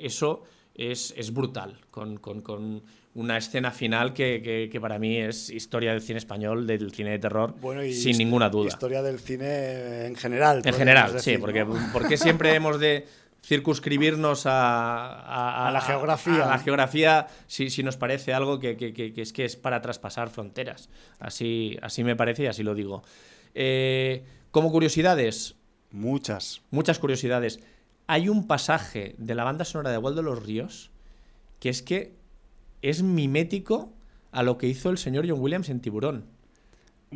eso 0.01 0.43
es, 0.75 1.33
brutal, 1.33 1.79
con, 1.91 2.83
una 3.15 3.37
escena 3.37 3.71
final 3.71 4.13
que, 4.13 4.77
para 4.81 4.99
mí 4.99 5.17
es 5.17 5.49
historia 5.49 5.91
del 5.91 6.01
cine 6.01 6.17
español, 6.17 6.65
del 6.65 6.91
cine 6.91 7.11
de 7.11 7.19
terror, 7.19 7.55
sin 7.91 8.17
ninguna 8.17 8.49
duda. 8.49 8.69
Historia 8.69 9.01
del 9.01 9.19
cine 9.19 10.05
en 10.07 10.15
general. 10.15 10.61
En 10.65 10.73
general, 10.73 11.19
sí, 11.19 11.37
porque, 11.37 11.65
porque 11.91 12.17
siempre 12.17 12.53
hemos 12.55 12.79
de 12.79 13.05
circunscribirnos 13.45 14.45
a, 14.45 15.67
a, 15.67 15.71
la 15.71 15.81
geografía. 15.81 16.45
A, 16.45 16.49
la 16.49 16.59
geografía, 16.59 17.27
si, 17.47 17.69
si, 17.69 17.83
nos 17.83 17.97
parece 17.97 18.33
algo 18.33 18.59
que, 18.59 19.13
es 19.15 19.33
que 19.33 19.45
es 19.45 19.55
para 19.57 19.81
traspasar 19.81 20.29
fronteras. 20.29 20.89
Así, 21.19 21.77
así 21.81 22.03
me 22.03 22.15
parece 22.15 22.43
y 22.43 22.47
así 22.47 22.63
lo 22.63 22.73
digo. 22.73 23.03
Eh, 23.53 24.23
como 24.51 24.71
curiosidades. 24.71 25.55
Muchas. 25.91 26.61
Muchas 26.71 26.97
curiosidades. 26.97 27.59
Hay 28.07 28.29
un 28.29 28.47
pasaje 28.47 29.15
de 29.17 29.35
la 29.35 29.43
banda 29.43 29.65
sonora 29.65 29.91
de 29.91 29.97
Waldo 29.97 30.21
de 30.21 30.29
los 30.29 30.43
Ríos 30.43 30.91
que 31.59 31.69
es 31.69 31.81
que 31.81 32.13
es 32.81 33.03
mimético 33.03 33.93
a 34.33 34.43
lo 34.43 34.57
que 34.57 34.67
hizo 34.67 34.89
el 34.89 34.97
señor 34.97 35.25
John 35.25 35.39
Williams 35.39 35.69
en 35.69 35.79
Tiburón. 35.79 36.25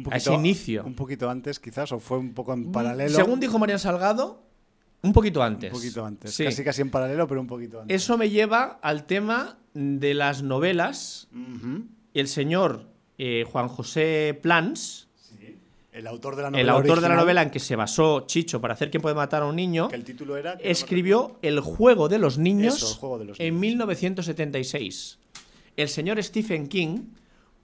a 0.09 0.15
ese 0.15 0.33
inicio. 0.33 0.85
Un 0.85 0.95
poquito 0.95 1.29
antes, 1.29 1.59
quizás, 1.59 1.91
o 1.91 1.99
fue 1.99 2.17
un 2.17 2.33
poco 2.33 2.53
en 2.53 2.69
mm, 2.69 2.71
paralelo. 2.71 3.13
Según 3.13 3.41
dijo 3.41 3.59
María 3.59 3.77
Salgado, 3.77 4.47
un 5.01 5.11
poquito 5.11 5.43
antes. 5.43 5.73
Un 5.73 5.79
poquito 5.79 6.05
antes. 6.05 6.37
Casi 6.37 6.63
casi 6.63 6.81
en 6.81 6.89
paralelo, 6.89 7.27
pero 7.27 7.41
un 7.41 7.47
poquito 7.47 7.81
antes. 7.81 8.03
Eso 8.03 8.17
me 8.17 8.29
lleva 8.29 8.79
al 8.81 9.05
tema 9.05 9.57
de 9.73 10.13
las 10.13 10.43
novelas. 10.43 11.27
El 12.13 12.27
señor 12.27 12.87
eh, 13.17 13.45
Juan 13.51 13.67
José 13.67 14.39
Plans 14.41 15.06
el 15.97 16.07
autor 16.07 16.35
de 16.35 16.43
la 16.43 16.51
novela. 16.51 16.61
El 16.61 16.69
autor 16.69 17.01
de 17.01 17.09
la 17.09 17.15
novela 17.15 17.41
en 17.41 17.49
que 17.49 17.59
se 17.59 17.75
basó 17.75 18.25
Chicho 18.27 18.61
para 18.61 18.75
hacer 18.75 18.91
quien 18.91 19.01
puede 19.01 19.15
matar 19.15 19.41
a 19.41 19.45
un 19.45 19.55
niño. 19.55 19.89
el 19.91 20.03
título 20.03 20.37
era. 20.37 20.53
Escribió 20.53 21.39
El 21.41 21.59
juego 21.59 22.07
de 22.07 22.19
los 22.19 22.37
niños 22.37 22.99
en 23.39 23.59
1976. 23.59 25.19
El 25.75 25.89
señor 25.89 26.21
Stephen 26.23 26.67
King 26.67 27.05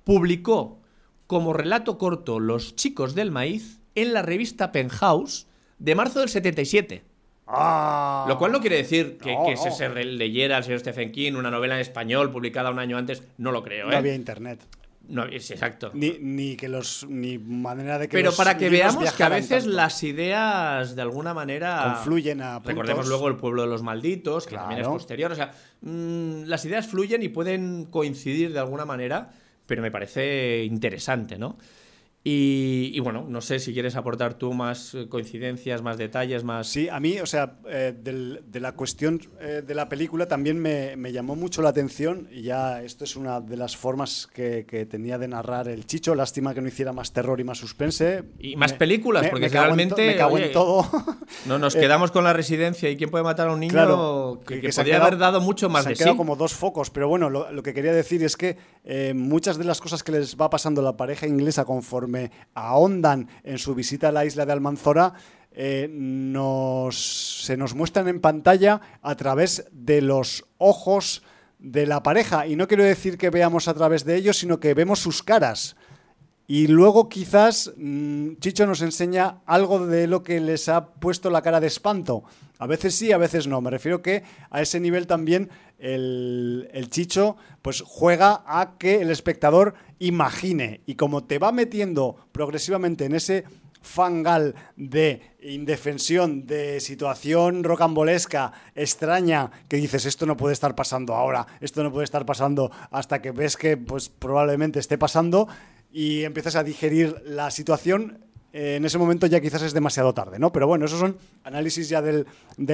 publicó 0.04 0.82
como 1.28 1.54
relato 1.54 1.98
corto 1.98 2.40
Los 2.40 2.76
chicos 2.76 3.16
del 3.16 3.32
maíz 3.32 3.80
en 3.96 4.14
la 4.14 4.22
revista 4.22 4.72
Penthouse 4.72 5.48
de 5.78 5.96
marzo 5.96 6.20
del 6.20 6.30
77. 6.30 7.04
Ah. 7.46 8.26
Lo 8.28 8.38
cual 8.38 8.52
no 8.52 8.62
quiere 8.62 8.78
decir 8.78 9.18
que, 9.18 9.36
se, 9.58 9.90
leyera 10.06 10.58
al 10.58 10.64
señor 10.64 10.80
Stephen 10.80 11.12
King 11.12 11.34
una 11.34 11.52
novela 11.52 11.76
en 11.76 11.82
español 11.82 12.32
publicada 12.32 12.72
un 12.72 12.80
año 12.80 12.98
antes. 12.98 13.22
No 13.38 13.52
lo 13.52 13.64
creo, 13.64 13.88
¿eh? 13.88 13.92
No 13.92 13.98
había 13.98 14.16
internet. 14.16 14.60
No, 15.08 15.26
es 15.26 15.52
exacto. 15.52 15.92
Ni, 15.94 16.56
que 16.56 16.70
los. 16.70 17.06
Ni 17.10 17.38
manera 17.38 18.00
de 18.00 18.08
que. 18.08 18.18
Pero 18.18 18.32
para 18.34 18.58
que 18.58 18.70
veamos 18.70 19.12
que 19.12 19.24
a 19.24 19.30
veces 19.30 19.66
las 19.66 20.02
ideas 20.04 20.96
de 20.96 21.02
alguna 21.02 21.34
manera. 21.34 21.96
Confluyen 21.96 22.42
a. 22.42 22.60
Recordemos 22.60 23.08
luego 23.08 23.28
el 23.28 23.36
pueblo 23.36 23.64
de 23.64 23.68
los 23.68 23.84
malditos, 23.84 24.48
que 24.48 24.56
también 24.56 24.82
es 24.82 24.88
posterior. 24.88 25.32
O 25.32 25.36
sea, 25.36 25.52
mm, 25.82 26.44
las 26.46 26.64
ideas 26.66 26.88
fluyen 26.88 27.22
y 27.22 27.30
pueden 27.30 27.86
coincidir 27.86 28.54
de 28.54 28.60
alguna 28.60 28.86
manera, 28.86 29.32
pero 29.66 29.82
me 29.82 29.92
parece 29.92 30.64
interesante, 30.64 31.38
¿no? 31.38 31.58
Y, 32.26 32.98
bueno, 33.02 33.26
no 33.28 33.42
sé 33.42 33.60
si 33.60 33.74
quieres 33.74 33.98
aportar 33.98 34.36
tú 34.36 34.54
más 34.54 34.96
eh, 34.96 35.08
coincidencias, 35.10 35.82
más 35.82 35.98
detalles, 35.98 36.46
más... 36.46 36.68
Sí, 36.68 36.88
a 36.88 37.02
mí, 37.02 37.20
o 37.20 37.26
sea, 37.26 37.58
eh, 37.68 37.94
de 37.94 38.60
la 38.62 38.72
cuestión 38.72 39.20
eh, 39.42 39.62
de 39.66 39.76
la 39.76 39.90
película 39.90 40.26
también 40.26 40.58
me, 40.58 41.12
llamó 41.12 41.36
mucho 41.36 41.62
la 41.62 41.70
atención 41.70 42.30
y 42.32 42.44
ya 42.44 42.82
esto 42.82 43.04
es 43.04 43.18
una 43.18 43.42
de 43.42 43.58
las 43.58 43.76
formas 43.76 44.30
que, 44.34 44.64
tenía 44.90 45.18
de 45.18 45.28
narrar 45.28 45.68
el 45.68 45.86
Chicho. 45.86 46.16
Lástima 46.16 46.54
que 46.54 46.62
no 46.62 46.70
hiciera 46.70 46.94
más 46.94 47.12
terror 47.12 47.42
y 47.42 47.44
más 47.44 47.58
suspense. 47.58 48.24
Y 48.40 48.56
más 48.56 48.72
películas, 48.72 49.28
porque 49.30 49.50
realmente... 49.50 50.08
Me 50.08 50.16
cago 50.16 50.38
en 50.38 50.52
todo. 50.54 50.90
No, 51.46 51.58
nos 51.58 51.76
quedamos 51.76 52.12
con 52.12 52.24
la 52.24 52.32
residencia 52.32 52.90
y 52.90 52.96
quién 52.96 53.10
puede 53.10 53.24
matar 53.24 53.48
a 53.48 53.54
un 53.54 53.60
niño 53.60 54.40
que, 54.42 54.62
que, 54.62 54.70
podría 54.70 55.02
haber 55.02 55.18
dado 55.18 55.42
mucho 55.42 55.68
más 55.68 55.84
se 55.84 55.90
de 55.90 55.94
han 55.94 55.98
quedado 55.98 56.18
como 56.18 56.36
dos 56.36 56.54
focos, 56.54 56.92
pero 56.92 57.08
bueno, 57.10 57.30
lo, 57.30 57.52
lo, 57.52 57.64
que 57.64 57.74
quería 57.74 57.92
decir 57.92 58.24
es 58.24 58.38
que 58.38 58.56
muchas 59.16 59.58
de 59.58 59.64
las 59.64 59.82
cosas 59.82 60.04
que 60.04 60.12
les 60.12 60.38
va 60.38 60.50
pasando 60.50 60.82
a 60.82 60.84
la 60.84 60.96
pareja 60.96 61.26
inglesa 61.26 61.66
conforme 61.66 62.13
me 62.14 62.32
ahondan 62.54 63.28
en 63.44 63.58
su 63.58 63.74
visita 63.74 64.10
a 64.10 64.12
la 64.12 64.26
isla 64.26 64.46
de 64.46 64.54
Almanzora, 64.54 65.14
eh, 65.52 65.90
se 66.92 67.58
nos 67.58 67.76
muestran 67.76 68.08
en 68.08 68.22
pantalla 68.22 68.82
a 69.02 69.16
través 69.16 69.66
de 69.72 70.02
los 70.02 70.46
ojos 70.58 71.24
de 71.60 71.86
la 71.86 72.04
pareja. 72.04 72.48
Y 72.48 72.56
no 72.56 72.68
quiero 72.68 72.84
decir 72.84 73.18
que 73.18 73.30
veamos 73.30 73.68
a 73.68 73.74
través 73.74 74.06
de 74.06 74.16
ellos, 74.16 74.38
sino 74.38 74.60
que 74.60 74.74
vemos 74.74 75.00
sus 75.00 75.24
caras. 75.24 75.76
Y 76.54 76.68
luego 76.68 77.10
quizás 77.10 77.74
mm, 77.78 78.34
Chicho 78.40 78.68
nos 78.68 78.84
enseña 78.84 79.40
algo 79.48 79.88
de 79.88 80.06
lo 80.06 80.22
que 80.22 80.40
les 80.40 80.70
ha 80.70 80.86
puesto 80.86 81.32
la 81.32 81.42
cara 81.42 81.60
de 81.60 81.66
espanto. 81.66 82.26
A 82.60 82.68
veces 82.68 82.94
sí, 82.94 83.12
a 83.12 83.18
veces 83.18 83.48
no. 83.48 83.60
Me 83.60 83.72
refiero 83.72 84.04
que 84.04 84.22
a 84.52 84.62
ese 84.62 84.80
nivel 84.80 85.08
también 85.08 85.50
el, 85.80 86.70
Chicho 86.92 87.38
pues 87.64 87.82
juega 87.82 88.44
a 88.46 88.78
que 88.78 89.02
el 89.02 89.10
espectador 89.10 89.74
imagine. 89.98 90.82
Y 90.86 90.94
como 90.94 91.24
te 91.24 91.40
va 91.40 91.52
metiendo 91.52 92.18
progresivamente 92.32 93.06
en 93.06 93.16
ese 93.16 93.46
fangal 93.82 94.54
de 94.76 95.24
indefensión, 95.42 96.46
de 96.46 96.80
situación 96.82 97.64
rocambolesca, 97.64 98.54
extraña, 98.76 99.50
que 99.68 99.78
dices, 99.78 100.06
esto 100.06 100.28
no 100.28 100.38
puede 100.38 100.54
estar 100.54 100.76
pasando 100.76 101.16
ahora, 101.16 101.48
esto 101.62 101.82
no 101.82 101.92
puede 101.92 102.06
estar 102.06 102.28
pasando 102.28 102.70
hasta 102.92 103.24
que 103.24 103.32
ves 103.32 103.58
que 103.58 103.76
pues 103.76 104.08
probablemente 104.08 104.80
esté 104.80 105.00
pasando 105.00 105.48
y 105.94 106.24
empiezas 106.24 106.56
a 106.56 106.64
digerir 106.64 107.22
la 107.24 107.52
situación, 107.52 108.18
eh, 108.52 108.76
en 108.78 108.86
ese 108.86 108.98
momento 108.98 109.28
ya 109.28 109.40
quizás 109.40 109.62
es 109.62 109.74
demasiado 109.74 110.14
tarde, 110.14 110.40
¿no? 110.40 110.52
Pero 110.52 110.68
bueno, 110.68 110.86
esos 110.86 111.00
son 111.00 111.18
análisis 111.44 111.88
ya 111.88 112.02
del, 112.02 112.26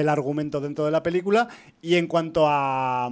argumento 0.08 0.60
dentro 0.60 0.86
de 0.86 0.90
la 0.90 1.02
película. 1.02 1.48
Y 1.82 1.96
en 1.96 2.06
cuanto 2.06 2.46
a, 2.48 3.10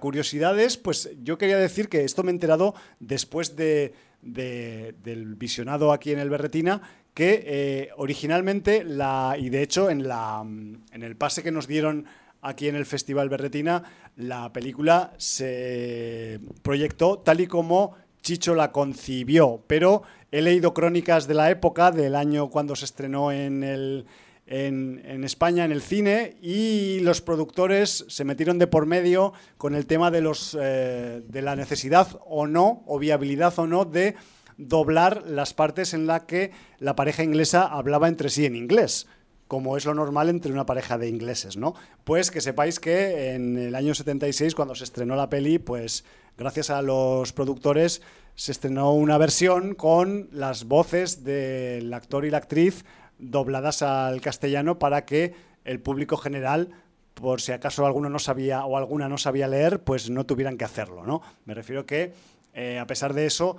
curiosidades, 0.00 0.76
pues 0.76 1.10
yo 1.22 1.38
quería 1.38 1.58
decir 1.58 1.88
que 1.88 2.04
esto 2.04 2.22
me 2.22 2.30
he 2.30 2.34
enterado 2.34 2.74
después 3.00 3.56
de, 3.56 3.94
del 4.22 5.34
visionado 5.34 5.92
aquí 5.92 6.12
en 6.12 6.20
el 6.20 6.30
Berretina, 6.30 6.80
que 7.12 7.42
eh, 7.44 7.88
originalmente, 7.96 8.84
la, 8.84 9.36
y 9.38 9.50
de 9.50 9.62
hecho 9.62 9.90
en, 9.90 10.06
la, 10.06 10.40
en 10.44 11.02
el 11.02 11.16
pase 11.16 11.42
que 11.42 11.50
nos 11.50 11.66
dieron 11.66 12.06
aquí 12.42 12.68
en 12.68 12.74
el 12.74 12.86
Festival 12.86 13.28
Berretina, 13.28 13.84
la 14.16 14.52
película 14.52 15.14
se 15.16 16.40
proyectó 16.62 17.18
tal 17.18 17.40
y 17.40 17.46
como 17.46 17.96
Chicho 18.22 18.54
la 18.54 18.72
concibió, 18.72 19.62
pero 19.66 20.02
he 20.30 20.42
leído 20.42 20.72
crónicas 20.72 21.26
de 21.26 21.34
la 21.34 21.50
época, 21.50 21.90
del 21.90 22.14
año 22.14 22.48
cuando 22.50 22.76
se 22.76 22.84
estrenó 22.84 23.32
en, 23.32 23.64
el, 23.64 24.06
en, 24.46 25.24
España, 25.24 25.64
en 25.64 25.72
el 25.72 25.82
cine, 25.82 26.36
y 26.40 27.00
los 27.00 27.20
productores 27.20 28.04
se 28.08 28.24
metieron 28.24 28.58
de 28.58 28.66
por 28.66 28.86
medio 28.86 29.32
con 29.58 29.74
el 29.74 29.86
tema 29.86 30.10
de, 30.10 30.20
los, 30.20 30.56
eh, 30.60 31.22
de 31.26 31.42
la 31.42 31.56
necesidad 31.56 32.20
o 32.24 32.46
no, 32.46 32.82
o 32.86 32.98
viabilidad 32.98 33.58
o 33.58 33.66
no, 33.66 33.84
de 33.84 34.14
doblar 34.56 35.24
las 35.26 35.52
partes 35.52 35.92
en 35.92 36.06
las 36.06 36.22
que 36.22 36.52
la 36.78 36.94
pareja 36.94 37.22
inglesa 37.24 37.66
hablaba 37.66 38.08
entre 38.08 38.30
sí 38.30 38.46
en 38.46 38.56
inglés 38.56 39.06
como 39.52 39.76
es 39.76 39.84
lo 39.84 39.92
normal 39.92 40.30
entre 40.30 40.50
una 40.50 40.64
pareja 40.64 40.96
de 40.96 41.10
ingleses, 41.10 41.58
¿no? 41.58 41.74
Pues 42.04 42.30
que 42.30 42.40
sepáis 42.40 42.80
que 42.80 43.34
en 43.34 43.58
el 43.58 43.74
año 43.74 43.94
76, 43.94 44.54
cuando 44.54 44.74
se 44.74 44.84
estrenó 44.84 45.14
la 45.14 45.28
peli, 45.28 45.58
pues 45.58 46.06
gracias 46.42 46.70
a 46.70 46.82
los 46.82 47.32
productores, 47.32 48.02
se 48.34 48.50
estrenó 48.52 48.92
una 48.92 49.16
versión 49.16 49.74
con 49.74 50.28
las 50.32 50.64
voces 50.64 51.22
del 51.22 51.92
actor 51.94 52.24
y 52.24 52.30
la 52.30 52.38
actriz 52.38 52.84
dobladas 53.18 53.82
al 53.82 54.20
castellano 54.20 54.78
para 54.78 55.04
que 55.04 55.34
el 55.64 55.80
público 55.80 56.16
general 56.16 56.70
por 57.14 57.40
si 57.40 57.52
acaso 57.52 57.86
alguno 57.86 58.08
no 58.08 58.18
sabía 58.18 58.64
o 58.64 58.76
alguna 58.76 59.08
no 59.08 59.18
sabía 59.18 59.46
leer, 59.46 59.84
pues 59.84 60.10
no 60.10 60.26
tuvieran 60.26 60.56
que 60.56 60.64
hacerlo, 60.64 61.06
¿no? 61.06 61.22
Me 61.44 61.54
refiero 61.54 61.86
que, 61.86 62.12
eh, 62.54 62.78
a 62.78 62.86
pesar 62.86 63.14
de 63.14 63.26
eso, 63.26 63.58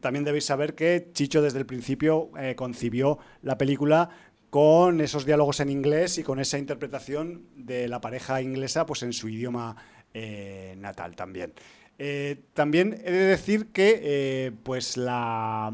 también 0.00 0.24
debéis 0.24 0.46
saber 0.46 0.74
que 0.74 1.10
Chicho 1.12 1.42
desde 1.42 1.58
el 1.58 1.66
principio 1.66 2.30
eh, 2.38 2.54
concibió 2.54 3.18
la 3.42 3.58
película 3.58 4.08
con 4.48 5.00
esos 5.00 5.26
diálogos 5.26 5.60
en 5.60 5.68
inglés 5.68 6.16
y 6.16 6.22
con 6.22 6.38
esa 6.38 6.56
interpretación 6.56 7.46
de 7.56 7.88
la 7.88 8.00
pareja 8.00 8.40
inglesa 8.40 8.86
pues 8.86 9.02
en 9.02 9.12
su 9.12 9.28
idioma 9.28 9.76
eh, 10.14 10.74
natal 10.78 11.14
también. 11.14 11.52
Eh, 11.98 12.42
también 12.52 13.00
he 13.04 13.10
de 13.10 13.24
decir 13.24 13.68
que 13.68 14.00
eh, 14.02 14.52
pues 14.62 14.96
las, 14.98 15.72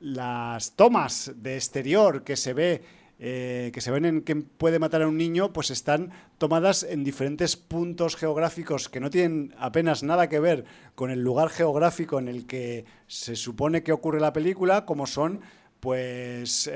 las, 0.00 0.72
tomas 0.74 1.32
de 1.36 1.54
exterior 1.54 2.24
que 2.24 2.36
se 2.36 2.54
ve 2.54 2.82
eh, 3.20 3.70
que 3.74 3.80
se 3.80 3.90
ven 3.90 4.04
en 4.04 4.22
que 4.22 4.36
puede 4.36 4.78
matar 4.78 5.02
a 5.02 5.08
un 5.08 5.16
niño, 5.16 5.52
pues 5.52 5.70
están 5.70 6.12
tomadas 6.38 6.84
en 6.84 7.02
diferentes 7.02 7.56
puntos 7.56 8.14
geográficos 8.14 8.88
que 8.88 9.00
no 9.00 9.10
tienen 9.10 9.54
apenas 9.58 10.04
nada 10.04 10.28
que 10.28 10.38
ver 10.38 10.64
con 10.94 11.10
el 11.10 11.22
lugar 11.22 11.50
geográfico 11.50 12.20
en 12.20 12.28
el 12.28 12.46
que 12.46 12.84
se 13.08 13.34
supone 13.34 13.82
que 13.82 13.92
ocurre 13.92 14.20
la 14.20 14.32
película, 14.32 14.84
como 14.84 15.06
son 15.06 15.40
pues 15.80 16.70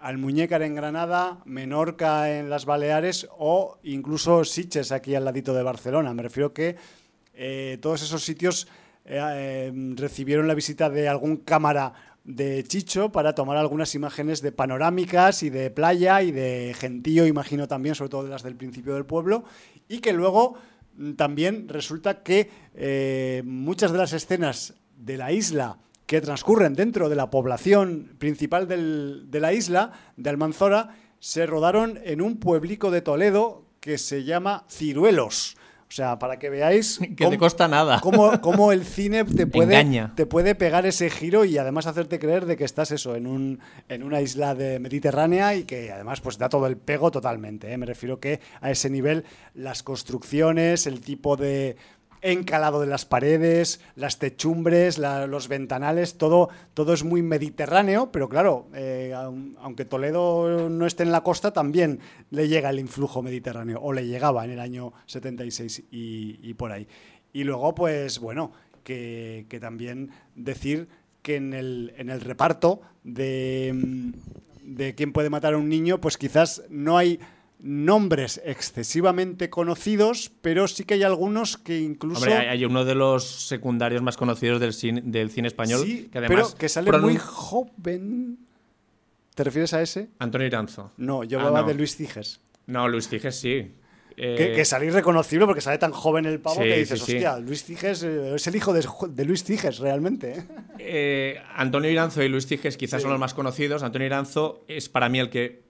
Almuñécar 0.00 0.62
en 0.62 0.74
Granada, 0.74 1.40
Menorca 1.44 2.38
en 2.38 2.48
las 2.48 2.64
Baleares 2.64 3.28
o 3.36 3.78
incluso 3.82 4.44
Siches 4.44 4.92
aquí 4.92 5.14
al 5.14 5.24
ladito 5.26 5.52
de 5.54 5.62
Barcelona. 5.62 6.14
Me 6.14 6.22
refiero 6.22 6.54
que 6.54 6.76
eh, 7.40 7.78
todos 7.80 8.02
esos 8.02 8.24
sitios 8.24 8.66
eh, 9.04 9.20
eh, 9.20 9.72
recibieron 9.94 10.48
la 10.48 10.54
visita 10.54 10.90
de 10.90 11.08
algún 11.08 11.36
cámara 11.36 11.92
de 12.24 12.64
Chicho 12.64 13.12
para 13.12 13.36
tomar 13.36 13.56
algunas 13.56 13.94
imágenes 13.94 14.42
de 14.42 14.50
panorámicas 14.50 15.44
y 15.44 15.50
de 15.50 15.70
playa 15.70 16.20
y 16.22 16.32
de 16.32 16.74
gentío, 16.76 17.28
imagino 17.28 17.68
también, 17.68 17.94
sobre 17.94 18.10
todo 18.10 18.24
de 18.24 18.30
las 18.30 18.42
del 18.42 18.56
principio 18.56 18.94
del 18.94 19.06
pueblo, 19.06 19.44
y 19.86 20.00
que 20.00 20.12
luego 20.12 20.56
mm, 20.96 21.12
también 21.12 21.68
resulta 21.68 22.24
que 22.24 22.50
muchas 23.44 23.92
de 23.92 23.98
las 23.98 24.12
escenas 24.12 24.74
de 24.96 25.16
la 25.16 25.30
isla 25.30 25.78
que 26.06 26.20
transcurren 26.20 26.74
dentro 26.74 27.08
de 27.08 27.14
la 27.14 27.30
población 27.30 28.16
principal 28.18 28.66
de 28.66 29.40
la 29.40 29.52
isla, 29.52 29.92
de 30.16 30.28
Almanzora, 30.28 30.96
se 31.20 31.46
rodaron 31.46 32.00
en 32.02 32.20
un 32.20 32.38
pueblico 32.38 32.90
de 32.90 33.00
Toledo 33.00 33.64
que 33.78 33.96
se 33.96 34.24
llama 34.24 34.64
Ciruelos. 34.68 35.57
O 35.88 35.90
sea, 35.90 36.18
para 36.18 36.38
que 36.38 36.50
veáis... 36.50 37.00
Que 37.16 37.26
te 37.26 37.38
costa 37.38 37.66
nada. 37.66 38.00
Cómo, 38.40 38.72
el 38.72 38.84
cine 38.84 39.24
te 39.24 39.46
puede, 39.46 40.10
te 40.14 40.26
puede 40.26 40.54
pegar 40.54 40.86
ese 40.86 41.10
giro 41.10 41.44
y 41.44 41.56
además 41.58 41.86
hacerte 41.86 42.18
creer 42.18 42.46
de 42.46 42.56
que 42.56 42.64
estás 42.64 42.90
eso, 42.90 43.16
en, 43.16 43.26
un, 43.26 43.60
en 43.88 44.02
una 44.02 44.20
isla 44.20 44.54
de 44.54 44.78
mediterránea 44.78 45.54
y 45.54 45.64
que 45.64 45.90
además 45.90 46.20
pues 46.20 46.38
da 46.38 46.48
todo 46.48 46.66
el 46.66 46.76
pego 46.76 47.10
totalmente. 47.10 47.72
¿eh? 47.72 47.78
Me 47.78 47.86
refiero 47.86 48.20
que 48.20 48.40
a 48.60 48.70
ese 48.70 48.90
nivel 48.90 49.24
las 49.54 49.82
construcciones, 49.82 50.86
el 50.86 51.00
tipo 51.00 51.36
de, 51.36 51.76
encalado 52.22 52.80
de 52.80 52.86
las 52.86 53.04
paredes, 53.04 53.80
las 53.94 54.18
techumbres, 54.18 54.98
los 54.98 55.48
ventanales, 55.48 56.18
todo, 56.18 56.48
todo 56.74 56.92
es 56.92 57.04
muy 57.04 57.22
mediterráneo, 57.22 58.10
pero 58.12 58.28
claro, 58.28 58.66
eh, 58.74 59.14
aunque 59.60 59.84
Toledo 59.84 60.68
no 60.68 60.86
esté 60.86 61.02
en 61.02 61.12
la 61.12 61.22
costa, 61.22 61.52
también 61.52 62.00
le 62.30 62.48
llega 62.48 62.70
el 62.70 62.78
influjo 62.78 63.22
mediterráneo, 63.22 63.80
o 63.80 63.92
le 63.92 64.06
llegaba 64.06 64.44
en 64.44 64.52
el 64.52 64.60
año 64.60 64.92
76 65.06 65.84
y, 65.90 66.54
por 66.54 66.72
ahí. 66.72 66.86
Y 67.32 67.44
luego, 67.44 67.74
pues 67.74 68.18
bueno, 68.18 68.52
que, 68.84 69.46
también 69.60 70.10
decir 70.34 70.88
que 71.22 71.36
en 71.36 71.52
el, 71.52 71.92
en 71.96 72.10
el 72.10 72.20
reparto 72.20 72.80
de, 73.04 74.12
de 74.62 74.94
quién 74.94 75.12
puede 75.12 75.30
matar 75.30 75.54
a 75.54 75.58
un 75.58 75.68
niño, 75.68 76.00
pues 76.00 76.16
quizás 76.16 76.62
no 76.68 76.96
hay 76.96 77.20
nombres 77.60 78.40
excesivamente 78.44 79.50
conocidos, 79.50 80.30
pero 80.42 80.68
sí 80.68 80.84
que 80.84 80.94
hay 80.94 81.02
algunos 81.02 81.58
que 81.58 81.80
incluso... 81.80 82.22
Hombre, 82.22 82.48
hay 82.48 82.64
uno 82.64 82.84
de 82.84 82.94
los 82.94 83.48
secundarios 83.48 84.02
más 84.02 84.16
conocidos 84.16 84.60
del 84.60 84.72
cine, 84.72 85.02
del 85.04 85.30
cine 85.30 85.48
español, 85.48 85.84
que 86.10 86.18
además... 86.18 86.48
Pero 86.48 86.58
que 86.58 86.68
sale 86.68 86.92
muy 86.98 87.16
joven... 87.16 88.38
¿Te 89.34 89.44
refieres 89.44 89.72
a 89.72 89.82
ese? 89.82 90.08
Antonio 90.18 90.46
Iranzo. 90.46 90.92
No, 90.96 91.22
yo 91.22 91.38
ah, 91.38 91.44
hablaba 91.44 91.68
de 91.68 91.74
Luis 91.74 91.96
Ciges. 91.96 92.40
No, 92.66 92.88
Luis 92.88 93.08
Ciges 93.08 93.36
sí. 93.36 93.72
Que, 94.16 94.52
que 94.52 94.64
salís 94.64 94.92
reconocible 94.92 95.46
porque 95.46 95.60
sale 95.60 95.78
tan 95.78 95.92
joven 95.92 96.26
el 96.26 96.40
pavo 96.40 96.60
que 96.60 96.78
dices, 96.78 97.00
hostia, 97.00 97.38
Luis 97.38 97.62
Ciges 97.62 98.02
eh, 98.02 98.34
es 98.34 98.44
el 98.48 98.56
hijo 98.56 98.72
de, 98.72 99.24
Luis 99.24 99.44
Ciges 99.44 99.78
realmente. 99.78 100.32
¿eh? 100.32 100.44
Eh, 100.80 101.42
Antonio 101.54 101.88
Iranzo 101.88 102.20
y 102.24 102.28
Luis 102.28 102.48
Ciges 102.48 102.76
quizás 102.76 103.00
son 103.00 103.12
los 103.12 103.20
más 103.20 103.32
conocidos. 103.32 103.84
Antonio 103.84 104.06
Iranzo 104.06 104.64
es 104.66 104.88
para 104.88 105.08
mí 105.08 105.20
el 105.20 105.30
que 105.30 105.67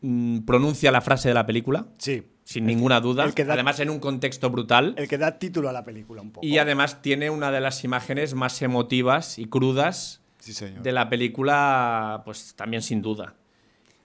Mm, 0.00 0.40
pronuncia 0.40 0.92
la 0.92 1.00
frase 1.00 1.28
de 1.28 1.34
la 1.34 1.46
película. 1.46 1.86
Sí. 1.98 2.22
Sin 2.44 2.64
ninguna 2.66 3.00
duda. 3.00 3.24
además, 3.50 3.78
en 3.80 3.90
un 3.90 3.98
contexto 3.98 4.48
brutal. 4.48 4.94
El 4.96 5.06
que 5.08 5.18
da 5.18 5.38
título 5.38 5.68
a 5.68 5.72
la 5.72 5.84
película 5.84 6.22
un 6.22 6.30
poco. 6.30 6.46
Y 6.46 6.58
además 6.58 7.02
tiene 7.02 7.28
una 7.30 7.50
de 7.50 7.60
las 7.60 7.84
imágenes 7.84 8.34
más 8.34 8.62
emotivas 8.62 9.38
y 9.38 9.46
crudas 9.46 10.22
Sí, 10.38 10.54
señor. 10.54 10.82
de 10.82 10.92
la 10.92 11.08
película, 11.10 12.22
pues 12.24 12.54
también 12.54 12.82
sin 12.82 13.02
duda. 13.02 13.34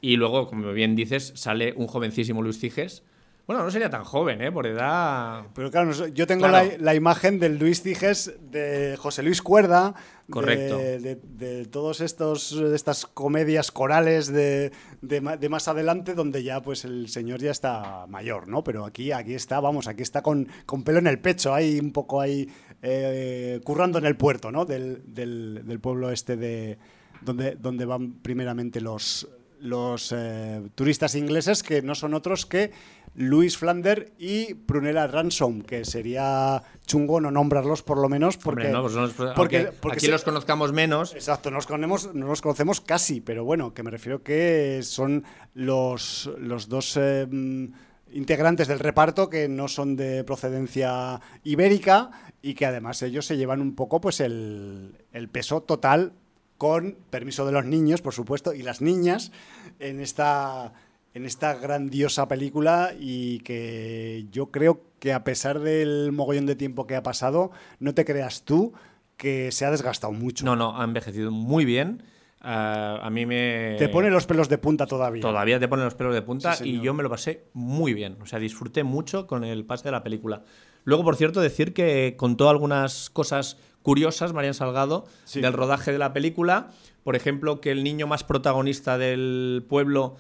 Y 0.02 0.18
luego, 0.18 0.48
como 0.49 0.74
bien 0.74 0.95
dices, 0.98 1.32
sale 1.36 1.74
un 1.78 1.88
jovencísimo 1.88 2.41
Luis 2.41 2.60
Ciges. 2.60 3.03
Bueno, 3.45 3.61
no 3.64 3.72
sería 3.72 3.90
tan 3.90 4.06
joven, 4.06 4.41
¿eh? 4.41 4.53
Por 4.53 4.65
edad. 4.68 5.44
Pero 5.53 5.70
claro, 5.70 5.91
yo 6.07 6.26
tengo 6.26 6.48
Claro. 6.48 6.70
la, 6.72 6.78
la 6.78 6.95
imagen 6.95 7.40
del 7.40 7.57
Luis 7.60 7.82
Ciges, 7.82 8.34
de 8.49 8.95
José 8.98 9.22
Luis 9.22 9.41
Cuerda, 9.41 9.94
de- 10.28 10.32
Correcto. 10.34 10.78
de, 10.78 11.20
de 11.22 11.65
todos 11.65 11.99
estos 11.99 12.56
de 12.57 12.74
estas 12.74 13.06
comedias 13.06 13.70
corales 13.70 14.28
de, 14.32 14.72
de 15.02 15.20
de 15.38 15.49
más 15.49 15.68
adelante, 15.68 16.14
donde 16.14 16.41
ya 16.41 16.61
pues 16.61 16.86
el 16.86 17.10
señor 17.10 17.41
ya 17.41 17.52
está 17.52 18.06
mayor, 18.07 18.48
¿no? 18.48 18.64
Pero 18.64 18.86
aquí, 18.86 19.11
aquí 19.11 19.34
está, 19.34 19.60
vamos, 19.60 19.88
aquí 19.90 20.03
está 20.03 20.22
con, 20.22 20.48
con 20.65 20.84
pelo 20.84 20.99
en 20.99 21.07
el 21.07 21.20
pecho, 21.20 21.53
ahí 21.53 21.80
un 21.82 21.91
poco 21.91 22.22
ahí 22.22 22.48
eh, 22.82 23.60
currando 23.65 23.98
en 23.99 24.06
el 24.06 24.15
puerto, 24.15 24.53
¿no? 24.53 24.64
Del, 24.64 25.03
del- 25.14 25.64
del 25.65 25.80
pueblo 25.82 26.11
este 26.11 26.38
de 26.38 26.78
donde, 27.20 27.56
donde 27.56 27.84
van 27.84 28.14
primeramente 28.22 28.80
los 28.80 29.28
los 29.60 30.14
eh, 30.14 30.61
turistas 30.76 31.15
ingleses 31.15 31.64
que 31.64 31.82
no 31.82 31.95
son 31.95 32.14
otros 32.14 32.45
que 32.45 32.72
Louis 33.15 33.57
Flander 33.57 34.11
y 34.18 34.53
Prunella 34.56 35.07
Ransom, 35.07 35.61
que 35.61 35.85
sería 35.85 36.64
chungo 36.85 37.22
no 37.22 37.30
nombrarlos 37.31 37.84
por 37.84 37.99
lo 37.99 38.10
menos 38.10 38.38
porque... 38.38 38.68
Hombre, 38.68 38.72
no, 38.73 38.81
pues 38.81 38.95
no 38.95 39.02
los- 39.02 39.14
porque- 39.35 39.69
aquí 39.91 40.07
los 40.07 40.23
conozcamos 40.23 40.73
menos. 40.73 41.14
Exacto, 41.14 41.52
nos 41.52 41.68
conocemos, 41.68 42.14
no 42.14 42.27
nos 42.27 42.41
conocemos 42.41 42.81
casi, 42.81 43.22
pero 43.22 43.44
bueno, 43.45 43.73
que 43.73 43.84
me 43.84 43.91
refiero 43.91 44.23
que 44.23 44.80
son 44.84 45.23
los, 45.53 46.30
los 46.40 46.69
dos 46.69 46.98
eh, 46.98 47.27
mm, 47.30 47.65
integrantes 48.14 48.68
del 48.68 48.80
reparto 48.80 49.30
que 49.30 49.48
no 49.48 49.68
son 49.68 49.95
de 49.95 50.23
procedencia 50.23 51.19
ibérica 51.44 52.11
y 52.41 52.56
que 52.56 52.65
además 52.65 53.02
ellos 53.03 53.26
se 53.26 53.38
llevan 53.38 53.61
un 53.61 53.76
poco 53.76 54.02
pues 54.02 54.19
el, 54.19 54.98
el 55.11 55.30
peso 55.30 55.61
total 55.61 56.14
con 56.57 56.98
permiso 57.10 57.45
de 57.45 57.52
los 57.52 57.65
niños, 57.65 58.02
por 58.02 58.14
supuesto, 58.14 58.53
y 58.53 58.61
las 58.61 58.81
niñas 58.81 59.31
en 59.80 59.99
esta, 59.99 60.73
en 61.14 61.26
esta 61.26 61.53
grandiosa 61.56 62.27
película 62.27 62.94
y 62.99 63.40
que 63.40 64.26
yo 64.31 64.48
creo 64.48 64.81
que 64.99 65.14
a 65.14 65.23
pesar 65.23 65.60
del 65.60 66.11
mogollón 66.11 66.45
de 66.45 66.56
tiempo 66.56 66.88
que 66.88 66.95
ha 66.95 67.03
pasado, 67.03 67.52
no 67.80 67.94
te 67.94 68.03
creas 68.06 68.44
tú 68.44 68.73
que 69.18 69.52
se 69.52 69.65
ha 69.65 69.72
desgastado 69.72 70.11
mucho. 70.11 70.44
No, 70.45 70.56
no, 70.56 70.80
ha 70.80 70.84
envejecido 70.84 71.30
muy 71.31 71.65
bien. 71.65 72.03
Ah, 72.41 72.99
a 73.02 73.10
mí 73.10 73.26
me. 73.26 73.76
Te 73.80 73.88
pone 73.88 74.10
los 74.10 74.26
pelos 74.26 74.49
de 74.49 74.57
punta 74.57 74.85
todavía. 74.85 75.22
Todavía 75.22 75.60
te 75.60 75.68
ponen 75.68 75.85
los 75.85 75.95
pelos 75.95 76.14
de 76.14 76.22
punta 76.22 76.53
Sí, 76.56 76.72
y 76.72 76.81
yo 76.81 76.94
me 76.94 77.02
lo 77.03 77.10
pasé 77.10 77.45
muy 77.53 77.94
bien. 77.94 78.18
O 78.22 78.26
sea, 78.26 78.40
disfruté 78.40 78.84
mucho 78.84 79.27
con 79.27 79.45
el 79.45 79.65
pase 79.65 79.85
de 79.85 79.91
la 79.91 80.03
película. 80.03 80.44
Luego, 80.84 81.03
por 81.06 81.15
cierto, 81.15 81.40
decir 81.40 81.73
que 81.73 82.15
contó 82.18 82.49
algunas 82.49 83.10
cosas 83.10 83.57
curiosas, 83.81 84.34
Marian 84.34 84.53
Salgado, 84.53 85.06
Sí. 85.23 85.40
del 85.40 85.53
rodaje 85.53 85.94
de 85.94 85.99
la 85.99 86.11
película. 86.11 86.72
Por 87.03 87.15
ejemplo, 87.15 87.61
que 87.61 87.72
el 87.72 87.84
niño 87.84 88.07
más 88.07 88.26
protagonista 88.26 88.98
del 88.98 89.65
pueblo 89.69 90.15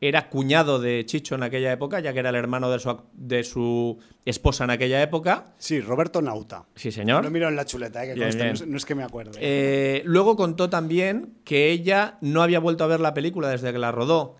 era 0.00 0.28
cuñado 0.28 0.78
de 0.78 1.04
Chicho 1.06 1.34
en 1.34 1.42
aquella 1.42 1.72
época, 1.72 1.98
ya 2.00 2.12
que 2.12 2.20
era 2.20 2.28
el 2.28 2.36
hermano 2.36 2.70
de 2.70 2.78
su, 2.78 3.00
de 3.14 3.42
su 3.42 3.98
esposa 4.24 4.64
en 4.64 4.70
aquella 4.70 5.02
época. 5.02 5.54
Sí, 5.58 5.80
Roberto 5.80 6.22
Nauta. 6.22 6.66
Sí, 6.76 6.92
señor. 6.92 7.24
No 7.24 7.30
miro 7.30 7.48
en 7.48 7.56
la 7.56 7.64
chuleta, 7.64 8.04
eh, 8.04 8.08
que 8.08 8.14
Bien, 8.14 8.26
conste, 8.26 8.42
bien. 8.42 8.48
No, 8.48 8.54
es, 8.54 8.66
no 8.66 8.76
es 8.76 8.84
que 8.84 8.94
me 8.94 9.02
acuerde. 9.02 9.32
Eh, 9.40 10.02
luego 10.04 10.36
contó 10.36 10.70
también 10.70 11.34
que 11.44 11.70
ella 11.70 12.18
no 12.20 12.42
había 12.42 12.60
vuelto 12.60 12.84
a 12.84 12.86
ver 12.86 13.00
la 13.00 13.12
película 13.14 13.48
desde 13.48 13.72
que 13.72 13.78
la 13.78 13.90
rodó 13.90 14.36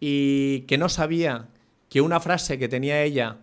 y 0.00 0.60
que 0.62 0.78
no 0.78 0.88
sabía 0.88 1.48
que 1.90 2.00
una 2.00 2.18
frase 2.18 2.58
que 2.58 2.68
tenía 2.68 3.02
ella 3.02 3.38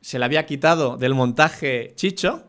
se 0.00 0.18
la 0.18 0.24
había 0.24 0.46
quitado 0.46 0.96
del 0.96 1.14
montaje 1.14 1.92
Chicho. 1.96 2.44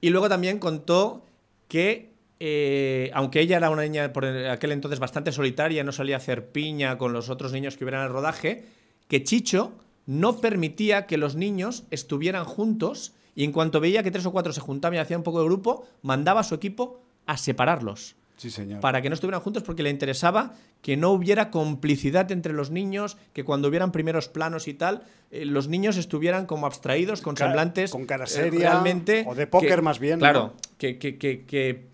Y 0.00 0.08
luego 0.08 0.30
también 0.30 0.58
contó 0.58 1.24
que, 1.68 2.13
eh, 2.46 3.10
aunque 3.14 3.40
ella 3.40 3.56
era 3.56 3.70
una 3.70 3.80
niña 3.84 4.12
por 4.12 4.26
aquel 4.26 4.72
entonces 4.72 5.00
bastante 5.00 5.32
solitaria, 5.32 5.82
no 5.82 5.92
salía 5.92 6.16
a 6.16 6.18
hacer 6.18 6.48
piña 6.48 6.98
con 6.98 7.14
los 7.14 7.30
otros 7.30 7.52
niños 7.52 7.78
que 7.78 7.84
hubieran 7.84 8.02
en 8.02 8.08
el 8.08 8.12
rodaje, 8.12 8.66
que 9.08 9.22
Chicho 9.24 9.72
no 10.04 10.42
permitía 10.42 11.06
que 11.06 11.16
los 11.16 11.36
niños 11.36 11.84
estuvieran 11.90 12.44
juntos 12.44 13.14
y 13.34 13.44
en 13.44 13.52
cuanto 13.52 13.80
veía 13.80 14.02
que 14.02 14.10
tres 14.10 14.26
o 14.26 14.30
cuatro 14.32 14.52
se 14.52 14.60
juntaban 14.60 14.96
y 14.96 14.98
hacían 14.98 15.20
un 15.20 15.24
poco 15.24 15.38
de 15.40 15.46
grupo, 15.46 15.86
mandaba 16.02 16.40
a 16.40 16.44
su 16.44 16.54
equipo 16.54 17.00
a 17.24 17.38
separarlos 17.38 18.14
sí, 18.36 18.50
señor. 18.50 18.80
para 18.80 19.00
que 19.00 19.08
no 19.08 19.14
estuvieran 19.14 19.40
juntos 19.40 19.62
porque 19.62 19.82
le 19.82 19.88
interesaba 19.88 20.52
que 20.82 20.98
no 20.98 21.12
hubiera 21.12 21.50
complicidad 21.50 22.30
entre 22.30 22.52
los 22.52 22.70
niños, 22.70 23.16
que 23.32 23.42
cuando 23.42 23.68
hubieran 23.68 23.90
primeros 23.90 24.28
planos 24.28 24.68
y 24.68 24.74
tal, 24.74 25.04
eh, 25.30 25.46
los 25.46 25.68
niños 25.68 25.96
estuvieran 25.96 26.44
como 26.44 26.66
abstraídos, 26.66 27.22
con 27.22 27.38
semblantes 27.38 27.90
con 27.90 28.04
cara 28.04 28.24
eh, 28.24 28.28
seria, 28.28 28.68
realmente 28.72 29.24
o 29.26 29.34
de 29.34 29.46
póker 29.46 29.76
que- 29.76 29.80
más 29.82 29.98
bien, 29.98 30.18
Claro, 30.18 30.40
¿no? 30.40 30.54
que, 30.76 30.98
que- 30.98 31.16
que- 31.16 31.93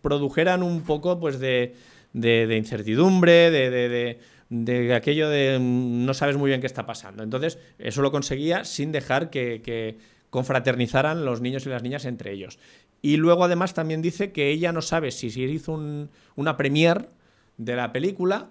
produjeran 0.00 0.62
un 0.62 0.82
poco 0.82 1.18
pues 1.18 1.38
de, 1.38 1.74
incertidumbre, 2.14 3.50
de, 3.50 4.94
aquello 4.94 5.28
de 5.28 5.58
mm, 5.58 6.04
no 6.04 6.14
sabes 6.14 6.36
muy 6.36 6.48
bien 6.50 6.60
qué 6.60 6.66
está 6.66 6.86
pasando. 6.86 7.22
Entonces, 7.22 7.58
eso 7.78 8.02
lo 8.02 8.10
conseguía 8.10 8.64
sin 8.64 8.92
dejar 8.92 9.30
que, 9.30 9.98
confraternizaran 10.30 11.26
los 11.26 11.42
niños 11.42 11.66
y 11.66 11.68
las 11.68 11.82
niñas 11.82 12.06
entre 12.06 12.32
ellos. 12.32 12.58
Y 13.02 13.18
luego 13.18 13.44
además 13.44 13.74
también 13.74 14.00
dice 14.00 14.32
que 14.32 14.48
ella 14.50 14.72
no 14.72 14.80
sabe 14.80 15.10
si 15.10 15.30
se 15.30 15.40
hizo 15.40 15.72
un- 15.72 16.08
una 16.36 16.56
premier 16.56 17.10
de 17.58 17.76
la 17.76 17.92
película 17.92 18.50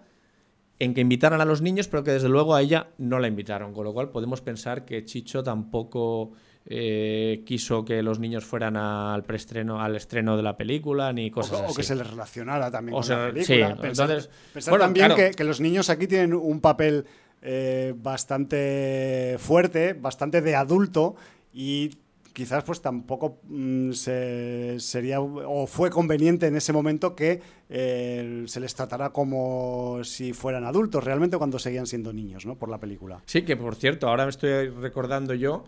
en 0.77 0.93
que 0.93 1.01
invitaran 1.01 1.41
a 1.41 1.45
los 1.45 1.61
niños, 1.61 1.87
pero 1.87 2.03
que 2.03 2.11
desde 2.11 2.27
luego 2.27 2.55
a 2.55 2.61
ella 2.61 2.87
no 2.97 3.19
la 3.19 3.27
invitaron. 3.27 3.73
Con 3.73 3.85
lo 3.85 3.93
cual 3.93 4.09
podemos 4.09 4.41
pensar 4.41 4.83
que 4.83 5.05
Chicho 5.05 5.43
tampoco 5.43 6.33
eh, 6.65 7.43
quiso 7.45 7.83
que 7.83 8.01
los 8.03 8.19
niños 8.19 8.45
fueran 8.45 8.77
al 8.77 9.23
preestreno, 9.23 9.81
al 9.81 9.95
estreno 9.95 10.37
de 10.37 10.43
la 10.43 10.55
película, 10.57 11.11
ni 11.11 11.29
O, 11.29 11.31
cosas 11.31 11.61
o 11.61 11.65
así. 11.65 11.75
que 11.75 11.83
se 11.83 11.95
les 11.95 12.09
relacionara 12.09 12.69
también 12.71 12.93
O 12.93 12.97
con 12.97 13.03
sea, 13.03 13.17
la 13.27 13.33
película. 13.33 13.75
sí, 13.75 13.81
Pensar, 13.81 14.09
entonces, 14.11 14.29
pensar 14.53 14.71
bueno, 14.71 14.85
también 14.85 15.07
claro. 15.07 15.15
que, 15.15 15.31
que 15.31 15.43
los 15.43 15.59
niños 15.59 15.89
aquí 15.89 16.07
tienen 16.07 16.33
un 16.33 16.61
papel 16.61 17.05
eh, 17.41 17.93
bastante 17.97 19.35
fuerte, 19.39 19.93
bastante 19.93 20.41
de 20.41 20.55
adulto 20.55 21.15
y 21.53 21.89
quizás 22.33 22.63
pues 22.63 22.81
tampoco 22.81 23.39
mm, 23.43 23.91
se, 23.91 24.75
sería 24.79 25.19
o 25.19 25.67
fue 25.67 25.89
conveniente 25.89 26.47
en 26.47 26.55
ese 26.55 26.71
momento 26.71 27.13
que 27.15 27.41
eh, 27.69 28.43
se 28.45 28.59
les 28.59 28.73
tratara 28.75 29.09
como 29.09 29.99
si 30.03 30.31
fueran 30.33 30.63
adultos 30.63 31.03
realmente 31.03 31.37
cuando 31.37 31.59
seguían 31.59 31.87
siendo 31.87 32.13
niños, 32.13 32.45
¿no? 32.45 32.55
Por 32.55 32.69
la 32.69 32.77
película. 32.79 33.21
Sí, 33.25 33.41
que 33.41 33.57
por 33.57 33.75
cierto, 33.75 34.07
ahora 34.07 34.23
me 34.25 34.29
estoy 34.29 34.69
recordando 34.69 35.33
yo 35.33 35.65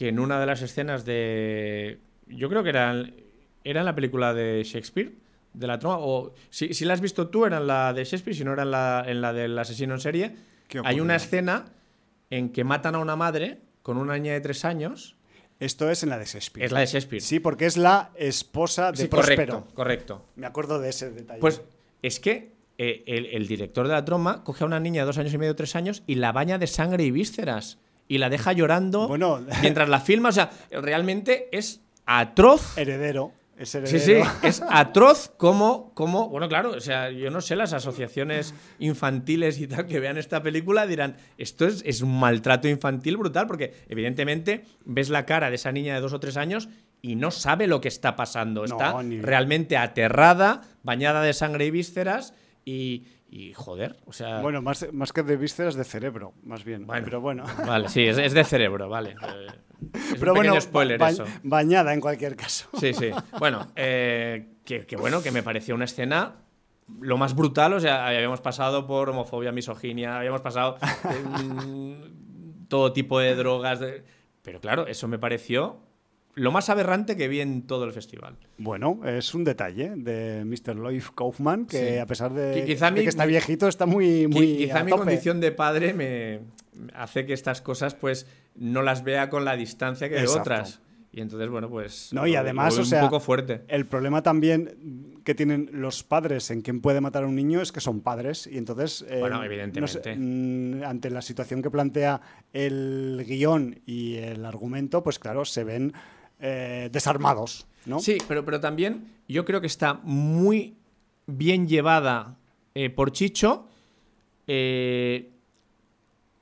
que 0.00 0.08
en 0.08 0.18
una 0.18 0.40
de 0.40 0.46
las 0.46 0.62
escenas 0.62 1.04
de. 1.04 1.98
Yo 2.26 2.48
creo 2.48 2.62
que 2.62 2.70
era, 2.70 3.04
era 3.64 3.80
en 3.80 3.84
la 3.84 3.94
película 3.94 4.32
de 4.32 4.64
Shakespeare, 4.64 5.12
de 5.52 5.66
la 5.66 5.78
troma, 5.78 5.98
o 5.98 6.32
si, 6.48 6.72
si 6.72 6.86
la 6.86 6.94
has 6.94 7.02
visto 7.02 7.28
tú, 7.28 7.44
era 7.44 7.58
en 7.58 7.66
la 7.66 7.92
de 7.92 8.04
Shakespeare, 8.04 8.34
si 8.34 8.42
no 8.42 8.54
era 8.54 8.62
en 8.62 8.70
la, 8.70 9.04
en 9.06 9.20
la 9.20 9.34
del 9.34 9.58
asesino 9.58 9.92
en 9.92 10.00
serie. 10.00 10.36
¿Qué 10.68 10.80
Hay 10.82 11.00
una 11.00 11.16
escena 11.16 11.66
en 12.30 12.48
que 12.48 12.64
matan 12.64 12.94
a 12.94 12.98
una 12.98 13.14
madre 13.14 13.58
con 13.82 13.98
una 13.98 14.14
niña 14.14 14.32
de 14.32 14.40
tres 14.40 14.64
años. 14.64 15.16
Esto 15.58 15.90
es 15.90 16.02
en 16.02 16.08
la 16.08 16.16
de 16.16 16.24
Shakespeare. 16.24 16.64
Es 16.64 16.72
la 16.72 16.80
de 16.80 16.86
Shakespeare. 16.86 17.20
Sí, 17.20 17.38
porque 17.38 17.66
es 17.66 17.76
la 17.76 18.10
esposa 18.16 18.92
de 18.92 19.02
Sí, 19.02 19.08
Próspero. 19.08 19.36
correcto, 19.36 19.74
correcto. 19.74 20.24
Me 20.36 20.46
acuerdo 20.46 20.80
de 20.80 20.88
ese 20.88 21.10
detalle. 21.10 21.40
Pues 21.40 21.60
es 22.00 22.20
que 22.20 22.54
eh, 22.78 23.04
el, 23.06 23.26
el 23.26 23.46
director 23.46 23.86
de 23.86 23.92
la 23.92 24.06
troma 24.06 24.44
coge 24.44 24.64
a 24.64 24.66
una 24.66 24.80
niña 24.80 25.02
de 25.02 25.06
dos 25.08 25.18
años 25.18 25.34
y 25.34 25.36
medio, 25.36 25.54
tres 25.54 25.76
años 25.76 26.02
y 26.06 26.14
la 26.14 26.32
baña 26.32 26.56
de 26.56 26.68
sangre 26.68 27.04
y 27.04 27.10
vísceras 27.10 27.76
y 28.10 28.18
la 28.18 28.28
deja 28.28 28.52
llorando 28.52 29.06
Bueno. 29.06 29.40
mientras 29.62 29.88
la 29.88 30.00
filma. 30.00 30.30
O 30.30 30.32
sea, 30.32 30.50
realmente 30.70 31.48
es 31.56 31.80
atroz. 32.04 32.76
heredero. 32.76 33.32
Es 33.56 33.68
Sí, 33.70 33.78
heredero. 33.78 34.24
sí, 34.24 34.30
es 34.42 34.62
atroz 34.68 35.32
como, 35.36 35.92
como, 35.94 36.28
bueno, 36.30 36.48
claro, 36.48 36.70
o 36.70 36.80
sea, 36.80 37.10
yo 37.10 37.30
no 37.30 37.40
sé, 37.42 37.54
las 37.56 37.72
asociaciones 37.74 38.52
infantiles 38.78 39.60
y 39.60 39.68
tal 39.68 39.86
que 39.86 40.00
vean 40.00 40.16
esta 40.16 40.42
película 40.42 40.86
dirán, 40.86 41.16
esto 41.38 41.66
es, 41.66 41.82
es 41.86 42.00
un 42.00 42.18
maltrato 42.18 42.68
infantil 42.68 43.16
brutal, 43.18 43.46
porque 43.46 43.74
evidentemente 43.88 44.64
ves 44.86 45.10
la 45.10 45.24
cara 45.26 45.50
de 45.50 45.56
esa 45.56 45.70
niña 45.72 45.94
de 45.94 46.00
dos 46.00 46.12
o 46.14 46.20
tres 46.20 46.36
años 46.38 46.68
y 47.02 47.16
no 47.16 47.30
sabe 47.30 47.66
lo 47.66 47.80
que 47.82 47.88
está 47.88 48.16
pasando, 48.16 48.60
No, 48.66 48.76
está 48.76 49.02
ni- 49.02 49.20
realmente 49.20 49.76
aterrada, 49.76 50.62
bañada 50.82 51.22
de 51.22 51.32
sangre 51.34 51.66
y 51.66 51.70
vísceras 51.70 52.32
y, 52.64 53.04
y 53.32 53.52
joder, 53.54 53.96
o 54.06 54.12
sea... 54.12 54.40
Bueno, 54.40 54.60
más, 54.60 54.86
más 54.92 55.12
que 55.12 55.22
de 55.22 55.36
vísceras, 55.36 55.76
de 55.76 55.84
cerebro, 55.84 56.34
más 56.42 56.64
bien. 56.64 56.86
Bueno. 56.86 57.04
Pero 57.04 57.20
bueno. 57.20 57.44
Vale, 57.66 57.88
sí, 57.88 58.04
es, 58.06 58.18
es 58.18 58.32
de 58.32 58.44
cerebro, 58.44 58.88
vale. 58.88 59.14
Eh, 59.82 59.92
Es 59.94 60.18
Pero 60.20 60.32
un 60.32 60.36
bueno, 60.36 60.60
spoiler 60.60 60.98
ba- 60.98 61.08
eso. 61.08 61.24
bañada 61.42 61.94
en 61.94 62.00
cualquier 62.02 62.36
caso. 62.36 62.68
Sí, 62.78 62.92
sí. 62.92 63.10
Bueno, 63.38 63.68
eh, 63.76 64.56
que, 64.64 64.84
que 64.84 64.96
bueno, 64.96 65.22
que 65.22 65.30
me 65.30 65.42
pareció 65.42 65.74
una 65.74 65.86
escena 65.86 66.34
lo 67.00 67.16
más 67.16 67.34
brutal. 67.34 67.72
O 67.72 67.80
sea, 67.80 68.06
habíamos 68.06 68.42
pasado 68.42 68.86
por 68.86 69.08
homofobia, 69.08 69.52
misoginia, 69.52 70.18
habíamos 70.18 70.42
pasado 70.42 70.76
mm, 71.54 72.66
todo 72.68 72.92
tipo 72.92 73.20
de 73.20 73.34
drogas. 73.36 73.80
de- 73.80 74.04
Pero 74.42 74.60
claro, 74.60 74.86
eso 74.86 75.08
me 75.08 75.18
pareció 75.18 75.78
lo 76.34 76.52
más 76.52 76.68
aberrante 76.70 77.16
que 77.16 77.28
vi 77.28 77.40
en 77.40 77.62
todo 77.62 77.84
el 77.84 77.92
festival. 77.92 78.36
Bueno, 78.58 79.00
es 79.04 79.34
un 79.34 79.44
detalle 79.44 79.92
de 79.96 80.44
Mr. 80.44 80.76
Lloyd 80.76 81.02
Kaufman 81.14 81.66
que 81.66 81.92
Sí. 81.94 81.98
a 81.98 82.06
pesar 82.06 82.32
de, 82.32 82.54
Que 82.54 82.64
quizá 82.66 82.86
de 82.86 82.92
mi- 82.92 83.02
que 83.02 83.08
está 83.08 83.26
viejito 83.26 83.68
está 83.68 83.86
muy, 83.86 84.26
muy 84.28 84.56
Quizá 84.58 84.84
mi 84.84 84.90
tope. 84.90 85.02
condición 85.04 85.40
de 85.40 85.52
padre 85.52 85.92
me 85.92 86.40
hace 86.94 87.26
que 87.26 87.32
estas 87.32 87.60
cosas 87.60 87.94
pues 87.94 88.26
no 88.54 88.82
las 88.82 89.02
vea 89.04 89.28
con 89.28 89.44
la 89.44 89.56
distancia 89.56 90.08
que 90.08 90.14
de 90.14 90.20
Exacto. 90.22 90.40
otras. 90.42 90.80
Y 91.12 91.20
entonces, 91.22 91.48
bueno, 91.50 91.68
pues. 91.68 92.10
No, 92.12 92.24
y 92.28 92.36
además, 92.36 92.78
o 92.78 92.84
sea, 92.84 93.02
Un 93.02 93.08
poco 93.10 93.18
fuerte. 93.18 93.62
El 93.66 93.84
problema 93.86 94.22
también 94.22 95.18
que 95.24 95.34
tienen 95.34 95.68
los 95.72 96.04
padres 96.04 96.52
en 96.52 96.62
quien 96.62 96.80
puede 96.80 97.00
matar 97.00 97.24
a 97.24 97.26
un 97.26 97.34
niño 97.34 97.60
es 97.60 97.72
que 97.72 97.80
son 97.80 98.00
padres 98.00 98.46
y 98.46 98.56
entonces, 98.58 99.04
eh, 99.08 99.18
Bueno, 99.18 99.36
no 99.38 99.40
sé, 99.42 99.46
evidentemente. 99.46 100.14
mm, 100.16 100.84
ante 100.84 101.10
la 101.10 101.20
situación 101.20 101.62
que 101.62 101.70
plantea 101.70 102.20
el 102.52 103.24
guion 103.26 103.80
y 103.86 104.16
el 104.18 104.44
argumento, 104.44 105.02
pues 105.02 105.18
claro, 105.18 105.44
se 105.44 105.64
ven 105.64 105.92
eh, 106.40 106.88
desarmados, 106.92 107.66
¿no? 107.86 108.00
Sí, 108.00 108.18
pero, 108.28 108.44
pero 108.44 108.60
también 108.60 109.06
yo 109.28 109.44
creo 109.44 109.60
que 109.60 109.66
está 109.66 109.94
muy 110.02 110.76
bien 111.26 111.68
llevada 111.68 112.36
eh, 112.74 112.90
por 112.90 113.12
Chicho 113.12 113.66
eh, 114.46 115.30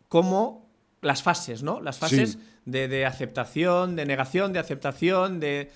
como 0.09 0.69
las 1.03 1.23
fases, 1.23 1.63
¿no? 1.63 1.81
Las 1.81 1.99
fases 1.99 2.33
Sí. 2.33 2.39
de, 2.65 2.89
de 2.89 3.07
aceptación, 3.07 3.97
de 3.97 4.07
negación, 4.07 4.53
de 4.53 4.59
aceptación, 4.59 5.41
de 5.41 5.71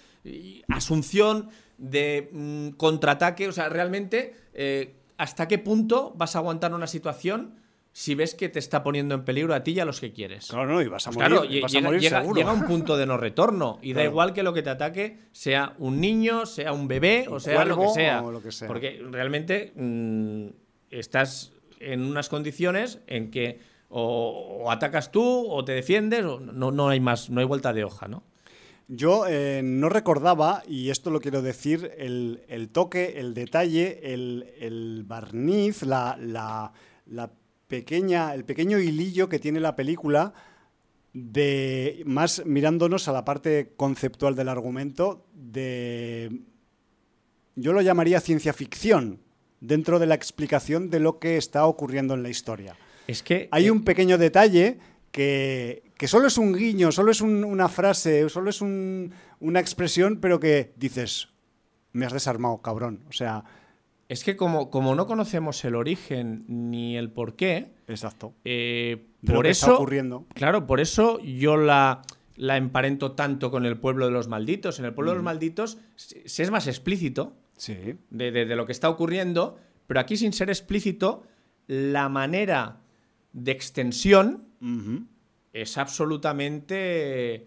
asunción, 0.69 1.49
de 1.79 2.29
mm, 2.33 2.69
contraataque. 2.77 3.49
O 3.49 3.53
sea, 3.53 3.69
realmente, 3.69 4.35
eh, 4.55 4.95
¿hasta 5.19 5.49
qué 5.49 5.59
punto 5.59 6.13
vas 6.17 6.35
a 6.37 6.39
aguantar 6.41 6.75
una 6.75 6.87
situación 6.87 7.55
si 7.93 8.15
ves 8.15 8.35
que 8.35 8.49
te 8.49 8.59
está 8.59 8.83
poniendo 8.83 9.15
en 9.15 9.25
peligro 9.25 9.55
a 9.55 9.63
ti 9.63 9.73
y 9.73 9.81
a 9.81 9.85
los 9.85 10.01
que 10.01 10.13
quieres? 10.13 10.47
Claro, 10.49 10.67
no, 10.67 10.81
y 10.83 10.89
vas 10.89 11.07
a 11.07 11.11
Pues 11.11 11.29
morir, 11.31 11.49
claro, 11.51 11.63
vas 11.63 11.71
a 11.73 11.75
llega, 11.75 11.87
morir 11.89 12.01
llega- 12.01 12.21
seguro. 12.21 12.37
llega 12.41 12.53
un 12.53 12.65
punto 12.67 12.97
de 12.97 13.07
no 13.07 13.17
retorno 13.19 13.79
y 13.83 13.93
da 13.93 14.03
igual 14.05 14.33
que 14.33 14.43
lo 14.43 14.53
que 14.55 14.63
te 14.63 14.71
ataque 14.71 15.19
sea 15.33 15.75
un 15.79 16.01
niño, 16.01 16.47
sea 16.47 16.73
un 16.73 16.89
bebé 16.89 17.27
o 17.29 17.39
sea 17.39 17.65
lo 17.65 17.79
que 17.79 17.89
sea. 17.89 18.23
lo 18.23 18.43
que 18.43 18.51
sea. 18.53 18.69
Porque 18.69 19.03
realmente 19.11 19.73
mm, 19.77 20.47
estás 20.91 21.53
en 21.81 22.03
unas 22.03 22.29
condiciones 22.29 23.01
en 23.07 23.31
que 23.31 23.61
o, 23.89 24.63
o 24.65 24.71
atacas 24.71 25.11
tú 25.13 25.47
o 25.51 25.65
te 25.65 25.73
defiendes 25.73 26.25
o 26.25 26.41
no, 26.41 26.71
no 26.71 26.89
hay 26.89 27.01
más, 27.01 27.29
no 27.29 27.41
hay 27.41 27.47
vuelta 27.47 27.73
de 27.73 27.85
hoja, 27.85 28.09
¿no? 28.09 28.23
Yo 28.89 29.25
eh, 29.29 29.61
no 29.65 29.89
recordaba, 29.89 30.63
y 30.69 30.91
esto 30.91 31.11
lo 31.11 31.21
quiero 31.21 31.41
decir, 31.41 31.93
el, 31.99 32.43
el 32.49 32.69
toque, 32.69 33.15
el 33.21 33.33
detalle, 33.33 34.13
el, 34.13 34.53
el 34.59 35.05
barniz, 35.07 35.83
la, 35.83 36.17
la- 36.21 36.73
la 37.07 37.31
pequeña, 37.77 38.35
el 38.35 38.45
pequeño 38.45 38.79
hilillo 38.79 39.29
que 39.31 39.39
tiene 39.39 39.59
la 39.61 39.75
película 39.77 40.35
de 41.15 42.03
más 42.05 42.43
mirándonos 42.45 43.09
a 43.09 43.13
la 43.13 43.25
parte 43.25 43.73
conceptual 43.79 44.35
del 44.35 44.49
argumento 44.51 45.25
de 45.35 46.41
yo 47.57 47.73
lo 47.73 47.81
llamaría 47.81 48.21
ciencia 48.21 48.53
ficción 48.53 49.21
dentro 49.61 49.99
de 49.99 50.07
la 50.07 50.15
explicación 50.15 50.91
de 50.91 51.01
lo 51.01 51.19
que 51.19 51.37
está 51.39 51.65
ocurriendo 51.67 52.13
en 52.15 52.23
la 52.23 52.29
historia. 52.29 52.77
Es 53.07 53.23
que 53.23 53.49
Hay 53.51 53.67
eh, 53.67 53.71
un 53.71 53.85
pequeño 53.85 54.19
detalle 54.19 54.79
que, 55.11 55.83
que 55.97 56.09
solo 56.09 56.27
es 56.29 56.37
un 56.39 56.53
guiño, 56.55 56.93
solo 56.93 57.11
es 57.11 57.21
un- 57.23 57.45
una 57.45 57.69
frase, 57.69 58.29
solo 58.29 58.51
es 58.51 58.61
un- 58.61 59.13
una 59.41 59.61
expresión, 59.61 60.19
pero 60.21 60.39
que 60.41 60.73
dices, 60.77 61.29
me 61.93 62.05
has 62.07 62.13
desarmado, 62.13 62.59
cabrón. 62.63 63.05
O 63.09 63.13
sea, 63.13 63.45
es 64.13 64.25
que 64.25 64.37
como, 64.37 64.71
como 64.71 64.95
no 64.95 65.07
conocemos 65.07 65.65
el 65.65 65.75
origen 65.75 66.45
ni 66.49 66.97
el 66.97 67.11
porqué, 67.11 67.73
exacto. 67.89 68.35
eh, 68.45 69.07
De 69.23 69.33
lo 69.33 69.39
por 69.39 69.45
que 69.47 69.51
eso 69.53 69.67
está 69.67 69.75
ocurriendo. 69.77 70.27
Claro, 70.35 70.67
por 70.67 70.81
eso 70.81 71.19
yo 71.21 71.57
la, 71.57 72.03
la 72.37 72.57
emparento 72.57 73.13
tanto 73.13 73.51
con 73.51 73.65
el 73.67 73.77
pueblo 73.79 74.05
de 74.07 74.13
los 74.13 74.29
malditos. 74.29 74.79
En 74.79 74.85
el 74.85 74.95
pueblo 74.95 75.13
de 75.13 75.17
los 75.17 75.25
malditos 75.25 75.79
se 75.97 76.29
se 76.29 76.43
es 76.43 76.51
más 76.51 76.67
explícito 76.67 77.35
Sí. 77.57 77.77
de, 78.11 78.31
de- 78.33 78.45
de 78.47 78.57
lo 78.57 78.67
que 78.67 78.73
está 78.73 78.89
ocurriendo, 78.89 79.59
pero 79.87 80.01
aquí 80.01 80.17
sin 80.17 80.33
ser 80.33 80.49
explícito, 80.51 81.23
la 81.67 82.09
manera 82.09 82.81
de 83.33 83.53
extensión 83.53 84.45
es 85.53 85.79
absolutamente... 85.79 87.47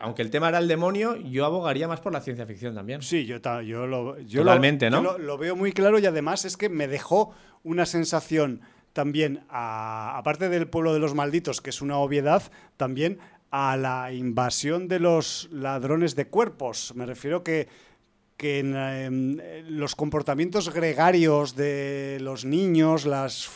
Aunque 0.00 0.22
el 0.22 0.30
tema 0.30 0.48
era 0.48 0.58
el 0.58 0.68
demonio, 0.68 1.16
yo 1.16 1.44
abogaría 1.46 1.88
más 1.88 2.00
por 2.00 2.12
la 2.12 2.20
ciencia 2.20 2.46
ficción 2.46 2.74
también. 2.74 3.02
Sí, 3.02 3.24
yo, 3.26 3.38
yo 3.62 3.86
lo 3.86 4.18
yo 4.20 4.42
Totalmente, 4.42 4.90
lo, 4.90 4.96
¿no? 5.02 5.12
yo 5.12 5.18
lo, 5.18 5.24
lo 5.24 5.38
veo 5.38 5.56
muy 5.56 5.72
claro 5.72 5.98
y 5.98 6.06
además 6.06 6.44
es 6.44 6.56
que 6.56 6.68
me 6.68 6.88
dejó 6.88 7.32
una 7.62 7.86
sensación 7.86 8.60
también, 8.92 9.44
a- 9.48 10.16
aparte 10.18 10.48
del 10.48 10.68
pueblo 10.68 10.92
de 10.92 10.98
los 11.00 11.14
malditos, 11.14 11.60
que 11.60 11.70
es 11.70 11.80
una 11.82 11.98
obviedad, 11.98 12.42
también 12.76 13.18
a 13.50 13.76
la 13.76 14.12
invasión 14.12 14.88
de 14.88 14.98
los 15.00 15.48
ladrones 15.52 16.14
de 16.16 16.26
cuerpos. 16.26 16.92
Me 16.94 17.06
refiero 17.06 17.42
que, 17.42 17.68
que 18.36 18.58
en, 18.58 18.76
em, 18.76 19.38
los 19.68 19.94
comportamientos 19.96 20.72
gregarios 20.72 21.56
de 21.56 22.18
los 22.20 22.44
niños, 22.44 23.06
las, 23.06 23.48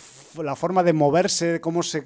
la 0.43 0.57
forma 0.57 0.83
de 0.83 0.93
moverse, 0.95 1.61
cómo 1.61 1.83
se 1.83 2.05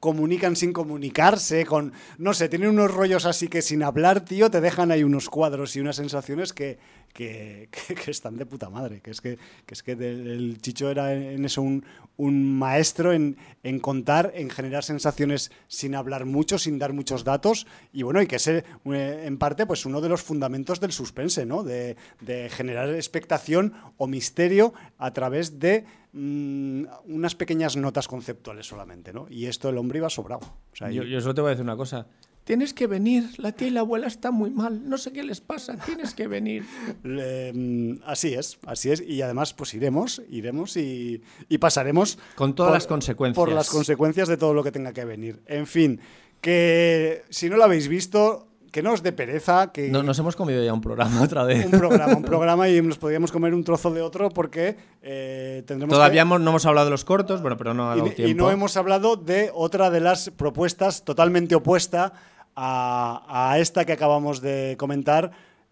comunican 0.00 0.56
sin 0.56 0.72
comunicarse, 0.72 1.64
con, 1.66 1.92
no 2.18 2.34
sé, 2.34 2.48
tienen 2.48 2.70
unos 2.70 2.92
rollos 2.92 3.26
así 3.26 3.48
que 3.48 3.62
sin 3.62 3.82
hablar, 3.82 4.24
tío, 4.24 4.50
te 4.50 4.60
dejan 4.60 4.90
ahí 4.90 5.02
unos 5.02 5.28
cuadros 5.28 5.74
y 5.76 5.80
unas 5.80 5.96
sensaciones 5.96 6.52
que, 6.52 6.78
que, 7.12 7.68
que- 7.70 7.94
que 8.04 8.10
están 8.10 8.36
de 8.36 8.46
puta 8.46 8.70
madre, 8.70 9.00
que 9.00 9.10
es 9.10 9.20
que, 9.20 9.38
que, 9.66 9.74
es 9.74 9.82
que 9.82 9.92
el 9.92 10.58
Chicho 10.60 10.90
era 10.90 11.12
en 11.14 11.44
eso 11.44 11.62
un, 11.62 11.84
un 12.16 12.58
maestro 12.58 13.12
en, 13.12 13.36
en 13.62 13.78
contar, 13.80 14.32
en 14.34 14.50
generar 14.50 14.84
sensaciones 14.84 15.50
sin 15.68 15.94
hablar 15.94 16.24
mucho, 16.26 16.58
sin 16.58 16.78
dar 16.78 16.92
muchos 16.92 17.24
datos, 17.24 17.66
y 17.92 18.02
bueno, 18.02 18.20
y 18.22 18.26
que 18.26 18.36
es 18.36 18.46
eh, 18.48 18.64
en 18.84 19.38
parte 19.38 19.66
pues 19.66 19.86
uno 19.86 20.00
de 20.00 20.08
los 20.08 20.22
fundamentos 20.22 20.80
del 20.80 20.92
suspense, 20.92 21.46
¿no? 21.46 21.62
De, 21.62 21.96
de 22.20 22.48
generar 22.50 22.88
expectación 22.90 23.74
o 23.96 24.06
misterio 24.06 24.72
a 24.98 25.12
través 25.12 25.58
de 25.58 25.84
mm, 26.12 26.84
unas 27.06 27.34
pequeñas 27.34 27.76
notas 27.76 28.08
conceptuales 28.08 28.66
solamente, 28.66 29.12
¿no? 29.12 29.26
Y 29.30 29.46
esto 29.46 29.68
el 29.68 29.78
hombre 29.78 29.98
iba 29.98 30.10
sobrado. 30.10 30.46
O 30.72 30.76
sea, 30.76 30.90
Yo, 30.90 31.02
yo 31.04 31.20
solo 31.20 31.34
te 31.34 31.40
voy 31.40 31.48
a 31.48 31.50
decir 31.50 31.64
una 31.64 31.76
cosa. 31.76 32.06
Tienes 32.48 32.72
que 32.72 32.86
venir, 32.86 33.24
la 33.36 33.52
tía 33.52 33.68
y 33.68 33.70
la 33.72 33.80
abuela 33.80 34.06
están 34.06 34.32
muy 34.32 34.48
mal, 34.48 34.88
no 34.88 34.96
sé 34.96 35.12
qué 35.12 35.22
les 35.22 35.42
pasa, 35.42 35.76
tienes 35.84 36.14
que 36.14 36.26
venir. 36.28 36.64
Eh, 37.04 37.52
mm, 37.54 38.00
así 38.06 38.32
es, 38.32 38.56
así 38.66 38.90
es. 38.90 39.02
Y 39.02 39.20
además, 39.20 39.52
pues 39.52 39.74
iremos, 39.74 40.22
iremos 40.30 40.74
y, 40.78 41.20
y 41.50 41.58
pasaremos. 41.58 42.18
Con 42.36 42.54
todas 42.54 42.72
las 42.72 42.86
consecuencias. 42.86 43.36
Por 43.44 43.52
las 43.52 43.68
consecuencias 43.68 44.28
de 44.28 44.38
todo 44.38 44.54
lo 44.54 44.64
que 44.64 44.72
tenga 44.72 44.94
que 44.94 45.04
venir. 45.04 45.40
En 45.44 45.66
fin, 45.66 46.00
que 46.40 47.22
si 47.28 47.50
no 47.50 47.58
lo 47.58 47.64
habéis 47.64 47.86
visto, 47.88 48.48
que 48.72 48.82
no 48.82 48.92
os 48.92 49.02
dé 49.02 49.12
pereza, 49.12 49.70
que 49.72 49.90
No, 49.90 50.02
nos 50.02 50.18
hemos 50.18 50.34
comido 50.34 50.62
ya 50.64 50.72
un 50.72 50.80
programa 50.80 51.20
otra 51.28 51.44
vez. 51.44 51.66
un 51.66 51.72
programa, 51.72 52.16
un 52.16 52.22
programa 52.22 52.68
y 52.70 52.80
nos 52.80 52.96
podríamos 52.96 53.30
comer 53.30 53.52
un 53.52 53.62
trozo 53.64 53.90
de 53.90 54.00
otro 54.00 54.30
porque 54.30 54.76
eh, 55.02 55.62
tendremos 55.66 55.94
Todavía 55.94 56.22
que... 56.22 56.28
no 56.28 56.36
hemos 56.50 56.64
hablado 56.64 56.86
de 56.86 56.92
los 56.92 57.04
cortos, 57.04 57.42
bueno, 57.42 57.58
pero 57.58 57.74
no 57.74 57.90
ha 57.90 57.96
dado 57.96 58.06
Y, 58.06 58.10
y 58.10 58.14
tiempo. 58.14 58.44
no 58.44 58.50
hemos 58.50 58.76
hablado 58.78 59.16
de 59.16 59.50
otra 59.54 59.90
de 59.90 60.00
las 60.00 60.30
propuestas 60.30 61.04
totalmente 61.04 61.54
opuesta 61.54 62.12
a, 62.60 63.50
a 63.52 63.58
esta 63.58 63.84
que 63.84 63.92
acabamos 63.92 64.40
de 64.40 64.74
comentar, 64.78 65.30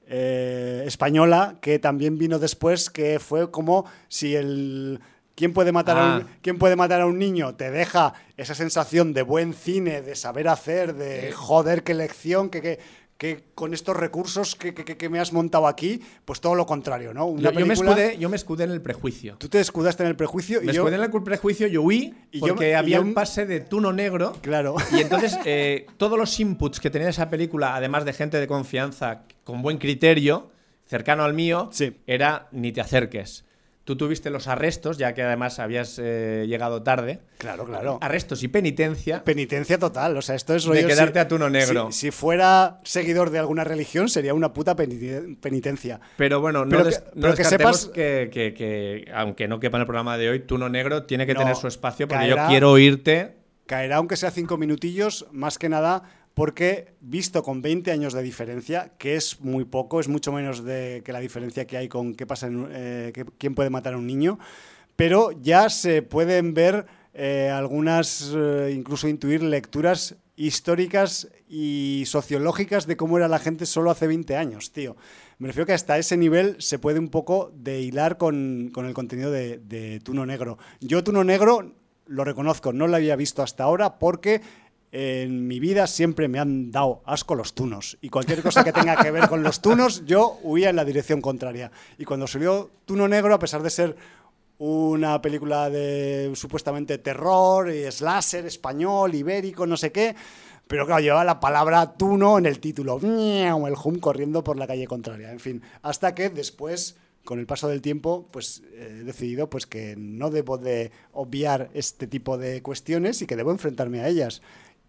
eh, 0.08 0.84
española, 0.86 1.56
que 1.60 1.80
también 1.80 2.16
vino 2.16 2.38
después, 2.38 2.90
que 2.90 3.18
fue 3.18 3.50
como 3.50 3.86
si 4.08 4.36
el... 4.36 5.00
¿Quién 5.34 5.52
puede, 5.52 5.72
matar 5.72 5.98
a 5.98 6.04
un, 6.04 6.22
Ah. 6.22 6.26
¿Quién 6.40 6.58
puede 6.58 6.76
matar 6.76 7.00
a 7.02 7.06
un 7.06 7.18
niño? 7.18 7.56
Te 7.56 7.70
deja 7.70 8.14
esa 8.36 8.54
sensación 8.54 9.12
de 9.12 9.22
buen 9.22 9.52
cine, 9.52 10.00
de 10.00 10.14
saber 10.14 10.48
hacer, 10.48 10.94
de 10.94 11.32
joder, 11.32 11.82
qué 11.82 11.92
lección, 11.92 12.48
que, 12.48 12.62
que, 12.62 12.78
que 13.18 13.44
con 13.54 13.72
estos 13.72 13.96
recursos 13.96 14.54
que, 14.56 14.74
que- 14.74 14.84
que 14.96 15.08
me 15.08 15.18
has 15.18 15.32
montado 15.32 15.66
aquí, 15.66 16.02
pues 16.26 16.40
todo 16.40 16.54
lo 16.54 16.66
contrario, 16.66 17.14
¿no? 17.14 17.24
Una 17.26 17.44
Yo, 17.44 17.50
yo 17.52 17.60
me 17.66 17.74
película- 17.74 17.90
escudé, 17.92 18.18
yo 18.18 18.28
me 18.28 18.36
escudé 18.36 18.64
en 18.64 18.70
el 18.72 18.82
prejuicio. 18.82 19.36
Tú 19.38 19.48
te 19.48 19.58
escudaste 19.58 20.02
en 20.02 20.10
el 20.10 20.16
prejuicio 20.16 20.60
y 20.62 20.66
Me 20.66 20.72
yo... 20.74 20.82
escudé 20.82 20.96
en 20.96 21.02
el 21.02 21.22
prejuicio, 21.22 21.66
yo 21.66 21.80
huí 21.82 22.12
Y 22.30 22.40
porque 22.40 22.76
había 22.76 23.00
un 23.00 23.14
pase 23.14 23.46
de 23.46 23.60
tuno 23.60 23.92
negro. 23.94 24.34
Claro. 24.42 24.76
Y 24.92 25.00
entonces 25.00 25.38
eh, 25.46 25.86
todos 25.96 26.18
los 26.18 26.38
inputs 26.38 26.78
que 26.78 26.90
tenía 26.90 27.08
esa 27.08 27.30
película, 27.30 27.74
además 27.74 28.04
de 28.04 28.12
gente 28.12 28.38
de 28.38 28.46
confianza 28.46 29.22
con 29.44 29.62
buen 29.62 29.78
criterio, 29.78 30.50
cercano 30.84 31.24
al 31.24 31.32
mío, 31.32 31.70
Sí. 31.72 31.96
era 32.06 32.48
ni 32.52 32.70
te 32.70 32.82
acerques. 32.82 33.45
Tú 33.86 33.96
tuviste 33.96 34.30
los 34.30 34.48
arrestos, 34.48 34.98
ya 34.98 35.14
que 35.14 35.22
además 35.22 35.60
habías 35.60 36.00
eh, 36.02 36.44
llegado 36.48 36.82
tarde. 36.82 37.20
Claro, 37.38 37.64
claro. 37.64 37.98
Arrestos 38.02 38.42
y 38.42 38.48
penitencia. 38.48 39.22
Penitencia 39.22 39.78
total, 39.78 40.16
o 40.16 40.22
sea, 40.22 40.34
esto 40.34 40.56
es 40.56 40.64
De 40.64 40.70
rollo. 40.70 40.88
quedarte 40.88 41.12
si- 41.12 41.18
a 41.20 41.28
tuno 41.28 41.48
negro. 41.48 41.92
Si, 41.92 42.00
si 42.00 42.10
fuera 42.10 42.80
seguidor 42.82 43.30
de 43.30 43.38
alguna 43.38 43.62
religión, 43.62 44.08
sería 44.08 44.34
una 44.34 44.52
puta 44.52 44.74
penite- 44.74 45.38
penitencia. 45.40 46.00
Pero 46.16 46.40
bueno, 46.40 46.64
no, 46.64 46.70
Pero 46.78 46.90
que- 46.90 46.96
no 47.14 47.20
pero 47.22 47.34
que 47.36 47.44
sepas- 47.44 47.86
que, 47.94 48.28
que- 48.32 48.54
que, 48.54 49.08
aunque 49.14 49.46
no 49.46 49.60
quepa 49.60 49.76
en 49.76 49.82
el 49.82 49.86
programa 49.86 50.18
de 50.18 50.30
hoy, 50.30 50.40
Tuno 50.40 50.68
Negro 50.68 51.04
tiene 51.04 51.24
que 51.24 51.34
No, 51.34 51.40
tener 51.40 51.54
su 51.54 51.68
espacio 51.68 52.08
porque 52.08 52.24
caerá- 52.26 52.42
yo 52.46 52.48
quiero 52.50 52.72
oírte. 52.72 53.36
Caerá 53.66 53.96
aunque 53.98 54.16
sea 54.16 54.32
cinco 54.32 54.56
minutillos, 54.58 55.26
más 55.30 55.58
que 55.58 55.68
nada 55.68 56.02
porque 56.36 56.92
visto 57.00 57.42
con 57.42 57.62
20 57.62 57.90
años 57.90 58.12
de 58.12 58.22
diferencia, 58.22 58.92
que 58.98 59.16
es 59.16 59.40
muy 59.40 59.64
poco, 59.64 60.00
es 60.00 60.08
mucho 60.08 60.32
menos 60.32 60.62
de 60.62 61.00
que 61.02 61.14
la 61.14 61.20
diferencia 61.20 61.66
que 61.66 61.78
hay 61.78 61.88
con 61.88 62.14
qué 62.14 62.26
pasa 62.26 62.48
en, 62.48 62.68
eh, 62.72 63.24
quién 63.38 63.54
puede 63.54 63.70
matar 63.70 63.94
a 63.94 63.96
un 63.96 64.06
niño, 64.06 64.38
pero 64.96 65.32
ya 65.32 65.70
se 65.70 66.02
pueden 66.02 66.52
ver 66.52 66.84
eh, 67.14 67.48
algunas, 67.48 68.34
eh, 68.36 68.70
incluso 68.76 69.08
intuir 69.08 69.42
lecturas 69.42 70.16
históricas 70.36 71.28
y 71.48 72.02
sociológicas 72.04 72.86
de 72.86 72.98
cómo 72.98 73.16
era 73.16 73.28
la 73.28 73.38
gente 73.38 73.64
solo 73.64 73.90
hace 73.90 74.06
20 74.06 74.36
años, 74.36 74.72
tío. 74.72 74.94
Me 75.38 75.46
refiero 75.46 75.64
que 75.64 75.72
hasta 75.72 75.96
ese 75.96 76.18
nivel 76.18 76.56
se 76.58 76.78
puede 76.78 76.98
un 76.98 77.08
poco 77.08 77.50
de 77.54 77.80
hilar 77.80 78.18
con, 78.18 78.68
con 78.74 78.84
el 78.84 78.92
contenido 78.92 79.30
de 79.30 80.02
Tuno 80.04 80.26
Negro. 80.26 80.58
Yo 80.80 81.02
Tuno 81.02 81.24
Negro 81.24 81.72
lo 82.06 82.24
reconozco, 82.24 82.72
no 82.72 82.86
lo 82.86 82.96
había 82.96 83.16
visto 83.16 83.42
hasta 83.42 83.64
ahora 83.64 83.98
porque 83.98 84.40
en 84.96 85.46
mi 85.46 85.60
vida 85.60 85.86
siempre 85.86 86.26
me 86.26 86.38
han 86.38 86.70
dado 86.70 87.02
asco 87.04 87.34
los 87.34 87.52
tunos. 87.54 87.98
Y 88.00 88.08
cualquier 88.08 88.42
cosa 88.42 88.64
que 88.64 88.72
tenga 88.72 88.96
que 88.96 89.10
ver 89.10 89.28
con 89.28 89.42
los 89.42 89.60
tunos, 89.60 90.06
yo 90.06 90.38
huía 90.42 90.70
en 90.70 90.76
la 90.76 90.86
dirección 90.86 91.20
contraria. 91.20 91.70
Y 91.98 92.06
cuando 92.06 92.26
salió 92.26 92.70
Tuno 92.86 93.06
Negro, 93.06 93.34
a 93.34 93.38
pesar 93.38 93.62
de 93.62 93.68
ser 93.68 93.96
una 94.58 95.20
película 95.20 95.68
de 95.68 96.32
supuestamente 96.34 96.96
terror 96.96 97.70
y 97.70 97.90
slasher 97.92 98.46
español, 98.46 99.14
ibérico, 99.14 99.66
no 99.66 99.76
sé 99.76 99.92
qué, 99.92 100.16
pero 100.66 100.86
claro, 100.86 101.02
llevaba 101.02 101.24
la 101.24 101.40
palabra 101.40 101.92
tuno 101.92 102.38
en 102.38 102.46
el 102.46 102.58
título, 102.58 102.98
el 103.02 103.74
hum 103.84 103.98
corriendo 103.98 104.42
por 104.42 104.56
la 104.56 104.66
calle 104.66 104.86
contraria, 104.86 105.30
en 105.30 105.40
fin, 105.40 105.62
hasta 105.82 106.14
que 106.14 106.30
después 106.30 106.96
con 107.26 107.38
el 107.38 107.46
paso 107.46 107.68
del 107.68 107.82
tiempo, 107.82 108.28
pues 108.30 108.62
he 108.74 109.04
decidido 109.04 109.50
pues 109.50 109.66
que 109.66 109.94
no 109.98 110.30
debo 110.30 110.56
de 110.56 110.90
obviar 111.12 111.68
este 111.74 112.06
tipo 112.06 112.38
de 112.38 112.62
cuestiones 112.62 113.20
y 113.20 113.26
que 113.26 113.36
debo 113.36 113.50
enfrentarme 113.50 114.00
a 114.00 114.08
ellas. 114.08 114.40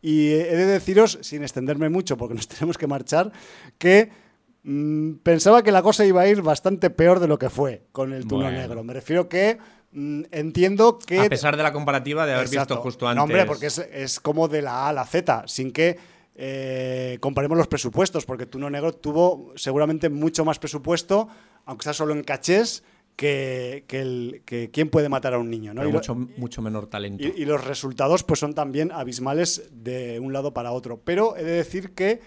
Y 0.02 0.32
he 0.32 0.56
de 0.56 0.66
deciros, 0.66 1.20
sin 1.22 1.44
extenderme 1.44 1.90
mucho, 1.90 2.18
porque 2.18 2.36
nos 2.36 2.48
tenemos 2.48 2.78
que 2.78 2.88
marchar, 2.88 3.32
que 3.78 4.12
mm, 4.64 5.16
pensaba 5.24 5.64
que 5.64 5.72
la 5.72 5.82
cosa 5.82 6.06
iba 6.06 6.22
a 6.22 6.28
ir 6.28 6.42
bastante 6.42 6.90
peor 6.90 7.20
de 7.20 7.28
lo 7.28 7.40
que 7.40 7.50
fue 7.50 7.84
con 7.92 8.14
el 8.14 8.28
Tuno 8.28 8.52
Negro. 8.52 8.84
Me 8.84 8.94
refiero 8.94 9.28
que 9.28 9.58
mm, 9.92 10.24
entiendo 10.32 11.00
que... 11.00 11.20
A 11.20 11.30
pesar 11.30 11.58
de 11.58 11.64
la 11.64 11.74
comparativa 11.74 12.26
de 12.26 12.34
haber 12.34 12.50
visto 12.50 12.78
justo 12.78 13.08
antes... 13.08 13.18
No, 13.18 13.24
hombre, 13.24 13.46
porque 13.46 13.68
es, 13.68 14.20
como 14.20 14.48
de 14.48 14.62
la 14.62 14.86
A 14.86 14.90
a 14.90 14.94
la 14.94 15.06
Z, 15.06 15.44
sin 15.48 15.72
que 15.72 15.98
eh, 16.36 17.18
comparemos 17.20 17.58
los 17.58 17.68
presupuestos, 17.68 18.26
porque 18.26 18.46
Tuno 18.46 18.70
Negro 18.70 18.94
tuvo 18.94 19.54
seguramente 19.56 20.10
mucho 20.10 20.46
más 20.46 20.60
presupuesto 20.60 21.30
aunque 21.68 21.84
sea 21.84 21.94
solo 21.94 22.14
en 22.14 22.24
cachés, 22.24 22.84
que, 23.18 23.84
el, 23.90 24.44
que 24.46 24.70
quién 24.72 24.90
puede 24.90 25.10
matar 25.10 25.34
a 25.34 25.40
un 25.40 25.50
niño. 25.50 25.74
¿no? 25.74 25.84
y 25.84 25.92
mucho, 25.92 26.16
mucho 26.16 26.62
menor 26.62 26.88
talento. 26.88 27.28
Y, 27.28 27.44
los 27.46 27.66
resultados 27.66 28.24
pues, 28.24 28.40
son 28.40 28.54
también 28.54 28.92
abismales 28.94 29.70
de 29.72 30.20
un 30.20 30.32
lado 30.32 30.54
para 30.54 30.72
otro. 30.72 31.02
Pero 31.04 31.36
he 31.36 31.44
de 31.44 31.52
decir 31.52 31.92
que 31.92 32.22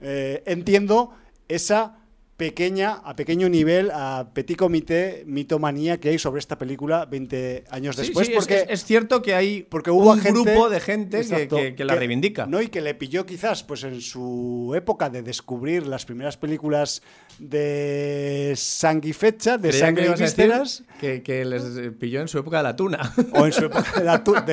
eh, 0.00 0.42
entiendo 0.46 1.12
esa 1.48 1.98
pequeña, 2.36 2.94
a 3.04 3.14
pequeño 3.14 3.48
nivel, 3.48 3.90
a 3.92 4.30
petit 4.34 4.56
comité, 4.56 5.22
mitomanía 5.26 5.98
que 5.98 6.08
hay 6.10 6.18
sobre 6.18 6.40
esta 6.40 6.58
película 6.58 7.06
20 7.06 7.64
años 7.70 7.96
después. 7.96 8.28
porque 8.30 8.66
es, 8.68 8.84
cierto 8.84 9.22
que 9.22 9.34
hay 9.34 9.62
porque 9.62 9.90
hubo 9.90 10.12
un 10.12 10.20
grupo 10.20 10.68
de 10.68 10.80
gente 10.80 11.22
que, 11.48 11.84
la 11.84 11.94
reivindica. 11.94 12.46
¿no? 12.46 12.60
Y 12.60 12.68
que 12.68 12.80
le 12.80 12.94
pilló 12.94 13.24
quizás 13.24 13.62
pues 13.62 13.84
en 13.84 14.00
su 14.00 14.72
época 14.74 15.10
de 15.10 15.22
descubrir 15.22 15.86
las 15.86 16.04
primeras 16.04 16.36
películas 16.36 17.02
de 17.38 18.52
sanguifecha, 18.56 19.58
de 19.58 19.72
sangre 19.72 20.06
y 20.06 20.20
vísceras. 20.20 20.84
Que, 21.00 21.22
que, 21.22 21.44
les 21.44 21.92
pilló 21.98 22.20
en 22.20 22.28
su 22.28 22.38
época 22.38 22.58
de 22.58 22.62
la 22.62 22.76
tuna. 22.76 23.12
O 23.32 23.46
en 23.46 23.52
su 23.52 23.64
época 23.66 24.00
de 24.00 24.04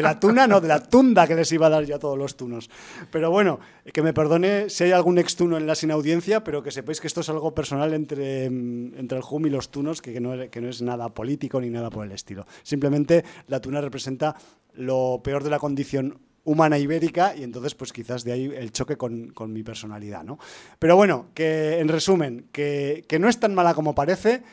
la, 0.02 0.20
tuna, 0.20 0.48
no, 0.48 0.60
de 0.60 0.68
la 0.68 0.82
tunda 0.82 1.28
que 1.28 1.36
les 1.36 1.52
iba 1.52 1.68
a 1.68 1.70
dar 1.70 1.86
ya 1.86 1.99
todos 1.99 2.18
los 2.18 2.36
tunos. 2.36 2.70
Pero 3.12 3.32
bueno, 3.32 3.60
que 3.94 4.02
me 4.02 4.14
perdone 4.14 4.70
si 4.70 4.86
hay 4.86 4.91
algún 4.91 5.18
extuno 5.18 5.58
en 5.58 5.68
la 5.68 5.76
sin 5.76 5.91
audiencia, 5.91 6.44
pero 6.44 6.64
que 6.64 6.72
sepáis 6.72 6.99
que 6.99 7.08
esto 7.08 7.22
es 7.22 7.30
algo 7.30 7.53
personal 7.53 7.94
entre, 7.94 8.45
entre 8.45 9.18
el 9.18 9.24
HUM 9.28 9.45
y 9.45 9.49
los 9.49 9.70
tunos, 9.70 10.02
que, 10.02 10.20
no, 10.20 10.49
que 10.49 10.62
no 10.62 10.70
es 10.70 10.82
nada 10.82 11.10
político 11.10 11.62
ni 11.62 11.70
nada 11.70 11.90
por 11.90 12.06
el 12.06 12.12
estilo. 12.12 12.45
Simplemente 12.64 13.24
la 13.48 13.60
tuna 13.60 13.82
representa 13.82 14.36
lo 14.74 15.22
peor 15.24 15.44
de 15.44 15.49
la 15.49 15.60
condición 15.60 16.20
humana 16.44 16.78
ibérica 16.78 17.36
y 17.36 17.44
entonces 17.44 17.76
pues 17.76 17.94
quizás 17.94 18.24
de 18.24 18.32
ahí 18.32 18.52
el 18.56 18.72
choque 18.72 18.98
con, 18.98 19.30
con, 19.30 19.54
mi 19.54 19.64
personalidad, 19.64 20.24
¿no? 20.24 20.40
Pero 20.80 20.96
bueno, 20.96 21.28
que 21.34 21.80
en 21.80 21.88
resumen, 21.88 22.48
que, 22.52 23.06
que, 23.08 23.20
no 23.20 23.30
es 23.30 23.40
tan 23.40 23.54
mala 23.54 23.74
como 23.74 23.94
parece, 23.94 24.44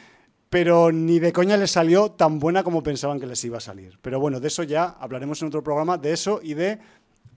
pero 0.50 0.92
ni 0.92 1.18
de 1.18 1.32
coña 1.32 1.56
les 1.56 1.70
salió 1.70 2.10
tan 2.10 2.38
buena 2.38 2.62
como 2.62 2.82
pensaban 2.82 3.20
que 3.20 3.26
les 3.26 3.42
iba 3.44 3.58
a 3.58 3.60
salir. 3.60 3.98
Pero 4.02 4.20
bueno, 4.20 4.40
de 4.40 4.48
eso 4.48 4.62
ya 4.62 4.96
hablaremos 5.00 5.40
en 5.42 5.48
otro 5.48 5.62
programa, 5.62 5.98
de 5.98 6.12
eso 6.12 6.40
y 6.42 6.54
de 6.54 6.78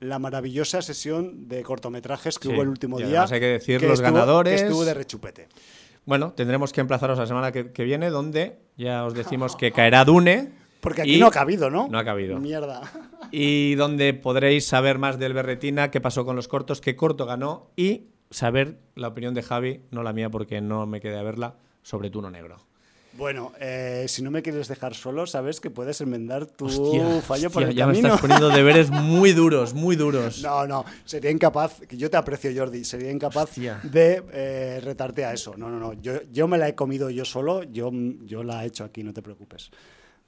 la 0.02 0.18
maravillosa 0.18 0.82
sesión 0.82 1.48
de 1.48 1.62
cortometrajes 1.62 2.40
que 2.40 2.50
hubo 2.50 2.62
el 2.64 2.70
último 2.70 2.98
día. 2.98 3.24
hay 3.24 3.40
que 3.40 3.46
decir 3.46 3.82
los 3.84 4.02
ganadores. 4.02 4.62
Que 4.62 4.68
estuvo 4.68 4.84
de 4.84 4.94
rechupete. 4.94 5.48
Bueno, 6.06 6.34
tendremos 6.34 6.74
que 6.74 6.82
emplazaros 6.82 7.20
la 7.20 7.28
semana 7.28 7.52
que, 7.52 7.84
viene, 7.84 8.10
donde 8.10 8.58
ya 8.76 9.06
os 9.06 9.14
decimos 9.14 9.56
que 9.56 9.72
caerá 9.72 10.04
Dune. 10.04 10.52
Porque 10.82 11.04
aquí 11.04 11.20
no 11.20 11.28
ha 11.28 11.32
cabido, 11.32 11.70
¿no? 11.70 11.88
No 11.88 12.00
ha 12.00 12.04
cabido. 12.04 12.40
Mierda. 12.40 12.82
Y 13.30 13.76
donde 13.76 14.14
podréis 14.14 14.66
saber 14.66 14.98
más 14.98 15.20
del 15.20 15.34
Berretina, 15.34 15.92
qué 15.92 16.02
pasó 16.02 16.26
con 16.26 16.36
los 16.36 16.48
cortos, 16.48 16.82
qué 16.82 16.96
corto 16.96 17.26
ganó 17.26 17.70
y 17.76 18.08
saber 18.30 18.80
la 18.96 19.10
opinión 19.10 19.34
de 19.34 19.44
Javi, 19.44 19.82
no 19.92 20.04
la 20.04 20.14
mía 20.14 20.30
porque 20.30 20.62
no 20.62 20.86
me 20.86 21.02
quedé 21.02 21.18
a 21.18 21.24
verla, 21.24 21.56
sobre 21.84 22.10
Tuno 22.10 22.32
Negro. 22.32 22.58
Bueno, 23.14 23.52
eh, 23.60 24.06
si 24.08 24.22
no 24.22 24.32
me 24.32 24.42
quieres 24.42 24.70
dejar 24.70 24.96
solo, 24.96 25.28
sabes 25.28 25.60
que 25.60 25.70
puedes 25.70 26.00
enmendar 26.00 26.46
tu 26.46 26.70
fallo 27.22 27.50
por 27.50 27.64
el 27.64 27.76
ya 27.76 27.86
camino. 27.86 28.02
me 28.04 28.08
estás 28.08 28.22
poniendo 28.22 28.50
deberes 28.56 28.90
muy 28.90 29.34
duros, 29.34 29.74
muy 29.74 29.98
duros. 29.98 30.42
No, 30.42 30.66
no, 30.66 30.86
sería 31.04 31.30
incapaz, 31.30 31.82
que 31.82 31.98
yo 31.98 32.10
te 32.10 32.16
aprecio 32.16 32.52
Jordi, 32.56 32.86
sería 32.86 33.12
incapaz 33.12 33.56
de 33.84 34.24
eh, 34.32 34.80
retarte 34.82 35.26
a 35.26 35.34
eso. 35.34 35.56
No, 35.58 35.70
no, 35.70 35.78
no, 35.78 35.94
yo, 35.94 36.22
yo 36.32 36.48
me 36.48 36.58
la 36.58 36.70
he 36.70 36.76
comido 36.76 37.10
yo 37.10 37.26
solo, 37.26 37.64
yo, 37.64 37.92
yo 38.24 38.44
la 38.44 38.64
he 38.64 38.68
hecho 38.68 38.86
aquí, 38.86 39.04
no 39.04 39.14
te 39.14 39.22
preocupes. 39.22 39.72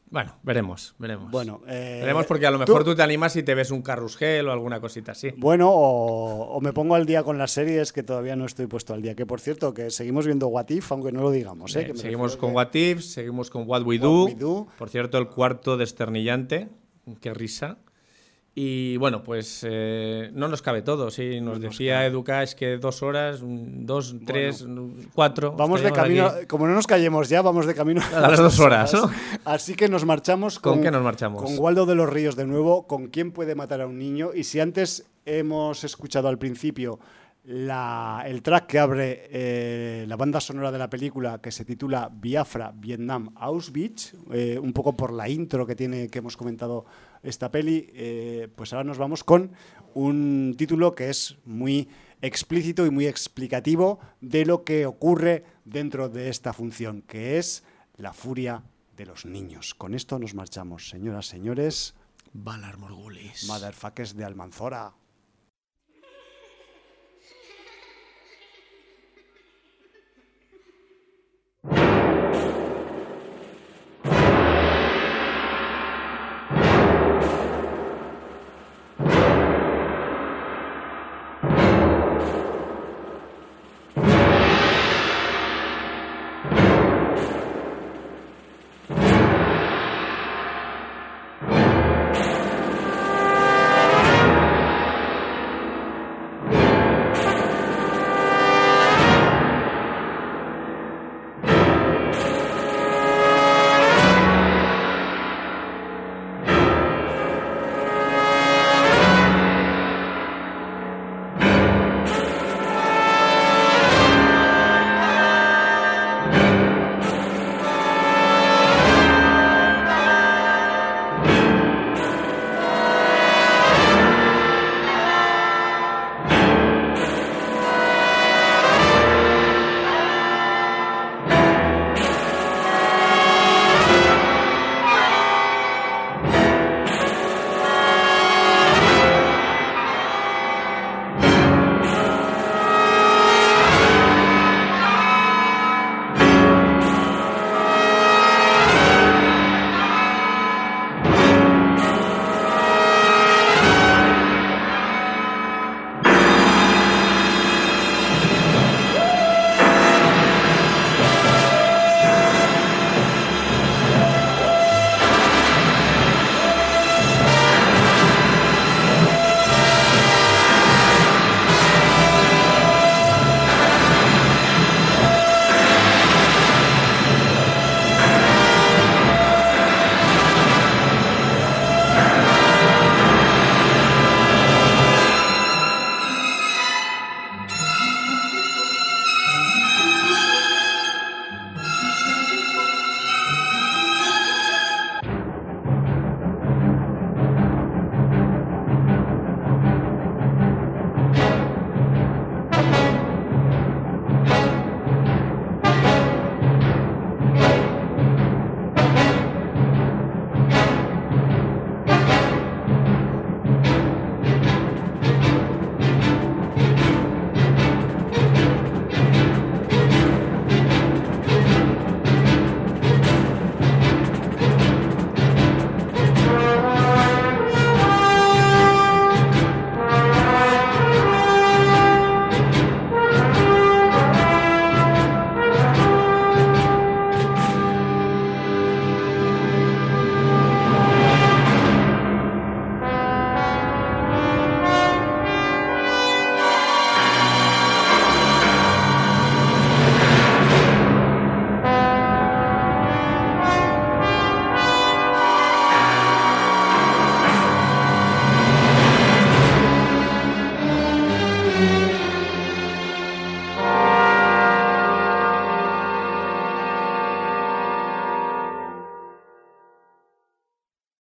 Bueno, 0.09 0.35
veremos, 0.43 0.93
veremos. 0.99 1.31
Bueno, 1.31 1.61
eh, 1.67 1.99
veremos 2.01 2.25
porque 2.27 2.45
a 2.45 2.51
lo 2.51 2.59
mejor 2.59 2.83
tú, 2.83 2.95
te 2.95 3.01
animas 3.01 3.35
y 3.35 3.43
te 3.43 3.55
ves 3.55 3.71
un 3.71 3.81
carrusel 3.81 4.47
o 4.47 4.51
alguna 4.51 4.79
cosita 4.79 5.13
así. 5.13 5.31
Bueno, 5.37 5.69
o, 5.71 6.59
me 6.61 6.71
pongo 6.71 6.95
al 6.95 7.05
día 7.05 7.23
con 7.23 7.37
las 7.37 7.51
series 7.51 7.91
que 7.91 8.03
todavía 8.03 8.35
no 8.35 8.45
estoy 8.45 8.67
puesto 8.67 8.93
al 8.93 9.01
día. 9.01 9.15
Que 9.15 9.25
por 9.25 9.39
cierto, 9.39 9.73
que 9.73 9.89
seguimos 9.89 10.25
viendo 10.25 10.47
What 10.49 10.69
If, 10.69 10.91
aunque 10.91 11.11
no 11.11 11.21
lo 11.21 11.31
digamos. 11.31 11.75
¿eh? 11.75 11.93
seguimos 11.95 12.37
con 12.37 12.53
What 12.53 12.73
If, 12.75 13.01
seguimos 13.01 13.49
con 13.49 13.67
What 13.67 13.83
We, 13.83 13.97
do. 13.97 14.67
Por 14.77 14.89
cierto, 14.89 15.17
el 15.17 15.27
cuarto 15.27 15.77
desternillante. 15.77 16.69
Qué 17.19 17.33
risa. 17.33 17.79
Y 18.55 18.97
bueno, 18.97 19.23
pues 19.23 19.65
eh, 19.67 20.29
no 20.33 20.47
nos 20.47 20.61
cabe 20.61 20.83
todo, 20.83 21.09
sí. 21.09 21.41
Nos, 21.41 21.59
decía 21.59 22.05
Educas 22.05 22.53
que 22.53 22.77
dos 22.77 23.01
horas, 23.01 23.39
dos, 23.41 24.15
tres, 24.27 24.63
cuatro. 25.13 25.53
Vamos 25.53 25.81
de 25.81 25.91
camino, 25.91 26.31
como 26.47 26.67
no 26.67 26.75
nos 26.75 26.85
callemos 26.85 27.29
ya, 27.29 27.41
vamos 27.41 27.65
de 27.65 27.73
camino 27.73 28.01
a, 28.13 28.19
las 28.19 28.37
dos 28.37 28.59
horas. 28.59 28.95
Así 29.43 29.73
que 29.73 29.89
nos 29.89 30.05
marchamos 30.05 30.59
con. 30.59 30.73
¿Con 30.73 30.83
qué 30.83 30.91
nos 30.91 31.01
marchamos? 31.01 31.41
Con 31.41 31.57
Waldo 31.57 31.87
de 31.87 31.95
los 31.95 32.07
Ríos 32.07 32.35
de 32.35 32.45
nuevo, 32.45 32.85
con 32.85 33.07
quién 33.07 33.31
puede 33.31 33.55
matar 33.55 33.81
a 33.81 33.87
un 33.87 33.97
niño. 33.97 34.29
Y 34.35 34.43
si 34.43 34.59
antes 34.59 35.07
hemos 35.25 35.83
escuchado 35.83 36.27
al 36.27 36.37
principio 36.37 36.99
la, 37.45 38.23
el 38.25 38.41
track 38.41 38.67
que 38.67 38.79
abre 38.79 39.27
eh, 39.31 40.05
la 40.07 40.15
banda 40.15 40.39
sonora 40.39 40.71
de 40.71 40.77
la 40.77 40.89
película 40.89 41.39
que 41.41 41.51
se 41.51 41.65
titula 41.65 42.09
Biafra, 42.11 42.71
Vietnam, 42.73 43.33
Auschwitz, 43.35 44.13
eh, 44.31 44.59
un 44.61 44.71
poco 44.73 44.93
por 44.93 45.11
la 45.11 45.27
intro 45.27 45.65
que 45.65 45.75
tiene 45.75 46.07
que 46.07 46.19
hemos 46.19 46.37
comentado 46.37 46.85
esta 47.23 47.51
peli, 47.51 47.89
eh, 47.93 48.47
pues 48.55 48.73
ahora 48.73 48.83
nos 48.83 48.97
vamos 48.97 49.23
con 49.23 49.51
un 49.93 50.55
título 50.57 50.93
que 50.95 51.09
es 51.09 51.37
muy 51.45 51.89
explícito 52.21 52.85
y 52.85 52.89
muy 52.89 53.07
explicativo 53.07 53.99
de 54.21 54.45
lo 54.45 54.63
que 54.63 54.85
ocurre 54.85 55.43
dentro 55.65 56.09
de 56.09 56.29
esta 56.29 56.53
función, 56.53 57.01
que 57.01 57.37
es 57.37 57.63
la 57.97 58.13
furia 58.13 58.63
de 58.95 59.05
los 59.05 59.25
niños. 59.25 59.73
Con 59.73 59.93
esto 59.93 60.19
nos 60.19 60.33
marchamos, 60.33 60.89
señoras, 60.89 61.27
señores. 61.27 61.95
Valar 62.33 62.77
Morgulis. 62.77 63.45
Motherfuckers 63.47 64.15
de 64.15 64.25
Almanzora. 64.25 64.93